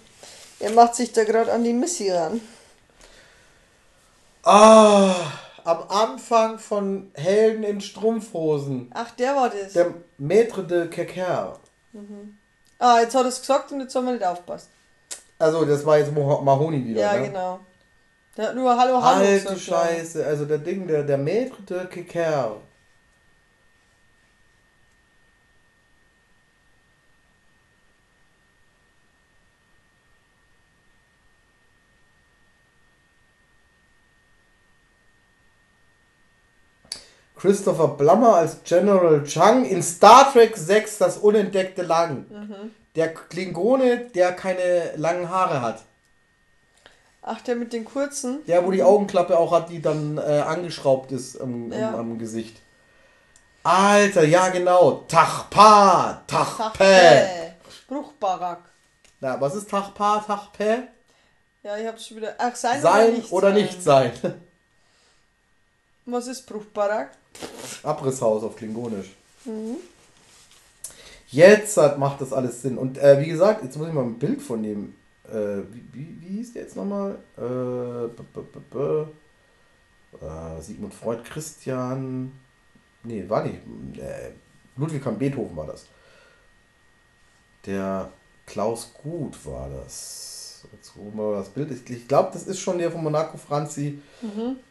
Er 0.60 0.72
macht 0.72 0.96
sich 0.96 1.14
da 1.14 1.24
gerade 1.24 1.54
an 1.54 1.64
die 1.64 1.72
Missy 1.72 2.12
ran. 2.12 2.42
Ah, 4.52 5.14
am 5.64 5.84
Anfang 5.90 6.58
von 6.58 7.12
Helden 7.14 7.64
in 7.64 7.82
Strumpfhosen. 7.82 8.90
Ach, 8.96 9.12
der 9.12 9.36
war 9.36 9.50
das. 9.52 9.74
Der 9.74 9.94
Maître 10.20 10.64
de 10.64 10.88
Keker. 10.88 11.60
Ah, 12.80 13.00
jetzt 13.02 13.14
hat 13.14 13.24
er 13.24 13.28
es 13.28 13.40
gesagt 13.42 13.72
und 13.72 13.82
jetzt 13.82 13.94
haben 13.96 14.06
wir 14.06 14.14
nicht 14.14 14.26
aufpasst. 14.26 14.70
Also, 15.38 15.66
das 15.66 15.86
war 15.86 16.00
jetzt 16.00 16.12
Mo- 16.14 16.42
Mahoni 16.42 16.84
wieder. 16.84 17.02
Ja, 17.02 17.14
ne? 17.20 17.28
genau. 17.28 17.60
Der 18.36 18.48
hat 18.48 18.56
nur 18.56 18.76
Hallo, 18.76 19.02
Hallo 19.04 19.24
Alte 19.26 19.56
Scheiße, 19.60 20.26
also 20.26 20.46
der 20.46 20.58
Ding, 20.60 20.88
der, 20.88 21.04
der 21.04 21.20
Maître 21.20 21.64
de 21.68 21.86
Keker. 21.86 22.56
Christopher 37.40 37.90
Plummer 37.98 38.36
als 38.36 38.64
General 38.64 39.24
Chang 39.24 39.66
in 39.66 39.82
Star 39.82 40.32
Trek 40.32 40.58
6 40.58 40.98
das 40.98 41.18
unentdeckte 41.18 41.84
Lang. 41.84 42.26
Der 42.96 43.14
Klingone, 43.14 44.08
der 44.14 44.34
keine 44.34 44.92
langen 44.98 45.30
Haare 45.30 45.62
hat. 45.62 45.84
Ach, 47.22 47.40
der 47.42 47.56
mit 47.56 47.74
den 47.74 47.86
kurzen. 47.86 48.40
Der, 48.48 48.66
wo 48.66 48.72
die 48.72 48.82
Augenklappe 48.84 49.38
auch 49.38 49.52
hat, 49.52 49.70
die 49.70 49.82
dann 49.82 50.18
äh, 50.18 50.22
angeschraubt 50.46 51.12
ist 51.12 51.40
am, 51.40 51.72
am, 51.72 51.80
Ja. 51.80 51.94
am 51.94 52.18
Gesicht. 52.18 52.58
Alter, 53.64 54.24
ja 54.24 54.50
genau. 54.50 55.04
Tachpa, 55.08 56.24
Tachpe. 56.28 56.64
Tachpe. 56.64 57.28
Spruchbarack. 57.84 58.60
Na, 59.20 59.40
was 59.40 59.56
ist 59.56 59.70
Tachpa, 59.70 60.20
Tachpe? 60.26 60.84
Ja, 61.62 61.78
ich 61.78 61.86
hab's 61.86 62.08
schon 62.08 62.18
wieder. 62.18 62.34
Ach, 62.38 62.56
sein, 62.56 62.82
Sein 62.82 63.08
oder 63.10 63.12
nicht 63.18 63.32
oder 63.32 63.52
nicht 63.52 63.84
sein. 63.84 64.12
Was 66.06 66.28
ist 66.28 66.46
Bruchbarack? 66.48 67.12
Abrisshaus 67.84 68.44
auf 68.44 68.56
Klingonisch. 68.56 69.16
Jetzt 71.28 71.78
hat, 71.78 72.00
macht 72.00 72.22
das 72.22 72.34
alles 72.34 72.62
Sinn. 72.62 72.78
Und 72.78 72.98
äh, 72.98 73.20
wie 73.22 73.30
gesagt, 73.30 73.64
jetzt 73.64 73.78
muss 73.78 73.88
ich 73.88 73.94
mal 73.94 74.04
ein 74.04 74.18
Bild 74.18 74.42
von 74.42 74.64
dem. 74.64 74.96
Äh, 75.28 75.60
wie, 75.72 75.84
wie, 75.94 76.22
wie 76.22 76.38
hieß 76.38 76.54
der 76.54 76.64
jetzt 76.64 76.76
nochmal? 76.76 77.20
Äh, 77.38 78.08
b. 78.72 79.06
Äh, 80.22 80.62
Sigmund 80.62 80.94
Freud, 80.94 81.22
Christian. 81.24 82.32
Nee, 83.04 83.26
war 83.28 83.44
nicht. 83.44 83.60
Äh, 84.00 84.32
Ludwig 84.76 85.06
van 85.06 85.20
Beethoven 85.20 85.56
war 85.56 85.68
das. 85.68 85.86
Der 87.66 88.12
Klaus 88.46 88.92
Gut 89.04 89.46
war 89.46 89.70
das. 89.70 90.29
Gucken 90.94 91.18
wir 91.18 91.24
mal 91.32 91.34
das 91.36 91.50
Bild. 91.50 91.72
Ich, 91.72 91.90
ich 91.90 92.08
glaube, 92.08 92.30
das 92.34 92.44
ist 92.44 92.60
schon 92.60 92.78
der 92.78 92.92
von 92.92 93.04
Monaco 93.04 93.38
Franzi, 93.38 94.02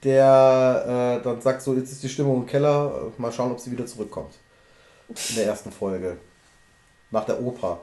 der 0.02 1.18
äh, 1.20 1.22
dann 1.24 1.40
sagt, 1.40 1.62
so, 1.62 1.74
jetzt 1.74 1.93
ist 1.93 2.02
die 2.02 2.09
Stimmung 2.09 2.43
im 2.43 2.47
Keller. 2.47 3.12
Mal 3.18 3.32
schauen, 3.32 3.52
ob 3.52 3.60
sie 3.60 3.70
wieder 3.70 3.86
zurückkommt. 3.86 4.35
In 5.09 5.36
der 5.36 5.47
ersten 5.47 5.72
Folge. 5.72 6.18
Nach 7.10 7.24
der 7.24 7.40
Oper. 7.40 7.80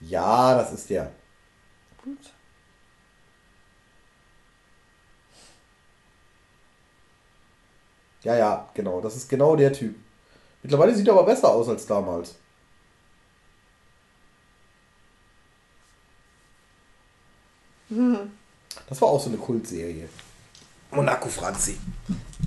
Ja, 0.00 0.54
das 0.54 0.72
ist 0.72 0.90
der. 0.90 1.12
Gut. 2.02 2.32
Ja, 8.22 8.36
ja, 8.36 8.68
genau. 8.74 9.00
Das 9.00 9.16
ist 9.16 9.28
genau 9.28 9.56
der 9.56 9.72
Typ. 9.72 9.94
Mittlerweile 10.62 10.94
sieht 10.94 11.06
er 11.06 11.14
aber 11.14 11.24
besser 11.24 11.48
aus 11.50 11.68
als 11.68 11.86
damals. 11.86 12.36
Das 18.88 19.00
war 19.00 19.08
auch 19.08 19.20
so 19.20 19.28
eine 19.28 19.38
Kultserie. 19.38 20.08
Monaco 20.92 21.28
Franzi. 21.28 21.76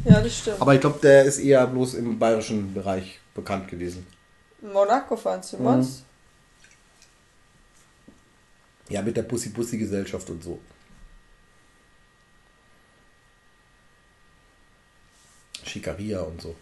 Ja, 0.06 0.22
das 0.22 0.38
stimmt. 0.38 0.62
Aber 0.62 0.74
ich 0.74 0.82
glaube, 0.82 1.00
der 1.02 1.24
ist 1.24 1.40
eher 1.40 1.66
bloß 1.68 1.96
im 1.96 2.20
bayerischen 2.20 2.74
Bereich 2.74 3.20
bekannt 3.34 3.68
gewesen. 3.68 4.06
Monaco 4.62 5.18
fahren 5.18 5.42
du, 5.52 5.64
was? 5.64 6.04
Ja, 8.90 9.02
mit 9.02 9.18
der 9.18 9.24
Pussy-Pussy-Gesellschaft 9.24 10.30
und 10.30 10.44
so. 10.44 10.60
Schikaria 15.66 16.22
und 16.22 16.42
so. 16.42 16.56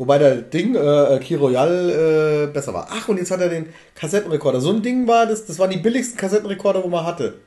Wobei 0.00 0.16
der 0.16 0.36
Ding, 0.36 0.74
äh, 0.76 1.20
Key 1.22 1.34
Royal, 1.34 1.90
äh, 1.90 2.46
besser 2.50 2.72
war. 2.72 2.88
Ach, 2.90 3.06
und 3.08 3.18
jetzt 3.18 3.30
hat 3.30 3.42
er 3.42 3.50
den 3.50 3.68
Kassettenrekorder. 3.94 4.58
So 4.58 4.70
ein 4.70 4.80
Ding 4.80 5.06
war 5.06 5.26
das, 5.26 5.44
das 5.44 5.58
waren 5.58 5.68
die 5.68 5.76
billigsten 5.76 6.16
Kassettenrekorder, 6.16 6.82
wo 6.82 6.88
man 6.88 7.04
hatte. 7.04 7.38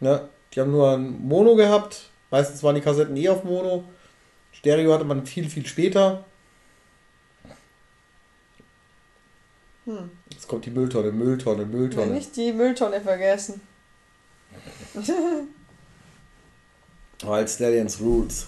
Ne? 0.00 0.26
Die 0.54 0.60
haben 0.60 0.70
nur 0.70 0.92
ein 0.92 1.20
Mono 1.20 1.54
gehabt. 1.54 2.08
Meistens 2.30 2.62
waren 2.62 2.76
die 2.76 2.80
Kassetten 2.80 3.14
eh 3.18 3.28
auf 3.28 3.44
Mono. 3.44 3.84
Stereo 4.52 4.94
hatte 4.94 5.04
man 5.04 5.26
viel, 5.26 5.46
viel 5.50 5.66
später. 5.66 6.24
Jetzt 10.30 10.48
kommt 10.48 10.64
die 10.64 10.70
Mülltonne, 10.70 11.12
Mülltonne, 11.12 11.64
Ja, 11.64 11.68
Mülltonne. 11.68 12.12
nicht 12.12 12.34
die 12.36 12.54
Mülltonne 12.54 13.02
vergessen. 13.02 13.60
Wild 17.22 17.50
Stallions 17.50 18.00
Rules. 18.00 18.46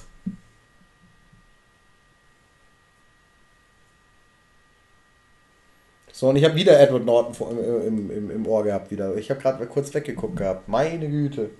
So, 6.16 6.30
und 6.30 6.36
ich 6.36 6.44
habe 6.44 6.54
wieder 6.54 6.80
Edward 6.80 7.04
Norton 7.04 7.34
vor- 7.34 7.50
im, 7.50 8.10
im, 8.10 8.30
im 8.30 8.46
Ohr 8.46 8.64
gehabt 8.64 8.90
wieder. 8.90 9.14
Ich 9.18 9.28
habe 9.28 9.38
gerade 9.38 9.58
mal 9.58 9.68
kurz 9.68 9.92
weggeguckt 9.92 10.36
gehabt. 10.38 10.66
Meine 10.66 11.10
Güte. 11.10 11.50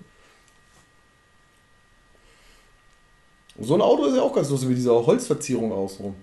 So 3.59 3.75
ein 3.75 3.81
Auto 3.81 4.05
ist 4.05 4.15
ja 4.15 4.23
auch 4.23 4.33
ganz 4.33 4.49
lustig, 4.49 4.69
wie 4.69 4.73
diese 4.73 4.91
Holzverzierung 4.91 5.71
außenrum. 5.71 6.15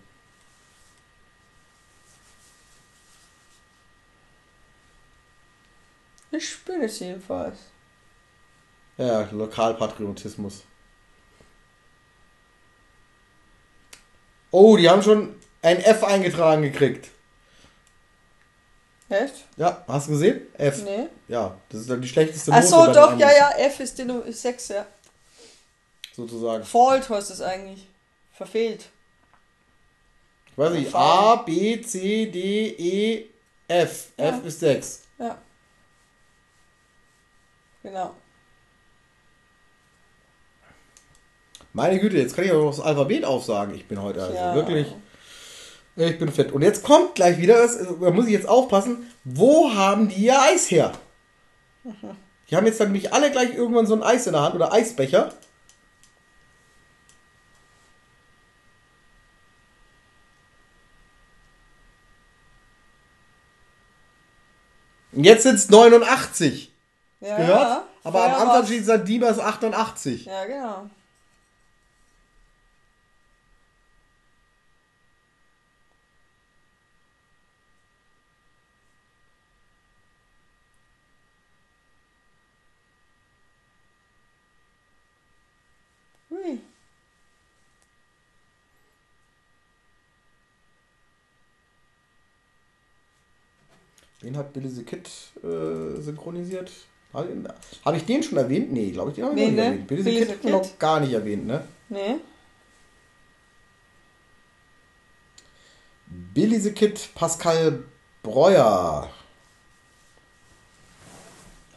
Ich 6.32 6.48
spüre 6.48 6.86
es 6.86 6.98
jedenfalls. 6.98 7.56
Ja, 8.98 9.28
Lokalpatriotismus. 9.31 10.65
Oh, 14.51 14.77
die 14.77 14.90
haben 14.90 15.05
schon 15.05 15.36
ein 15.62 15.78
F 15.78 16.02
eingetragen 16.02 16.62
gekriegt. 16.62 17.13
Echt? 19.09 19.44
Ja, 19.56 19.85
hast 19.86 20.09
du 20.09 20.12
gesehen? 20.12 20.47
F. 20.55 20.82
Nee. 20.82 21.09
Ja, 21.28 21.56
das 21.68 21.82
ist 21.82 21.90
dann 21.90 22.01
die 22.01 22.09
schlechteste 22.09 22.52
Ach 22.52 22.62
so, 22.62 22.76
bei 22.76 22.86
den 22.86 22.94
doch, 22.94 23.18
ja, 23.18 23.31
ja, 23.31 23.51
F 23.59 23.81
ist 23.81 23.98
die 23.98 24.05
Nummer 24.05 24.31
6, 24.31 24.68
ja. 24.68 24.86
Sozusagen. 26.14 26.64
Fault 26.64 27.09
heißt 27.09 27.31
es 27.31 27.40
eigentlich. 27.40 27.89
Verfehlt. 28.32 28.86
Ich 30.51 30.59
weiß 30.59 30.72
nicht. 30.72 30.94
A, 30.94 31.36
B, 31.36 31.81
C, 31.82 32.26
D, 32.26 32.68
E, 32.68 33.26
F. 33.68 34.12
Ja. 34.16 34.28
F 34.31 34.44
ist 34.44 34.60
6. 34.60 35.02
Ja. 35.18 35.39
Genau. 37.82 38.14
Meine 41.72 41.98
Güte, 41.98 42.16
jetzt 42.16 42.36
kann 42.36 42.44
ich 42.44 42.52
auch 42.52 42.62
noch 42.64 42.70
das 42.70 42.81
Alphabet 42.81 43.24
aufsagen. 43.24 43.74
Ich 43.74 43.86
bin 43.86 44.01
heute 44.01 44.22
also 44.22 44.35
Ja. 44.35 44.55
wirklich. 44.55 44.86
Ich 45.96 46.18
bin 46.18 46.30
fett. 46.32 46.52
Und 46.52 46.62
jetzt 46.62 46.82
kommt 46.82 47.14
gleich 47.14 47.38
wieder, 47.38 47.54
das, 47.54 47.78
da 47.78 48.10
muss 48.10 48.26
ich 48.26 48.32
jetzt 48.32 48.48
aufpassen, 48.48 49.10
wo 49.22 49.72
haben 49.72 50.08
die 50.08 50.26
ihr 50.26 50.40
Eis 50.40 50.70
her? 50.70 50.92
Die 52.50 52.56
haben 52.56 52.66
jetzt 52.66 52.80
dann 52.80 52.88
nämlich 52.88 53.12
alle 53.12 53.30
gleich 53.30 53.54
irgendwann 53.54 53.86
so 53.86 53.94
ein 53.94 54.02
Eis 54.02 54.26
in 54.26 54.32
der 54.32 54.42
Hand 54.42 54.54
oder 54.54 54.72
Eisbecher. 54.72 55.32
Und 65.12 65.24
jetzt 65.24 65.44
sind 65.44 65.54
es 65.54 65.70
89. 65.70 66.72
Ja, 67.20 67.36
Gehört? 67.36 67.60
ja. 67.60 67.84
Aber 68.02 68.24
am 68.24 68.48
Anfang 68.48 68.66
steht 68.66 69.08
Diebers 69.08 69.38
88. 69.38 70.26
Ja, 70.26 70.44
genau. 70.44 70.90
Wen 94.24 94.36
hat 94.38 94.52
Billy 94.55 94.68
the 94.70 94.84
Kid 94.84 95.09
äh, 95.42 96.01
synchronisiert? 96.01 96.70
Habe 97.12 97.28
hab 97.84 97.94
ich 97.94 98.05
den 98.06 98.22
schon 98.22 98.38
erwähnt? 98.38 98.72
Nee, 98.72 98.90
glaube 98.90 99.10
ich, 99.10 99.16
den 99.16 99.24
habe 99.26 99.34
ich 99.38 99.40
Nee, 99.40 99.51
noch 99.51 99.55
nicht 99.55 99.62
ne? 99.62 99.66
erwähnt. 99.66 99.86
Billy, 99.86 100.02
Billy 100.02 100.20
the 100.20 100.26
Kid 100.32 100.40
Kid? 100.42 100.51
noch 100.51 100.78
gar 100.78 101.01
nicht 101.01 101.12
erwähnt, 101.12 101.46
ne? 101.46 101.64
Nee. 101.90 102.16
Billy 106.06 106.59
the 106.59 106.72
Kid, 106.72 107.09
Pascal 107.14 107.84
Breuer. 108.22 109.10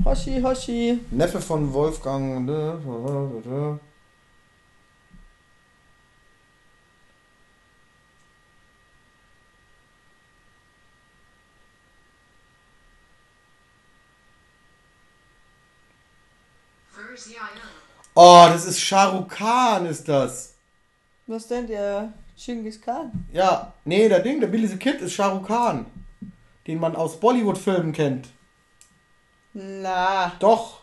Hoshi, 0.06 0.42
Hoshi. 0.42 1.00
Neffe 1.12 1.42
von 1.42 1.74
Wolfgang. 1.74 2.48
Ne? 17.30 17.62
Oh, 18.16 18.46
das 18.50 18.66
ist 18.66 18.80
Shah 18.80 19.06
Rukh 19.10 19.30
Khan, 19.30 19.86
ist 19.86 20.08
das. 20.08 20.56
Was 21.28 21.48
denn 21.48 21.68
der 21.68 22.14
Genghis 22.38 22.82
Khan? 22.82 23.12
Ja, 23.32 23.74
nee, 23.86 24.08
der 24.10 24.20
Ding, 24.22 24.40
der 24.40 24.48
Billy 24.48 24.68
the 24.68 24.78
Kid 24.78 25.02
ist 25.02 25.14
Shah 25.14 25.28
Rukh 25.30 25.48
Khan. 25.48 25.86
Den 26.66 26.80
man 26.80 26.96
aus 26.96 27.20
Bollywood-Filmen 27.20 27.92
kennt. 27.94 28.30
Na. 29.54 30.32
Doch, 30.40 30.82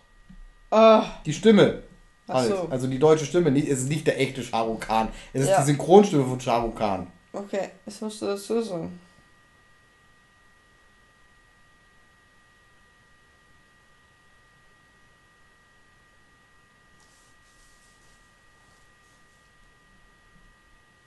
Ah. 0.71 1.05
die 1.25 1.33
Stimme. 1.33 1.83
Halt. 2.27 2.49
so. 2.49 2.69
Also 2.71 2.87
die 2.87 2.99
deutsche 2.99 3.27
Stimme, 3.27 3.51
es 3.59 3.81
ist 3.81 3.89
nicht 3.89 4.07
der 4.07 4.19
echte 4.19 4.43
Shah 4.43 4.61
Rukh 4.63 4.81
Khan. 4.87 5.09
Es 5.33 5.43
ist 5.43 5.49
Ja. 5.51 5.59
die 5.61 5.67
Synchronstimme 5.67 6.25
von 6.25 6.41
Shah 6.41 6.59
Rukh 6.59 6.77
Khan. 6.79 7.07
Okay, 7.33 7.71
was 7.85 8.01
musst 8.01 8.23
du 8.23 8.27
dazu 8.27 8.63
sagen? 8.63 8.99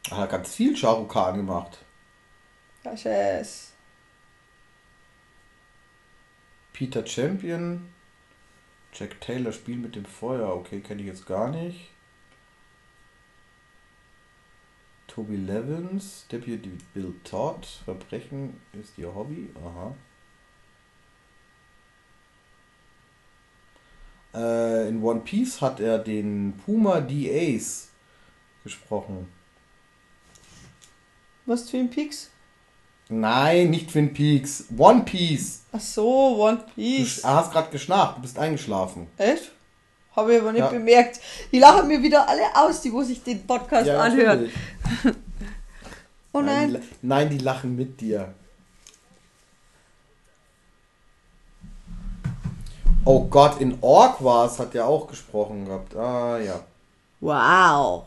Er 0.09 0.17
hat 0.17 0.29
ganz 0.29 0.55
viel 0.55 0.75
Khan 0.75 1.37
gemacht. 1.37 1.79
Scheiß. 2.95 3.73
Peter 6.71 7.05
Champion. 7.05 7.89
Jack 8.93 9.19
Taylor 9.19 9.51
spielt 9.51 9.81
mit 9.81 9.95
dem 9.95 10.05
Feuer. 10.05 10.55
Okay, 10.55 10.79
kenne 10.79 11.01
ich 11.01 11.07
jetzt 11.07 11.25
gar 11.25 11.49
nicht. 11.49 11.91
Toby 15.07 15.35
Levins, 15.35 16.25
Deputy 16.31 16.77
Bill 16.93 17.13
Todd. 17.23 17.65
Verbrechen 17.83 18.61
ist 18.73 18.97
ihr 18.97 19.13
Hobby. 19.13 19.49
Aha. 19.65 19.95
Äh, 24.33 24.89
in 24.89 25.01
One 25.01 25.21
Piece 25.21 25.59
hat 25.61 25.79
er 25.79 25.99
den 25.99 26.53
Puma 26.63 27.01
D. 27.01 27.55
Ace 27.55 27.89
gesprochen. 28.63 29.36
Was 31.47 31.65
Twin 31.65 31.89
Peaks? 31.89 32.29
Nein, 33.09 33.69
nicht 33.71 33.89
Twin 33.89 34.13
Peaks. 34.13 34.65
One 34.77 35.01
Piece. 35.03 35.63
Ach 35.71 35.79
so, 35.79 36.37
One 36.43 36.57
Du 36.57 36.63
Piece. 36.75 37.23
hast 37.23 37.51
gerade 37.51 37.69
geschnarcht, 37.71 38.17
du 38.17 38.21
bist 38.21 38.37
eingeschlafen. 38.37 39.07
Echt? 39.17 39.51
Habe 40.15 40.33
ich 40.35 40.41
aber 40.41 40.51
nicht 40.51 40.59
Ja. 40.61 40.67
bemerkt. 40.69 41.19
Die 41.51 41.59
lachen 41.59 41.87
mir 41.87 42.01
wieder 42.03 42.27
alle 42.27 42.41
aus, 42.55 42.81
die 42.81 42.91
wo 42.91 43.01
sich 43.03 43.23
den 43.23 43.45
Podcast 43.47 43.89
anhören. 43.89 44.51
natürlich. 44.51 44.53
Oh 46.33 46.41
Die, 46.41 46.45
nein. 46.45 46.71
la- 46.73 46.79
nein, 47.01 47.29
die 47.31 47.37
lachen 47.39 47.75
mit 47.75 47.99
dir. 47.99 48.31
Oh 53.05 53.23
Gott, 53.25 53.59
in 53.61 53.71
es, 53.81 54.59
hat 54.59 54.75
er 54.75 54.85
auch 54.85 55.07
gesprochen 55.07 55.65
gehabt. 55.65 55.95
Ah 55.95 56.37
ja. 56.37 56.59
Wow. 57.21 58.03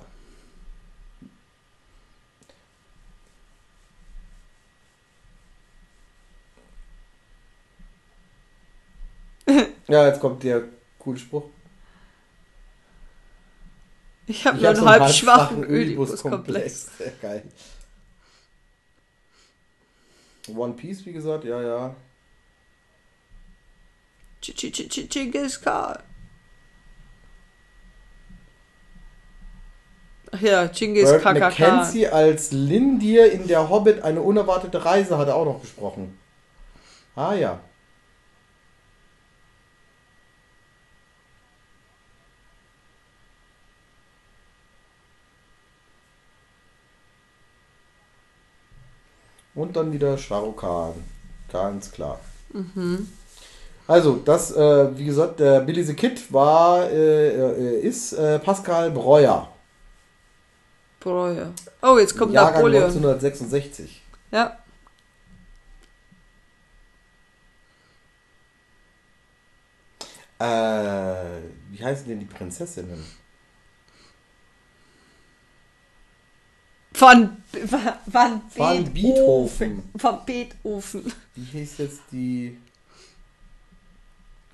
Ja, 9.88 10.06
jetzt 10.06 10.20
kommt 10.20 10.42
der 10.42 10.62
coole 10.98 11.18
Spruch. 11.18 11.44
Ich 14.26 14.46
habe 14.46 14.58
nur 14.58 14.68
hab 14.68 14.76
einen 14.76 14.88
einen 14.88 15.02
halb 15.02 15.14
schwachen 15.14 15.64
Ödipus-Komplex. 15.64 16.90
Geil. 17.20 17.42
One 20.54 20.74
Piece, 20.74 21.04
wie 21.06 21.12
gesagt, 21.12 21.44
ja, 21.44 21.60
ja. 21.60 21.96
Ch- 24.42 24.54
ch- 24.54 24.72
ch- 24.72 24.88
ch- 24.88 25.08
Genghis 25.08 25.60
Khan. 25.60 25.98
Ach 30.32 30.40
ja, 30.40 30.62
Burt 30.66 30.72
KKK. 31.22 31.32
McKenzie 31.32 32.08
als 32.08 32.52
Lindir 32.52 33.32
in 33.32 33.48
der 33.48 33.68
Hobbit 33.68 34.02
eine 34.02 34.22
unerwartete 34.22 34.84
Reise 34.84 35.18
hat 35.18 35.26
er 35.28 35.34
auch 35.34 35.44
noch 35.44 35.60
gesprochen. 35.60 36.16
Ah 37.16 37.34
ja. 37.34 37.60
Und 49.60 49.76
dann 49.76 49.92
wieder 49.92 50.16
Shah 50.16 50.38
Rukh 50.38 50.62
Khan. 50.62 50.94
Ganz 51.52 51.92
klar. 51.92 52.18
Also, 53.86 54.16
das, 54.24 54.52
äh, 54.52 54.96
wie 54.96 55.04
gesagt, 55.04 55.38
der 55.38 55.60
Billy 55.60 55.82
the 55.84 55.92
Kid 55.92 56.32
war, 56.32 56.88
äh, 56.90 57.28
äh, 57.28 57.80
ist 57.80 58.14
äh, 58.14 58.38
Pascal 58.38 58.90
Breuer. 58.90 59.52
Breuer. 60.98 61.52
Oh, 61.82 61.98
jetzt 61.98 62.16
kommt 62.16 62.32
Jahrgang 62.32 62.62
Napoleon. 62.62 62.84
1966. 62.84 64.00
Ja. 64.30 64.58
Äh, 70.38 71.42
wie 71.70 71.84
heißen 71.84 72.08
denn 72.08 72.20
die 72.20 72.24
Prinzessinnen? 72.24 73.04
Von, 77.00 77.42
von, 77.66 78.42
Van 78.52 78.92
Beethoven. 78.92 79.90
Von 79.96 80.18
Beethoven. 80.26 81.10
Wie 81.34 81.44
hieß 81.44 81.78
jetzt 81.78 82.02
die. 82.12 82.58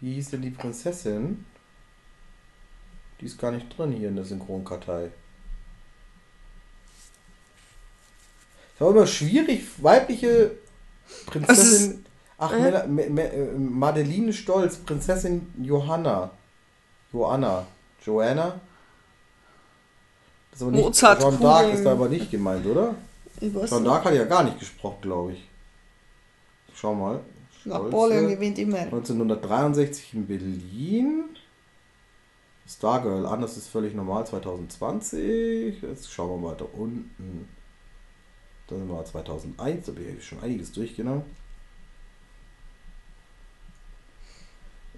Wie 0.00 0.14
hieß 0.14 0.30
denn 0.30 0.42
die 0.42 0.50
Prinzessin? 0.50 1.44
Die 3.20 3.26
ist 3.26 3.36
gar 3.40 3.50
nicht 3.50 3.76
drin 3.76 3.90
hier 3.90 4.10
in 4.10 4.14
der 4.14 4.24
Synchronkartei. 4.24 5.10
Es 8.76 8.80
war 8.80 8.90
immer 8.90 9.08
schwierig, 9.08 9.64
weibliche 9.78 10.52
Prinzessin. 11.26 12.06
Ach, 12.38 12.52
äh? 12.52 12.68
Äh, 12.68 13.58
Madeline 13.58 14.32
Stolz, 14.32 14.76
Prinzessin 14.76 15.52
Johanna. 15.60 16.30
Joanna. 17.12 17.66
Joanna? 18.04 18.60
Aber 20.60 20.70
nicht, 20.70 20.84
Mozart 20.84 21.22
d'Arc 21.22 21.36
Kugeln. 21.36 21.74
ist 21.74 21.84
da 21.84 21.92
aber 21.92 22.08
nicht 22.08 22.30
gemeint, 22.30 22.66
oder? 22.66 22.94
Jeanne 23.40 23.60
nicht. 23.60 23.72
d'Arc 23.72 24.04
hat 24.04 24.14
ja 24.14 24.24
gar 24.24 24.44
nicht 24.44 24.58
gesprochen, 24.58 24.98
glaube 25.02 25.32
ich. 25.32 25.48
Schau 26.74 26.94
mal. 26.94 27.20
Napoleon 27.64 28.28
gewinnt 28.28 28.58
immer. 28.58 28.78
1963 28.78 30.14
in 30.14 30.26
Berlin. 30.26 31.24
Stargirl, 32.68 33.26
anders 33.26 33.56
ist 33.56 33.68
völlig 33.68 33.94
normal, 33.94 34.26
2020. 34.26 35.82
Jetzt 35.82 36.12
schauen 36.12 36.42
wir 36.42 36.50
weiter 36.50 36.66
unten. 36.74 37.48
Dann 38.66 38.78
sind 38.78 38.88
wir 38.88 39.04
2001, 39.04 39.86
da 39.86 39.92
habe 39.92 40.02
ich 40.02 40.26
schon 40.26 40.40
einiges 40.40 40.72
durchgenommen. 40.72 41.22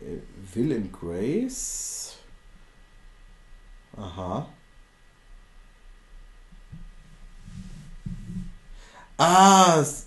Äh, 0.00 0.54
Will 0.54 0.72
and 0.72 0.92
Grace. 0.92 2.16
Aha. 3.96 4.48
Ah, 9.18 9.78
es- 9.80 10.06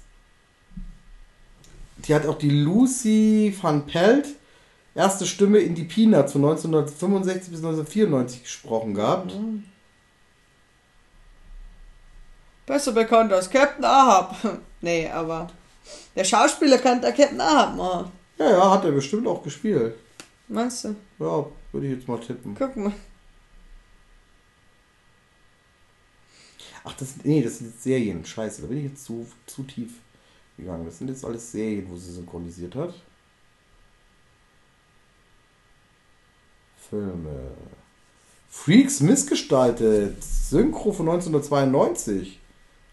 die 1.97 2.15
hat 2.15 2.25
auch 2.25 2.38
die 2.38 2.49
Lucy 2.49 3.55
van 3.61 3.85
Pelt, 3.85 4.27
erste 4.95 5.27
Stimme 5.27 5.59
in 5.59 5.75
die 5.75 5.83
Peanuts 5.83 6.31
von 6.31 6.41
1965 6.41 7.51
bis 7.51 7.61
1994 7.61 8.43
gesprochen 8.43 8.93
gehabt. 8.95 9.33
Besser 12.65 12.91
bekannt 12.93 13.33
als 13.33 13.49
Captain 13.49 13.83
Ahab. 13.85 14.35
nee, 14.81 15.07
aber 15.09 15.49
der 16.15 16.23
Schauspieler 16.23 16.77
kann 16.77 17.01
der 17.01 17.11
Captain 17.11 17.41
Ahab 17.41 17.75
machen. 17.75 18.11
Ja, 18.38 18.49
ja, 18.51 18.71
hat 18.71 18.85
er 18.85 18.91
bestimmt 18.91 19.27
auch 19.27 19.43
gespielt. 19.43 19.95
Meinst 20.47 20.85
du? 20.85 20.95
Ja, 21.19 21.45
würde 21.71 21.88
ich 21.88 21.93
jetzt 21.97 22.07
mal 22.07 22.19
tippen. 22.19 22.55
Guck 22.57 22.75
mal. 22.77 22.93
Ach, 26.83 26.93
das, 26.93 27.15
nee, 27.23 27.41
das 27.41 27.59
sind 27.59 27.67
jetzt 27.67 27.83
Serien. 27.83 28.25
Scheiße, 28.25 28.61
da 28.61 28.67
bin 28.67 28.79
ich 28.79 28.91
jetzt 28.91 29.05
zu, 29.05 29.27
zu 29.45 29.63
tief 29.63 29.93
gegangen. 30.57 30.85
Das 30.85 30.97
sind 30.97 31.09
jetzt 31.09 31.23
alles 31.23 31.51
Serien, 31.51 31.89
wo 31.89 31.95
sie 31.95 32.11
synchronisiert 32.11 32.75
hat. 32.75 32.93
Filme. 36.89 37.51
Freaks 38.49 38.99
missgestaltet. 38.99 40.23
Synchro 40.23 40.91
von 40.91 41.07
1992. 41.09 42.39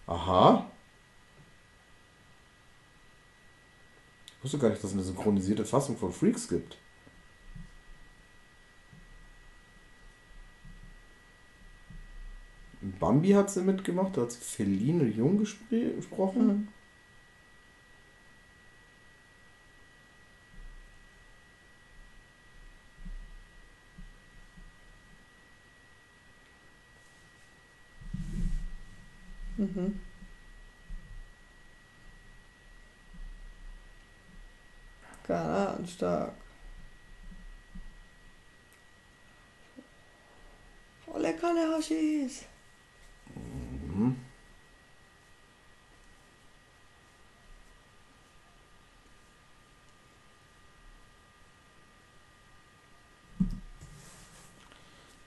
Aha. 0.07 0.71
Ich 4.37 4.45
wusste 4.45 4.59
gar 4.59 4.69
nicht, 4.69 4.83
dass 4.83 4.91
es 4.91 4.97
eine 4.97 5.05
synchronisierte 5.05 5.65
Fassung 5.65 5.97
von 5.97 6.13
Freaks 6.13 6.49
gibt. 6.49 6.77
Bambi 12.99 13.31
hat 13.31 13.51
sie 13.51 13.63
mitgemacht, 13.63 14.17
da 14.17 14.23
hat 14.23 14.33
sie 14.33 14.41
Feline 14.41 15.05
Jung 15.05 15.41
gespr- 15.43 15.95
gesprochen. 15.97 16.69
Mhm. 29.59 29.65
Mhm. 29.67 30.01
Stark. 35.87 36.33
Volle 41.05 41.35
Kanne 41.35 41.67
Haschis. 41.75 42.45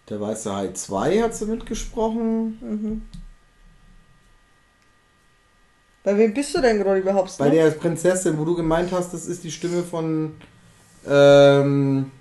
Der 0.10 0.20
Weiße 0.20 0.54
Hai 0.54 0.72
2 0.74 1.22
hat 1.22 1.36
sie 1.36 1.46
mitgesprochen. 1.46 2.58
Mhm. 2.62 3.02
Bei 6.04 6.18
wem 6.18 6.34
bist 6.34 6.56
du 6.56 6.62
denn 6.62 6.80
gerade 6.80 7.00
überhaupt? 7.00 7.38
Bei 7.38 7.46
noch? 7.46 7.54
der 7.54 7.70
Prinzessin, 7.72 8.38
wo 8.38 8.44
du 8.44 8.56
gemeint 8.56 8.92
hast, 8.92 9.14
das 9.14 9.26
ist 9.28 9.44
die 9.44 9.52
Stimme 9.52 9.84
von. 9.84 10.36
Ähm, 11.08 12.12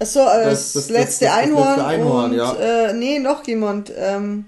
Achso, 0.00 0.20
äh, 0.20 0.44
Das- 0.44 0.72
das, 0.72 0.86
das- 0.86 0.90
letzte 0.90 1.24
das- 1.26 1.34
das 1.34 1.44
Einhorn. 1.44 1.68
letzte 1.68 1.84
Einhorn, 1.86 2.30
und, 2.30 2.36
ja. 2.36 2.54
Äh, 2.54 2.92
nee, 2.94 3.18
noch 3.18 3.46
jemand. 3.46 3.92
Ähm, 3.96 4.46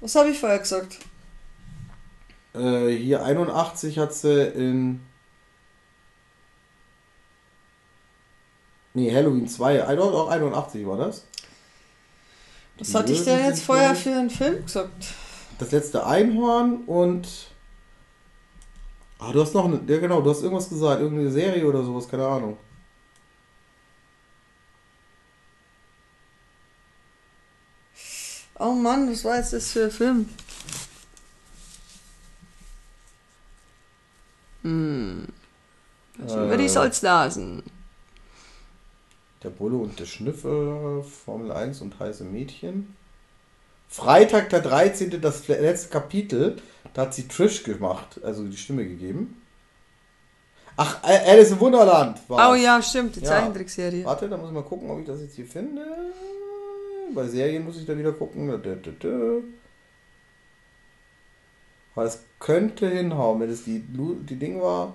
was 0.00 0.14
habe 0.14 0.30
ich 0.30 0.38
vorher 0.38 0.58
gesagt? 0.58 0.98
äh, 2.54 2.88
hier 2.96 3.22
81 3.24 3.98
hat 3.98 4.14
sie 4.14 4.42
in. 4.48 5.00
Nee, 8.94 9.14
Halloween 9.14 9.46
2. 9.46 9.84
Ein- 9.86 9.98
Auch 9.98 10.28
81 10.28 10.86
war 10.86 10.96
das. 10.96 11.24
Was 12.78 12.94
hatte 12.94 13.12
ich 13.12 13.24
denn 13.24 13.44
jetzt 13.44 13.62
vorher 13.62 13.94
für 13.94 14.10
einen 14.10 14.30
Film 14.30 14.64
gesagt? 14.64 15.06
Das 15.58 15.70
letzte 15.72 16.06
Einhorn 16.06 16.84
und. 16.86 17.28
Ah, 19.18 19.32
du 19.32 19.40
hast 19.40 19.54
noch 19.54 19.64
eine. 19.64 19.80
Ja, 19.86 19.98
genau, 19.98 20.20
du 20.20 20.30
hast 20.30 20.42
irgendwas 20.42 20.68
gesagt. 20.68 21.00
Irgendeine 21.00 21.30
Serie 21.30 21.66
oder 21.66 21.82
sowas, 21.82 22.08
keine 22.08 22.26
Ahnung. 22.26 22.56
Oh 28.58 28.72
Mann, 28.72 29.10
was 29.10 29.24
war 29.24 29.36
jetzt 29.36 29.52
das 29.52 29.70
für 29.72 29.84
ein 29.84 29.90
Film? 29.90 30.28
Hm. 34.62 35.26
Also 36.22 36.44
über 36.44 36.56
die 36.56 36.64
Äh. 36.64 36.68
Salznasen. 36.68 37.62
Der 39.42 39.50
Bulle 39.50 39.76
und 39.76 39.98
der 40.00 40.06
Schnüffel, 40.06 41.02
Formel 41.02 41.52
1 41.52 41.80
und 41.82 41.98
heiße 42.00 42.24
Mädchen. 42.24 42.96
Freitag 43.88 44.50
der 44.50 44.60
13. 44.62 45.20
das 45.20 45.46
letzte 45.46 45.90
Kapitel. 45.90 46.56
Da 46.94 47.02
hat 47.02 47.14
sie 47.14 47.28
Trish 47.28 47.62
gemacht, 47.62 48.18
also 48.24 48.44
die 48.44 48.56
Stimme 48.56 48.86
gegeben. 48.86 49.40
Ach, 50.78 51.02
äh, 51.04 51.30
Alice 51.30 51.50
im 51.52 51.60
Wunderland 51.60 52.18
war 52.28 52.50
Oh 52.50 52.54
ja, 52.54 52.82
stimmt, 52.82 53.16
die 53.16 53.20
Ja. 53.20 53.26
Zeichentrickserie. 53.26 54.04
Warte, 54.04 54.28
da 54.28 54.36
muss 54.36 54.48
ich 54.48 54.54
mal 54.54 54.62
gucken, 54.62 54.90
ob 54.90 54.98
ich 55.00 55.06
das 55.06 55.20
jetzt 55.20 55.36
hier 55.36 55.46
finde. 55.46 55.82
Bei 57.14 57.26
Serien 57.26 57.64
muss 57.64 57.78
ich 57.78 57.86
da 57.86 57.96
wieder 57.96 58.12
gucken. 58.12 58.48
Weil 61.94 62.06
es 62.06 62.20
könnte 62.38 62.88
hinhauen, 62.88 63.40
wenn 63.40 63.50
es 63.50 63.64
die, 63.64 63.80
die 63.80 64.36
Ding 64.36 64.60
war. 64.60 64.94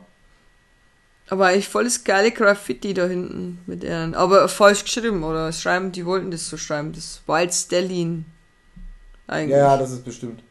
Aber 1.29 1.47
eigentlich 1.47 1.69
volles 1.69 2.03
geile 2.03 2.31
Graffiti 2.31 2.93
da 2.93 3.05
hinten 3.07 3.59
mit 3.65 3.83
deren. 3.83 4.13
Aber 4.15 4.47
falsch 4.49 4.83
geschrieben, 4.83 5.23
oder? 5.23 5.51
Schreiben, 5.53 5.91
die 5.91 6.05
wollten 6.05 6.29
das 6.29 6.49
so 6.49 6.57
schreiben. 6.57 6.91
Das 6.93 7.21
Wild 7.25 7.53
Stallion. 7.53 8.25
Eigentlich. 9.27 9.51
Ja, 9.51 9.57
ja, 9.73 9.77
das 9.77 9.91
ist 9.91 10.03
bestimmt. 10.03 10.43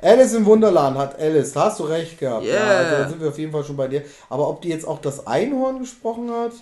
Alice 0.00 0.32
im 0.34 0.46
Wunderland 0.46 0.96
hat 0.96 1.18
Alice, 1.18 1.52
da 1.52 1.66
hast 1.66 1.80
du 1.80 1.84
recht 1.84 2.18
gehabt. 2.18 2.44
Ja, 2.46 2.52
Yeah. 2.54 2.78
also 2.78 2.96
da 2.96 3.08
sind 3.08 3.20
wir 3.20 3.28
auf 3.28 3.38
jeden 3.38 3.52
Fall 3.52 3.64
schon 3.64 3.76
bei 3.76 3.88
dir. 3.88 4.02
Aber 4.30 4.48
ob 4.48 4.62
die 4.62 4.68
jetzt 4.68 4.86
auch 4.86 5.00
das 5.00 5.26
Einhorn 5.26 5.80
gesprochen 5.80 6.30
hat, 6.30 6.52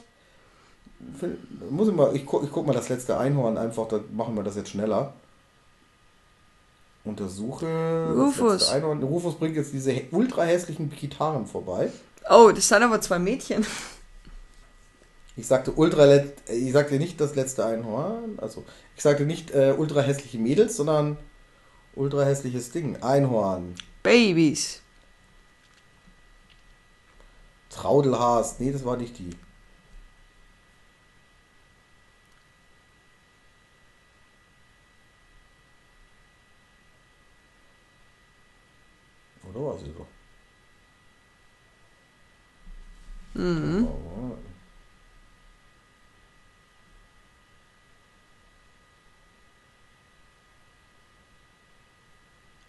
muss 1.71 1.89
ich 1.89 1.95
mal, 1.95 2.15
ich 2.15 2.27
guck, 2.27 2.45
ich 2.45 2.51
guck 2.51 2.67
mal 2.67 2.73
das 2.73 2.89
letzte 2.89 3.19
Einhorn 3.19 3.57
einfach, 3.57 3.89
da 3.89 4.01
machen 4.13 4.35
wir 4.35 4.43
das 4.43 4.57
jetzt 4.57 4.71
schneller. 4.71 5.15
Untersuche. 7.05 7.67
das 7.67 8.17
Rufus. 8.17 8.53
letzte 8.53 8.73
Einhorn. 8.75 9.03
Rufus 9.03 9.37
bringt 9.37 9.57
jetzt 9.57 9.73
diese 9.73 10.03
ultra 10.11 10.43
hässlichen 10.43 10.91
Gitarren 10.91 11.47
vorbei. 11.47 11.91
Oh, 12.29 12.51
das 12.55 12.69
sind 12.69 12.83
aber 12.83 13.01
zwei 13.01 13.19
Mädchen. 13.19 13.65
Ich 15.37 15.47
sagte 15.47 15.73
ultra, 15.73 16.05
ich 16.49 16.73
sagte 16.73 16.97
nicht 16.97 17.21
das 17.21 17.37
letzte 17.37 17.65
Einhorn, 17.65 18.39
also 18.39 18.65
ich 18.97 19.03
sagte 19.03 19.25
nicht 19.25 19.53
äh, 19.53 19.73
ultra 19.79 20.01
hässliche 20.01 20.37
Mädels, 20.37 20.77
sondern 20.77 21.17
ultra 21.95 22.25
hässliches 22.25 22.73
Ding. 22.73 23.01
Einhorn. 23.03 23.77
Babys. 24.03 24.83
Traudelhaas. 27.71 28.59
Nee, 28.59 28.73
das 28.73 28.85
war 28.85 28.97
nicht 28.97 29.19
die. 29.19 29.31
Oder 39.49 39.61
war 39.65 39.79
sie 39.79 39.93
so? 39.97 40.07
Mhm. 43.35 43.89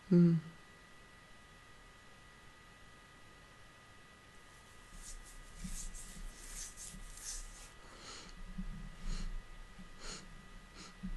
Mhm. 0.10 0.40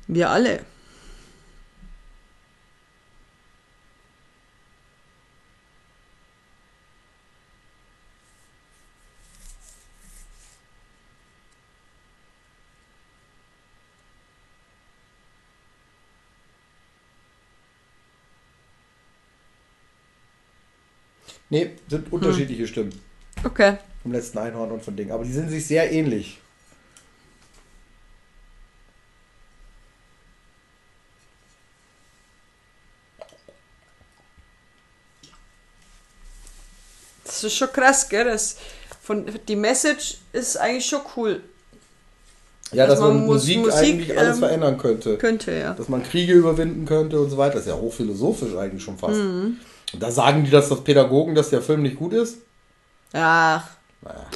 Wir 0.08 0.28
alle. 0.30 0.71
Nee, 21.52 21.72
sind 21.86 22.10
unterschiedliche 22.10 22.66
Stimmen. 22.66 22.98
Okay. 23.44 23.76
Vom 24.02 24.12
letzten 24.12 24.38
Einhorn 24.38 24.70
und 24.70 24.82
von 24.82 24.96
Ding. 24.96 25.10
Aber 25.10 25.22
die 25.22 25.32
sind 25.32 25.50
sich 25.50 25.66
sehr 25.66 25.92
ähnlich. 25.92 26.40
Das 37.24 37.44
ist 37.44 37.54
schon 37.54 37.70
krass, 37.70 38.08
gell? 38.08 38.24
Das 38.24 38.56
von, 39.02 39.26
die 39.46 39.56
Message 39.56 40.20
ist 40.32 40.56
eigentlich 40.56 40.86
schon 40.86 41.02
cool. 41.18 41.42
Ja, 42.72 42.86
dass 42.86 42.98
Also 42.98 43.08
man 43.12 43.18
man 43.18 43.26
Musik, 43.26 43.58
Musik, 43.58 43.74
eigentlich 43.74 44.18
alles 44.18 44.36
ähm, 44.36 44.38
verändern 44.38 44.78
könnte. 44.78 45.18
Könnte, 45.18 45.52
ja. 45.52 45.74
Dass 45.74 45.90
man 45.90 46.02
Kriege 46.02 46.32
überwinden 46.32 46.86
könnte 46.86 47.20
und 47.20 47.28
so 47.28 47.36
weiter. 47.36 47.56
Das 47.56 47.64
ist 47.64 47.68
ja 47.68 47.76
hochphilosophisch 47.76 48.56
eigentlich 48.56 48.82
schon 48.82 48.96
fast. 48.96 49.18
Mhm. 49.18 49.58
Da 49.94 50.10
sagen 50.10 50.44
die, 50.44 50.50
dass 50.50 50.68
das 50.68 50.82
Pädagogen, 50.84 51.34
dass 51.34 51.50
der 51.50 51.62
Film 51.62 51.82
nicht 51.82 51.96
gut 51.96 52.12
ist. 52.12 52.38
Ach, 53.12 53.64
Naja. 54.00 54.26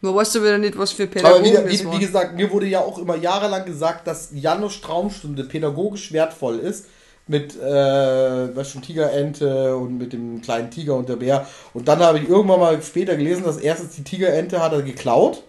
man 0.00 0.14
weißt 0.14 0.34
du 0.36 0.42
wieder 0.42 0.58
nicht, 0.58 0.78
was 0.78 0.92
für 0.92 1.04
Aber 1.04 1.12
Pädagogen 1.12 1.44
wie, 1.44 1.52
das 1.52 1.64
wie, 1.66 1.80
wie 1.80 1.84
waren. 1.86 2.00
gesagt, 2.00 2.34
mir 2.36 2.50
wurde 2.50 2.66
ja 2.66 2.80
auch 2.80 2.98
immer 2.98 3.16
jahrelang 3.16 3.64
gesagt, 3.64 4.06
dass 4.06 4.30
Janusz 4.32 4.80
Traumstunde 4.80 5.44
pädagogisch 5.44 6.12
wertvoll 6.12 6.58
ist. 6.58 6.86
Mit, 7.28 7.54
äh, 7.56 8.56
was 8.56 8.70
schon, 8.70 8.82
Tigerente 8.82 9.76
und 9.76 9.96
mit 9.96 10.12
dem 10.12 10.42
kleinen 10.42 10.70
Tiger 10.72 10.96
und 10.96 11.08
der 11.08 11.16
Bär. 11.16 11.46
Und 11.72 11.86
dann 11.86 12.00
habe 12.00 12.18
ich 12.18 12.28
irgendwann 12.28 12.58
mal 12.58 12.82
später 12.82 13.16
gelesen, 13.16 13.44
dass 13.44 13.58
erstens 13.58 13.94
die 13.94 14.02
Tigerente 14.02 14.60
hat 14.60 14.72
er 14.72 14.82
geklaut. 14.82 15.42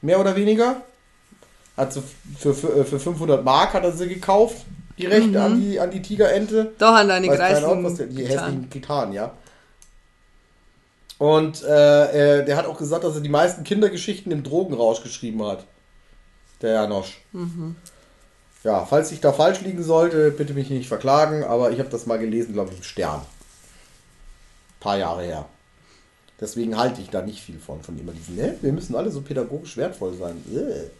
Mehr 0.00 0.18
oder 0.18 0.36
weniger. 0.36 0.80
Hat 1.76 1.92
sie 1.92 2.02
für, 2.38 2.54
für, 2.54 2.84
für 2.86 2.98
500 2.98 3.44
Mark 3.44 3.74
hat 3.74 3.84
er 3.84 3.92
sie 3.92 4.08
gekauft, 4.08 4.56
die 4.98 5.06
Rechte 5.06 5.42
an, 5.42 5.60
die, 5.60 5.78
an 5.78 5.90
die 5.90 6.02
Tigerente. 6.02 6.72
Da 6.78 6.98
haben 6.98 7.08
deine 7.08 7.26
der, 7.98 8.06
die 8.06 8.14
getan. 8.16 8.38
hässlichen 8.38 8.70
Gitarren, 8.70 9.12
ja. 9.12 9.32
Und 11.18 11.62
äh, 11.62 12.40
äh, 12.40 12.44
der 12.44 12.56
hat 12.56 12.66
auch 12.66 12.78
gesagt, 12.78 13.04
dass 13.04 13.14
er 13.14 13.20
die 13.20 13.28
meisten 13.28 13.64
Kindergeschichten 13.64 14.30
im 14.32 14.42
Drogenrausch 14.42 15.02
geschrieben 15.02 15.44
hat. 15.44 15.64
Der 16.62 16.72
Janosch. 16.72 17.20
Ja, 18.64 18.84
falls 18.84 19.12
ich 19.12 19.20
da 19.20 19.32
falsch 19.32 19.60
liegen 19.60 19.82
sollte, 19.82 20.30
bitte 20.30 20.54
mich 20.54 20.70
nicht 20.70 20.88
verklagen, 20.88 21.44
aber 21.44 21.70
ich 21.70 21.78
habe 21.78 21.88
das 21.88 22.06
mal 22.06 22.18
gelesen, 22.18 22.52
glaube 22.52 22.72
ich, 22.72 22.78
im 22.78 22.82
Stern. 22.82 23.22
paar 24.80 24.98
Jahre 24.98 25.22
her. 25.22 25.46
Deswegen 26.40 26.76
halte 26.76 27.00
ich 27.00 27.08
da 27.08 27.22
nicht 27.22 27.40
viel 27.40 27.58
von, 27.58 27.82
von 27.82 27.98
immer 27.98 28.12
diesen, 28.12 28.36
ne? 28.36 28.56
Wir 28.60 28.72
müssen 28.72 28.94
alle 28.94 29.10
so 29.10 29.22
pädagogisch 29.22 29.76
wertvoll 29.76 30.14
sein. 30.14 30.36
Äh. 30.54 30.90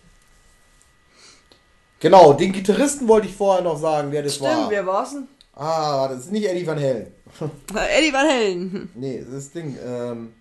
Genau, 2.00 2.32
den 2.34 2.52
Gitarristen 2.52 3.08
wollte 3.08 3.26
ich 3.26 3.34
vorher 3.34 3.62
noch 3.64 3.78
sagen, 3.78 4.12
wer 4.12 4.22
das 4.22 4.34
Stimmt, 4.34 4.50
war. 4.50 4.70
wer 4.70 4.86
war's 4.86 5.12
denn? 5.12 5.28
Ah, 5.54 6.08
das 6.08 6.20
ist 6.26 6.32
nicht 6.32 6.46
Eddie 6.46 6.66
Van 6.66 6.78
Halen. 6.78 7.06
Eddie 7.74 8.12
Van 8.12 8.28
Halen. 8.28 8.90
Nee, 8.94 9.18
das 9.20 9.28
ist 9.28 9.46
das 9.46 9.50
Ding. 9.52 9.76
Ähm, 9.82 10.34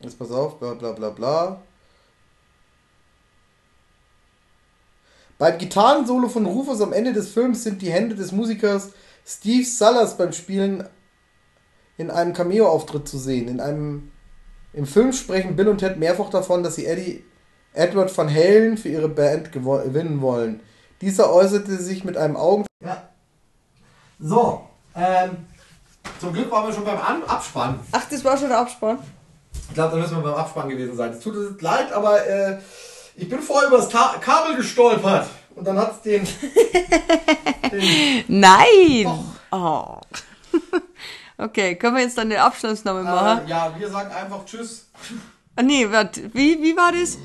jetzt 0.00 0.18
pass 0.18 0.32
auf, 0.32 0.58
bla 0.58 0.74
bla 0.74 0.92
bla 0.92 1.10
bla. 1.10 1.62
Beim 5.38 5.58
Gitarrensolo 5.58 6.28
von 6.28 6.46
Rufus 6.46 6.80
am 6.80 6.92
Ende 6.92 7.12
des 7.12 7.28
Films 7.28 7.62
sind 7.64 7.82
die 7.82 7.90
Hände 7.92 8.14
des 8.14 8.32
Musikers 8.32 8.90
Steve 9.26 9.64
Salas 9.64 10.16
beim 10.16 10.32
Spielen 10.32 10.88
in 11.96 12.10
einem 12.10 12.32
Cameo-Auftritt 12.32 13.08
zu 13.08 13.18
sehen. 13.18 13.48
In 13.48 13.60
einem 13.60 14.10
im 14.72 14.86
Film 14.86 15.12
sprechen 15.12 15.54
Bill 15.54 15.68
und 15.68 15.78
Ted 15.78 15.98
mehrfach 15.98 16.30
davon, 16.30 16.64
dass 16.64 16.74
sie 16.74 16.86
Eddie 16.86 17.24
Edward 17.74 18.16
Van 18.16 18.32
Halen 18.32 18.78
für 18.78 18.88
ihre 18.88 19.08
Band 19.08 19.52
gewinnen 19.52 20.20
wollen. 20.20 20.60
Dieser 21.00 21.32
äußerte 21.32 21.76
sich 21.76 22.04
mit 22.04 22.16
einem 22.16 22.36
Augen. 22.36 22.64
Ja. 22.80 23.08
So, 24.18 24.66
ähm, 24.94 25.46
zum 26.20 26.32
Glück 26.32 26.50
waren 26.50 26.66
wir 26.66 26.72
schon 26.72 26.84
beim 26.84 26.98
An 26.98 27.22
Abspann. 27.26 27.80
Ach, 27.92 28.04
das 28.08 28.24
war 28.24 28.38
schon 28.38 28.48
der 28.48 28.58
Abspann. 28.58 28.98
Ich 29.68 29.74
glaube, 29.74 29.96
da 29.96 30.02
müssen 30.02 30.16
wir 30.16 30.22
beim 30.22 30.34
Abspann 30.34 30.68
gewesen 30.68 30.96
sein. 30.96 31.10
Es 31.12 31.20
tut 31.20 31.36
uns 31.36 31.60
leid, 31.60 31.92
aber 31.92 32.24
äh, 32.26 32.58
ich 33.16 33.28
bin 33.28 33.40
vorher 33.40 33.68
über 33.68 33.78
das 33.78 33.88
Kabel 33.88 34.56
gestolpert. 34.56 35.26
Und 35.54 35.66
dann 35.66 35.78
hat 35.78 35.92
es 35.92 36.00
den, 36.02 36.26
den. 37.70 38.24
Nein! 38.28 39.18
Oh. 39.50 39.98
Okay, 41.36 41.74
können 41.74 41.96
wir 41.96 42.02
jetzt 42.04 42.16
dann 42.16 42.30
den 42.30 42.38
Abschlussname 42.38 43.02
machen? 43.02 43.44
Äh, 43.44 43.50
ja, 43.50 43.74
wir 43.76 43.90
sagen 43.90 44.12
einfach 44.12 44.44
Tschüss. 44.44 44.88
Ah, 45.56 45.62
nee, 45.62 45.90
warte, 45.90 46.32
wie, 46.32 46.62
wie 46.62 46.76
war 46.76 46.92
das? 46.92 47.18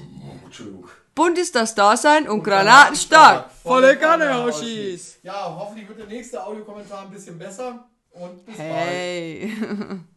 Bunt 1.20 1.38
ist 1.38 1.54
das 1.54 1.76
Dasein 1.76 2.30
und 2.30 2.44
Granaten 2.44 2.96
stark. 2.96 3.52
Volle 3.52 3.98
Kanne, 3.98 4.42
Hoshis. 4.42 5.20
Ja, 5.22 5.54
hoffentlich 5.54 5.86
wird 5.90 6.00
der 6.00 6.06
nächste 6.06 6.42
Audiokommentar 6.42 7.02
ein 7.02 7.10
bisschen 7.10 7.38
besser. 7.38 7.90
Und 8.12 8.46
bis 8.46 8.56
bald. 8.56 8.70
Hey. 8.70 9.52